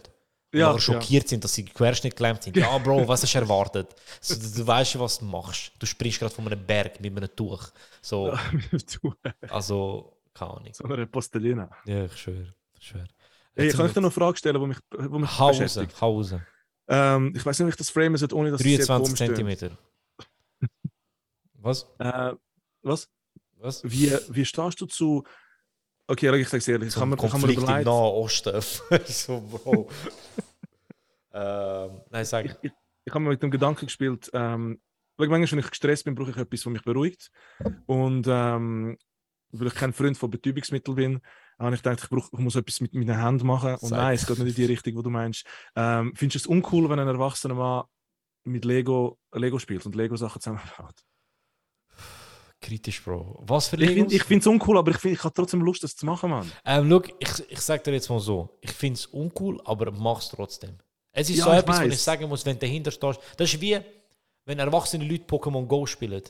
Die 0.54 0.58
Ja, 0.58 0.70
aber 0.70 0.80
schockiert 0.80 1.28
sind, 1.28 1.42
dass 1.44 1.52
sie 1.52 1.64
Querschnitt 1.64 2.16
gelähmt 2.16 2.42
sind. 2.42 2.56
Ja, 2.56 2.78
Bro, 2.78 3.06
was 3.08 3.22
hast 3.22 3.34
du 3.34 3.38
erwartet? 3.40 3.88
So, 4.20 4.34
du, 4.36 4.48
du 4.60 4.66
weißt, 4.66 4.98
was 4.98 5.18
du 5.18 5.24
machst. 5.26 5.72
Du 5.78 5.84
springst 5.84 6.20
gerade 6.20 6.32
von 6.34 6.46
einem 6.46 6.64
Berg 6.64 6.98
mit 7.00 7.14
einem 7.14 7.28
Tuch. 7.36 7.68
So, 8.00 8.28
Ja, 8.28 8.40
du, 9.02 9.12
also, 9.50 10.16
keine 10.32 10.52
Ahnung. 10.52 10.68
so 10.72 10.84
eine 10.84 11.06
Postellina. 11.06 11.68
Ja, 11.84 12.04
ich 12.06 12.16
schwöre. 12.16 12.54
Ich 12.84 12.90
schwöre. 12.90 13.06
Hey, 13.56 13.70
kann 13.70 13.86
ich 13.86 13.92
dir 13.92 14.00
noch 14.02 14.08
eine 14.08 14.10
Frage 14.10 14.36
stellen, 14.36 14.60
die 14.60 14.66
mich, 14.66 14.78
wo 14.90 15.18
mich 15.18 15.30
wir- 15.30 15.38
Hau 15.38 15.46
raus, 15.46 15.58
beschäftigt? 15.58 16.00
hau 16.02 16.16
raus. 16.16 16.34
Ähm, 16.86 17.32
ich 17.34 17.46
weiß 17.46 17.58
nicht, 17.58 17.66
wie 17.66 17.70
ich 17.70 17.76
das 17.76 17.88
framen 17.88 18.16
sollte, 18.18 18.36
ohne 18.36 18.50
dass 18.50 18.60
es 18.60 18.66
sehr 18.66 18.84
23 18.84 19.28
komisch 19.28 19.58
tönt. 19.58 19.58
cm. 19.58 19.78
Was? 21.54 21.86
Äh, 21.98 22.34
was? 22.82 23.08
Was? 23.56 23.82
Wie, 23.84 24.12
wie 24.28 24.44
stehst 24.44 24.78
du 24.82 24.86
zu... 24.86 25.24
Okay, 26.06 26.38
ich 26.38 26.46
sage 26.48 26.58
es 26.58 26.68
ehrlich, 26.68 26.88
ich 26.88 26.92
Zum 26.92 27.00
habe 27.00 27.10
mir, 27.12 27.16
ich 27.16 27.22
habe 27.22 27.46
mir 27.46 27.54
Konflikt 27.54 27.58
im 27.58 27.64
überlegt... 27.64 27.86
Nahen 27.86 27.96
Osten. 27.96 28.60
so, 29.06 29.40
Bro. 29.40 29.88
ähm, 31.32 32.00
nein, 32.10 32.24
sag. 32.26 32.44
ich, 32.44 32.52
ich, 32.60 32.72
ich 33.06 33.14
habe 33.14 33.24
mir 33.24 33.30
mit 33.30 33.42
dem 33.42 33.50
Gedanken 33.50 33.86
gespielt, 33.86 34.28
ähm, 34.34 34.78
weil 35.16 35.28
manchmal, 35.28 35.52
wenn 35.52 35.58
ich 35.64 35.70
gestresst 35.70 36.04
bin, 36.04 36.14
brauche 36.14 36.32
ich 36.32 36.36
etwas, 36.36 36.66
was 36.66 36.72
mich 36.72 36.82
beruhigt. 36.82 37.30
Und 37.86 38.26
ähm, 38.28 38.98
weil 39.52 39.68
ich 39.68 39.74
kein 39.74 39.94
Freund 39.94 40.18
von 40.18 40.30
Betäubungsmitteln 40.30 40.94
bin, 40.96 41.20
habe 41.58 41.74
ich 41.74 41.82
gedacht, 41.82 42.00
ich, 42.02 42.08
brauche, 42.10 42.28
ich 42.32 42.38
muss 42.38 42.56
etwas 42.56 42.80
mit 42.80 42.94
meinen 42.94 43.20
Händen 43.20 43.46
machen. 43.46 43.74
Und 43.76 43.88
Sag. 43.88 43.98
nein, 43.98 44.14
es 44.14 44.26
geht 44.26 44.38
nicht 44.38 44.48
in 44.48 44.54
die 44.54 44.64
Richtung, 44.72 44.94
wo 44.96 45.02
du 45.02 45.10
meinst. 45.10 45.46
Ähm, 45.76 46.12
findest 46.16 46.46
du 46.46 46.50
es 46.50 46.56
uncool, 46.56 46.88
wenn 46.90 46.98
ein 46.98 47.08
erwachsener 47.08 47.54
Mann 47.54 47.84
mit 48.44 48.64
Lego, 48.64 49.18
Lego 49.32 49.58
spielt 49.58 49.86
und 49.86 49.94
Lego-Sachen 49.94 50.40
zusammenbaut? 50.40 50.94
Kritisch, 52.60 53.02
Bro. 53.04 53.42
Was 53.46 53.68
für 53.68 53.76
Ich 53.76 53.90
Legos? 53.90 54.12
ich 54.12 54.22
finde 54.24 54.40
es 54.40 54.46
uncool, 54.46 54.78
aber 54.78 54.90
ich, 54.90 54.96
find, 54.96 55.14
ich 55.16 55.22
habe 55.24 55.34
trotzdem 55.34 55.60
Lust, 55.60 55.82
das 55.82 55.96
zu 55.96 56.06
machen, 56.06 56.30
Mann. 56.30 56.50
Ähm, 56.64 56.88
look, 56.88 57.08
ich, 57.18 57.50
ich 57.50 57.60
sag 57.60 57.84
dir 57.84 57.92
jetzt 57.92 58.08
mal 58.08 58.20
so. 58.20 58.56
Ich 58.62 58.72
finde 58.72 58.94
es 58.98 59.06
uncool, 59.06 59.60
aber 59.64 59.90
mach's 59.92 60.30
trotzdem. 60.30 60.78
Es 61.12 61.28
ist 61.28 61.38
Ja, 61.38 61.44
so 61.44 61.50
etwas, 61.50 61.80
wo 61.82 61.84
ich 61.86 61.98
sagen 61.98 62.28
muss, 62.28 62.44
wenn 62.46 62.54
du 62.54 62.60
dahinter 62.60 62.90
stehst. 62.90 63.20
Das 63.36 63.52
ist 63.52 63.60
wie, 63.60 63.78
wenn 64.46 64.58
erwachsene 64.58 65.04
Leute 65.06 65.24
Pokémon 65.24 65.66
Go 65.66 65.84
spielen. 65.86 66.22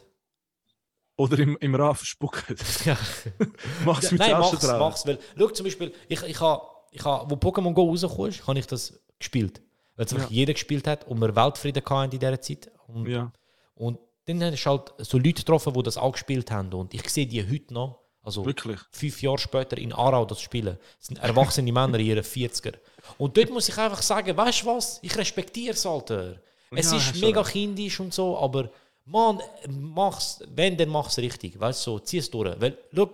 Oder 1.16 1.38
im, 1.38 1.56
im 1.60 1.74
RAF 1.74 2.04
spucken. 2.04 2.56
Ja. 2.84 2.96
Mach's 3.84 4.10
mit 4.10 4.20
Nein, 4.20 4.32
mach's, 4.32 4.62
mach's. 4.66 5.06
Weil, 5.06 5.18
schau 5.38 5.48
zum 5.48 5.64
Beispiel, 5.64 5.92
ich, 6.08 6.22
ich 6.22 6.40
habe, 6.40 6.62
ich 6.90 7.04
ha, 7.04 7.24
wo 7.28 7.34
Pokémon 7.36 7.72
Go 7.72 7.88
rausgekommen 7.88 8.30
ist, 8.30 8.46
habe 8.46 8.58
ich 8.58 8.66
das 8.66 9.00
gespielt. 9.18 9.60
Weil 9.96 10.06
es 10.06 10.12
Ja. 10.12 10.26
jeder 10.28 10.52
gespielt 10.54 10.86
hat 10.88 11.06
und 11.06 11.20
wir 11.20 11.34
Weltfrieden 11.36 11.82
hatten 11.84 12.12
in 12.12 12.18
dieser 12.18 12.40
Zeit. 12.40 12.70
Und, 12.88 13.06
Ja. 13.08 13.30
und 13.76 13.98
dann 14.26 14.42
hast 14.42 14.64
du 14.64 14.70
halt 14.70 14.92
so 14.98 15.18
Leute 15.18 15.34
getroffen, 15.34 15.72
die 15.72 15.82
das 15.82 15.96
auch 15.98 16.12
gespielt 16.12 16.50
haben. 16.50 16.72
Und 16.72 16.92
ich 16.94 17.08
sehe 17.10 17.26
die 17.26 17.48
heute 17.48 17.72
noch, 17.72 18.00
also 18.22 18.44
Wirklich. 18.44 18.80
fünf 18.90 19.22
Jahre 19.22 19.38
später 19.38 19.76
in 19.78 19.92
Aarau 19.92 20.24
das 20.24 20.40
spielen. 20.40 20.78
Das 20.98 21.06
sind 21.08 21.18
erwachsene 21.18 21.70
Männer 21.70 21.98
in 21.98 22.06
ihren 22.06 22.24
40er. 22.24 22.74
Und 23.18 23.36
dort 23.36 23.50
muss 23.50 23.68
ich 23.68 23.76
einfach 23.78 24.02
sagen, 24.02 24.36
weißt 24.36 24.62
du 24.62 24.66
was? 24.66 24.98
Ich 25.02 25.16
respektiere 25.16 25.74
es, 25.74 25.84
Alter. 25.86 26.40
Es 26.70 26.90
Ja, 26.90 26.96
ist 26.96 27.20
mega 27.20 27.42
kindisch 27.44 28.00
und 28.00 28.12
so, 28.12 28.36
aber 28.38 28.70
Mann, 29.07 29.40
mach's, 29.68 30.42
wenn, 30.48 30.76
dann 30.76 30.88
mach's 30.88 31.18
richtig. 31.18 31.59
Weißt 31.61 31.86
du, 31.86 31.92
so, 31.92 31.98
zieh 31.98 32.18
es 32.18 32.30
durch. 32.30 32.59
Weil, 32.61 32.78
schau, 32.94 33.11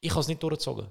ich 0.00 0.10
habe 0.10 0.20
es 0.20 0.28
nicht 0.28 0.42
durchgezogen. 0.42 0.86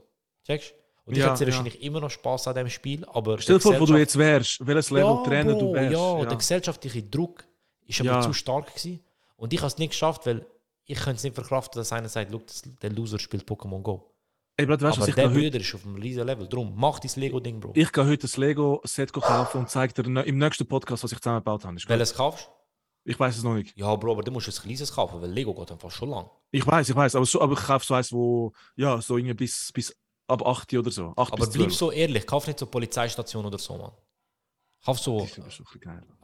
Checkst 0.46 0.74
Und 1.06 1.14
ich 1.14 1.20
Ja, 1.24 1.32
hätte 1.32 1.44
ja. 1.44 1.48
wahrscheinlich 1.50 1.82
immer 1.82 2.00
noch 2.02 2.10
Spaß 2.12 2.48
an 2.48 2.56
diesem 2.56 2.70
Spiel, 2.70 3.06
aber. 3.06 3.40
Stell 3.40 3.56
dir 3.58 3.62
vor, 3.62 3.80
wo 3.80 3.86
du 3.86 3.98
jetzt 3.98 4.18
wärst, 4.18 4.66
welches 4.66 4.92
Level 4.92 5.10
ja, 5.16 5.24
Trainer 5.24 5.54
du 5.58 5.74
wärst. 5.74 5.94
Ja, 5.94 6.26
der 6.26 6.38
gesellschaftliche 6.38 7.04
Druck 7.04 7.44
ist 7.88 8.00
aber 8.02 8.10
Ja. 8.12 8.22
zu 8.22 8.34
stark 8.34 8.68
gewesen. 8.76 9.04
Und 9.38 9.54
ich 9.54 9.60
habe 9.60 9.68
es 9.68 9.78
nicht 9.78 9.90
geschafft, 9.92 10.26
weil 10.26 10.46
ich 10.86 10.98
könnte 10.98 11.18
es 11.18 11.24
nicht 11.24 11.34
verkraften, 11.36 11.80
dass 11.80 11.92
einer 11.92 12.10
sagt, 12.10 12.32
«Schau, 12.32 12.40
das- 12.40 12.62
der 12.82 12.92
Loser 12.92 13.18
spielt 13.20 13.44
Pokémon 13.48 13.82
Go. 13.82 14.12
Ey, 14.58 14.66
Bro, 14.66 14.78
du 14.78 14.86
weißt, 14.86 14.98
was 14.98 15.04
aber 15.04 15.10
ich 15.10 15.16
der 15.16 15.28
Brüder 15.30 15.60
ist 15.60 15.76
auf 15.76 15.84
einem 15.86 15.96
riesen 15.96 16.26
Level. 16.26 16.48
Drum, 16.48 16.74
mach 16.76 17.00
dein 17.00 17.12
Lego-Ding, 17.16 17.60
Bro. 17.60 17.72
ich 17.76 17.92
gehe 17.92 18.06
heute 18.06 18.20
das 18.20 18.38
Lego-Set 18.38 19.12
kaufen 19.12 19.58
und 19.62 19.70
zeige 19.70 19.94
dir 20.02 20.24
im 20.26 20.38
nächsten 20.38 20.66
Podcast, 20.66 21.04
was 21.04 21.12
ich 21.12 21.20
zusammengebaut 21.20 21.66
habe. 21.66 21.76
Welches 21.88 22.14
kaufst 22.14 22.50
Ich 23.08 23.20
weiß 23.20 23.38
es 23.38 23.44
noch 23.44 23.54
nicht. 23.54 23.78
Ja, 23.78 23.96
Bro, 23.96 24.14
aber 24.14 24.24
du 24.24 24.32
musst 24.32 24.48
ein 24.48 24.64
kleines 24.64 24.92
kaufen, 24.92 25.22
weil 25.22 25.30
Lego 25.30 25.54
geht 25.54 25.72
einfach 25.72 25.92
schon 25.92 26.10
lang. 26.10 26.28
Ich 26.52 26.66
weiß, 26.66 26.90
ich 26.90 26.96
weiß, 26.96 27.16
aber, 27.16 27.26
so, 27.26 27.40
aber 27.40 27.54
ich 27.54 27.60
kaufe 27.60 27.86
so 27.86 27.94
eins, 27.94 28.12
wo 28.12 28.52
ja, 28.76 29.00
so 29.00 29.18
irgendwie 29.18 29.36
bis, 29.36 29.72
bis 29.72 29.96
ab 30.28 30.46
8 30.46 30.74
oder 30.74 30.90
so. 30.90 31.14
8 31.16 31.34
Aber 31.34 31.46
bleib 31.46 31.72
12. 31.72 31.76
so 31.76 31.92
ehrlich, 31.92 32.26
kauf 32.26 32.48
nicht 32.48 32.58
so 32.58 32.66
Polizeistation 32.66 33.46
oder 33.46 33.60
so, 33.60 33.78
Mann. 33.78 33.92
Kauf 34.84 35.00
so. 35.00 35.28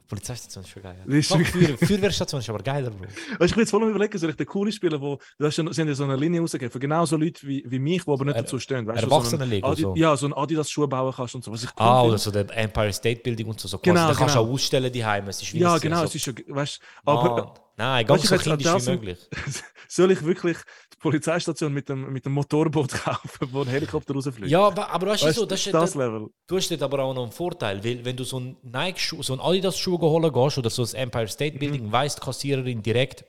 Polizeistation 0.08 0.66
ist 0.66 0.70
schon 0.70 0.84
geil. 0.84 0.98
Das 1.06 1.16
ist 1.16 1.30
wirklich- 1.32 1.68
Feuer, 1.70 1.88
Feuerwehrstation 1.88 2.42
ist 2.42 2.50
aber 2.50 2.62
geiler, 2.62 2.90
Bro. 2.90 3.06
Weißt, 3.40 3.44
ich 3.44 3.52
bin 3.52 3.60
jetzt 3.60 3.70
voll 3.72 3.90
überlegen, 3.90 4.18
soll 4.18 4.30
ich 4.32 4.36
den 4.36 4.46
coole 4.46 4.70
spielen, 4.70 5.00
wo 5.00 5.18
du 5.40 5.46
hast 5.46 5.56
ja, 5.58 5.72
sie 5.72 5.82
haben 5.82 5.88
ja 5.88 5.96
so 5.96 6.04
eine 6.04 6.18
Linie 6.18 6.42
rausgegeben, 6.42 6.70
für 6.70 6.80
genau 6.80 7.06
so 7.06 7.16
Leute 7.16 7.48
wie, 7.48 7.64
wie 7.66 7.80
mich, 7.80 8.04
die 8.04 8.12
aber 8.12 8.26
nicht 8.26 8.36
Er- 8.36 8.42
dazu 8.44 8.60
stehen. 8.60 8.86
Weißt, 8.86 9.00
so 9.00 9.06
Erwachsene-Lego, 9.08 9.68
Adi- 9.70 9.82
so. 9.84 9.96
Ja, 9.96 10.18
so 10.18 10.26
ein 10.26 10.34
Adidas-Schuh 10.34 10.86
bauen 10.86 11.14
kannst 11.16 11.36
und 11.36 11.46
so. 11.46 11.52
Was 11.54 11.64
ich 11.64 11.70
Ah, 11.78 12.02
oder 12.04 12.18
so 12.18 12.30
der 12.30 12.46
Empire 12.58 12.92
State 12.92 13.22
Building 13.22 13.48
und 13.48 13.58
so. 13.62 13.70
so 13.70 13.78
Genau, 13.80 14.02
quasi. 14.02 14.12
Da 14.14 14.20
kannst 14.20 14.36
du 14.36 14.40
genau. 14.40 14.50
auch 14.50 14.54
ausstellen 14.54 14.92
die 14.92 15.06
Heime. 15.06 15.30
Es 15.30 15.42
ist 15.42 15.54
wie 15.54 15.60
Ja, 15.60 15.78
genau, 15.78 16.00
so, 16.00 16.04
es 16.04 16.16
ist 16.16 16.24
schon, 16.26 16.36
weißt 16.46 16.80
aber. 17.06 17.54
Nein, 17.82 18.06
ganz 18.06 18.22
Weißt 18.32 18.44
so 18.44 18.52
du, 18.52 18.58
kindisch 18.58 18.86
wie 18.88 18.92
möglich. 18.92 19.20
soll 19.88 20.12
ich 20.12 20.24
wirklich 20.24 20.58
die 20.94 20.98
Polizeistation 21.00 21.74
mit 21.74 21.90
dem, 21.90 22.14
mit 22.14 22.24
dem 22.26 22.34
Motorboot 22.34 22.92
kaufen, 23.06 23.48
wo 23.52 23.62
ein 23.62 23.68
Helikopter 23.68 24.14
rausfliegt? 24.14 24.50
Ja, 24.52 24.68
aber, 24.68 24.90
aber 24.90 25.08
weißt 25.08 25.24
du, 25.24 25.28
weißt, 25.28 25.38
so, 25.40 25.46
das 25.46 25.64
das, 25.64 25.72
das 25.72 25.96
Level. 25.96 26.28
du 26.48 26.56
hast 26.58 26.70
dort 26.70 26.84
aber 26.84 27.00
auch 27.00 27.14
noch 27.14 27.24
einen 27.24 27.32
Vorteil, 27.32 27.84
weil 27.84 28.06
wenn 28.06 28.16
du 28.16 28.24
so 28.24 28.38
einen 28.38 28.58
Nike-Schuh, 28.62 29.24
so 29.24 29.34
einen 29.34 29.42
Adidas-Schuh 29.42 30.00
holen 30.00 30.32
gehst 30.32 30.58
oder 30.60 30.70
so 30.70 30.84
ein 30.84 30.94
Empire 30.94 31.28
State 31.28 31.58
Building, 31.58 31.92
weiss 31.92 32.16
die 32.16 32.22
Kassiererin 32.22 32.82
direkt, 32.82 33.26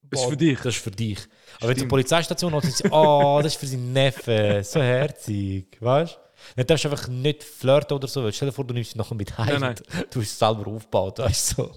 Mhm. 0.00 0.10
Das 0.10 0.20
ist 0.22 0.28
für 0.30 0.36
dich. 0.38 0.58
Das 0.60 0.74
ist 0.76 0.82
für 0.82 0.90
dich. 0.90 1.18
Aber 1.56 1.62
wenn 1.68 1.68
du 1.74 1.80
Stimmt. 1.80 1.90
Polizeistation 1.90 2.54
hast, 2.54 2.64
dann 2.64 2.72
sie, 2.72 2.88
oh, 2.90 3.40
das 3.42 3.52
ist 3.52 3.60
für 3.60 3.66
seinen 3.66 3.92
Neffen, 3.92 4.62
so 4.64 4.80
herzig, 4.80 5.76
weißt 5.80 6.14
du? 6.14 6.18
Dann 6.56 6.66
darfst 6.66 6.84
du 6.84 6.88
einfach 6.90 7.08
nicht 7.08 7.42
flirten 7.44 7.94
oder 7.96 8.08
so, 8.08 8.22
weil 8.24 8.32
stell 8.32 8.48
dir 8.48 8.52
vor, 8.54 8.64
du 8.64 8.72
nimmst 8.72 8.94
ihn 8.94 8.98
nachher 8.98 9.16
mit 9.16 9.36
heim, 9.36 9.60
Nein, 9.60 9.74
du 10.10 10.20
hast 10.20 10.28
es 10.28 10.38
selber 10.38 10.66
aufgebaut, 10.68 11.18
weißt 11.18 11.58
du? 11.58 11.62
So. 11.64 11.72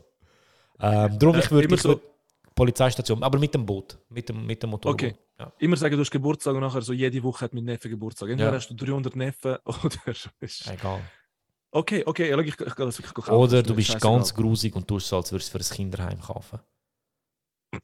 Ähm, 0.79 1.19
darum, 1.19 1.37
ich 1.39 1.45
Äh, 1.47 1.51
würde 1.51 1.77
so- 1.77 1.99
Polizeistation, 2.55 3.23
aber 3.23 3.39
mit 3.39 3.53
dem 3.53 3.65
Boot, 3.65 3.97
mit 4.09 4.29
dem, 4.29 4.45
mit 4.45 4.61
dem 4.61 4.69
Motorboot. 4.69 5.01
Okay. 5.01 5.15
Ja. 5.39 5.51
Immer 5.59 5.77
sagen, 5.77 5.95
du 5.95 6.01
hast 6.01 6.11
Geburtstag 6.11 6.53
und 6.53 6.61
nachher 6.61 6.81
so 6.81 6.93
jede 6.93 7.21
Woche 7.23 7.45
hat 7.45 7.53
mein 7.53 7.63
Neffe 7.63 7.89
Geburtstag. 7.89 8.29
Entweder 8.29 8.51
Ja. 8.51 8.55
hast 8.57 8.69
du 8.69 8.75
300 8.75 9.15
Neffen 9.15 9.57
oder... 9.65 10.15
Egal. 10.71 11.01
Okay, 11.71 12.03
okay, 12.05 12.29
ja, 12.29 12.35
schau, 12.35 12.41
ich, 12.41 12.47
ich, 12.49 12.67
ich 12.67 12.75
gehe 12.75 12.85
das 12.85 12.99
wirklich 12.99 13.13
kaufen. 13.13 13.31
Oder 13.31 13.63
du 13.63 13.73
ist 13.73 13.75
bist 13.77 14.01
ganz 14.01 14.33
grusig 14.33 14.75
und 14.75 14.87
tust 14.87 15.07
so, 15.07 15.17
als 15.17 15.31
würdest 15.31 15.53
du 15.53 15.57
für 15.57 15.63
ein 15.63 15.75
Kinderheim 15.75 16.19
kaufen. 16.19 16.59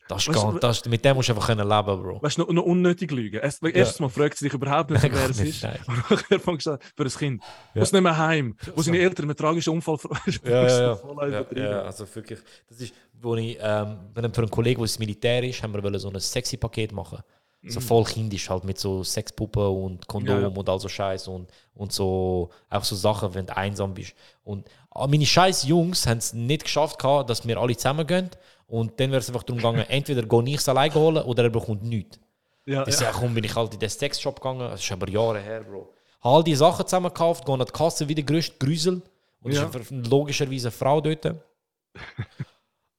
Das 0.09 0.21
ist 0.21 0.29
Weißt 0.29 0.43
ganz, 0.43 0.59
das, 0.59 0.85
mit 0.85 1.05
dem 1.05 1.15
musst 1.15 1.29
du 1.29 1.33
einfach 1.33 1.47
können 1.47 1.67
leben, 1.67 2.03
Bro. 2.03 2.21
Weißt 2.21 2.37
du, 2.37 2.41
noch, 2.41 2.51
noch 2.51 2.63
unnötig 2.63 3.09
lügen. 3.11 3.39
Erst, 3.39 3.63
Erstes 3.63 3.99
Mal 4.01 4.09
fragt 4.09 4.37
sie 4.37 4.45
dich 4.45 4.53
überhaupt 4.53 4.89
nicht, 4.89 5.01
wer 5.11 5.29
es 5.29 5.39
ist. 5.39 5.63
nein. 5.63 5.79
Und 6.09 6.41
fängst 6.41 6.67
an, 6.67 6.77
für 6.95 7.03
ein 7.03 7.09
Kind. 7.09 7.43
Ja. 7.73 7.81
Nicht 7.81 7.93
mehr 7.93 8.17
heim. 8.17 8.57
Wo 8.75 8.81
seine. 8.81 8.99
Eltern 8.99 9.25
einen 9.25 9.37
tragischen 9.37 9.73
Unfall 9.73 9.97
Ja, 10.43 10.67
ja, 10.67 10.67
ja. 10.67 11.29
Ja, 11.29 11.45
ja 11.55 11.81
also 11.83 12.05
wirklich. 12.13 12.39
Das 12.67 12.81
ist, 12.81 12.93
wo 13.13 13.35
ich, 13.35 13.57
ähm, 13.61 13.99
wenn 14.13 14.33
für 14.33 14.41
einen 14.41 14.51
Kollegen, 14.51 14.79
der 14.79 14.83
ins 14.85 14.99
Militär 14.99 15.43
ist, 15.43 15.63
haben 15.63 15.73
wir 15.73 15.99
so 15.99 16.09
ein 16.09 16.19
sexy 16.19 16.57
Paket 16.57 16.91
machen. 16.91 17.19
So 17.63 17.79
voll 17.81 18.03
kindisch 18.05 18.49
halt 18.49 18.63
mit 18.63 18.77
so 18.79 19.03
Sexpuppen 19.03 19.61
und 19.65 20.07
Kondom 20.07 20.35
Mhm. 20.37 20.41
Ja, 20.43 20.47
ja. 20.49 20.55
und 20.55 20.69
all 20.69 20.79
so 20.79 20.87
Scheiß 20.87 21.27
und, 21.27 21.49
und 21.73 21.91
so 21.91 22.49
auch 22.69 22.83
so 22.83 22.95
Sachen, 22.95 23.33
wenn 23.33 23.45
du 23.45 23.57
einsam 23.57 23.93
bist. 23.93 24.13
Und 24.43 24.67
ah, 24.91 25.07
meine 25.07 25.25
scheiß 25.25 25.63
Jungs 25.63 26.05
haben 26.07 26.19
es 26.19 26.33
nicht 26.33 26.63
geschafft, 26.63 26.99
gehabt, 26.99 27.29
dass 27.29 27.45
wir 27.47 27.57
alle 27.57 27.75
zusammen 27.75 28.05
gehen. 28.07 28.29
Und 28.67 28.99
dann 28.99 29.09
wäre 29.11 29.19
es 29.19 29.27
einfach 29.27 29.43
darum 29.43 29.57
gegangen, 29.57 29.85
entweder 29.89 30.23
gehe 30.23 30.43
ich 30.53 30.57
es 30.57 30.69
alleine 30.69 30.93
holen 30.93 31.23
oder 31.23 31.43
er 31.43 31.49
bekommt 31.49 31.83
nichts. 31.83 32.19
Ja, 32.65 32.85
Ich 32.87 32.99
ja. 32.99 33.11
komm, 33.11 33.33
bin 33.33 33.43
ich 33.43 33.55
halt 33.55 33.73
in 33.73 33.79
den 33.79 33.89
Sexshop 33.89 34.35
gegangen, 34.41 34.59
das 34.59 34.81
ist 34.83 34.91
aber 34.91 35.09
Jahre 35.09 35.39
her, 35.39 35.61
Bro. 35.63 35.93
Habe 36.21 36.35
all 36.37 36.43
die 36.43 36.55
Sachen 36.55 36.85
zusammen 36.85 37.07
gekauft, 37.07 37.45
gehe 37.45 37.53
an 37.53 37.59
die 37.65 37.71
Kasse 37.71 38.07
wie 38.07 38.15
der 38.15 38.23
größte 38.25 38.55
Grüsel. 38.59 39.01
Und 39.41 39.51
Ja. 39.53 39.63
ist 39.69 39.91
logischerweise 39.91 40.67
eine 40.67 40.71
Frau 40.71 40.99
dort. 41.01 41.25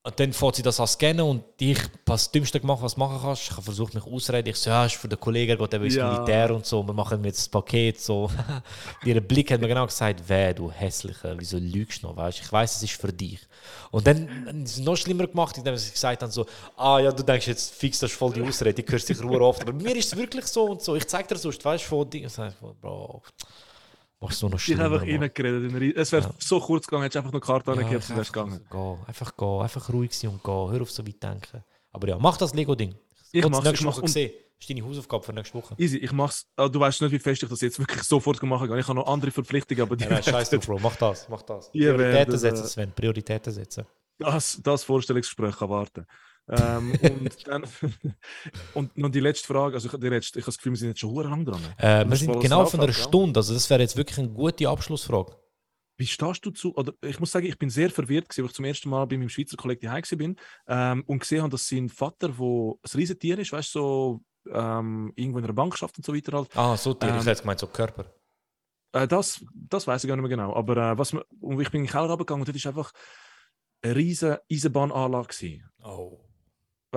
und 0.08 0.18
dann 0.18 0.32
fährt 0.32 0.56
sie 0.56 0.62
das 0.62 0.80
an 0.80 0.86
scannen 0.86 1.20
und 1.20 1.44
ich 1.58 1.78
habe 1.78 1.90
das 2.06 2.30
Dümmste 2.32 2.58
gemacht, 2.58 2.80
was 2.80 2.94
du 2.94 3.00
machen 3.00 3.18
kannst. 3.20 3.42
Ich 3.42 3.50
habe 3.50 3.60
versucht, 3.60 3.92
mich 3.92 4.04
auszureden. 4.04 4.48
Ich 4.50 4.56
so, 4.56 4.70
ja, 4.70 4.86
ist 4.86 4.94
für 4.94 5.06
den 5.06 5.20
Kollegen, 5.20 5.58
geht 5.58 5.74
eben 5.74 5.84
ins 5.84 5.96
Ja. 5.96 6.10
Militär 6.10 6.54
und 6.54 6.64
so. 6.64 6.82
Wir 6.82 6.94
machen 6.94 7.22
jetzt 7.24 7.40
das 7.40 7.48
Paket 7.50 8.00
so. 8.00 8.30
Ihr 9.04 9.20
Blick 9.20 9.50
hat 9.50 9.60
mir 9.60 9.68
genau 9.68 9.84
gesagt, 9.84 10.22
wer 10.26 10.54
du 10.54 10.70
hässlicher, 10.70 11.34
wieso 11.38 11.58
lügst 11.58 12.02
du 12.02 12.06
noch, 12.06 12.16
weißt? 12.16 12.40
Ich 12.40 12.50
weiß, 12.50 12.76
es 12.76 12.82
ist 12.84 12.98
für 12.98 13.12
dich. 13.12 13.40
Und 13.90 14.06
dann 14.06 14.46
haben 14.46 14.64
sie 14.64 14.80
es 14.80 14.86
noch 14.86 14.96
schlimmer 14.96 15.26
gemacht, 15.26 15.58
indem 15.58 15.76
sie 15.76 15.90
gesagt 15.90 16.22
haben 16.22 16.32
so, 16.32 16.46
ah 16.78 17.00
ja, 17.00 17.12
du 17.12 17.22
denkst 17.22 17.46
jetzt 17.46 17.74
fix, 17.74 17.98
das 17.98 18.10
ist 18.10 18.16
voll 18.16 18.32
die 18.32 18.40
Ausrede, 18.40 18.80
ich 18.80 18.90
höre 18.90 18.98
dich 18.98 19.22
Ruhe 19.22 19.42
oft. 19.42 19.60
Aber 19.60 19.74
mir 19.74 19.94
ist 19.94 20.06
es 20.06 20.16
wirklich 20.16 20.46
so 20.46 20.70
und 20.70 20.80
so. 20.80 20.96
Ich 20.96 21.06
zeig 21.06 21.28
dir 21.28 21.36
sonst, 21.36 21.62
weißt 21.62 21.84
du, 21.84 21.88
von 21.88 22.08
Dingen. 22.08 22.30
Bro, 22.80 23.22
machst 24.20 24.42
du 24.42 24.48
noch 24.48 24.56
Ich 24.56 24.64
schlimmer. 24.64 24.84
habe 24.84 25.00
einfach 25.00 25.06
reingeredet. 25.38 25.96
Es 25.96 26.12
wäre 26.12 26.24
Ja. 26.24 26.34
so 26.38 26.60
kurz 26.60 26.86
gegangen, 26.86 27.02
hättest 27.04 27.16
du 27.16 27.18
einfach 27.20 27.32
noch 27.32 27.40
Karte 27.40 27.70
Ja, 27.70 27.72
angegeben 27.76 28.02
und 28.08 28.16
wärst 28.16 28.32
gegangen. 28.32 28.60
gehen, 28.70 28.98
einfach 29.06 29.36
gehen, 29.36 29.60
einfach 29.60 29.92
ruhig 29.92 30.12
sein 30.16 30.30
und 30.30 30.42
gehen. 30.42 30.70
Hör 30.72 30.82
auf 30.82 30.90
so 30.90 31.06
weit 31.06 31.22
denken. 31.22 31.64
Aber 31.92 32.08
ja, 32.08 32.18
mach 32.18 32.36
das 32.36 32.54
Lego-Ding. 32.54 32.94
Ich 33.32 33.44
mach's, 33.48 33.64
nächste 33.64 33.74
ich 33.74 33.84
mach's 33.84 33.96
Woche 33.96 34.06
gesehen. 34.06 34.30
Das 34.58 34.68
ist 34.68 34.70
deine 34.70 34.84
Hausaufgabe 34.88 35.22
für 35.24 35.32
nächste 35.32 35.54
Woche. 35.58 35.74
Easy, 35.78 35.98
ich 35.98 36.10
mach's. 36.12 36.46
Ah, 36.56 36.68
du 36.68 36.80
weißt 36.80 37.00
nicht, 37.02 37.12
wie 37.12 37.18
fest 37.20 37.42
ich 37.44 37.48
das 37.48 37.60
jetzt 37.60 37.78
wirklich 37.78 38.02
sofort 38.02 38.42
machen 38.42 38.68
kann. 38.68 38.78
Ich 38.78 38.88
habe 38.88 38.98
noch 38.98 39.06
andere 39.06 39.30
Verpflichtungen, 39.30 39.82
aber 39.82 39.94
die 39.96 40.04
Nein, 40.04 40.14
nein, 40.14 40.22
scheiß 40.24 40.50
Bro. 40.66 40.78
Mach 40.80 40.96
das, 40.96 41.28
mach 41.28 41.42
das. 41.42 41.70
Prioritäten 41.70 42.12
werdet, 42.12 42.40
setzen, 42.40 42.64
äh, 42.64 42.68
Sven. 42.68 42.92
Prioritäten 42.92 43.52
setzen. 43.52 43.86
das, 44.18 44.58
das 44.62 44.82
Vorstellungsgespräch 44.82 45.56
kann 45.56 45.68
warten. 45.70 46.06
Ähm, 46.48 46.92
und 47.20 47.46
dann 47.46 47.64
und 48.74 48.96
noch 48.96 49.10
die 49.10 49.20
letzte 49.20 49.46
Frage, 49.46 49.74
also 49.74 49.88
ich, 49.88 50.00
die 50.00 50.08
letzte, 50.08 50.38
ich 50.38 50.44
habe 50.44 50.52
das 50.52 50.58
Gefühl, 50.58 50.72
wir 50.72 50.78
sind 50.78 50.88
jetzt 50.88 51.00
schon 51.00 51.14
verdammt 51.14 51.46
lang 51.46 51.60
dran. 51.60 51.74
Äh, 51.78 52.04
wir 52.04 52.10
Das 52.10 52.18
sind 52.20 52.28
war 52.28 52.40
genau 52.40 52.62
das 52.62 52.70
von 52.70 52.80
einer 52.80 52.92
ja. 52.92 52.94
Stunde. 52.94 53.38
Also 53.38 53.54
das 53.54 53.68
wäre 53.70 53.80
jetzt 53.80 53.96
wirklich 53.96 54.18
eine 54.18 54.30
gute 54.30 54.68
Abschlussfrage. 54.68 55.36
Wie 55.96 56.06
stehst 56.06 56.46
du 56.46 56.50
zu, 56.50 56.74
oder 56.76 56.92
ich 57.02 57.18
muss 57.18 57.32
sagen, 57.32 57.46
ich 57.46 57.58
bin 57.58 57.70
sehr 57.70 57.90
verwirrt, 57.90 58.28
gewesen, 58.28 58.44
weil 58.44 58.50
ich 58.50 58.54
zum 58.54 58.64
ersten 58.64 58.88
Mal 58.88 59.04
bei 59.06 59.18
meinem 59.18 59.28
Schweizer 59.28 59.56
Kollegen 59.56 59.80
gewesen 59.80 60.18
bin 60.18 60.36
ähm, 60.68 61.02
und 61.06 61.18
gesehen 61.18 61.42
habe, 61.42 61.50
dass 61.50 61.68
sein 61.68 61.88
Vater, 61.88 62.38
wo 62.38 62.78
ein 62.84 62.90
Riesentier 62.96 63.38
ist, 63.38 63.52
weißt 63.52 63.74
du, 63.74 63.78
so 63.78 64.20
ähm, 64.52 65.12
irgendwo 65.16 65.38
in 65.38 65.44
einer 65.44 65.52
Bank 65.52 65.76
schafft 65.76 65.98
und 65.98 66.06
so 66.06 66.14
weiter 66.14 66.36
halt. 66.36 66.56
Ah, 66.56 66.76
so 66.76 66.94
Tier. 66.94 67.10
Ähm, 67.10 67.18
ich 67.18 67.26
hätte 67.26 67.42
gemeint, 67.42 67.58
so 67.58 67.66
Körper. 67.66 68.04
Äh, 68.92 69.08
das, 69.08 69.44
das 69.52 69.86
weiß 69.88 70.04
ich 70.04 70.08
gar 70.08 70.16
nicht 70.16 70.22
mehr 70.22 70.30
genau. 70.30 70.54
Aber 70.54 70.76
äh, 70.76 70.98
was, 70.98 71.12
und 71.12 71.60
ich 71.60 71.70
bin 71.70 71.80
in 71.80 71.86
den 71.86 71.90
Keller 71.90 72.04
runtergegangen 72.04 72.42
und 72.42 72.48
dort 72.48 72.56
ist 72.56 72.66
einfach 72.66 72.92
eine 73.82 73.96
riesige 73.96 74.40
Eisenbahnanlage 74.50 75.28
gewesen. 75.28 75.70
Oh. 75.82 76.27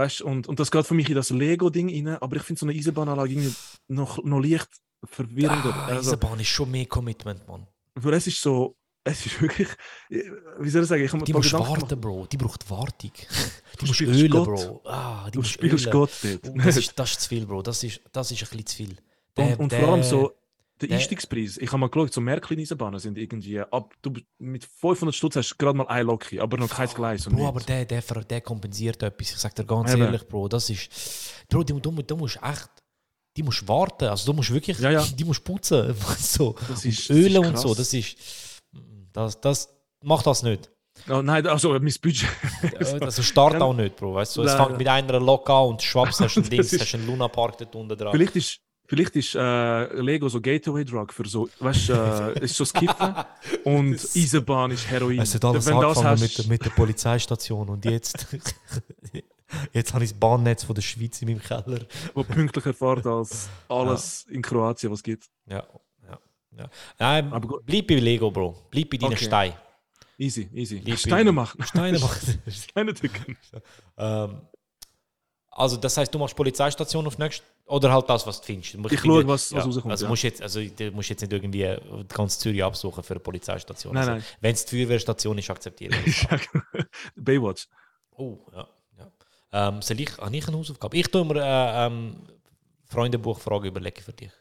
Weißt, 0.02 0.22
und, 0.22 0.48
und 0.48 0.60
das 0.60 0.72
geht 0.72 0.86
für 0.86 0.94
mich 0.96 1.08
in 1.10 1.16
das 1.16 1.30
Lego-Ding 1.30 1.90
rein, 1.90 2.18
aber 2.22 2.36
ich 2.38 2.44
finde 2.44 2.60
so 2.60 2.66
eine 2.66 2.78
Eisenbahnanlage 2.78 3.32
irgendwie 3.32 3.54
noch, 3.88 4.24
noch 4.24 4.40
leicht 4.40 4.70
verwirrender. 5.04 5.74
Ah, 5.76 5.86
also, 5.88 6.12
Eisenbahn 6.12 6.40
ist 6.40 6.48
schon 6.48 6.72
mehr 6.72 6.86
Commitment, 6.86 7.48
Mann. 7.48 7.68
weil 7.96 8.14
es 8.16 8.26
ist 8.28 8.42
so, 8.42 8.76
es 9.04 9.26
ist 9.26 9.42
wirklich, 9.42 9.68
wie 10.10 10.70
soll 10.70 10.84
ich 10.84 10.88
sagen, 10.88 11.04
ich 11.04 11.12
habe 11.14 11.24
Die 11.24 11.32
Gedanken 11.34 11.60
warten, 11.60 11.88
gemacht. 11.88 12.02
Bro. 12.02 12.28
Die 12.32 12.38
braucht 12.38 12.70
Wartung. 12.70 13.12
Die 13.74 13.78
Du 13.80 13.86
musst 13.86 13.96
spielst 13.96 14.20
ölen, 14.22 14.32
Gott. 14.32 14.46
Bro. 14.46 14.82
Ah, 14.86 15.26
die 15.28 15.32
Du 15.38 15.44
spielst 15.44 15.86
ölen. 15.86 15.92
Gott. 15.94 16.12
Und 16.48 16.66
das, 16.66 16.78
ist, 16.82 16.94
das 17.00 17.12
ist 17.12 17.22
zu 17.22 17.30
viel, 17.30 17.46
Bro. 17.46 17.62
Das 17.64 17.84
ist, 17.84 18.00
das 18.12 18.32
ist 18.32 18.42
ein 18.44 18.50
bisschen 18.50 18.66
zu 18.66 18.76
viel. 18.78 18.98
Der- 19.38 19.46
und, 19.48 19.60
und 19.60 19.72
der- 19.72 19.80
vor 19.82 19.90
allem 19.94 20.04
so, 20.04 20.32
der 20.82 20.90
der- 20.90 20.98
Einstiegspreis, 20.98 21.58
ich 21.58 21.68
habe 21.70 21.78
mal 21.80 21.90
geschaut, 21.90 22.14
so 22.14 22.20
Märklin-Eisenbahnen 22.22 23.00
sind 23.00 23.18
irgendwie, 23.18 23.60
ab, 23.62 23.94
du, 24.02 24.14
mit 24.40 24.66
500 24.66 25.16
Stutz 25.16 25.36
hast 25.38 25.52
du 25.52 25.56
gerade 25.58 25.78
mal 25.78 25.88
ein 25.88 26.06
Loki, 26.06 26.40
aber 26.40 26.58
noch 26.58 26.70
kein 26.70 26.90
Gleis. 26.90 27.28
und 27.28 27.36
Bro, 27.36 27.48
aber 27.48 27.60
der, 27.62 27.86
der, 27.86 28.02
der 28.02 28.42
kompensiert 28.42 29.02
etwas. 29.04 29.32
Ich 29.32 29.38
sag 29.38 29.56
dir 29.56 29.64
ganz 29.66 29.92
Eben. 29.94 30.02
ehrlich, 30.04 30.28
Bro, 30.28 30.48
das 30.50 30.70
ist. 30.70 30.90
Bro, 31.50 31.64
du, 31.64 31.80
du, 31.80 31.92
du 32.02 32.18
musst 32.18 32.38
echt. 32.44 32.70
Die 33.38 33.44
musst 33.44 33.66
warten. 33.68 34.06
Also 34.10 34.26
du 34.30 34.36
musst 34.36 34.52
wirklich. 34.52 34.78
Ja, 34.80 34.92
ja. 34.92 35.02
Die 35.18 35.24
musst 35.24 35.44
putzen. 35.44 35.96
so. 36.20 36.54
Das 36.68 36.84
Und 36.84 36.92
ist- 36.92 37.10
das 37.10 37.16
Ölen 37.16 37.46
und 37.46 37.58
so. 37.58 37.74
Das 37.74 37.94
ist. 37.94 38.18
Das, 39.14 39.40
das, 39.40 39.70
mach 40.04 40.22
das 40.24 40.44
nicht. 40.44 40.70
Oh, 41.10 41.22
nein, 41.22 41.48
also 41.48 41.72
mein 41.72 41.94
Budget. 42.02 42.28
Also 43.02 43.24
start 43.24 43.56
auch 43.62 43.74
nicht, 43.74 43.96
Bro. 43.96 44.16
Weißt 44.16 44.36
du, 44.36 44.42
es 44.44 44.54
fängt 44.54 44.78
mit 44.78 44.88
einer 44.88 45.20
Lok 45.20 45.50
an 45.50 45.68
und 45.70 45.82
schwaps 45.82 46.20
hast 46.20 46.36
du 46.36 46.42
ein 46.42 46.52
ist- 46.52 46.80
hast 46.80 46.94
einen 46.96 47.08
Luna 47.08 47.28
Park 47.30 47.58
dort 47.58 47.74
unten 47.76 47.98
dran. 47.98 48.12
Vielleicht 48.12 48.36
ist, 48.36 48.60
vielleicht 48.92 49.16
ist 49.16 49.36
äh, 49.36 49.94
Lego 50.02 50.28
so 50.28 50.42
Gateway-Drug 50.42 51.14
für 51.14 51.26
so, 51.26 51.48
weißt 51.60 51.90
du, 51.90 51.94
äh, 51.94 52.44
ist 52.44 52.56
so 52.56 52.66
das 52.66 52.74
Kiffen 52.74 53.16
und 53.64 53.94
Eisenbahn 53.96 54.72
ist 54.72 54.86
Heroin. 54.90 55.20
Es 55.20 55.34
hat 55.34 55.46
alles 55.46 55.66
Wenn 55.66 55.76
angefangen 55.76 56.08
hast- 56.08 56.22
mit, 56.22 56.38
der- 56.38 56.46
mit 56.48 56.66
der 56.66 56.70
Polizeistation 56.72 57.70
und 57.70 57.86
jetzt, 57.86 58.28
jetzt 59.74 59.94
habe 59.94 60.04
ich 60.04 60.12
das 60.12 60.20
Bahnnetz 60.20 60.66
von 60.66 60.76
der 60.76 60.82
Schweiz 60.82 61.22
in 61.22 61.30
meinem 61.30 61.42
Keller. 61.42 61.86
wo 62.14 62.24
pünktlicher 62.24 62.74
fährt 62.74 63.06
als 63.08 63.48
alles 63.70 64.26
in 64.30 64.42
Kroatien, 64.42 64.92
was 64.92 65.00
es 65.00 65.04
gibt. 65.04 65.30
Ja, 65.48 65.64
ja, 66.10 66.20
ja. 66.58 66.70
Nein, 67.00 67.32
Aber 67.32 67.48
gut. 67.48 67.66
bleib 67.66 67.88
bei 67.88 67.96
Lego, 67.96 68.30
Bro. 68.30 68.68
Bleib 68.72 68.90
bei 68.90 68.98
deinen 68.98 69.14
Okay. 69.14 69.26
Steinen. 69.26 69.56
Easy, 70.18 70.50
easy. 70.54 70.84
Steine 70.98 71.32
machen. 71.32 71.64
Steine 71.64 71.98
machen. 71.98 72.42
Steine 72.48 72.94
drücken. 72.94 73.38
ähm, 73.98 74.42
also 75.52 75.78
das 75.78 75.98
heißt, 75.98 76.14
du 76.14 76.18
machst 76.20 76.36
Polizeistation 76.36 77.06
auf 77.08 77.18
nächst 77.18 77.44
oder 77.66 77.92
halt 77.94 78.10
das, 78.10 78.26
was 78.26 78.40
du 78.42 78.46
findest. 78.48 78.74
Du 78.74 78.88
Ich 78.90 79.00
schaue, 79.00 79.28
was- 79.28 79.54
was 79.54 79.66
rauskommt, 79.66 79.92
Also 79.92 80.06
ja. 80.06 80.10
musst 80.10 80.24
jetzt, 80.24 80.42
also 80.42 80.62
du 80.64 80.92
musst 80.92 81.10
jetzt 81.10 81.22
nicht 81.22 81.32
irgendwie 81.32 81.78
ganz 82.14 82.40
Zürich 82.40 82.64
absuchen 82.64 83.04
für 83.04 83.14
eine 83.14 83.20
Polizeistation. 83.20 83.94
Nein, 83.94 84.02
also, 84.02 84.12
nein. 84.14 84.24
Wenn 84.42 84.54
es 84.54 84.66
die 84.66 84.78
Feuerwehrstation 84.78 85.38
ist, 85.38 85.50
akzeptiere 85.50 85.96
ich. 86.06 86.26
das. 86.30 86.42
Baywatch. 87.16 87.68
oh, 88.18 88.38
ja. 88.54 88.68
ja. 88.98 89.12
Ähm, 89.70 89.82
soll 89.82 90.00
ich, 90.00 90.18
habe 90.18 90.36
ich 90.36 90.48
eine 90.48 90.58
Hausaufgabe? 90.58 90.98
Ich 90.98 91.08
tue 91.08 91.24
mir 91.26 91.36
äh, 91.42 91.86
ähm, 91.88 92.16
Freundebuchfrage 92.86 93.68
überlegen 93.68 94.02
für 94.02 94.14
dich. 94.14 94.32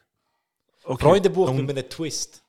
Okay. 0.83 1.03
Freundebuch 1.03 1.49
Und- 1.49 1.65
mit 1.65 1.77
einem 1.77 1.89
Twist. 1.89 2.43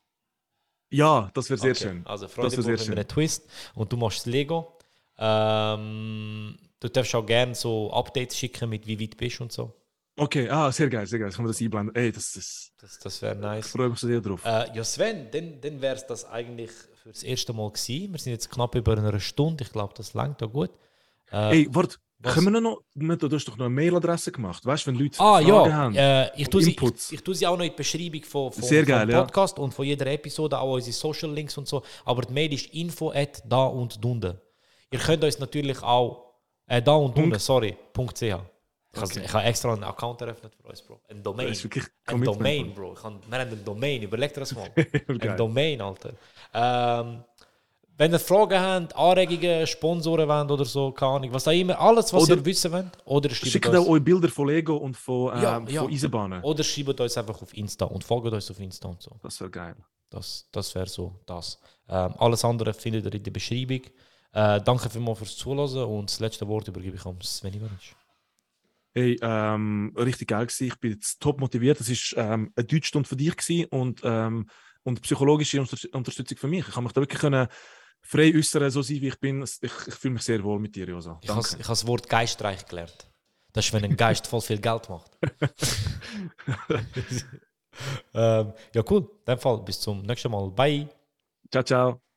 Ja, 0.91 1.31
das 1.35 1.49
wäre 1.49 1.59
sehr 1.59 1.71
Okay, 1.73 1.81
schön. 1.85 2.07
Also 2.07 2.29
Freundebuch 2.29 2.65
mit 2.67 2.91
einem 2.91 3.09
Twist 3.09 3.49
und 3.75 3.93
du 3.93 3.97
machst 3.97 4.19
das 4.19 4.27
Lego. 4.27 4.77
Ähm, 5.19 6.59
du 6.83 6.91
darfst 6.91 7.15
auch 7.15 7.25
gerne 7.25 7.55
so 7.55 7.93
Updates 7.93 8.37
schicken 8.37 8.69
mit 8.69 8.87
wie 8.87 9.01
weit 9.01 9.15
du 9.15 9.17
bist 9.17 9.41
und 9.41 9.53
so. 9.53 9.73
Okay, 10.17 10.49
ah, 10.51 10.71
sehr 10.71 10.91
geil, 10.91 11.07
sehr 11.07 11.19
geil. 11.19 11.31
Kann 11.31 11.45
man 11.45 11.53
das 11.53 11.61
einblenden? 11.63 11.95
Ey, 11.97 12.13
das 12.13 12.37
ist. 12.37 12.73
Das, 12.79 12.99
das 12.99 13.23
wäre 13.23 13.35
Ich 13.35 13.41
nice. 13.41 13.69
freue 13.69 13.89
mich 13.89 13.99
sehr 13.99 14.21
drauf. 14.21 14.45
Äh, 14.45 14.77
ja, 14.77 14.85
Sven, 14.85 15.29
dann, 15.31 15.61
dann 15.61 15.81
wäre 15.81 15.97
es 15.97 16.07
das 16.07 16.27
eigentlich 16.27 16.71
für 17.03 17.09
das 17.09 17.23
erste 17.23 17.55
Mal 17.55 17.71
gewesen. 17.71 18.13
Wir 18.13 18.19
sind 18.19 18.33
jetzt 18.33 18.51
knapp 18.51 18.75
über 18.75 18.93
einer 18.93 19.19
Stunde. 19.21 19.65
Ich 19.65 19.73
glaube, 19.73 19.95
das 19.97 20.13
langt 20.13 20.43
da 20.43 20.47
gut. 20.47 20.71
Äh, 21.31 21.61
Ey, 21.61 21.69
warte, 21.71 21.97
was? 22.19 22.35
können 22.35 22.53
wir 22.53 22.61
noch. 22.61 22.83
Du 22.95 23.31
hast 23.35 23.49
doch 23.49 23.57
noch 23.57 23.65
eine 23.65 23.75
Mailadresse 23.75 24.33
gemacht. 24.33 24.67
Weißt 24.67 24.87
du, 24.87 24.91
wenn 24.91 24.99
Leute 24.99 25.19
Ah 25.19 25.37
Fragen 25.41 25.49
ja, 25.49 25.73
haben? 25.73 25.97
äh, 25.97 26.31
ich, 26.41 26.49
tue 26.49 26.63
sie, 26.63 26.73
Inputs. 26.73 27.07
ich, 27.11 27.19
ich 27.19 27.25
tue 27.25 27.35
sie 27.35 27.47
auch 27.47 27.57
noch 27.57 27.65
in 27.65 27.71
die 27.71 27.77
Beschreibung 27.77 28.23
von, 28.23 28.53
von, 28.53 28.63
Sehr 28.63 28.85
geil, 28.85 29.07
vom 29.07 29.11
ja. 29.11 29.23
Podcast 29.23 29.59
und 29.59 29.73
von 29.73 29.87
jeder 29.87 30.07
Episode, 30.09 30.59
auch 30.59 30.75
unsere 30.75 30.93
Social 30.93 31.33
Links 31.33 31.57
und 31.57 31.67
so. 31.67 31.83
Aber 32.05 32.21
die 32.21 32.35
Mail 32.35 32.53
ist 32.53 32.67
info 32.75 33.11
at 33.13 33.43
da 33.47 33.65
und 33.65 34.05
dunde. 34.05 34.43
Ihr 34.91 34.99
könnt 34.99 35.25
uns 35.25 35.39
natürlich 35.39 35.83
auch 35.83 36.32
äh, 36.67 36.81
da 36.83 36.93
und 36.95 37.15
Punkt. 37.15 37.41
sorry, 37.41 37.77
.ch. 37.95 38.23
Ich 38.23 38.33
habe 38.33 38.47
Okay. 38.95 39.23
ich 39.25 39.33
habe 39.33 39.45
extra 39.45 39.73
einen 39.73 39.85
Account 39.85 40.21
eröffnet 40.21 40.55
für 40.55 40.69
uns, 40.69 40.83
Bro. 40.83 41.01
Ein 41.09 41.23
Domain. 41.23 41.47
Das 41.49 41.57
ist 41.59 41.65
wirklich 41.65 41.85
Ein 42.07 42.23
Domain, 42.23 42.75
Bro. 42.75 42.93
Ich 42.93 43.03
hab, 43.03 43.31
wir 43.31 43.39
haben 43.39 43.51
ein 43.51 43.65
Domain, 43.65 44.03
überlegt 44.03 44.37
dir 44.37 44.41
das 44.41 44.55
mal. 44.55 44.71
Ein 45.09 45.37
Domain, 45.37 45.81
Alter. 45.81 46.13
Ähm, 46.53 47.25
wenn 47.97 48.13
ihr 48.13 48.19
Fragen 48.19 48.61
habt, 48.61 48.95
Anregungen, 48.97 49.67
Sponsoren 49.67 50.29
wollt 50.29 50.51
oder 50.51 50.65
so, 50.67 50.93
keine 50.93 51.13
Ahnung, 51.13 51.33
was 51.33 51.49
auch 51.49 51.53
immer, 51.53 51.79
alles, 51.81 52.13
was 52.13 52.25
Oder- 52.25 52.37
ihr 52.37 52.45
wissen 52.45 52.71
wollt, 52.73 52.87
oder 53.07 53.31
Schickt 53.31 53.67
uns, 53.67 53.89
euch 53.89 54.03
Bilder 54.05 54.29
von 54.29 54.49
Lego 54.49 54.77
und 54.77 54.95
von, 54.95 55.35
ähm, 55.37 55.43
Ja, 55.43 55.59
ja. 55.69 55.83
von 55.85 55.91
Eisenbahnen. 55.93 56.43
oder 56.43 56.63
schreibt 56.63 57.01
uns 57.01 57.17
einfach 57.17 57.41
auf 57.41 57.57
Insta 57.57 57.87
und 57.87 58.05
folgt 58.05 58.27
uns 58.33 58.51
auf 58.51 58.61
Insta 58.61 58.89
und 58.89 59.01
so. 59.01 59.13
Das 59.23 59.41
wäre 59.41 59.51
geil. 59.51 59.77
Das, 60.11 60.47
das 60.53 60.75
wäre 60.75 60.87
so 60.89 61.15
das. 61.25 61.59
Ähm, 61.89 62.15
alles 62.19 62.45
andere 62.45 62.75
findet 62.75 63.07
ihr 63.07 63.15
in 63.15 63.23
der 63.23 63.31
Beschreibung. 63.31 63.81
Äh, 64.33 64.61
danke 64.63 64.89
vielmals 64.89 65.19
fürs 65.19 65.37
Zuhören 65.37 65.85
und 65.85 66.11
das 66.11 66.21
letzte 66.21 66.49
Wort 66.49 66.67
übergebe 66.69 66.97
ich 66.97 67.05
an 67.05 67.21
Sven 67.21 67.55
Ivanic. 67.55 67.95
Hey, 68.95 69.19
ähm, 69.23 69.95
richtig 69.97 70.29
geil 70.29 70.47
gewesen. 70.47 70.67
Ich 70.67 70.79
bin 70.79 70.93
jetzt 70.93 71.21
top 71.21 71.41
motiviert. 71.41 71.81
Das 71.81 71.89
ist 71.89 72.15
ähm, 72.17 72.53
eine 72.55 72.67
Deutschstunde 72.67 73.09
für 73.09 73.17
dich 73.17 73.35
gewesen 73.37 73.67
und, 73.71 74.01
ähm, 74.05 74.49
und 74.83 75.01
psychologische 75.03 75.61
Unter 75.61 75.77
Unterstützung 75.93 76.37
für 76.37 76.49
mich. 76.49 76.67
Ich 76.69 76.75
kann 76.75 76.85
mich 76.85 76.93
da 76.93 77.01
wirklich 77.01 77.21
können 77.21 77.47
frei 78.03 78.35
äußern, 78.35 78.71
so 78.71 78.83
sein 78.83 79.01
wie 79.01 79.09
ich 79.09 79.19
bin. 79.19 79.43
Ich, 79.43 79.63
ich 79.63 79.95
fühle 79.95 80.15
mich 80.15 80.23
sehr 80.23 80.43
wohl 80.43 80.59
mit 80.59 80.75
dir, 80.75 80.87
Josa. 80.87 81.19
Ich 81.23 81.31
habe 81.31 81.41
ich 81.41 81.53
habe 81.53 81.63
das 81.63 81.87
Wort 81.87 82.09
geistreich 82.09 82.67
gelernt. 82.67 83.11
Das 83.53 83.67
ist, 83.67 83.73
wenn 83.73 83.85
ein 83.85 83.97
Geist 83.97 84.27
voll 84.27 84.41
viel 84.41 84.61
Geld 84.61 84.89
macht. 84.89 85.11
ähm, 88.15 88.53
ja, 88.75 88.83
cool. 88.91 89.01
In 89.01 89.35
dem 89.35 89.39
Fall 89.39 89.63
bis 89.63 89.81
zum 89.81 90.03
nächsten 90.03 90.31
Mal. 90.31 90.51
Bye. 90.51 90.89
Ciao, 91.51 91.63
ciao. 91.63 92.12